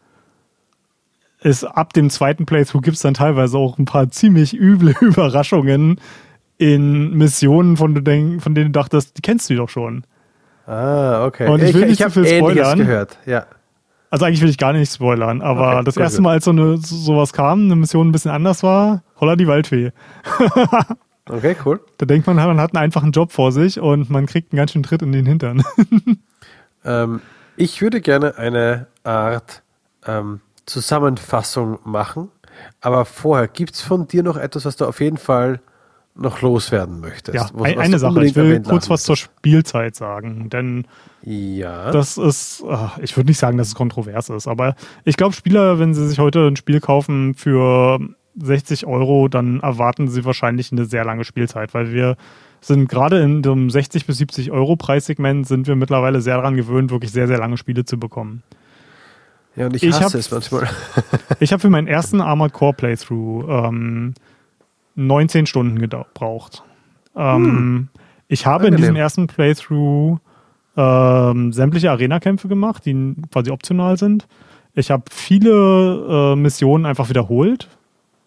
es 1.40 1.64
ab 1.64 1.92
dem 1.92 2.10
zweiten 2.10 2.46
Playthrough 2.46 2.82
gibt 2.82 2.96
es 2.96 3.02
dann 3.02 3.14
teilweise 3.14 3.56
auch 3.58 3.78
ein 3.78 3.84
paar 3.86 4.10
ziemlich 4.10 4.54
üble 4.58 4.94
Überraschungen 5.00 6.00
in 6.58 7.14
Missionen, 7.16 7.76
von, 7.76 7.94
von 7.94 8.54
denen 8.54 8.66
du 8.66 8.70
dachtest, 8.70 9.18
die 9.18 9.22
kennst 9.22 9.50
du 9.50 9.56
doch 9.56 9.68
schon. 9.68 10.04
ah, 10.66 11.24
okay. 11.26 11.48
Und 11.48 11.62
ich 11.62 11.74
will 11.74 11.86
nicht 11.86 11.98
zu 11.98 12.04
hab 12.04 12.12
viel 12.12 12.26
spoilern. 12.26 12.78
gehört. 12.78 13.18
Ja. 13.26 13.46
Also 14.10 14.26
eigentlich 14.26 14.42
will 14.42 14.48
ich 14.48 14.58
gar 14.58 14.72
nicht 14.72 14.92
spoilern, 14.92 15.42
aber 15.42 15.74
Okay, 15.76 15.84
das 15.86 15.96
erste 15.96 16.18
gut. 16.18 16.24
Mal, 16.24 16.30
als 16.32 16.44
so 16.44 16.52
eine, 16.52 16.76
so, 16.76 16.96
sowas 16.96 17.32
kam, 17.32 17.64
eine 17.64 17.74
Mission 17.74 18.08
ein 18.08 18.12
bisschen 18.12 18.30
anders 18.30 18.62
war, 18.62 19.02
holla 19.20 19.36
die 19.36 19.46
Waldfee. 19.48 19.92
Okay, 21.26 21.56
cool. 21.64 21.80
Da 21.96 22.04
denkt 22.04 22.26
man, 22.26 22.36
man 22.36 22.60
hat 22.60 22.74
einen 22.76 22.84
einfachen 22.84 23.10
Job 23.10 23.32
vor 23.32 23.50
sich 23.50 23.80
und 23.80 24.10
man 24.10 24.26
kriegt 24.26 24.52
einen 24.52 24.58
ganz 24.58 24.72
schönen 24.72 24.82
Tritt 24.82 25.00
in 25.00 25.12
den 25.12 25.26
Hintern. 25.26 25.62
Ähm, 26.86 27.22
ich 27.56 27.80
würde 27.80 28.02
gerne 28.02 28.36
eine 28.36 28.88
Art 29.04 29.62
ähm, 30.06 30.40
Zusammenfassung 30.66 31.78
machen, 31.82 32.30
aber 32.82 33.06
vorher, 33.06 33.48
gibt 33.48 33.72
es 33.72 33.80
von 33.80 34.06
dir 34.06 34.22
noch 34.22 34.36
etwas, 34.36 34.66
was 34.66 34.76
du 34.76 34.84
auf 34.84 35.00
jeden 35.00 35.16
Fall 35.16 35.60
noch 36.16 36.42
loswerden 36.42 37.00
möchtest? 37.00 37.34
Ja, 37.34 37.42
Was- 37.54 37.70
was 37.74 37.76
eine 37.78 37.98
Sache. 37.98 38.24
Ich 38.24 38.36
will 38.36 38.60
kurz 38.62 38.88
was 38.90 39.02
zur 39.02 39.16
Spielzeit 39.16 39.96
sagen, 39.96 40.48
denn? 40.50 40.86
Ja. 41.22 41.90
das 41.90 42.18
ist, 42.18 42.62
ah, 42.68 42.92
ich 43.00 43.16
würde 43.16 43.28
nicht 43.30 43.38
sagen, 43.38 43.56
dass 43.56 43.68
es 43.68 43.74
kontrovers 43.74 44.28
ist, 44.28 44.46
aber 44.46 44.74
ich 45.04 45.16
glaube, 45.16 45.34
Spieler, 45.34 45.78
wenn 45.78 45.94
sie 45.94 46.06
sich 46.06 46.18
heute 46.18 46.46
ein 46.48 46.56
Spiel 46.56 46.80
kaufen 46.80 47.34
für 47.34 47.98
60 48.38 48.86
Euro, 48.86 49.28
dann 49.28 49.60
erwarten 49.60 50.08
sie 50.08 50.24
wahrscheinlich 50.24 50.70
eine 50.70 50.84
sehr 50.84 51.04
lange 51.04 51.24
Spielzeit, 51.24 51.72
weil 51.72 51.92
wir 51.92 52.16
sind 52.60 52.88
gerade 52.88 53.20
in 53.20 53.42
dem 53.42 53.70
60 53.70 54.06
bis 54.06 54.18
70 54.18 54.50
Euro 54.52 54.76
Preissegment 54.76 55.46
sind 55.46 55.66
wir 55.66 55.76
mittlerweile 55.76 56.20
sehr 56.20 56.36
daran 56.36 56.56
gewöhnt, 56.56 56.90
wirklich 56.90 57.12
sehr, 57.12 57.26
sehr 57.26 57.38
lange 57.38 57.56
Spiele 57.56 57.84
zu 57.84 57.98
bekommen. 57.98 58.42
ja, 59.56 59.66
und 59.66 59.76
ich 59.76 59.82
ich 59.82 59.94
hasse 59.94 60.04
hab- 60.04 60.14
es 60.14 60.30
manchmal. 60.30 60.68
Ich 61.40 61.52
habe 61.52 61.60
für 61.60 61.70
meinen 61.70 61.86
ersten 61.88 62.20
Armored 62.20 62.52
Core 62.52 62.74
Playthrough 62.74 63.48
ähm, 63.48 64.14
19 64.94 65.46
Stunden 65.46 65.78
gebraucht. 65.78 66.62
Ähm, 67.16 67.88
Ich 68.28 68.46
habe 68.46 68.64
in 68.66 68.74
Angenehm. 68.74 68.80
diesem 68.82 68.96
ersten 68.96 69.26
Playthrough 69.26 70.18
ähm, 70.76 71.52
sämtliche 71.52 71.90
Arena-Kämpfe 71.90 72.48
gemacht, 72.48 72.84
die 72.86 73.14
quasi 73.32 73.50
optional 73.50 73.96
sind. 73.96 74.26
Ich 74.74 74.90
habe 74.90 75.04
viele 75.10 76.32
äh, 76.32 76.36
Missionen 76.36 76.84
einfach 76.86 77.08
wiederholt, 77.08 77.68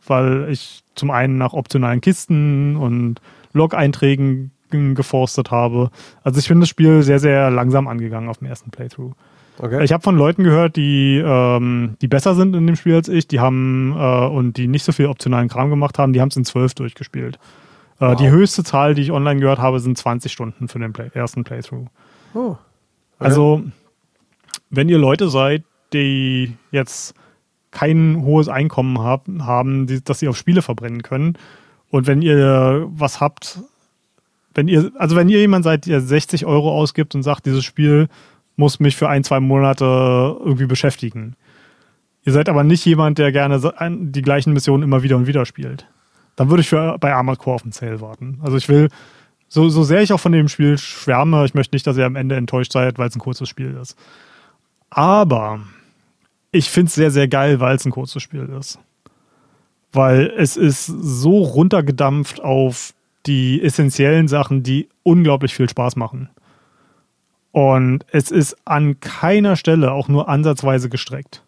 weil 0.06 0.48
ich 0.50 0.84
zum 0.96 1.12
einen 1.12 1.38
nach 1.38 1.54
optionalen 1.54 2.00
Kisten 2.00 2.78
und 2.78 3.20
Log-Einträgen 3.54 4.52
geforstet 4.70 5.52
habe. 5.52 5.92
Also 6.24 6.40
ich 6.40 6.48
bin 6.48 6.60
das 6.60 6.70
Spiel 6.70 7.02
sehr, 7.02 7.20
sehr 7.20 7.50
langsam 7.50 7.88
angegangen 7.88 8.30
auf 8.30 8.40
dem 8.40 8.48
ersten 8.48 8.70
Playthrough. 8.72 9.14
Okay. 9.60 9.84
Ich 9.84 9.92
habe 9.92 10.04
von 10.04 10.18
Leuten 10.18 10.44
gehört, 10.44 10.76
die, 10.76 11.22
ähm, 11.24 11.98
die 12.02 12.08
besser 12.08 12.36
sind 12.36 12.56
in 12.56 12.68
dem 12.68 12.76
Spiel 12.76 12.96
als 12.96 13.10
ich, 13.10 13.28
die 13.28 13.40
haben 13.40 13.96
äh, 13.98 14.28
und 14.28 14.58
die 14.58 14.68
nicht 14.68 14.84
so 14.84 14.92
viel 14.92 15.08
optionalen 15.08 15.50
Kram 15.50 15.70
gemacht 15.70 15.98
haben, 15.98 16.14
die 16.14 16.22
haben 16.22 16.30
es 16.30 16.38
in 16.38 16.46
12 16.46 16.76
durchgespielt. 16.76 17.40
Äh, 18.00 18.16
Die 18.18 18.30
höchste 18.30 18.64
Zahl, 18.64 18.94
die 18.94 19.02
ich 19.02 19.12
online 19.12 19.40
gehört 19.40 19.60
habe, 19.60 19.80
sind 19.80 19.98
20 19.98 20.32
Stunden 20.32 20.68
für 20.68 20.80
den 20.80 20.94
Play 20.94 21.10
ersten 21.14 21.44
Playthrough. 21.44 21.88
oh. 22.34 22.56
Also, 23.20 23.64
wenn 24.70 24.90
ihr 24.90 25.00
Leute 25.00 25.28
seid, 25.30 25.64
die 25.92 26.56
jetzt 26.72 27.16
kein 27.72 28.22
hohes 28.24 28.48
Einkommen 28.48 29.00
hab, 29.00 29.28
haben, 29.40 29.88
die, 29.88 30.04
das 30.04 30.20
sie 30.20 30.28
auf 30.28 30.38
Spiele 30.38 30.62
verbrennen 30.62 31.02
können, 31.02 31.36
und 31.90 32.06
wenn 32.06 32.22
ihr 32.22 32.86
was 32.90 33.22
habt, 33.22 33.60
wenn 34.54 34.68
ihr, 34.68 34.92
also 34.96 35.16
wenn 35.16 35.30
ihr 35.30 35.40
jemand 35.40 35.64
seid, 35.64 35.86
der 35.88 36.02
60 36.02 36.46
Euro 36.46 36.72
ausgibt 36.72 37.16
und 37.16 37.24
sagt, 37.24 37.46
dieses 37.46 37.64
Spiel 37.64 38.08
muss 38.58 38.80
mich 38.80 38.98
für 38.98 39.08
ein, 39.08 39.24
zwei 39.24 39.40
Monate 39.40 39.86
irgendwie 39.86 40.66
beschäftigen. 40.66 41.36
Ihr 42.26 42.34
seid 42.34 42.50
aber 42.50 42.66
nicht 42.66 42.84
jemand, 42.86 43.20
der 43.20 43.32
gerne 43.32 43.62
die 43.90 44.22
gleichen 44.22 44.52
Missionen 44.52 44.84
immer 44.84 45.04
wieder 45.04 45.16
und 45.16 45.28
wieder 45.28 45.46
spielt. 45.46 45.88
Dann 46.36 46.50
würde 46.50 46.62
ich 46.62 46.70
für, 46.70 46.98
bei 47.00 47.14
Armored 47.14 47.40
Core 47.40 47.56
auf 47.56 47.62
den 47.62 47.72
Sale 47.72 48.02
warten. 48.02 48.40
Also 48.42 48.58
ich 48.58 48.68
will, 48.68 48.90
so, 49.48 49.70
so 49.70 49.84
sehr 49.84 50.02
ich 50.02 50.12
auch 50.12 50.20
von 50.20 50.34
dem 50.34 50.50
Spiel 50.50 50.78
schwärme, 50.78 51.46
ich 51.46 51.54
möchte 51.54 51.74
nicht, 51.74 51.88
dass 51.88 51.98
ihr 51.98 52.06
am 52.06 52.18
Ende 52.18 52.36
enttäuscht 52.36 52.74
seid, 52.74 53.00
weil 53.00 53.08
es 53.08 53.16
ein 53.16 53.20
kurzes 53.20 53.48
Spiel 53.48 53.78
ist. 53.82 53.96
Aber 54.90 55.62
ich 56.52 56.70
finde 56.70 56.90
es 56.90 56.96
sehr, 56.96 57.12
sehr 57.12 57.28
geil, 57.28 57.60
weil 57.60 57.76
es 57.76 57.86
ein 57.86 57.92
kurzes 57.92 58.22
Spiel 58.22 58.50
ist. 58.60 58.80
Weil 59.94 60.34
es 60.38 60.58
ist 60.58 60.86
so 60.86 61.44
runtergedampft 61.44 62.42
auf 62.42 62.94
die 63.26 63.62
essentiellen 63.62 64.28
Sachen, 64.28 64.64
die 64.64 64.90
unglaublich 65.04 65.54
viel 65.54 65.70
Spaß 65.70 65.96
machen. 65.96 66.30
Und 67.58 68.06
es 68.12 68.30
ist 68.30 68.56
an 68.66 69.00
keiner 69.00 69.56
Stelle 69.56 69.92
auch 69.92 70.10
nur 70.10 70.30
ansatzweise 70.30 70.90
gestreckt. 70.90 71.42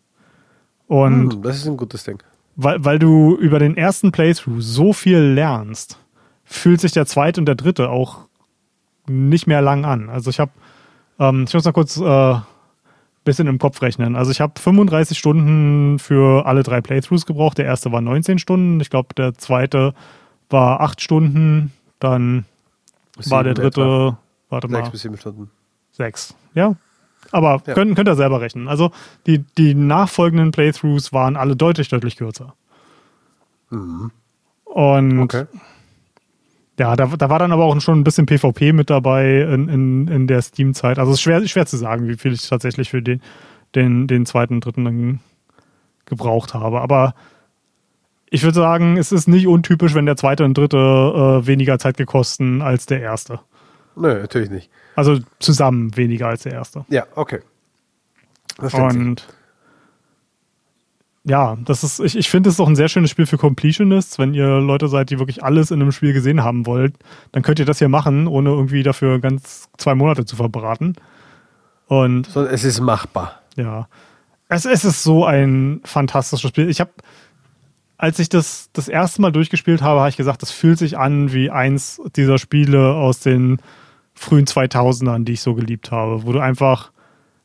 Und 0.88 1.34
Hm, 1.34 1.42
das 1.44 1.58
ist 1.58 1.68
ein 1.68 1.78
gutes 1.78 2.04
Ding. 2.04 2.18
weil, 2.56 2.84
weil 2.84 2.98
du 2.98 3.36
über 3.36 3.60
den 3.60 3.78
ersten 3.78 4.12
Playthrough 4.12 4.60
so 4.60 4.92
viel 4.92 5.20
lernst, 5.20 6.00
fühlt 6.46 6.82
sich 6.82 6.94
der 6.94 7.06
zweite 7.06 7.40
und 7.40 7.46
der 7.46 7.54
dritte 7.54 7.92
auch 7.92 8.22
nicht 9.06 9.46
mehr 9.46 9.62
lang 9.62 9.86
an. 9.86 10.10
Also 10.10 10.32
ich 10.32 10.40
habe, 10.40 10.50
ähm, 11.20 11.46
ich 11.48 11.54
muss 11.54 11.66
noch 11.66 11.74
kurz 11.74 11.98
äh, 11.98 12.36
bisschen 13.24 13.46
im 13.46 13.60
Kopf 13.60 13.80
rechnen. 13.84 14.16
Also 14.16 14.32
ich 14.32 14.42
habe 14.42 14.60
35 14.60 15.16
Stunden 15.16 16.00
für 16.00 16.48
alle 16.48 16.64
drei 16.64 16.82
Playthroughs 16.82 17.28
gebraucht. 17.28 17.60
Der 17.60 17.66
erste 17.66 17.92
war 17.92 18.02
19 18.02 18.40
Stunden. 18.40 18.80
Ich 18.80 18.90
glaube, 18.90 19.14
der 19.14 19.36
zweite 19.36 19.94
war 20.50 20.82
8 20.82 21.02
Stunden. 21.02 21.72
Dann 22.00 22.46
war 23.28 23.44
der 23.44 23.54
Sieben 23.54 23.62
dritte, 23.62 23.82
etwa. 23.82 24.20
warte 24.50 24.68
mal, 24.70 24.90
bis 24.90 25.02
sieben 25.02 25.18
Stunden. 25.18 25.52
Sechs. 25.92 26.36
Ja. 26.54 26.76
Aber 27.32 27.62
Ja. 27.66 27.74
Könnt, 27.74 27.96
könnt 27.96 28.08
ihr 28.08 28.16
selber 28.16 28.42
rechnen. 28.42 28.68
Also 28.68 28.92
die, 29.28 29.40
die 29.58 29.76
nachfolgenden 29.76 30.52
Playthroughs 30.52 31.14
waren 31.14 31.36
alle 31.36 31.56
deutlich, 31.56 31.90
deutlich 31.90 32.16
kürzer. 32.16 32.56
Mhm. 33.70 34.12
Und 34.64 35.20
okay. 35.20 35.46
ja, 36.80 36.96
da, 36.96 37.06
da 37.08 37.30
war 37.30 37.40
dann 37.40 37.52
aber 37.52 37.66
auch 37.66 37.80
schon 37.82 38.00
ein 38.00 38.04
bisschen 38.04 38.26
PvP 38.26 38.74
mit 38.74 38.90
dabei 38.90 39.42
in, 39.42 39.68
in, 39.68 40.08
in 40.08 40.28
der 40.28 40.42
Steam-Zeit. 40.42 41.00
Also 41.00 41.12
es 41.12 41.18
ist 41.18 41.22
schwer, 41.22 41.46
schwer 41.48 41.66
zu 41.66 41.78
sagen, 41.78 42.08
wie 42.08 42.18
viel 42.18 42.34
ich 42.34 42.48
tatsächlich 42.48 42.90
für 42.90 43.02
den, 43.02 43.22
den, 43.76 44.08
den 44.08 44.26
zweiten 44.26 44.56
und 44.56 44.66
dritten 44.66 45.20
gebraucht 46.06 46.54
habe. 46.54 46.82
Aber 46.82 47.14
ich 48.30 48.44
würde 48.44 48.56
sagen, 48.56 48.98
es 48.98 49.12
ist 49.12 49.28
nicht 49.28 49.48
untypisch, 49.48 49.94
wenn 49.94 50.06
der 50.06 50.16
zweite 50.16 50.46
und 50.46 50.58
dritte 50.58 50.78
äh, 50.78 51.48
weniger 51.48 51.80
Zeit 51.80 51.98
gekosten 51.98 52.62
als 52.62 52.86
der 52.86 53.02
erste. 53.02 53.40
Nö, 53.96 54.22
natürlich 54.22 54.50
nicht. 54.50 54.70
Also 54.96 55.20
zusammen 55.40 55.96
weniger 55.98 56.28
als 56.28 56.44
der 56.44 56.54
erste. 56.54 56.86
Ja, 56.90 57.06
okay. 57.16 57.40
Und 58.74 59.28
ja, 61.24 61.58
das 61.64 61.84
ist, 61.84 62.00
ich, 62.00 62.18
ich 62.18 62.30
finde 62.30 62.50
es 62.50 62.60
auch 62.60 62.68
ein 62.68 62.76
sehr 62.76 62.90
schönes 62.90 63.12
Spiel 63.12 63.26
für 63.26 63.38
Completionists. 63.38 64.18
Wenn 64.20 64.34
ihr 64.34 64.60
Leute 64.60 64.88
seid, 64.88 65.10
die 65.10 65.20
wirklich 65.20 65.44
alles 65.44 65.70
in 65.70 65.82
einem 65.82 65.92
Spiel 65.92 66.14
gesehen 66.14 66.44
haben 66.44 66.66
wollt, 66.66 66.96
dann 67.32 67.44
könnt 67.44 67.60
ihr 67.60 67.66
das 67.66 67.80
hier 67.80 67.90
machen, 67.90 68.28
ohne 68.28 68.50
irgendwie 68.50 68.84
dafür 68.84 69.20
ganz 69.20 69.70
zwei 69.78 69.96
Monate 69.96 70.26
zu 70.26 70.36
verbraten. 70.36 70.96
Und 71.88 72.36
es 72.36 72.64
ist 72.64 72.80
machbar. 72.80 73.42
Ja. 73.56 73.88
Es, 74.48 74.66
es 74.66 74.86
ist 74.86 75.04
so 75.04 75.26
ein 75.26 75.82
fantastisches 75.84 76.50
Spiel. 76.50 76.70
Ich 76.70 76.80
habe, 76.80 76.92
als 78.00 78.18
ich 78.18 78.30
das 78.30 78.70
das 78.72 78.88
erste 78.88 79.22
Mal 79.22 79.32
durchgespielt 79.32 79.82
habe, 79.82 80.00
habe 80.00 80.10
ich 80.10 80.16
gesagt, 80.16 80.42
das 80.42 80.52
fühlt 80.52 80.80
sich 80.80 80.98
an 80.98 81.34
wie 81.34 81.52
eins 81.52 82.02
dieser 82.16 82.40
Spiele 82.40 82.94
aus 82.94 83.20
den 83.20 83.62
frühen 84.14 84.46
2000ern, 84.46 85.26
die 85.26 85.34
ich 85.34 85.42
so 85.42 85.54
geliebt 85.54 85.92
habe, 85.92 86.26
wo 86.26 86.32
du 86.32 86.40
einfach 86.40 86.92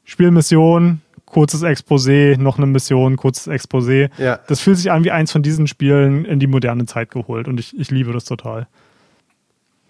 Spielmission, 0.05 1.03
kurzes 1.27 1.65
Exposé, 1.65 2.39
noch 2.39 2.57
eine 2.57 2.67
Mission, 2.67 3.17
kurzes 3.17 3.49
Exposé. 3.49 4.11
Ja. 4.17 4.39
Das 4.47 4.61
fühlt 4.61 4.79
sich 4.79 4.93
an 4.93 5.03
wie 5.03 5.11
eins 5.11 5.33
von 5.33 5.43
diesen 5.43 5.67
Spielen 5.67 6.25
in 6.25 6.39
die 6.39 6.47
moderne 6.47 6.87
Zeit 6.87 7.11
geholt 7.11 7.49
und 7.49 7.59
ich, 7.59 7.77
ich 7.77 7.91
liebe 7.91 8.13
das 8.13 8.25
total. 8.25 8.69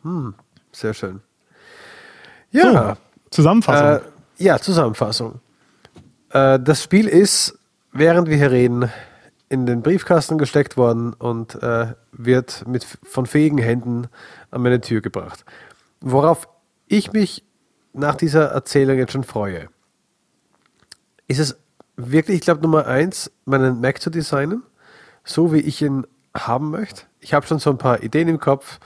Hm, 0.03 0.33
sehr 0.73 0.95
schön. 0.95 1.21
Ja. 2.53 2.95
So, 2.95 2.97
Zusammenfassung. 3.31 4.09
Äh, 4.39 4.43
ja, 4.43 4.59
Zusammenfassung. 4.59 5.41
Äh, 6.31 6.59
das 6.59 6.83
Spiel 6.83 7.07
ist, 7.07 7.59
während 7.93 8.29
wir 8.31 8.39
hier 8.39 8.51
reden, 8.51 8.91
in 9.49 9.67
den 9.67 9.83
Briefkasten 9.83 10.39
gesteckt 10.39 10.77
worden 10.77 11.13
und 11.13 11.63
äh, 11.63 11.95
wird 12.13 12.67
mit, 12.67 12.87
von 13.03 13.27
fähigen 13.27 13.59
Händen 13.59 14.09
an 14.51 14.63
meine 14.63 14.81
Tür 14.81 15.01
gebracht. 15.01 15.45
Worauf 16.01 16.49
ich 16.87 17.13
mich 17.13 17.45
nach 17.93 18.15
dieser 18.17 18.47
Erzählung 18.47 18.99
jetzt 18.99 19.13
schon 19.13 19.25
freue 19.25 19.69
ist 21.29 21.39
es 21.39 21.57
wirklich, 21.97 22.37
ich 22.37 22.43
glaube, 22.43 22.63
Nummer 22.63 22.87
eins, 22.87 23.31
meinen 23.45 23.81
Mac 23.81 24.01
zu 24.01 24.11
designen, 24.11 24.63
so 25.25 25.53
wie 25.53 25.61
ich 25.61 25.81
ihn 25.83 26.07
haben 26.37 26.71
möchte. 26.71 27.03
Ich 27.21 27.35
habe 27.35 27.47
schon 27.47 27.59
so 27.59 27.71
ein 27.71 27.79
paar 27.79 28.03
Ideen 28.03 28.29
im 28.29 28.39
Kopf. 28.39 28.79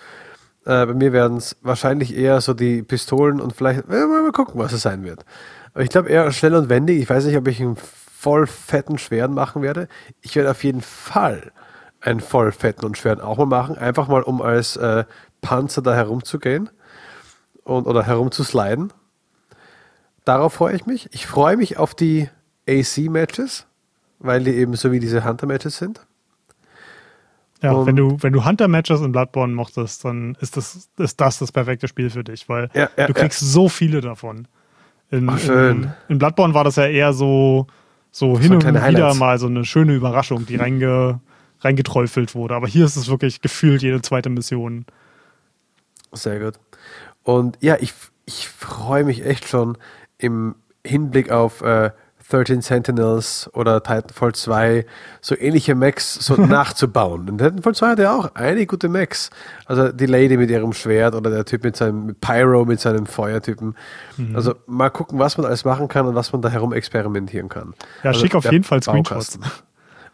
Äh, 0.64 0.86
bei 0.86 0.94
mir 0.94 1.12
werden 1.12 1.38
es 1.38 1.56
wahrscheinlich 1.62 2.16
eher 2.16 2.40
so 2.40 2.54
die 2.54 2.82
Pistolen 2.82 3.40
und 3.40 3.56
vielleicht, 3.56 3.88
äh, 3.88 4.06
mal 4.06 4.30
gucken, 4.32 4.60
was 4.60 4.72
es 4.72 4.82
sein 4.82 5.04
wird. 5.04 5.24
Aber 5.72 5.82
ich 5.82 5.90
glaube 5.90 6.10
eher 6.10 6.30
schnell 6.32 6.54
und 6.54 6.68
wendig. 6.68 7.00
Ich 7.00 7.08
weiß 7.10 7.24
nicht, 7.24 7.36
ob 7.36 7.48
ich 7.48 7.60
einen 7.60 7.76
voll 8.18 8.48
fetten 8.48 8.98
Schweren 8.98 9.32
machen 9.32 9.62
werde. 9.62 9.86
Ich 10.22 10.34
werde 10.34 10.50
auf 10.50 10.64
jeden 10.64 10.82
Fall 10.82 11.52
einen 12.00 12.18
voll 12.20 12.50
fetten 12.50 12.84
und 12.84 12.98
schweren 12.98 13.20
auch 13.20 13.38
mal 13.38 13.46
machen. 13.46 13.78
Einfach 13.78 14.08
mal, 14.08 14.22
um 14.22 14.42
als 14.42 14.76
äh, 14.76 15.04
Panzer 15.40 15.82
da 15.82 15.94
herumzugehen 15.94 16.68
und, 17.62 17.86
oder 17.86 18.02
herumzusliden. 18.02 18.92
Darauf 20.24 20.54
freue 20.54 20.74
ich 20.74 20.84
mich. 20.84 21.08
Ich 21.12 21.26
freue 21.26 21.56
mich 21.56 21.78
auf 21.78 21.94
die 21.94 22.28
AC-Matches, 22.68 23.66
weil 24.18 24.42
die 24.42 24.54
eben 24.54 24.74
so 24.74 24.90
wie 24.90 24.98
diese 24.98 25.24
Hunter-Matches 25.24 25.78
sind. 25.78 26.04
Ja, 27.62 27.72
und 27.72 27.86
wenn 27.86 27.96
du, 27.96 28.16
wenn 28.20 28.32
du 28.32 28.44
Hunter-Matches 28.44 29.00
in 29.00 29.12
Bloodborne 29.12 29.54
mochtest, 29.54 30.04
dann 30.04 30.36
ist 30.40 30.56
das, 30.56 30.88
ist 30.98 31.20
das 31.20 31.38
das 31.38 31.52
perfekte 31.52 31.86
Spiel 31.86 32.10
für 32.10 32.24
dich, 32.24 32.48
weil 32.48 32.68
ja, 32.74 32.90
ja, 32.96 33.06
du 33.06 33.14
kriegst 33.14 33.42
ja. 33.42 33.46
so 33.48 33.68
viele 33.68 34.00
davon. 34.00 34.48
In, 35.10 35.28
oh, 35.28 35.36
schön. 35.38 35.84
In, 35.84 35.92
in, 36.08 36.18
Bloodborne 36.18 36.54
war 36.54 36.64
das 36.64 36.76
ja 36.76 36.86
eher 36.86 37.12
so, 37.12 37.66
so 38.18 38.38
hin 38.38 38.52
und 38.52 38.66
wieder 38.66 38.82
Highlights. 38.82 39.18
mal 39.18 39.38
so 39.38 39.46
eine 39.46 39.64
schöne 39.64 39.94
Überraschung, 39.94 40.44
die 40.44 40.56
reinge, 40.56 41.20
reingeträufelt 41.60 42.34
wurde. 42.34 42.54
Aber 42.54 42.66
hier 42.66 42.84
ist 42.84 42.96
es 42.96 43.08
wirklich 43.08 43.40
gefühlt 43.40 43.82
jede 43.82 44.02
zweite 44.02 44.28
Mission. 44.28 44.84
Sehr 46.12 46.40
gut. 46.40 46.54
Und 47.22 47.58
ja, 47.60 47.76
ich, 47.78 47.94
ich 48.26 48.48
freue 48.48 49.04
mich 49.04 49.24
echt 49.24 49.46
schon, 49.46 49.78
im 50.18 50.56
Hinblick 50.84 51.30
auf 51.30 51.62
äh, 51.62 51.90
13 52.30 52.60
Sentinels 52.60 53.50
oder 53.54 53.82
Titanfall 53.82 54.34
2 54.34 54.86
so 55.20 55.36
ähnliche 55.38 55.74
Mechs 55.74 56.14
so 56.14 56.34
nachzubauen. 56.36 57.28
Und 57.28 57.38
Titanfall 57.38 57.74
2 57.74 57.88
hat 57.88 57.98
ja 57.98 58.14
auch 58.14 58.34
einige 58.34 58.66
gute 58.66 58.88
Mechs. 58.88 59.30
Also 59.66 59.90
die 59.92 60.06
Lady 60.06 60.36
mit 60.36 60.50
ihrem 60.50 60.72
Schwert 60.72 61.14
oder 61.14 61.30
der 61.30 61.44
Typ 61.44 61.64
mit 61.64 61.76
seinem 61.76 62.14
Pyro, 62.20 62.64
mit 62.64 62.80
seinem 62.80 63.06
Feuertypen. 63.06 63.74
Mhm. 64.16 64.36
Also 64.36 64.54
mal 64.66 64.90
gucken, 64.90 65.18
was 65.18 65.38
man 65.38 65.46
alles 65.46 65.64
machen 65.64 65.88
kann 65.88 66.06
und 66.06 66.14
was 66.14 66.32
man 66.32 66.42
da 66.42 66.50
herum 66.50 66.72
experimentieren 66.72 67.48
kann. 67.48 67.74
Ja, 68.02 68.10
also 68.10 68.20
schick 68.20 68.34
auf 68.34 68.50
jeden 68.50 68.64
Fall 68.64 68.82
Screenshots. 68.82 69.38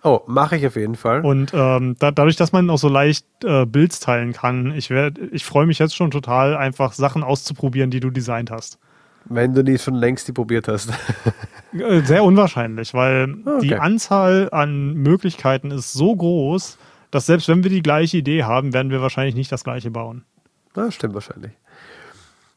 Oh, 0.06 0.20
mache 0.26 0.56
ich 0.56 0.66
auf 0.66 0.76
jeden 0.76 0.96
Fall. 0.96 1.24
Und 1.24 1.52
ähm, 1.54 1.96
da, 1.98 2.10
dadurch, 2.10 2.36
dass 2.36 2.52
man 2.52 2.68
auch 2.68 2.76
so 2.76 2.90
leicht 2.90 3.24
äh, 3.42 3.64
Builds 3.64 4.00
teilen 4.00 4.34
kann, 4.34 4.70
ich, 4.76 4.90
ich 4.90 5.46
freue 5.46 5.64
mich 5.64 5.78
jetzt 5.78 5.96
schon 5.96 6.10
total, 6.10 6.58
einfach 6.58 6.92
Sachen 6.92 7.22
auszuprobieren, 7.22 7.90
die 7.90 8.00
du 8.00 8.10
designt 8.10 8.50
hast. 8.50 8.78
Wenn 9.24 9.54
du 9.54 9.64
die 9.64 9.78
schon 9.78 9.94
längst 9.94 10.28
die 10.28 10.32
probiert 10.32 10.68
hast. 10.68 10.90
Äh, 11.78 12.02
sehr 12.02 12.24
unwahrscheinlich, 12.24 12.94
weil 12.94 13.34
okay. 13.44 13.60
die 13.60 13.74
Anzahl 13.76 14.48
an 14.52 14.94
Möglichkeiten 14.94 15.70
ist 15.70 15.92
so 15.92 16.14
groß, 16.14 16.78
dass 17.10 17.26
selbst 17.26 17.48
wenn 17.48 17.62
wir 17.62 17.70
die 17.70 17.82
gleiche 17.82 18.16
Idee 18.16 18.44
haben, 18.44 18.72
werden 18.72 18.90
wir 18.90 19.00
wahrscheinlich 19.00 19.34
nicht 19.34 19.50
das 19.52 19.64
gleiche 19.64 19.90
bauen. 19.90 20.24
Das 20.72 20.94
stimmt 20.94 21.14
wahrscheinlich. 21.14 21.52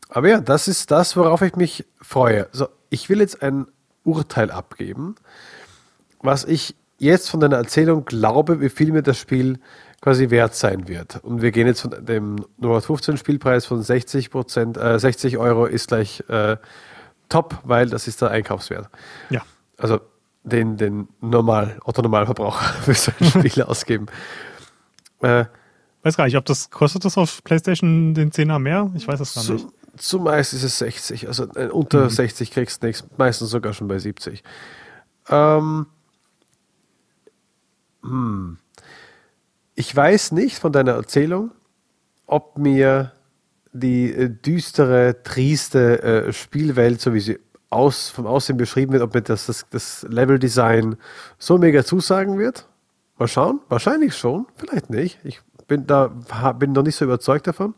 Aber 0.09 0.29
ja, 0.29 0.39
das 0.39 0.67
ist 0.67 0.91
das, 0.91 1.15
worauf 1.15 1.41
ich 1.41 1.55
mich 1.55 1.85
freue. 2.01 2.47
So, 2.51 2.67
ich 2.89 3.09
will 3.09 3.19
jetzt 3.19 3.41
ein 3.41 3.67
Urteil 4.03 4.51
abgeben, 4.51 5.15
was 6.21 6.45
ich 6.45 6.75
jetzt 6.97 7.29
von 7.29 7.39
deiner 7.39 7.57
Erzählung 7.57 8.05
glaube, 8.05 8.61
wie 8.61 8.69
viel 8.69 8.91
mir 8.91 9.03
das 9.03 9.17
Spiel 9.17 9.59
quasi 10.01 10.29
wert 10.29 10.55
sein 10.55 10.87
wird. 10.87 11.23
Und 11.23 11.41
wir 11.41 11.51
gehen 11.51 11.67
jetzt 11.67 11.81
von 11.81 11.93
dem 12.05 12.45
15 12.61 13.17
Spielpreis 13.17 13.65
von 13.65 13.81
60 13.81 14.29
Prozent, 14.29 14.77
äh, 14.77 14.97
60 14.97 15.37
Euro 15.37 15.65
ist 15.65 15.89
gleich 15.89 16.23
äh, 16.29 16.57
top, 17.29 17.59
weil 17.63 17.89
das 17.89 18.07
ist 18.07 18.21
der 18.21 18.31
Einkaufswert. 18.31 18.89
Ja. 19.29 19.41
Also 19.77 19.99
den, 20.43 20.77
den 20.77 21.07
normal, 21.21 21.77
Otto-Normalverbraucher 21.83 22.73
für 22.83 22.93
so 22.93 23.11
ein 23.19 23.29
Spiel 23.45 23.63
ausgeben. 23.63 24.07
Äh, 25.21 25.45
weiß 26.03 26.17
gar 26.17 26.25
nicht, 26.25 26.37
ob 26.37 26.45
das 26.45 26.69
kostet 26.69 27.05
das 27.05 27.17
auf 27.17 27.43
PlayStation 27.43 28.13
den 28.13 28.31
10er 28.31 28.59
mehr? 28.59 28.91
Ich 28.95 29.07
weiß 29.07 29.19
es 29.19 29.33
gar 29.33 29.53
nicht. 29.53 29.67
Zumeist 29.97 30.53
ist 30.53 30.63
es 30.63 30.77
60, 30.77 31.27
also 31.27 31.47
äh, 31.55 31.67
unter 31.67 32.05
mhm. 32.05 32.09
60 32.09 32.51
kriegst 32.51 32.83
du 32.83 32.87
nichts, 32.87 33.03
meistens 33.17 33.49
sogar 33.49 33.73
schon 33.73 33.87
bei 33.87 33.97
70. 33.97 34.43
Ähm, 35.29 35.87
hm. 38.03 38.57
Ich 39.73 39.95
weiß 39.95 40.31
nicht 40.31 40.59
von 40.59 40.71
deiner 40.71 40.93
Erzählung, 40.93 41.51
ob 42.25 42.57
mir 42.57 43.11
die 43.79 44.11
äh, 44.11 44.29
düstere, 44.29 45.23
trieste 45.23 46.01
äh, 46.01 46.33
Spielwelt, 46.33 47.01
so 47.01 47.13
wie 47.13 47.19
sie 47.19 47.39
aus, 47.69 48.09
vom 48.09 48.25
Aussehen 48.25 48.57
beschrieben 48.57 48.93
wird, 48.93 49.03
ob 49.03 49.13
mir 49.13 49.21
das, 49.21 49.47
das, 49.47 49.65
das 49.69 50.05
Level-Design 50.09 50.95
so 51.37 51.57
mega 51.57 51.83
zusagen 51.83 52.37
wird. 52.37 52.67
Mal 53.17 53.27
schauen. 53.27 53.59
Wahrscheinlich 53.67 54.15
schon, 54.15 54.47
vielleicht 54.55 54.89
nicht. 54.89 55.19
Ich 55.23 55.41
bin 55.67 55.85
da 55.85 56.07
bin 56.53 56.71
noch 56.71 56.83
nicht 56.83 56.95
so 56.95 57.05
überzeugt 57.05 57.47
davon. 57.47 57.73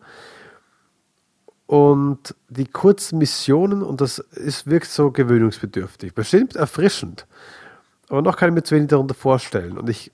Und 1.65 2.35
die 2.49 2.65
kurzen 2.65 3.19
Missionen, 3.19 3.84
und 3.84 4.01
das 4.01 4.19
ist, 4.19 4.67
wirkt 4.67 4.88
so 4.88 5.11
gewöhnungsbedürftig. 5.11 6.13
Bestimmt 6.13 6.55
erfrischend. 6.55 7.26
Aber 8.09 8.21
noch 8.21 8.38
kann 8.38 8.49
ich 8.49 8.55
mir 8.55 8.63
zu 8.63 8.76
wenig 8.76 8.89
darunter 8.89 9.13
vorstellen. 9.13 9.77
Und 9.77 9.89
ich 9.89 10.11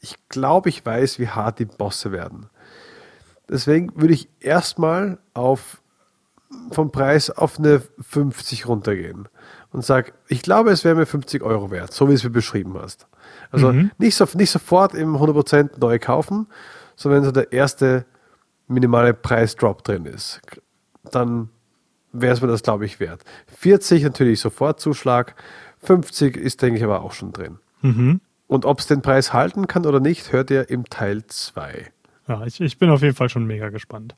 ich 0.00 0.16
glaube, 0.28 0.68
ich 0.68 0.84
weiß, 0.84 1.18
wie 1.18 1.28
hart 1.28 1.58
die 1.58 1.64
Bosse 1.64 2.12
werden. 2.12 2.48
Deswegen 3.48 3.92
würde 3.94 4.14
ich 4.14 4.28
erstmal 4.40 5.18
auf 5.34 5.82
vom 6.70 6.92
Preis 6.92 7.30
auf 7.30 7.58
eine 7.58 7.82
50 8.00 8.66
runtergehen 8.66 9.28
und 9.72 9.84
sage, 9.84 10.12
ich 10.28 10.42
glaube, 10.42 10.70
es 10.70 10.84
wäre 10.84 10.94
mir 10.94 11.06
50 11.06 11.42
Euro 11.42 11.70
wert, 11.70 11.92
so 11.92 12.08
wie 12.08 12.14
es 12.14 12.24
mir 12.24 12.30
beschrieben 12.30 12.76
hast. 12.80 13.06
Also 13.50 13.72
mhm. 13.72 13.90
nicht, 13.98 14.14
so, 14.14 14.26
nicht 14.34 14.50
sofort 14.50 14.94
im 14.94 15.16
100% 15.16 15.78
neu 15.78 15.98
kaufen, 15.98 16.46
sondern 16.94 17.20
wenn 17.22 17.26
so 17.26 17.32
der 17.32 17.52
erste 17.52 18.06
minimale 18.68 19.14
Preisdrop 19.14 19.84
drin 19.84 20.06
ist, 20.06 20.40
dann 21.10 21.50
wäre 22.12 22.34
es 22.34 22.40
mir 22.40 22.48
das, 22.48 22.62
glaube 22.62 22.86
ich, 22.86 23.00
wert. 23.00 23.22
40 23.58 24.02
natürlich 24.02 24.40
sofort 24.40 24.80
Zuschlag, 24.80 25.34
50 25.82 26.36
ist, 26.36 26.62
denke 26.62 26.78
ich, 26.78 26.84
aber 26.84 27.02
auch 27.02 27.12
schon 27.12 27.32
drin. 27.32 27.58
Mhm. 27.82 28.20
Und 28.48 28.64
ob 28.64 28.78
es 28.78 28.86
den 28.86 29.02
Preis 29.02 29.32
halten 29.32 29.66
kann 29.66 29.86
oder 29.86 30.00
nicht, 30.00 30.32
hört 30.32 30.50
ihr 30.50 30.70
im 30.70 30.84
Teil 30.84 31.26
2. 31.26 31.90
Ja, 32.28 32.44
ich, 32.44 32.60
ich 32.60 32.78
bin 32.78 32.90
auf 32.90 33.02
jeden 33.02 33.14
Fall 33.14 33.28
schon 33.28 33.46
mega 33.46 33.68
gespannt. 33.68 34.16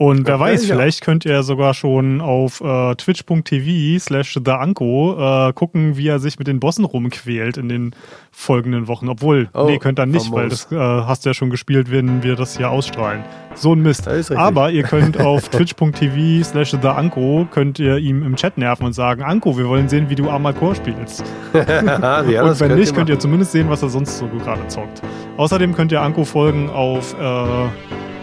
Und 0.00 0.26
wer 0.26 0.40
weiß, 0.40 0.66
ja. 0.66 0.74
vielleicht 0.74 1.02
könnt 1.02 1.26
ihr 1.26 1.42
sogar 1.42 1.74
schon 1.74 2.22
auf 2.22 2.62
äh, 2.62 2.94
twitch.tv 2.94 3.98
slash 3.98 4.40
theanko 4.42 5.48
äh, 5.48 5.52
gucken, 5.52 5.98
wie 5.98 6.08
er 6.08 6.18
sich 6.18 6.38
mit 6.38 6.48
den 6.48 6.58
Bossen 6.58 6.86
rumquält 6.86 7.58
in 7.58 7.68
den 7.68 7.94
folgenden 8.32 8.88
Wochen. 8.88 9.10
Obwohl, 9.10 9.50
Oh, 9.52 9.66
nee, 9.66 9.76
könnt 9.76 10.00
ihr 10.00 10.06
nicht, 10.06 10.32
weil 10.32 10.48
das 10.48 10.72
äh, 10.72 10.76
hast 10.78 11.26
du 11.26 11.28
ja 11.28 11.34
schon 11.34 11.50
gespielt, 11.50 11.90
wenn 11.90 12.22
wir 12.22 12.34
das 12.34 12.56
hier 12.56 12.70
ausstrahlen. 12.70 13.22
So 13.54 13.74
ein 13.74 13.82
Mist. 13.82 14.08
Aber 14.30 14.70
ihr 14.70 14.84
könnt 14.84 15.20
auf 15.20 15.48
twitch.tv 15.50 16.44
slash 16.44 16.70
theanko 16.70 17.46
könnt 17.50 17.78
ihr 17.78 17.98
ihm 17.98 18.22
im 18.22 18.36
Chat 18.36 18.56
nerven 18.56 18.86
und 18.86 18.94
sagen, 18.94 19.22
Anko, 19.22 19.58
wir 19.58 19.68
wollen 19.68 19.90
sehen, 19.90 20.08
wie 20.08 20.14
du 20.14 20.24
Core 20.24 20.76
spielst. 20.76 21.22
ja, 21.52 22.20
und 22.20 22.58
wenn 22.58 22.68
könnt 22.68 22.80
nicht, 22.80 22.92
ihr 22.92 22.96
könnt 22.96 23.10
ihr 23.10 23.18
zumindest 23.18 23.52
sehen, 23.52 23.68
was 23.68 23.82
er 23.82 23.90
sonst 23.90 24.16
so 24.16 24.26
gerade 24.28 24.66
zockt. 24.68 25.02
Außerdem 25.36 25.74
könnt 25.74 25.92
ihr 25.92 26.00
Anko 26.00 26.24
folgen 26.24 26.70
auf 26.70 27.14
äh, 27.20 27.68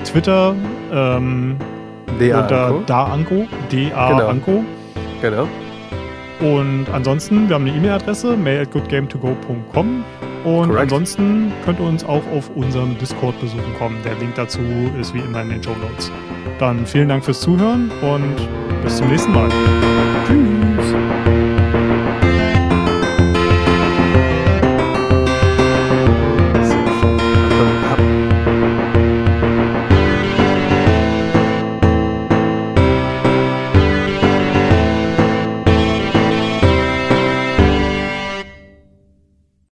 Twitter 0.07 0.55
ähm, 0.91 1.57
DA 2.19 2.41
unter 2.41 2.65
Anko. 2.67 2.83
daanko, 2.85 3.47
D-A-Anko. 3.71 4.63
Genau. 5.21 5.47
Und 6.39 6.85
ansonsten, 6.93 7.49
wir 7.49 7.55
haben 7.55 7.65
eine 7.67 7.75
E-Mail-Adresse, 7.75 8.37
mail 8.37 8.61
at 8.61 8.71
goodgametogo.com. 8.71 10.03
Und 10.43 10.69
Correct. 10.69 10.83
ansonsten 10.83 11.51
könnt 11.65 11.79
ihr 11.79 11.85
uns 11.85 12.03
auch 12.03 12.21
auf 12.33 12.49
unserem 12.55 12.97
Discord 12.97 13.39
besuchen 13.41 13.73
kommen. 13.77 13.97
Der 14.05 14.15
Link 14.15 14.35
dazu 14.35 14.59
ist 14.99 15.13
wie 15.13 15.19
immer 15.19 15.41
in 15.41 15.49
den 15.49 15.63
Show 15.63 15.75
Notes. 15.81 16.11
Dann 16.59 16.85
vielen 16.85 17.09
Dank 17.09 17.25
fürs 17.25 17.41
Zuhören 17.41 17.91
und 18.01 18.35
bis 18.83 18.97
zum 18.97 19.09
nächsten 19.09 19.33
Mal. 19.33 19.49
Tschüss. 20.27 21.36